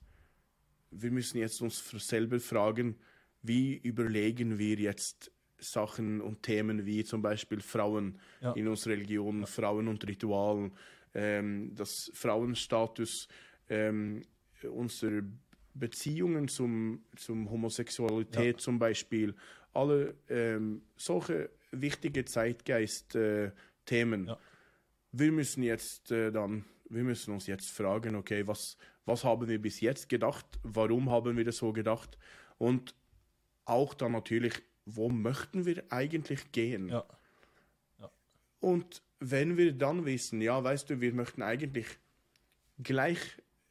wir 0.91 1.11
müssen 1.11 1.39
jetzt 1.39 1.63
uns 1.63 1.83
selber 2.07 2.39
fragen, 2.39 2.97
wie 3.41 3.79
überlegen 3.79 4.59
wir 4.59 4.77
jetzt 4.77 5.31
Sachen 5.65 6.21
und 6.21 6.43
Themen 6.43 6.85
wie 6.87 7.05
zum 7.05 7.23
Beispiel 7.23 7.61
Frauen 7.61 8.19
ja. 8.41 8.53
in 8.53 8.69
unserer 8.69 8.95
Religion, 8.95 9.41
ja. 9.41 9.47
Frauen 9.47 9.89
und 9.89 10.07
Ritualen, 10.07 10.73
ähm, 11.15 11.75
das 11.75 12.13
Frauenstatus, 12.15 13.27
ähm, 13.69 14.23
unser 14.71 15.23
Beziehungen 15.75 16.49
zum, 16.49 17.05
zum 17.17 17.51
Homosexualität 17.51 18.57
ja. 18.57 18.59
zum 18.59 18.79
Beispiel, 18.79 19.35
alle 19.73 20.15
ähm, 20.29 20.83
solche 20.97 21.51
wichtige 21.73 22.25
Zeitgeist-Themen. 22.25 24.29
Äh. 24.29 24.37
Wir 25.13 25.33
müssen 25.33 25.63
jetzt 25.63 26.11
äh, 26.11 26.31
dann, 26.31 26.65
wir 26.89 27.05
müssen 27.05 27.35
uns 27.35 27.47
jetzt 27.47 27.71
fragen, 27.71 28.17
okay, 28.17 28.47
was, 28.47 28.79
was 29.05 29.25
haben 29.25 29.47
wir 29.49 29.61
bis 29.61 29.81
jetzt 29.81 30.09
gedacht? 30.09 30.47
Warum 30.63 31.11
haben 31.11 31.37
wir 31.37 31.45
das 31.45 31.59
so 31.59 31.73
gedacht? 31.73 32.17
Und 32.59 32.95
auch 33.65 33.95
dann 33.95 34.13
natürlich, 34.13 34.63
wo 34.87 35.09
möchten 35.09 35.65
wir 35.65 35.85
eigentlich 35.91 36.53
gehen? 36.53 36.89
Ja. 36.89 37.05
Und 38.61 39.03
wenn 39.21 39.57
wir 39.57 39.73
dann 39.73 40.05
wissen, 40.05 40.41
ja, 40.41 40.63
weißt 40.63 40.91
du, 40.91 41.01
wir 41.01 41.13
möchten 41.13 41.43
eigentlich 41.43 41.87
gleich 42.83 43.19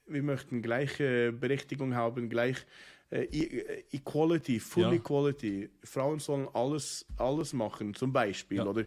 wir 0.06 0.24
möchten 0.24 0.62
gleiche 0.62 1.32
Berechtigung 1.32 1.96
haben, 1.96 2.30
gleich 2.30 2.66
äh, 3.12 3.24
äh, 3.24 3.84
Equality, 3.92 4.60
Full 4.60 4.84
ja. 4.84 4.94
Equality. 4.94 5.70
Frauen 5.84 6.20
sollen 6.20 6.48
alles, 6.54 7.06
alles 7.18 7.54
machen, 7.54 7.94
zum 7.94 8.12
Beispiel. 8.12 8.58
Ja. 8.58 8.66
Oder 8.66 8.86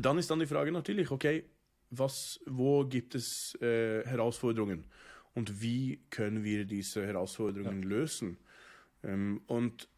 dann 0.00 0.18
ist 0.18 0.30
dann 0.30 0.40
die 0.40 0.46
Frage 0.46 0.72
natürlich, 0.72 1.10
okay, 1.10 1.44
was, 1.90 2.40
wo 2.46 2.84
gibt 2.84 3.14
es 3.14 3.54
äh, 3.60 4.04
Herausforderungen 4.06 4.84
und 5.34 5.60
wie 5.60 6.00
können 6.10 6.44
wir 6.44 6.64
diese 6.64 7.04
Herausforderungen 7.04 7.82
ja. 7.82 7.88
lösen? 7.88 8.38
Ähm, 9.02 9.42
und 9.46 9.88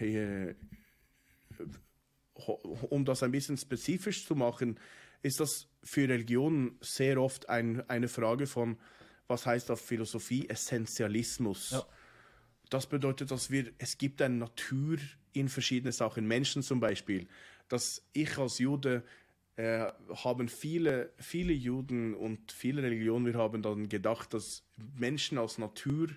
äh, 0.00 0.54
um 2.90 3.04
das 3.04 3.22
ein 3.22 3.32
bisschen 3.32 3.56
spezifisch 3.56 4.24
zu 4.24 4.34
machen, 4.34 4.78
ist 5.22 5.40
das 5.40 5.68
für 5.82 6.08
Religionen 6.08 6.76
sehr 6.80 7.20
oft 7.20 7.48
ein, 7.48 7.88
eine 7.88 8.08
Frage 8.08 8.46
von, 8.46 8.78
was 9.26 9.46
heißt 9.46 9.70
auf 9.70 9.80
Philosophie 9.80 10.48
Essentialismus. 10.48 11.70
Ja. 11.70 11.86
Das 12.70 12.86
bedeutet, 12.86 13.30
dass 13.30 13.50
wir, 13.50 13.72
es 13.78 13.98
gibt 13.98 14.22
eine 14.22 14.36
Natur 14.36 14.98
in 15.32 15.48
verschiedenen 15.48 15.92
Sachen. 15.92 16.26
Menschen 16.26 16.62
zum 16.62 16.80
Beispiel. 16.80 17.26
Dass 17.68 18.06
ich 18.12 18.38
als 18.38 18.58
Jude 18.58 19.02
äh, 19.56 19.90
haben 20.14 20.48
viele, 20.48 21.12
viele 21.18 21.52
Juden 21.52 22.14
und 22.14 22.52
viele 22.52 22.82
Religionen, 22.82 23.26
wir 23.26 23.34
haben 23.34 23.62
dann 23.62 23.88
gedacht, 23.88 24.32
dass 24.34 24.64
Menschen 24.96 25.38
als 25.38 25.58
Natur 25.58 26.08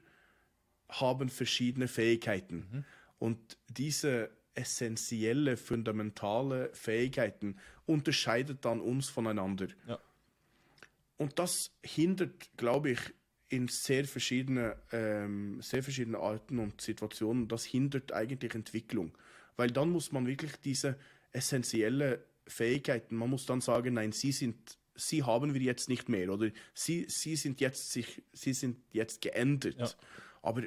haben 0.90 1.30
verschiedene 1.30 1.88
Fähigkeiten. 1.88 2.68
Mhm. 2.72 2.86
Und 3.22 3.60
diese 3.70 4.32
essentielle, 4.56 5.56
fundamentale 5.56 6.72
Fähigkeiten 6.74 7.58
unterscheidet 7.86 8.66
dann 8.66 8.82
uns 8.82 9.10
voneinander. 9.10 9.68
Ja. 9.88 10.00
und 11.18 11.38
das 11.38 11.70
hindert, 11.84 12.50
glaube 12.58 12.90
ich, 12.92 13.00
in 13.48 13.68
sehr 13.68 14.06
verschiedenen, 14.06 14.74
ähm, 14.92 15.62
sehr 15.62 15.84
verschiedenen 15.84 16.20
Arten 16.20 16.58
und 16.58 16.82
Situationen, 16.82 17.48
das 17.48 17.64
hindert 17.64 18.12
eigentlich 18.12 18.56
Entwicklung. 18.56 19.16
Weil 19.56 19.70
dann 19.70 19.92
muss 19.92 20.12
man 20.12 20.26
wirklich 20.26 20.56
diese 20.56 20.98
essentielle 21.32 22.26
Fähigkeiten, 22.48 23.16
man 23.16 23.30
muss 23.30 23.46
dann 23.46 23.62
sagen, 23.62 23.94
nein, 23.94 24.14
sie 24.14 24.32
sind, 24.32 24.80
sie 24.96 25.22
haben 25.22 25.54
wir 25.54 25.62
jetzt 25.62 25.90
nicht 25.90 26.10
mehr 26.10 26.32
oder 26.32 26.50
sie, 26.74 27.06
sie 27.08 27.36
sind 27.36 27.62
jetzt 27.62 27.92
sich, 27.92 28.24
sie 28.34 28.54
sind 28.54 28.80
jetzt 28.92 29.22
geändert. 29.22 29.78
Ja. 29.78 29.90
Aber, 30.42 30.64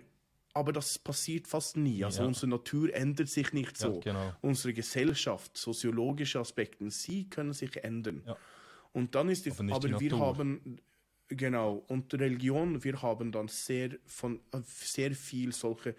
aber 0.55 0.73
das 0.73 0.99
passiert 0.99 1.47
fast 1.49 1.77
nie. 1.77 2.05
Also 2.05 2.23
Ja. 2.23 2.29
unsere 2.29 2.47
Natur 2.49 2.95
ändert 2.95 3.29
sich 3.29 3.53
nicht 3.53 3.79
Ja, 3.81 3.91
so. 3.93 4.01
genau. 4.01 4.33
Unsere 4.41 4.73
Gesellschaft, 4.73 5.57
soziologische 5.57 6.39
Aspekte, 6.39 6.91
sie 6.91 7.29
können 7.29 7.53
sich 7.53 7.77
ändern. 7.85 8.23
Ja. 8.27 8.37
Und 8.93 9.15
dann 9.17 9.29
ist 9.29 9.45
die, 9.45 9.51
Aber 9.51 9.75
aber 9.75 9.89
die 9.89 10.01
wir 10.01 10.11
Natur. 10.13 10.27
haben 10.27 10.79
genau 11.29 11.85
und 11.89 12.15
Religion, 12.15 12.85
wir 12.85 13.03
haben 13.03 13.33
dann 13.33 13.49
sehr 13.49 13.91
von 14.07 14.41
äh, 14.53 14.61
sehr 14.65 15.13
viel 15.13 15.53
solche 15.53 15.97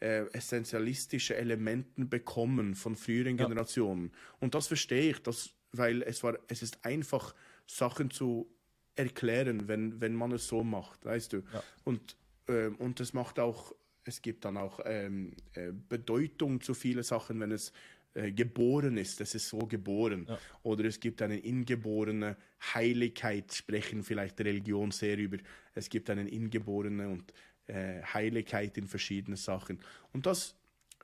äh, 0.00 0.26
essentialistische 0.32 1.36
Elementen 1.36 2.08
bekommen 2.08 2.74
von 2.74 2.96
früheren 2.96 3.38
Ja. 3.38 3.44
Generationen. 3.46 4.10
Und 4.40 4.54
das 4.56 4.66
verstehe 4.66 5.12
ich, 5.12 5.22
das, 5.22 5.50
weil 5.70 6.02
es 6.02 6.24
war, 6.24 6.36
es 6.48 6.62
ist 6.62 6.84
einfach 6.84 7.34
Sachen 7.68 8.10
zu 8.10 8.48
erklären, 8.96 9.68
wenn, 9.68 10.00
wenn 10.00 10.14
man 10.14 10.32
es 10.32 10.48
so 10.48 10.64
macht, 10.64 11.04
weißt 11.04 11.32
du. 11.34 11.36
Ja. 11.52 11.62
Und 11.84 12.16
ähm, 12.48 12.74
und 12.76 12.98
es 12.98 13.12
macht 13.12 13.38
auch, 13.38 13.72
es 14.04 14.20
gibt 14.22 14.44
dann 14.44 14.56
auch 14.56 14.80
ähm, 14.84 15.34
äh, 15.54 15.72
Bedeutung 15.72 16.60
zu 16.60 16.74
vielen 16.74 17.02
Sachen, 17.02 17.40
wenn 17.40 17.52
es 17.52 17.72
äh, 18.14 18.30
geboren 18.32 18.96
ist, 18.98 19.20
es 19.20 19.34
ist 19.34 19.48
so 19.48 19.58
geboren. 19.60 20.26
Ja. 20.28 20.38
Oder 20.62 20.84
es 20.84 21.00
gibt 21.00 21.22
eine 21.22 21.38
ingeborene 21.38 22.36
Heiligkeit, 22.74 23.52
sprechen 23.54 24.02
vielleicht 24.02 24.38
Religion 24.40 24.90
sehr 24.90 25.16
über. 25.18 25.38
Es 25.74 25.88
gibt 25.88 26.10
eine 26.10 26.28
ingeborene 26.28 27.08
und 27.08 27.32
äh, 27.66 28.02
Heiligkeit 28.02 28.76
in 28.76 28.86
verschiedenen 28.86 29.36
Sachen. 29.36 29.80
Und 30.12 30.26
das, 30.26 30.54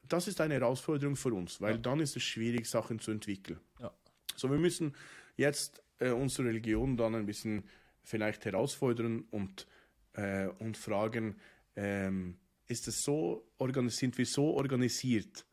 das 0.06 0.28
ist 0.28 0.40
eine 0.40 0.54
Herausforderung 0.54 1.16
für 1.16 1.32
uns, 1.32 1.60
weil 1.60 1.76
Ja. 1.76 1.78
dann 1.78 2.00
ist 2.00 2.16
es 2.16 2.22
schwierig, 2.22 2.66
Sachen 2.66 2.98
zu 2.98 3.10
entwickeln. 3.10 3.60
Ja. 3.80 3.92
So, 4.36 4.50
wir 4.50 4.58
müssen 4.58 4.94
jetzt 5.36 5.82
äh, 5.98 6.10
unsere 6.10 6.48
Religion 6.48 6.96
dann 6.96 7.14
ein 7.14 7.26
bisschen 7.26 7.64
vielleicht 8.02 8.44
herausfordern 8.44 9.24
und, 9.30 9.66
äh, 10.14 10.48
und 10.58 10.76
fragen, 10.76 11.36
ähm, 11.76 12.36
ist 12.69 12.86
es 12.89 13.03
so 13.03 13.45
sind 13.89 14.16
wir 14.19 14.27
so 14.27 14.55
organisiert, 14.55 15.45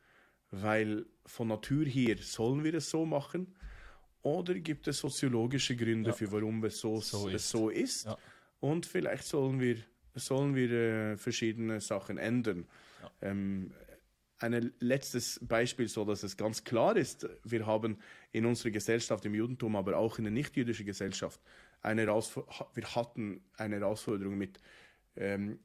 weil 0.51 1.05
von 1.25 1.47
Natur 1.47 1.85
her 1.85 2.17
sollen 2.19 2.63
wir 2.63 2.73
es 2.75 2.89
so 2.89 3.05
machen? 3.05 3.55
Oder 4.21 4.55
gibt 4.55 4.87
es 4.87 4.99
soziologische 4.99 5.75
Gründe 5.75 6.09
Ja. 6.09 6.15
für 6.15 6.31
warum 6.31 6.63
es 6.63 6.79
so, 6.79 6.99
So 6.99 7.27
es 7.29 7.35
ist. 7.35 7.49
so 7.49 7.69
ist? 7.69 8.05
Ja. 8.05 8.17
Und 8.59 8.85
vielleicht 8.85 9.23
sollen 9.23 9.59
wir, 9.59 9.77
sollen 10.15 10.55
wir 10.55 10.71
äh, 10.71 11.17
verschiedene 11.17 11.79
Sachen 11.81 12.17
ändern. 12.17 12.67
Ja. 13.01 13.11
Ähm, 13.29 13.71
ein 14.39 14.73
letztes 14.79 15.39
Beispiel, 15.41 15.87
so 15.87 16.03
dass 16.05 16.23
es 16.23 16.35
ganz 16.35 16.63
klar 16.63 16.97
ist, 16.97 17.27
wir 17.43 17.65
haben 17.65 17.97
in 18.31 18.45
unserer 18.45 18.71
Gesellschaft, 18.71 19.25
im 19.25 19.33
Judentum, 19.35 19.75
aber 19.75 19.97
auch 19.97 20.17
in 20.17 20.25
der 20.25 20.33
nichtjüdischen 20.33 20.85
Gesellschaft, 20.85 21.39
eine 21.81 22.05
wir 22.07 22.95
hatten 22.95 23.41
eine 23.57 23.75
Herausforderung 23.77 24.37
mit 24.37 24.59
ähm, 25.15 25.59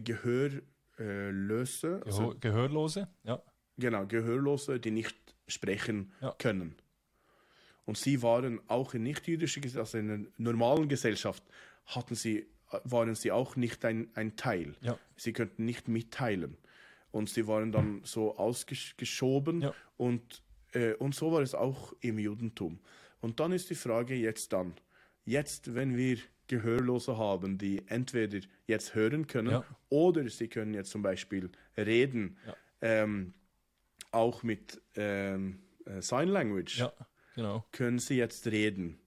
Gehörlöse, 0.00 0.62
äh, 0.98 1.30
Löse, 1.30 2.02
also 2.04 2.28
Gehör 2.28 2.40
Gehörlose? 2.40 3.08
Ja. 3.24 3.42
Genau, 3.78 4.06
Gehörlose, 4.06 4.78
die 4.80 4.90
nicht 4.90 5.16
sprechen 5.46 6.12
Ja. 6.20 6.34
können. 6.38 6.74
Und 7.84 7.98
sie 7.98 8.22
waren 8.22 8.60
auch 8.68 8.94
in 8.94 9.02
nicht-jüdischer 9.02 9.60
Gesellschaft, 9.60 9.94
also 9.94 9.98
in 9.98 10.10
einer 10.10 10.26
normalen 10.38 10.88
Gesellschaft, 10.88 11.42
hatten 11.86 12.14
sie, 12.14 12.46
waren 12.84 13.14
sie 13.14 13.32
auch 13.32 13.56
nicht 13.56 13.84
ein, 13.84 14.08
ein 14.14 14.36
Teil. 14.36 14.76
Ja. 14.82 14.98
Sie 15.16 15.32
könnten 15.32 15.64
nicht 15.64 15.88
mitteilen. 15.88 16.56
Und 17.10 17.28
sie 17.28 17.46
waren 17.46 17.72
dann 17.72 18.00
so 18.04 18.36
ausgeschoben 18.38 19.62
Ja. 19.62 19.74
und, 19.96 20.42
äh, 20.72 20.94
und 20.94 21.14
so 21.14 21.32
war 21.32 21.42
es 21.42 21.54
auch 21.54 21.92
im 22.00 22.18
Judentum. 22.18 22.78
Und 23.20 23.40
dann 23.40 23.52
ist 23.52 23.68
die 23.70 23.74
Frage 23.74 24.14
jetzt 24.14 24.52
dann, 24.52 24.74
jetzt 25.24 25.74
wenn 25.74 25.96
wir 25.96 26.18
Gehörlose 26.56 27.16
haben, 27.16 27.56
die 27.58 27.82
entweder 27.88 28.40
jetzt 28.66 28.94
hören 28.94 29.26
können 29.26 29.50
Ja. 29.50 29.64
oder 29.88 30.28
sie 30.28 30.48
können 30.48 30.74
jetzt 30.74 30.90
zum 30.90 31.02
Beispiel 31.02 31.50
reden, 31.76 32.36
Ja. 32.46 32.56
ähm, 32.82 33.32
auch 34.10 34.42
mit 34.42 34.80
ähm, 34.96 35.62
äh, 35.86 36.02
Sign 36.02 36.28
Language 36.28 36.78
Ja, 36.78 36.92
genau. 37.34 37.64
können 37.72 37.98
sie 37.98 38.16
jetzt 38.16 38.46
reden. 38.46 38.98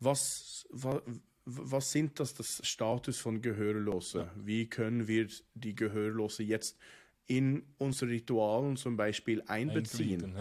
Was, 0.00 0.66
wa, 0.70 1.02
was 1.44 1.92
sind 1.92 2.18
das, 2.18 2.32
das 2.34 2.66
Status 2.66 3.18
von 3.18 3.42
Gehörlose? 3.42 4.30
Wie 4.36 4.66
können 4.68 5.06
wir 5.06 5.28
die 5.54 5.74
Gehörlose 5.74 6.42
jetzt 6.42 6.78
in 7.26 7.62
unsere 7.78 8.10
Ritualen 8.10 8.76
zum 8.76 8.96
Beispiel 8.96 9.42
einbeziehen? 9.46 10.34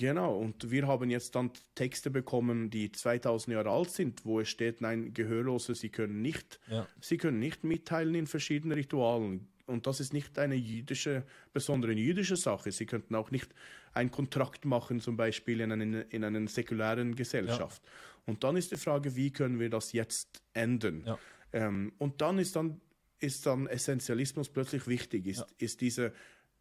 Ja. 0.00 0.08
Genau, 0.12 0.36
und 0.38 0.70
wir 0.70 0.86
haben 0.86 1.08
jetzt 1.10 1.34
dann 1.34 1.50
Texte 1.74 2.10
bekommen, 2.10 2.70
die 2.70 2.90
2000 2.92 3.54
Jahre 3.54 3.70
alt 3.70 3.90
sind, 3.90 4.24
wo 4.24 4.40
es 4.40 4.48
steht, 4.48 4.80
nein, 4.80 5.14
Gehörlose, 5.14 5.74
sie 5.74 5.88
können 5.90 6.20
nicht, 6.22 6.58
Ja. 6.68 6.86
sie 7.00 7.16
können 7.16 7.38
nicht 7.38 7.64
mitteilen 7.64 8.14
in 8.14 8.26
verschiedenen 8.26 8.76
Ritualen. 8.76 9.46
Und 9.66 9.86
das 9.86 9.98
ist 10.00 10.12
nicht 10.12 10.38
eine 10.38 10.56
jüdische, 10.56 11.24
besondere 11.54 11.92
jüdische 11.92 12.36
Sache. 12.36 12.70
Sie 12.70 12.84
könnten 12.84 13.14
auch 13.14 13.30
nicht 13.30 13.54
einen 13.94 14.10
Kontrakt 14.10 14.64
machen, 14.66 15.00
zum 15.00 15.16
Beispiel 15.16 15.60
in, 15.60 15.72
einen, 15.72 15.94
in 16.10 16.22
einer 16.22 16.46
säkulären 16.48 17.14
Gesellschaft. 17.14 17.82
Und 18.26 18.44
dann 18.44 18.56
ist 18.56 18.72
die 18.72 18.76
Frage, 18.76 19.16
wie 19.16 19.30
können 19.30 19.58
wir 19.60 19.70
das 19.70 19.92
jetzt 19.92 20.42
ändern? 20.52 21.04
Ja. 21.06 21.18
Ähm, 21.52 21.92
und 21.98 22.20
dann 22.20 22.38
ist 22.38 22.56
dann, 22.56 22.80
ist 23.20 23.46
dann 23.46 23.66
Essentialismus 23.66 24.50
plötzlich 24.50 24.86
wichtig. 24.86 25.26
Ist, 25.26 25.38
Ja. 25.38 25.46
ist 25.58 25.80
diese 25.80 26.12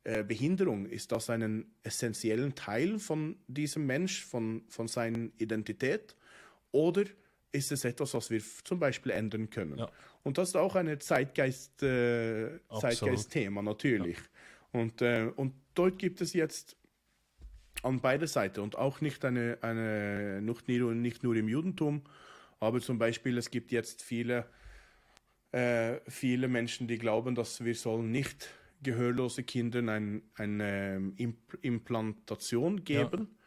äh, 0.05 0.23
Behinderung, 0.23 0.85
ist 0.85 1.11
das 1.11 1.29
einen 1.29 1.73
essentiellen 1.83 2.55
Teil 2.55 2.99
von 2.99 3.37
diesem 3.47 3.85
Mensch, 3.85 4.25
von, 4.25 4.63
von 4.67 4.87
seiner 4.87 5.29
Identität? 5.37 6.15
Oder 6.71 7.05
ist 7.51 7.71
es 7.71 7.85
etwas, 7.85 8.13
was 8.13 8.29
wir 8.29 8.41
zum 8.63 8.79
Beispiel 8.79 9.11
ändern 9.11 9.49
können? 9.49 9.77
Ja. 9.77 9.89
Und 10.23 10.37
das 10.37 10.49
ist 10.49 10.55
auch 10.55 10.75
ein 10.75 10.99
Zeitgeist, 10.99 11.83
äh. 11.83 12.59
Zeitgeist-Thema, 12.81 13.61
natürlich. 13.61 14.17
Und, 14.71 15.01
äh, 15.01 15.31
und 15.35 15.53
dort 15.75 15.99
gibt 15.99 16.19
es 16.19 16.33
jetzt 16.33 16.75
an 17.83 17.99
beide 17.99 18.27
Seiten 18.27 18.61
und 18.61 18.77
auch 18.77 19.01
nicht 19.01 19.23
eine, 19.23 19.57
eine 19.61 20.41
nicht, 20.41 20.67
nur, 20.67 20.95
nicht 20.95 21.23
nur 21.23 21.35
im 21.35 21.47
Judentum, 21.47 22.01
aber 22.59 22.81
zum 22.81 22.97
Beispiel 22.97 23.37
es 23.37 23.51
gibt 23.51 23.71
jetzt 23.71 24.01
viele, 24.01 24.47
äh, 25.51 25.99
viele 26.07 26.47
Menschen, 26.47 26.87
die 26.87 26.97
glauben, 26.97 27.35
dass 27.35 27.63
wir 27.63 27.75
sollen 27.75 28.11
nicht 28.11 28.49
gehörlose 28.83 29.43
Kindern 29.43 29.89
ein, 29.89 30.23
eine 30.35 30.95
ähm, 30.95 31.13
Imp 31.17 31.57
Implantation 31.61 32.83
geben, 32.83 33.37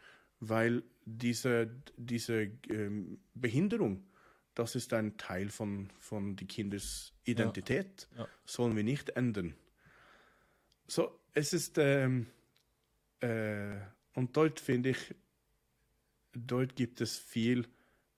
weil 0.40 0.82
diese, 1.04 1.70
diese 1.96 2.50
ähm, 2.68 3.20
Behinderung, 3.34 4.04
das 4.54 4.74
ist 4.74 4.92
ein 4.92 5.16
Teil 5.18 5.50
von, 5.50 5.90
von 5.98 6.36
die 6.36 6.46
Kindes 6.46 7.12
Identität, 7.24 8.08
Ja. 8.16 8.26
sollen 8.44 8.74
wir 8.76 8.84
nicht 8.84 9.10
ändern. 9.10 9.54
So, 10.86 11.18
es 11.34 11.52
ist, 11.52 11.78
ähm, 11.78 12.26
äh, 13.20 13.76
und 14.14 14.36
dort 14.36 14.60
finde 14.60 14.90
ich, 14.90 15.14
dort 16.32 16.76
gibt 16.76 17.00
es 17.00 17.18
viel, 17.18 17.66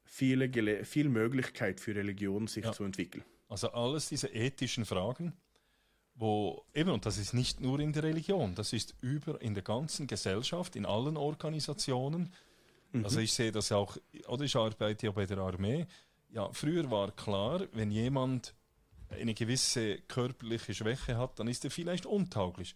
viele, 0.04 0.84
viel 0.84 1.08
Möglichkeit 1.08 1.80
für 1.80 1.94
Religion 1.94 2.46
sich 2.46 2.64
Ja. 2.64 2.72
zu 2.72 2.84
entwickeln. 2.84 3.24
Also 3.48 3.70
alles 3.72 4.08
diese 4.08 4.28
ethischen 4.28 4.84
Fragen, 4.84 5.32
wo 6.18 6.64
eben, 6.74 6.90
und 6.90 7.06
das 7.06 7.16
ist 7.16 7.32
nicht 7.32 7.60
nur 7.60 7.78
in 7.80 7.92
der 7.92 8.02
Religion, 8.02 8.54
das 8.54 8.72
ist 8.72 8.94
über 9.00 9.40
in 9.40 9.54
der 9.54 9.62
ganzen 9.62 10.06
Gesellschaft, 10.06 10.74
in 10.74 10.84
allen 10.84 11.16
Organisationen. 11.16 12.32
Also 13.04 13.20
ich 13.20 13.32
sehe 13.34 13.52
das 13.52 13.70
auch, 13.70 13.96
oder 14.26 14.44
ich 14.44 14.56
arbeite 14.56 15.06
ja 15.06 15.12
bei 15.12 15.26
der 15.26 15.38
Armee. 15.38 15.86
Ja, 16.30 16.50
früher 16.52 16.90
war 16.90 17.12
klar, 17.12 17.66
wenn 17.72 17.90
jemand 17.90 18.54
eine 19.10 19.34
gewisse 19.34 19.98
körperliche 20.08 20.74
Schwäche 20.74 21.16
hat, 21.16 21.38
dann 21.38 21.48
ist 21.48 21.64
er 21.64 21.70
vielleicht 21.70 22.06
untauglich. 22.06 22.74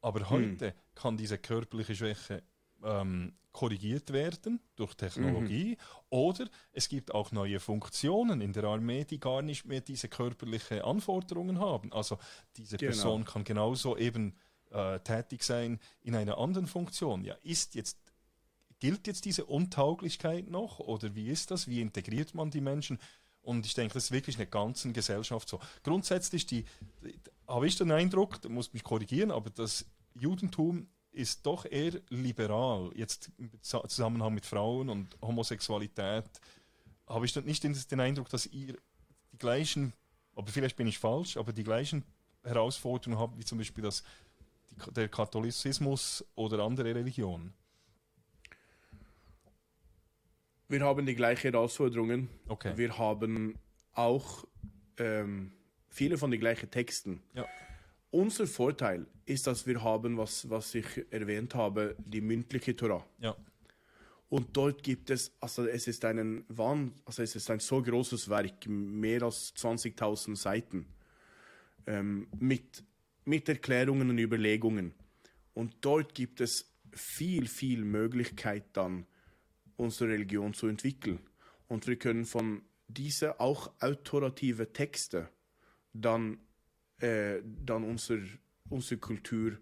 Aber 0.00 0.30
heute 0.30 0.74
kann 0.94 1.16
diese 1.16 1.38
körperliche 1.38 1.94
Schwäche 1.94 2.42
ähm, 2.84 3.34
korrigiert 3.52 4.12
werden 4.12 4.60
durch 4.76 4.94
Technologie 4.94 5.76
oder 6.08 6.48
es 6.72 6.88
gibt 6.88 7.12
auch 7.14 7.32
neue 7.32 7.60
Funktionen 7.60 8.40
in 8.40 8.52
der 8.52 8.64
Armee, 8.64 9.04
die 9.04 9.20
gar 9.20 9.42
nicht 9.42 9.66
mehr 9.66 9.82
diese 9.82 10.08
körperliche 10.08 10.84
Anforderungen 10.84 11.58
haben. 11.60 11.92
Also 11.92 12.18
diese 12.56 12.78
Genau. 12.78 12.90
Person 12.90 13.24
kann 13.24 13.44
genauso 13.44 13.96
eben 13.96 14.34
äh, 14.70 14.98
tätig 15.00 15.42
sein 15.42 15.78
in 16.00 16.14
einer 16.14 16.38
anderen 16.38 16.66
Funktion. 16.66 17.24
Ja, 17.24 17.34
ist 17.42 17.74
jetzt 17.74 17.98
gilt 18.80 19.06
jetzt 19.06 19.26
diese 19.26 19.44
Untauglichkeit 19.44 20.50
noch 20.50 20.80
oder 20.80 21.14
wie 21.14 21.28
ist 21.28 21.50
das? 21.50 21.68
Wie 21.68 21.80
integriert 21.80 22.34
man 22.34 22.50
die 22.50 22.60
Menschen? 22.60 22.98
Und 23.42 23.66
ich 23.66 23.74
denke, 23.74 23.94
das 23.94 24.04
ist 24.04 24.12
wirklich 24.12 24.36
in 24.36 24.40
der 24.40 24.46
ganzen 24.46 24.92
Gesellschaft 24.92 25.48
so. 25.48 25.60
Grundsätzlich 25.84 26.46
die, 26.46 26.64
die, 27.04 27.14
habe 27.46 27.66
ich 27.66 27.76
den 27.76 27.92
Eindruck, 27.92 28.40
da 28.40 28.48
muss 28.48 28.72
mich 28.72 28.82
korrigieren, 28.82 29.30
aber 29.30 29.50
das 29.50 29.84
Judentum 30.14 30.88
ist 31.12 31.44
doch 31.46 31.64
eher 31.66 32.00
liberal, 32.08 32.90
jetzt 32.94 33.30
im 33.38 33.50
Zusammenhang 33.60 34.34
mit 34.34 34.46
Frauen 34.46 34.88
und 34.88 35.16
Homosexualität. 35.20 36.24
habe 37.06 37.26
ich 37.26 37.36
nicht 37.36 37.62
den, 37.64 38.00
Eindruck, 38.00 38.28
dass 38.30 38.46
ihr 38.46 38.74
die 39.32 39.38
gleichen, 39.38 39.92
aber 40.34 40.50
vielleicht 40.50 40.76
bin 40.76 40.86
ich 40.86 40.98
falsch, 40.98 41.36
aber 41.36 41.52
die 41.52 41.64
gleichen 41.64 42.04
Herausforderungen 42.42 43.18
habt, 43.18 43.38
wie 43.38 43.44
zum 43.44 43.58
Beispiel 43.58 43.84
das, 43.84 44.02
der 44.94 45.08
Katholizismus 45.08 46.24
oder 46.34 46.60
andere 46.60 46.94
Religionen. 46.94 47.52
Wir 50.68 50.80
haben 50.80 51.04
die 51.04 51.14
gleichen 51.14 51.52
Herausforderungen. 51.52 52.30
Okay. 52.48 52.72
Wir 52.76 52.96
haben 52.96 53.58
auch 53.92 54.44
ähm, 54.96 55.52
viele 55.90 56.16
von 56.16 56.30
den 56.30 56.40
gleichen 56.40 56.70
Texten. 56.70 57.22
Ja. 57.34 57.46
Unser 58.12 58.46
Vorteil 58.46 59.06
ist, 59.24 59.46
dass 59.46 59.66
wir 59.66 59.82
haben, 59.82 60.18
was, 60.18 60.48
was 60.50 60.74
ich 60.74 60.86
erwähnt 61.10 61.54
habe, 61.54 61.96
die 61.98 62.20
mündliche 62.20 62.76
Torah. 62.76 63.06
Ja. 63.18 63.34
Und 64.28 64.54
dort 64.54 64.82
gibt 64.82 65.08
es, 65.08 65.34
also 65.40 65.66
es 65.66 65.86
ist 65.86 66.04
ein 66.04 66.44
Wahn, 66.48 66.92
also 67.06 67.22
es 67.22 67.34
ist 67.34 67.50
ein 67.50 67.58
so 67.58 67.80
großes 67.80 68.28
Werk, 68.28 68.68
mehr 68.68 69.22
als 69.22 69.54
20.000 69.56 70.36
Seiten, 70.36 70.86
ähm, 71.86 72.28
mit, 72.38 72.84
mit 73.24 73.48
Erklärungen 73.48 74.10
und 74.10 74.18
Überlegungen. 74.18 74.92
Und 75.54 75.76
dort 75.80 76.14
gibt 76.14 76.42
es 76.42 76.70
viel, 76.92 77.48
viel 77.48 77.82
Möglichkeit 77.82 78.64
dann, 78.74 79.06
unsere 79.76 80.10
Religion 80.10 80.52
zu 80.52 80.66
entwickeln. 80.66 81.18
Und 81.66 81.86
wir 81.86 81.96
können 81.96 82.26
von 82.26 82.60
diese 82.88 83.40
auch 83.40 83.72
autorative 83.80 84.70
Texte 84.74 85.30
dann, 85.94 86.40
äh, 87.02 87.42
dann 87.64 87.84
unser, 87.84 88.18
unsere 88.68 89.00
Kultur 89.00 89.58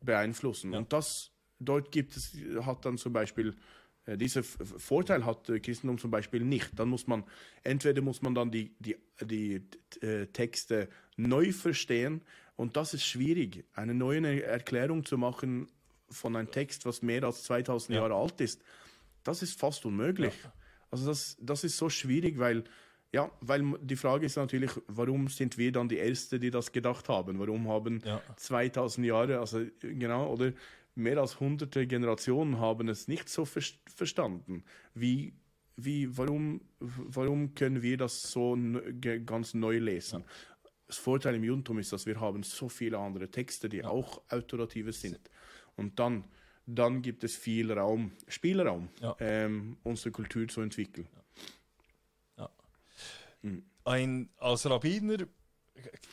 beeinflussen. 0.00 0.72
Ja. 0.72 0.78
Und 0.78 0.92
das, 0.92 1.32
dort 1.58 1.90
gibt 1.92 2.16
es, 2.16 2.36
hat 2.62 2.84
dann 2.84 2.98
zum 2.98 3.12
Beispiel, 3.12 3.54
äh, 4.04 4.16
dieser 4.16 4.42
Vorteil 4.42 5.24
hat 5.24 5.48
äh, 5.48 5.60
Christentum 5.60 5.98
zum 5.98 6.10
Beispiel 6.10 6.44
nicht. 6.44 6.78
Dann 6.78 6.88
muss 6.88 7.06
man, 7.06 7.24
entweder 7.62 8.02
muss 8.02 8.22
man 8.22 8.34
dann 8.34 8.50
die, 8.50 8.74
die, 8.78 8.96
die 9.20 9.62
äh, 10.00 10.26
Texte 10.26 10.88
neu 11.16 11.52
verstehen 11.52 12.22
und 12.56 12.76
das 12.76 12.94
ist 12.94 13.04
schwierig, 13.04 13.64
eine 13.74 13.94
neue 13.94 14.42
Erklärung 14.42 15.04
zu 15.04 15.18
machen 15.18 15.68
von 16.08 16.36
einem 16.36 16.50
Text, 16.50 16.86
was 16.86 17.02
mehr 17.02 17.24
als 17.24 17.42
2000 17.44 17.94
Ja. 17.94 18.02
Jahre 18.02 18.14
alt 18.14 18.40
ist. 18.40 18.62
Das 19.24 19.42
ist 19.42 19.58
fast 19.58 19.84
unmöglich. 19.84 20.34
Also 20.90 21.06
das, 21.06 21.36
das 21.40 21.64
ist 21.64 21.76
so 21.76 21.90
schwierig, 21.90 22.38
weil 22.38 22.64
ja, 23.12 23.30
weil 23.40 23.62
die 23.80 23.96
Frage 23.96 24.26
ist 24.26 24.36
natürlich, 24.36 24.70
warum 24.88 25.28
sind 25.28 25.56
wir 25.58 25.72
dann 25.72 25.88
die 25.88 25.98
Ersten, 25.98 26.40
die 26.40 26.50
das 26.50 26.72
gedacht 26.72 27.08
haben? 27.08 27.38
Warum 27.38 27.68
haben 27.68 28.00
Ja. 28.04 28.20
2000 28.36 29.06
Jahre, 29.06 29.38
also 29.38 29.64
genau, 29.80 30.32
oder 30.32 30.52
mehr 30.94 31.18
als 31.18 31.38
hunderte 31.40 31.86
Generationen 31.86 32.58
haben 32.58 32.88
es 32.88 33.08
nicht 33.08 33.28
so 33.28 33.44
ver 33.44 33.62
verstanden? 33.94 34.64
Wie, 34.94 35.32
wie, 35.76 36.16
warum, 36.16 36.60
warum 36.80 37.54
können 37.54 37.82
wir 37.82 37.96
das 37.96 38.22
so 38.30 38.56
ganz 39.24 39.54
neu 39.54 39.78
lesen? 39.78 40.24
Das 40.86 40.98
Vorteil 40.98 41.34
im 41.36 41.44
Judentum 41.44 41.78
ist, 41.78 41.92
dass 41.92 42.06
wir 42.06 42.20
haben 42.20 42.42
so 42.42 42.68
viele 42.68 42.98
andere 42.98 43.28
Texte, 43.30 43.68
die 43.68 43.84
auch 43.84 44.22
autorative 44.30 44.92
sind. 44.92 45.18
Und 45.76 45.98
dann, 45.98 46.24
dann 46.64 47.02
gibt 47.02 47.24
es 47.24 47.36
viel 47.36 47.72
Raum, 47.72 48.12
Spielraum, 48.28 48.88
Ja. 49.00 49.16
ähm, 49.20 49.76
unsere 49.82 50.12
Kultur 50.12 50.46
zu 50.48 50.60
entwickeln. 50.60 51.08
Ein, 53.84 54.30
als 54.38 54.68
Rabbiner 54.68 55.26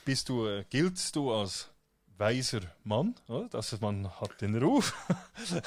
bist 0.06 0.30
du, 0.30 0.46
äh, 0.48 0.66
giltst 0.70 1.16
du 1.16 1.32
als 1.32 1.70
weiser 2.18 2.62
Mann, 2.84 3.16
oder? 3.28 3.50
Das, 3.50 3.80
man 3.82 4.10
hat 4.20 4.42
den 4.42 4.56
Ruf. 4.56 4.94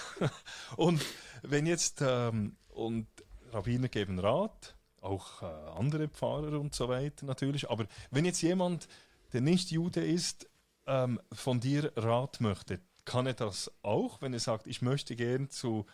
und 0.76 1.04
wenn 1.42 1.66
jetzt, 1.66 2.02
ähm, 2.02 2.56
und 2.68 3.06
Rabbiner 3.52 3.88
geben 3.88 4.18
Rat, 4.18 4.74
auch 5.00 5.42
äh, 5.42 5.46
andere 5.78 6.08
Pfarrer 6.08 6.60
und 6.60 6.74
so 6.74 6.88
weiter 6.88 7.26
natürlich, 7.26 7.70
aber 7.70 7.86
wenn 8.10 8.24
jetzt 8.24 8.42
jemand, 8.42 8.88
der 9.32 9.40
nicht 9.40 9.70
Jude 9.70 10.04
ist, 10.04 10.48
ähm, 10.86 11.20
von 11.32 11.60
dir 11.60 11.92
Rat 11.96 12.40
möchte, 12.40 12.80
kann 13.04 13.26
er 13.26 13.34
das 13.34 13.70
auch, 13.82 14.20
wenn 14.20 14.32
er 14.32 14.40
sagt, 14.40 14.66
ich 14.66 14.82
möchte 14.82 15.16
gern 15.16 15.50
zu 15.50 15.86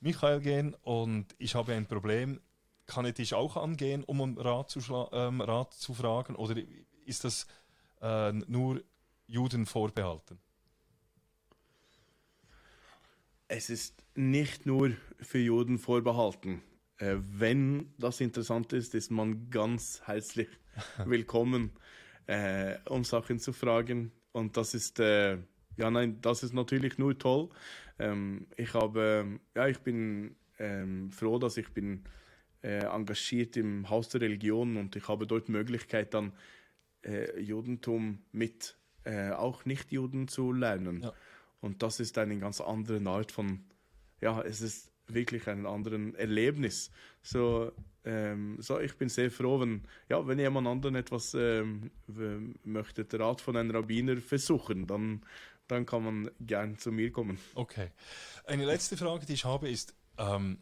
Michael 0.00 0.40
gehen 0.40 0.74
und 0.82 1.26
ich 1.38 1.54
habe 1.54 1.74
ein 1.74 1.86
Problem, 1.86 2.40
kann 2.86 3.04
er 3.04 3.12
dich 3.12 3.34
auch 3.34 3.56
angehen, 3.56 4.04
um 4.04 4.20
um 4.20 4.38
Rat 4.38 4.70
zu, 4.70 4.80
ähm, 5.12 5.40
Rat 5.40 5.74
zu 5.74 5.94
fragen? 5.94 6.36
Oder 6.36 6.56
ist 7.06 7.24
das 7.24 7.46
äh, 8.00 8.32
nur 8.32 8.82
Juden 9.26 9.66
vorbehalten? 9.66 10.38
Es 13.48 13.70
ist 13.70 14.02
nicht 14.14 14.66
nur 14.66 14.92
für 15.20 15.38
Juden 15.38 15.78
vorbehalten. 15.78 16.62
Äh, 16.98 17.16
wenn 17.20 17.92
das 17.98 18.20
interessant 18.20 18.72
ist, 18.72 18.94
ist 18.94 19.10
man 19.10 19.50
ganz 19.50 20.02
herzlich 20.04 20.48
willkommen, 21.04 21.72
äh, 22.26 22.76
um 22.88 23.04
Sachen 23.04 23.38
zu 23.38 23.52
fragen. 23.52 24.12
Und 24.32 24.56
das 24.56 24.74
ist, 24.74 25.00
äh, 25.00 25.38
ja, 25.76 25.90
nein, 25.90 26.18
das 26.20 26.42
ist 26.42 26.54
natürlich 26.54 26.98
nur 26.98 27.18
toll. 27.18 27.50
Ähm, 27.98 28.46
ich 28.56 28.72
habe, 28.74 29.38
ja, 29.54 29.68
ich 29.68 29.78
bin 29.80 30.36
ähm, 30.58 31.10
froh, 31.10 31.38
dass 31.38 31.56
ich 31.56 31.68
bin 31.72 32.04
engagiert 32.62 33.56
im 33.56 33.88
Haus 33.90 34.08
der 34.08 34.20
Religion 34.20 34.76
und 34.76 34.96
ich 34.96 35.08
habe 35.08 35.26
dort 35.26 35.48
Möglichkeit 35.48 36.14
dann 36.14 36.32
äh, 37.04 37.40
Judentum 37.40 38.22
mit 38.32 38.76
äh, 39.04 39.30
auch 39.30 39.64
Nicht-Juden 39.64 40.28
zu 40.28 40.52
lernen. 40.52 41.02
Ja. 41.02 41.12
Und 41.60 41.82
das 41.82 42.00
ist 42.00 42.18
eine 42.18 42.38
ganz 42.38 42.60
andere 42.60 43.04
Art 43.08 43.32
von, 43.32 43.64
ja, 44.20 44.40
es 44.42 44.60
ist 44.60 44.92
wirklich 45.06 45.48
ein 45.48 45.66
anderes 45.66 46.14
Erlebnis. 46.14 46.90
So, 47.22 47.72
ähm, 48.04 48.56
so, 48.60 48.80
ich 48.80 48.96
bin 48.96 49.08
sehr 49.08 49.30
froh, 49.30 49.60
wenn, 49.60 49.82
ja, 50.08 50.26
wenn 50.26 50.38
jemand 50.38 50.66
anderen 50.66 50.96
etwas 50.96 51.34
ähm, 51.34 51.90
möchte, 52.64 53.04
den 53.04 53.20
Rat 53.20 53.40
von 53.40 53.56
einem 53.56 53.70
Rabbiner 53.70 54.16
versuchen, 54.16 54.86
dann, 54.86 55.22
dann 55.68 55.86
kann 55.86 56.04
man 56.04 56.30
gern 56.40 56.78
zu 56.78 56.90
mir 56.90 57.12
kommen. 57.12 57.38
Okay. 57.54 57.90
Eine 58.44 58.64
letzte 58.64 58.96
Frage, 58.96 59.26
die 59.26 59.34
ich 59.34 59.44
habe, 59.44 59.70
ist, 59.70 59.94
ähm, 60.18 60.58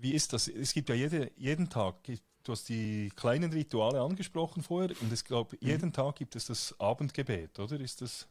wie 0.00 0.14
ist 0.14 0.32
das? 0.32 0.48
Es 0.48 0.72
gibt 0.72 0.88
ja 0.88 0.94
jede, 0.94 1.30
jeden 1.36 1.68
Tag, 1.68 1.96
du 2.42 2.52
hast 2.52 2.68
die 2.68 3.10
kleinen 3.16 3.52
Rituale 3.52 4.00
angesprochen 4.00 4.62
vorher, 4.62 4.90
und 5.00 5.12
es 5.12 5.24
glaube, 5.24 5.56
jeden 5.60 5.92
Tag 5.92 6.16
gibt 6.16 6.36
es 6.36 6.46
das 6.46 6.74
Abendgebet, 6.80 7.58
oder? 7.58 7.78
Ist 7.80 8.00
das 8.00 8.28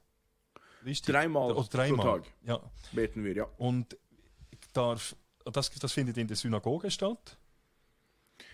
richtig? 0.83 1.13
Dreimal 1.13 1.51
Oder 1.51 1.67
dreimal. 1.67 1.97
pro 1.97 2.17
Tag 2.17 2.33
Ja. 2.43 2.71
beten 2.91 3.23
wir, 3.23 3.35
ja. 3.35 3.47
Und 3.57 3.97
darf, 4.73 5.15
das, 5.45 5.69
das 5.71 5.93
findet 5.93 6.17
in 6.17 6.27
der 6.27 6.37
Synagoge 6.37 6.89
statt? 6.91 7.37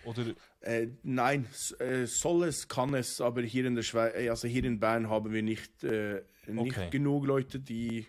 Oder 0.03 0.35
Äh, 0.61 0.87
nein, 1.03 1.47
äh, 1.79 2.05
soll 2.05 2.43
es, 2.45 2.67
kann 2.67 2.93
es, 2.95 3.21
aber 3.21 3.41
hier 3.43 3.65
in 3.65 3.75
der 3.75 3.83
Schweiz, 3.83 4.13
also 4.29 4.47
hier 4.47 4.63
in 4.63 4.79
Bern 4.79 5.09
haben 5.09 5.31
wir 5.31 5.41
nicht, 5.43 5.83
äh, 5.83 6.23
nicht 6.47 6.71
Okay. 6.73 6.89
genug 6.89 7.25
Leute, 7.25 7.59
die, 7.59 8.07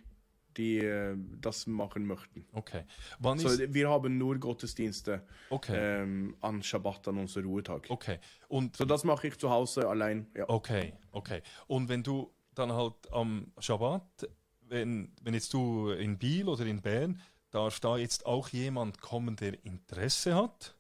die 0.56 0.78
äh, 0.78 1.16
das 1.40 1.66
machen 1.66 2.06
möchten. 2.06 2.46
okay. 2.52 2.84
Wann 3.18 3.38
So, 3.38 3.48
ist 3.48 3.74
wir 3.74 3.88
haben 3.90 4.18
nur 4.18 4.38
Gottesdienste 4.38 5.22
okay, 5.50 6.02
ähm, 6.02 6.36
an 6.40 6.62
Schabbat, 6.62 7.08
an 7.08 7.18
unserem 7.18 7.46
Ruhetag. 7.46 7.86
okay. 7.88 8.18
Und 8.48 8.76
So, 8.76 8.84
das 8.84 9.04
mache 9.04 9.28
ich 9.28 9.38
zu 9.38 9.50
Hause 9.50 9.88
allein. 9.88 10.26
Ja. 10.34 10.48
Okay, 10.48 10.94
okay. 11.12 11.42
Und 11.66 11.88
wenn 11.88 12.02
du 12.02 12.32
dann 12.54 12.72
halt 12.72 12.94
am 13.12 13.52
Schabbat, 13.58 14.28
wenn, 14.68 15.12
wenn 15.22 15.34
jetzt 15.34 15.52
du 15.52 15.90
in 15.90 16.18
Biel 16.18 16.48
oder 16.48 16.66
in 16.66 16.80
Bern, 16.80 17.20
darf 17.50 17.80
da 17.80 17.96
jetzt 17.96 18.26
auch 18.26 18.48
jemand 18.48 19.00
kommen, 19.00 19.36
der 19.36 19.64
Interesse 19.64 20.34
hat? 20.34 20.74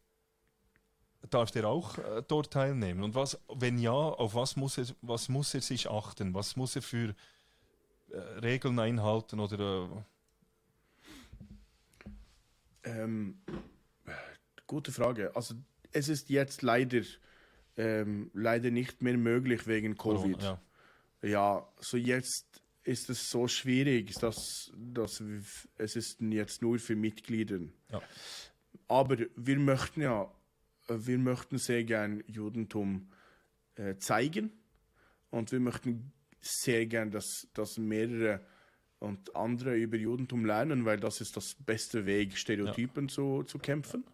Darf 1.30 1.50
der 1.50 1.66
auch 1.68 1.98
äh, 1.98 2.22
dort 2.26 2.52
teilnehmen? 2.52 3.02
Und 3.02 3.14
was, 3.14 3.38
wenn 3.52 3.78
ja, 3.78 3.90
auf 3.92 4.34
was 4.34 4.54
muss 4.56 4.78
er, 4.78 4.86
was 5.02 5.28
muss 5.28 5.54
er 5.54 5.60
sich 5.60 5.90
achten? 5.90 6.34
Was 6.34 6.54
muss 6.56 6.76
er 6.76 6.82
für 6.82 7.14
Regeln 8.12 8.78
einhalten 8.78 9.40
oder 9.40 9.90
äh, 9.92 10.02
Ähm, 12.86 13.38
gute 14.66 14.92
Frage. 14.92 15.34
Also 15.34 15.54
es 15.92 16.08
ist 16.08 16.30
jetzt 16.30 16.62
leider, 16.62 17.02
ähm, 17.76 18.30
leider 18.32 18.70
nicht 18.70 19.02
mehr 19.02 19.18
möglich 19.18 19.66
wegen 19.66 19.96
Covid. 19.96 20.40
Ja. 20.40 20.60
Ja, 21.22 21.68
so 21.80 21.96
jetzt 21.96 22.62
ist 22.84 23.10
es 23.10 23.30
so 23.30 23.48
schwierig, 23.48 24.14
dass, 24.14 24.72
dass 24.76 25.22
es 25.76 25.96
ist 25.96 26.20
jetzt 26.20 26.62
nur 26.62 26.78
für 26.78 26.94
Mitglieder. 26.94 27.58
Ja. 27.90 28.00
Aber 28.86 29.16
wir 29.34 29.58
möchten 29.58 30.02
ja, 30.02 30.30
äh, 30.88 30.94
wir 30.98 31.18
möchten 31.18 31.58
sehr 31.58 31.82
gern 31.82 32.22
Judentum 32.28 33.10
äh, 33.74 33.96
zeigen 33.96 34.52
und 35.30 35.50
wir 35.50 35.58
möchten 35.58 36.12
sehr 36.46 36.86
gern, 36.86 37.10
dass, 37.10 37.48
dass 37.54 37.78
mehrere 37.78 38.40
und 38.98 39.36
andere 39.36 39.76
über 39.76 39.96
Judentum 39.96 40.44
lernen, 40.44 40.84
weil 40.84 40.98
das 40.98 41.20
ist 41.20 41.36
das 41.36 41.54
beste 41.54 42.06
Weg, 42.06 42.36
Stereotypen 42.36 43.08
zu, 43.08 43.42
zu 43.42 43.58
kämpfen. 43.58 44.04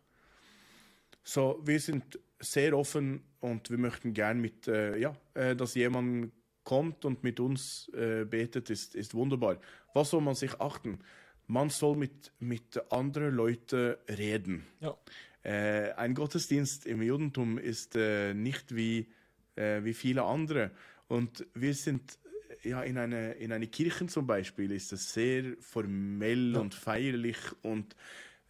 So, 1.23 1.61
wir 1.65 1.79
sind 1.79 2.19
sehr 2.41 2.77
offen 2.77 3.23
und 3.41 3.71
wir 3.71 3.79
möchten 3.79 4.13
gern 4.13 4.41
mit, 4.41 4.67
äh, 4.67 4.99
ja, 4.99 5.15
äh, 5.35 5.55
dass 5.55 5.75
jemand 5.75 6.33
kommt 6.65 7.05
und 7.05 7.23
mit 7.23 7.39
uns 7.41 7.89
äh, 7.95 8.25
betet, 8.25 8.71
ist, 8.71 8.95
ist 8.95 9.15
wunderbar. 9.15 9.59
Was 9.95 10.11
soll 10.11 10.21
man 10.21 10.35
sich 10.35 10.61
achten? 10.61 10.99
Man 11.47 11.71
soll 11.71 11.97
mit, 11.97 12.33
mit 12.39 12.93
anderen 12.93 13.35
Leuten 13.35 13.97
reden. 14.09 14.67
Ja. 14.81 14.97
Äh, 15.45 15.93
ein 15.95 16.15
Gottesdienst 16.15 16.87
im 16.87 17.03
Judentum 17.03 17.59
ist 17.59 17.97
äh, 17.97 18.33
nicht 18.33 18.75
wie, 18.75 19.09
äh, 19.57 19.83
wie 19.83 19.95
viele 19.95 20.25
andere. 20.25 20.71
Und 21.09 21.47
wir 21.55 21.75
sind 21.75 22.19
ja 22.65 22.83
in 22.83 22.99
eine, 22.99 23.33
in 23.33 23.53
eine 23.53 23.67
Kirche 23.67 24.07
zum 24.07 24.27
Beispiel, 24.27 24.71
ist 24.73 24.93
es 24.93 25.13
sehr 25.13 25.57
formell 25.61 26.53
ja. 26.55 26.61
und 26.61 26.75
feierlich 26.75 27.39
und 27.63 27.97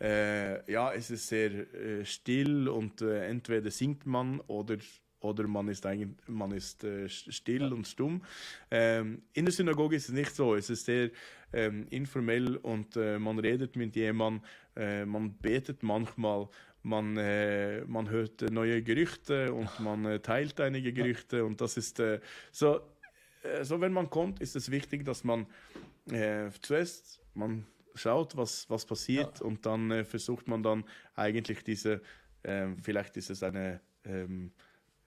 äh, 0.01 0.71
ja, 0.71 0.93
es 0.93 1.11
ist 1.11 1.29
sehr 1.29 1.53
äh, 1.75 2.05
still 2.05 2.69
und 2.69 3.03
äh, 3.03 3.27
entweder 3.27 3.71
singt 3.71 4.07
man 4.07 4.41
oder 4.41 4.77
oder 5.21 5.47
man 5.47 5.69
ist 5.69 5.87
eigentlich 5.87 6.11
man 6.27 6.51
ist 6.51 6.83
äh, 6.85 7.09
still 7.09 7.63
ja. 7.63 7.69
und 7.69 7.87
stumm. 7.87 8.23
Ähm, 8.71 9.23
in 9.33 9.45
der 9.45 9.53
Synagoge 9.53 9.97
ist 9.97 10.09
es 10.09 10.15
nicht 10.15 10.35
so. 10.35 10.57
Es 10.57 10.69
ist 10.69 10.85
sehr 10.85 11.11
ähm, 11.53 11.87
informell 11.91 12.57
und 12.57 12.97
äh, 12.97 13.19
man 13.19 13.39
redet 13.39 13.77
mit 13.77 13.95
jemandem, 13.95 14.45
äh, 14.75 15.05
man 15.05 15.35
betet 15.35 15.83
manchmal, 15.83 16.49
man, 16.83 17.17
äh, 17.17 17.85
man 17.85 18.11
hört 18.11 18.41
neue 18.51 18.83
Gerüchte 18.83 19.53
und 19.53 19.79
man 19.79 20.05
äh, 20.05 20.21
teilt 20.21 20.61
einige 20.61 20.93
Gerüchte 20.93 21.45
und 21.45 21.61
das 21.61 21.77
ist 21.77 22.01
äh, 22.01 22.21
so, 22.51 22.81
so, 23.63 23.81
wenn 23.81 23.93
man 23.93 24.09
kommt, 24.11 24.41
ist 24.41 24.57
es 24.57 24.71
wichtig, 24.71 25.05
dass 25.05 25.25
man 25.25 25.47
zuerst 26.61 27.21
man 27.35 27.65
schaut, 27.95 28.37
was, 28.37 28.69
was 28.69 28.85
passiert 28.85 29.41
ja. 29.41 29.47
und 29.47 29.65
dann 29.65 30.05
versucht 30.05 30.49
man 30.49 30.63
dann 30.63 30.85
eigentlich 31.15 31.63
diese, 31.63 32.03
ähm, 32.43 32.77
vielleicht 32.79 33.17
ist 33.17 33.31
es 33.31 33.43
eine 33.43 33.81
ähm, 34.05 34.53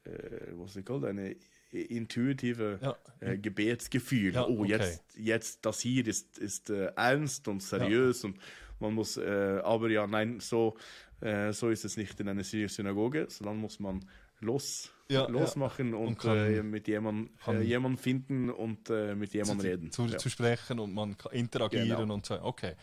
äh, 0.06 0.54
was 0.54 0.76
ich 0.76 0.86
called, 0.86 1.06
eine 1.06 1.36
intuitive 1.72 2.80
ja. 2.82 2.96
äh, 3.20 3.38
Gebetsgefühl. 3.38 4.34
Ja, 4.34 4.48
oh, 4.48 4.62
okay. 4.62 4.70
jetzt, 4.70 5.04
jetzt 5.18 5.66
das 5.66 5.82
hier 5.82 6.06
ist, 6.08 6.38
ist 6.38 6.70
äh, 6.70 6.92
ernst 6.96 7.48
und 7.48 7.62
seriös 7.62 8.24
und 8.24 8.38
man 8.80 8.94
muss, 8.94 9.18
äh, 9.18 9.62
aber 9.64 9.90
ja, 9.90 10.06
nein, 10.06 10.40
so, 10.40 10.78
äh, 11.22 11.52
so 11.52 11.70
ist 11.70 11.86
es 11.86 11.98
nicht 11.98 12.20
in 12.20 12.30
einer 12.30 12.44
Synagoge, 12.44 13.28
sondern 13.30 13.58
muss 13.58 13.80
man 13.80 14.06
los, 14.40 14.92
ja, 15.10 15.28
losmachen 15.28 15.92
ja. 15.92 15.98
und, 15.98 16.08
und 16.08 16.20
kann, 16.20 16.38
äh, 16.38 16.64
mit 16.64 16.88
jemandem 16.88 17.30
äh, 17.48 17.62
jemand 17.62 18.00
finden 18.00 18.50
und 18.50 18.90
äh, 18.90 19.16
mit 19.16 19.34
jemandem 19.34 19.60
zu, 19.60 19.68
reden. 19.68 19.92
Zu, 19.92 20.06
ja. 20.06 20.18
zu, 20.18 20.30
sprechen 20.30 20.80
und 20.80 20.94
man 20.94 21.18
kann 21.18 21.32
interagieren 21.34 21.90
genau. 21.90 22.14
und 22.14 22.26
so. 22.26 22.42
Okay, 22.42 22.74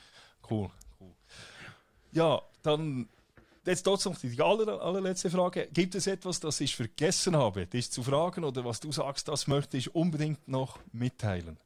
cool, 0.50 0.70
cool. 1.00 1.12
Ja, 2.12 2.40
dann 2.62 3.08
Jetzt 3.64 3.84
trotzdem 3.84 4.14
die 4.20 4.40
aller, 4.40 4.82
allerletzte 4.82 5.30
Frage. 5.30 5.68
Gibt 5.72 5.94
es 5.94 6.08
etwas, 6.08 6.40
das 6.40 6.60
ich 6.60 6.74
vergessen 6.74 7.36
habe, 7.36 7.66
dich 7.66 7.92
zu 7.92 8.02
fragen 8.02 8.42
oder 8.42 8.64
was 8.64 8.80
du 8.80 8.90
sagst, 8.90 9.28
das 9.28 9.46
möchte 9.46 9.76
ich 9.76 9.94
unbedingt 9.94 10.48
noch 10.48 10.80
mitteilen? 10.92 11.58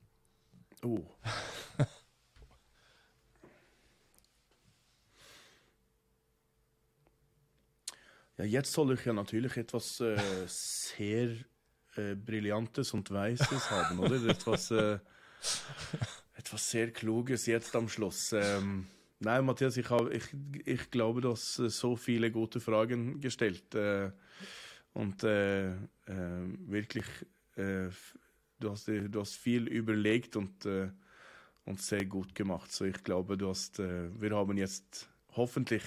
Oh. 0.82 1.00
ja, 8.38 8.44
jetzt 8.44 8.72
soll 8.72 8.92
ich 8.92 9.04
ja 9.04 9.12
natürlich 9.12 9.56
etwas 9.56 10.00
äh, 10.00 10.16
sehr 10.46 11.30
äh, 11.96 12.14
Brillantes 12.14 12.92
und 12.92 13.10
Weißes 13.10 13.70
haben, 13.70 13.98
oder? 13.98 14.22
Etwas, 14.28 14.70
äh, 14.70 14.98
etwas 16.34 16.70
sehr 16.70 16.90
Kluges 16.92 17.46
jetzt 17.46 17.74
am 17.74 17.88
Schluss. 17.88 18.32
Ähm, 18.32 18.86
Nein, 19.18 19.46
Matthias, 19.46 19.78
ich, 19.78 19.88
hab, 19.88 20.12
ich, 20.12 20.24
ich 20.66 20.90
glaube, 20.90 21.22
du 21.22 21.30
hast 21.30 21.58
äh, 21.58 21.70
so 21.70 21.96
viele 21.96 22.30
gute 22.30 22.60
Fragen 22.60 23.20
gestellt. 23.20 23.74
Äh, 23.74 24.10
und 24.92 25.24
äh, 25.24 25.72
wirklich, 26.06 27.04
du, 27.54 28.70
hast, 28.70 28.88
du 28.88 29.20
hast 29.20 29.34
viel 29.34 29.68
überlegt 29.68 30.36
und, 30.36 30.64
und 30.64 31.82
sehr 31.82 32.06
gut 32.06 32.34
gemacht. 32.34 32.72
So, 32.72 32.86
ich 32.86 33.02
glaube, 33.04 33.36
du 33.36 33.50
hast, 33.50 33.78
wir 33.78 34.30
haben 34.30 34.56
jetzt 34.56 35.10
hoffentlich 35.36 35.82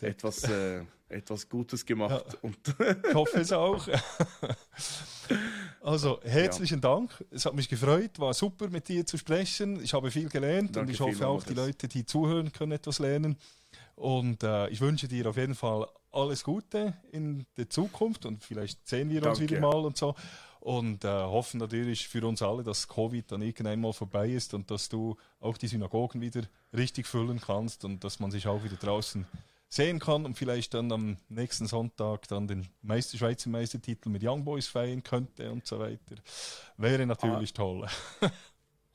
etwas, 0.00 0.48
etwas 1.08 1.48
Gutes 1.48 1.86
gemacht. 1.86 2.26
Ja. 2.32 2.38
Und 2.42 2.58
ich 3.08 3.14
hoffe 3.14 3.40
es 3.40 3.52
auch. 3.52 3.86
Also, 5.80 6.20
herzlichen 6.22 6.80
ja. 6.80 6.90
Dank. 6.90 7.24
Es 7.30 7.44
hat 7.44 7.54
mich 7.54 7.68
gefreut, 7.68 8.18
war 8.18 8.32
super 8.34 8.68
mit 8.68 8.88
dir 8.88 9.04
zu 9.04 9.16
sprechen. 9.16 9.82
Ich 9.82 9.94
habe 9.94 10.10
viel 10.10 10.28
gelernt 10.28 10.76
Danke 10.76 10.80
und 10.80 10.94
ich 10.94 11.00
hoffe 11.00 11.26
auch, 11.26 11.42
die 11.42 11.54
Leute, 11.54 11.88
die 11.88 12.06
zuhören, 12.06 12.52
können 12.52 12.72
etwas 12.72 12.98
lernen. 12.98 13.36
Und 13.96 14.42
äh, 14.42 14.68
ich 14.68 14.80
wünsche 14.80 15.08
dir 15.08 15.26
auf 15.28 15.36
jeden 15.36 15.54
Fall 15.54 15.86
alles 16.12 16.44
Gute 16.44 16.94
in 17.10 17.46
der 17.56 17.68
Zukunft 17.68 18.26
und 18.26 18.44
vielleicht 18.44 18.86
sehen 18.86 19.10
wir 19.10 19.26
uns 19.26 19.38
Danke. 19.38 19.54
wieder 19.54 19.60
mal 19.60 19.84
und 19.84 19.96
so. 19.96 20.14
Und 20.62 21.04
äh, 21.04 21.08
hoffen 21.08 21.58
natürlich 21.58 22.06
für 22.06 22.24
uns 22.24 22.40
alle, 22.40 22.62
dass 22.62 22.86
Covid 22.86 23.32
dann 23.32 23.42
irgendwann 23.42 23.80
mal 23.80 23.92
vorbei 23.92 24.30
ist 24.30 24.54
und 24.54 24.70
dass 24.70 24.88
du 24.88 25.16
auch 25.40 25.58
die 25.58 25.66
Synagogen 25.66 26.20
wieder 26.20 26.42
richtig 26.72 27.08
füllen 27.08 27.40
kannst 27.40 27.84
und 27.84 28.04
dass 28.04 28.20
man 28.20 28.30
sich 28.30 28.46
auch 28.46 28.62
wieder 28.62 28.76
draußen 28.76 29.26
sehen 29.68 29.98
kann 29.98 30.24
und 30.24 30.34
vielleicht 30.34 30.74
dann 30.74 30.92
am 30.92 31.16
nächsten 31.28 31.66
Sonntag 31.66 32.28
dann 32.28 32.46
den 32.46 32.68
Meister, 32.80 33.18
Schweizer 33.18 33.50
Meistertitel 33.50 34.08
mit 34.08 34.22
Young 34.22 34.44
Boys 34.44 34.68
feiern 34.68 35.02
könnte 35.02 35.50
und 35.50 35.66
so 35.66 35.80
weiter. 35.80 36.14
Wäre 36.76 37.06
natürlich 37.06 37.50
ah. 37.54 37.56
toll. 37.56 37.86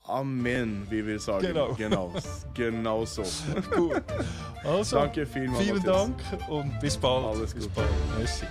Amen, 0.04 0.88
wie 0.90 1.06
wir 1.06 1.20
sagen. 1.20 1.48
Genau, 1.48 1.74
genau, 1.74 2.14
genau 2.54 3.04
so. 3.04 3.24
Gut. 3.76 4.04
Also, 4.64 5.00
Danke 5.00 5.26
vielmals. 5.26 5.66
Vielen 5.66 5.84
Dank 5.84 6.16
und 6.48 6.80
bis 6.80 6.96
bald. 6.96 7.26
Alles 7.26 7.54
bis 7.54 7.64
Gute. 7.66 7.76
Bald. 7.76 7.90
Merci. 8.18 8.46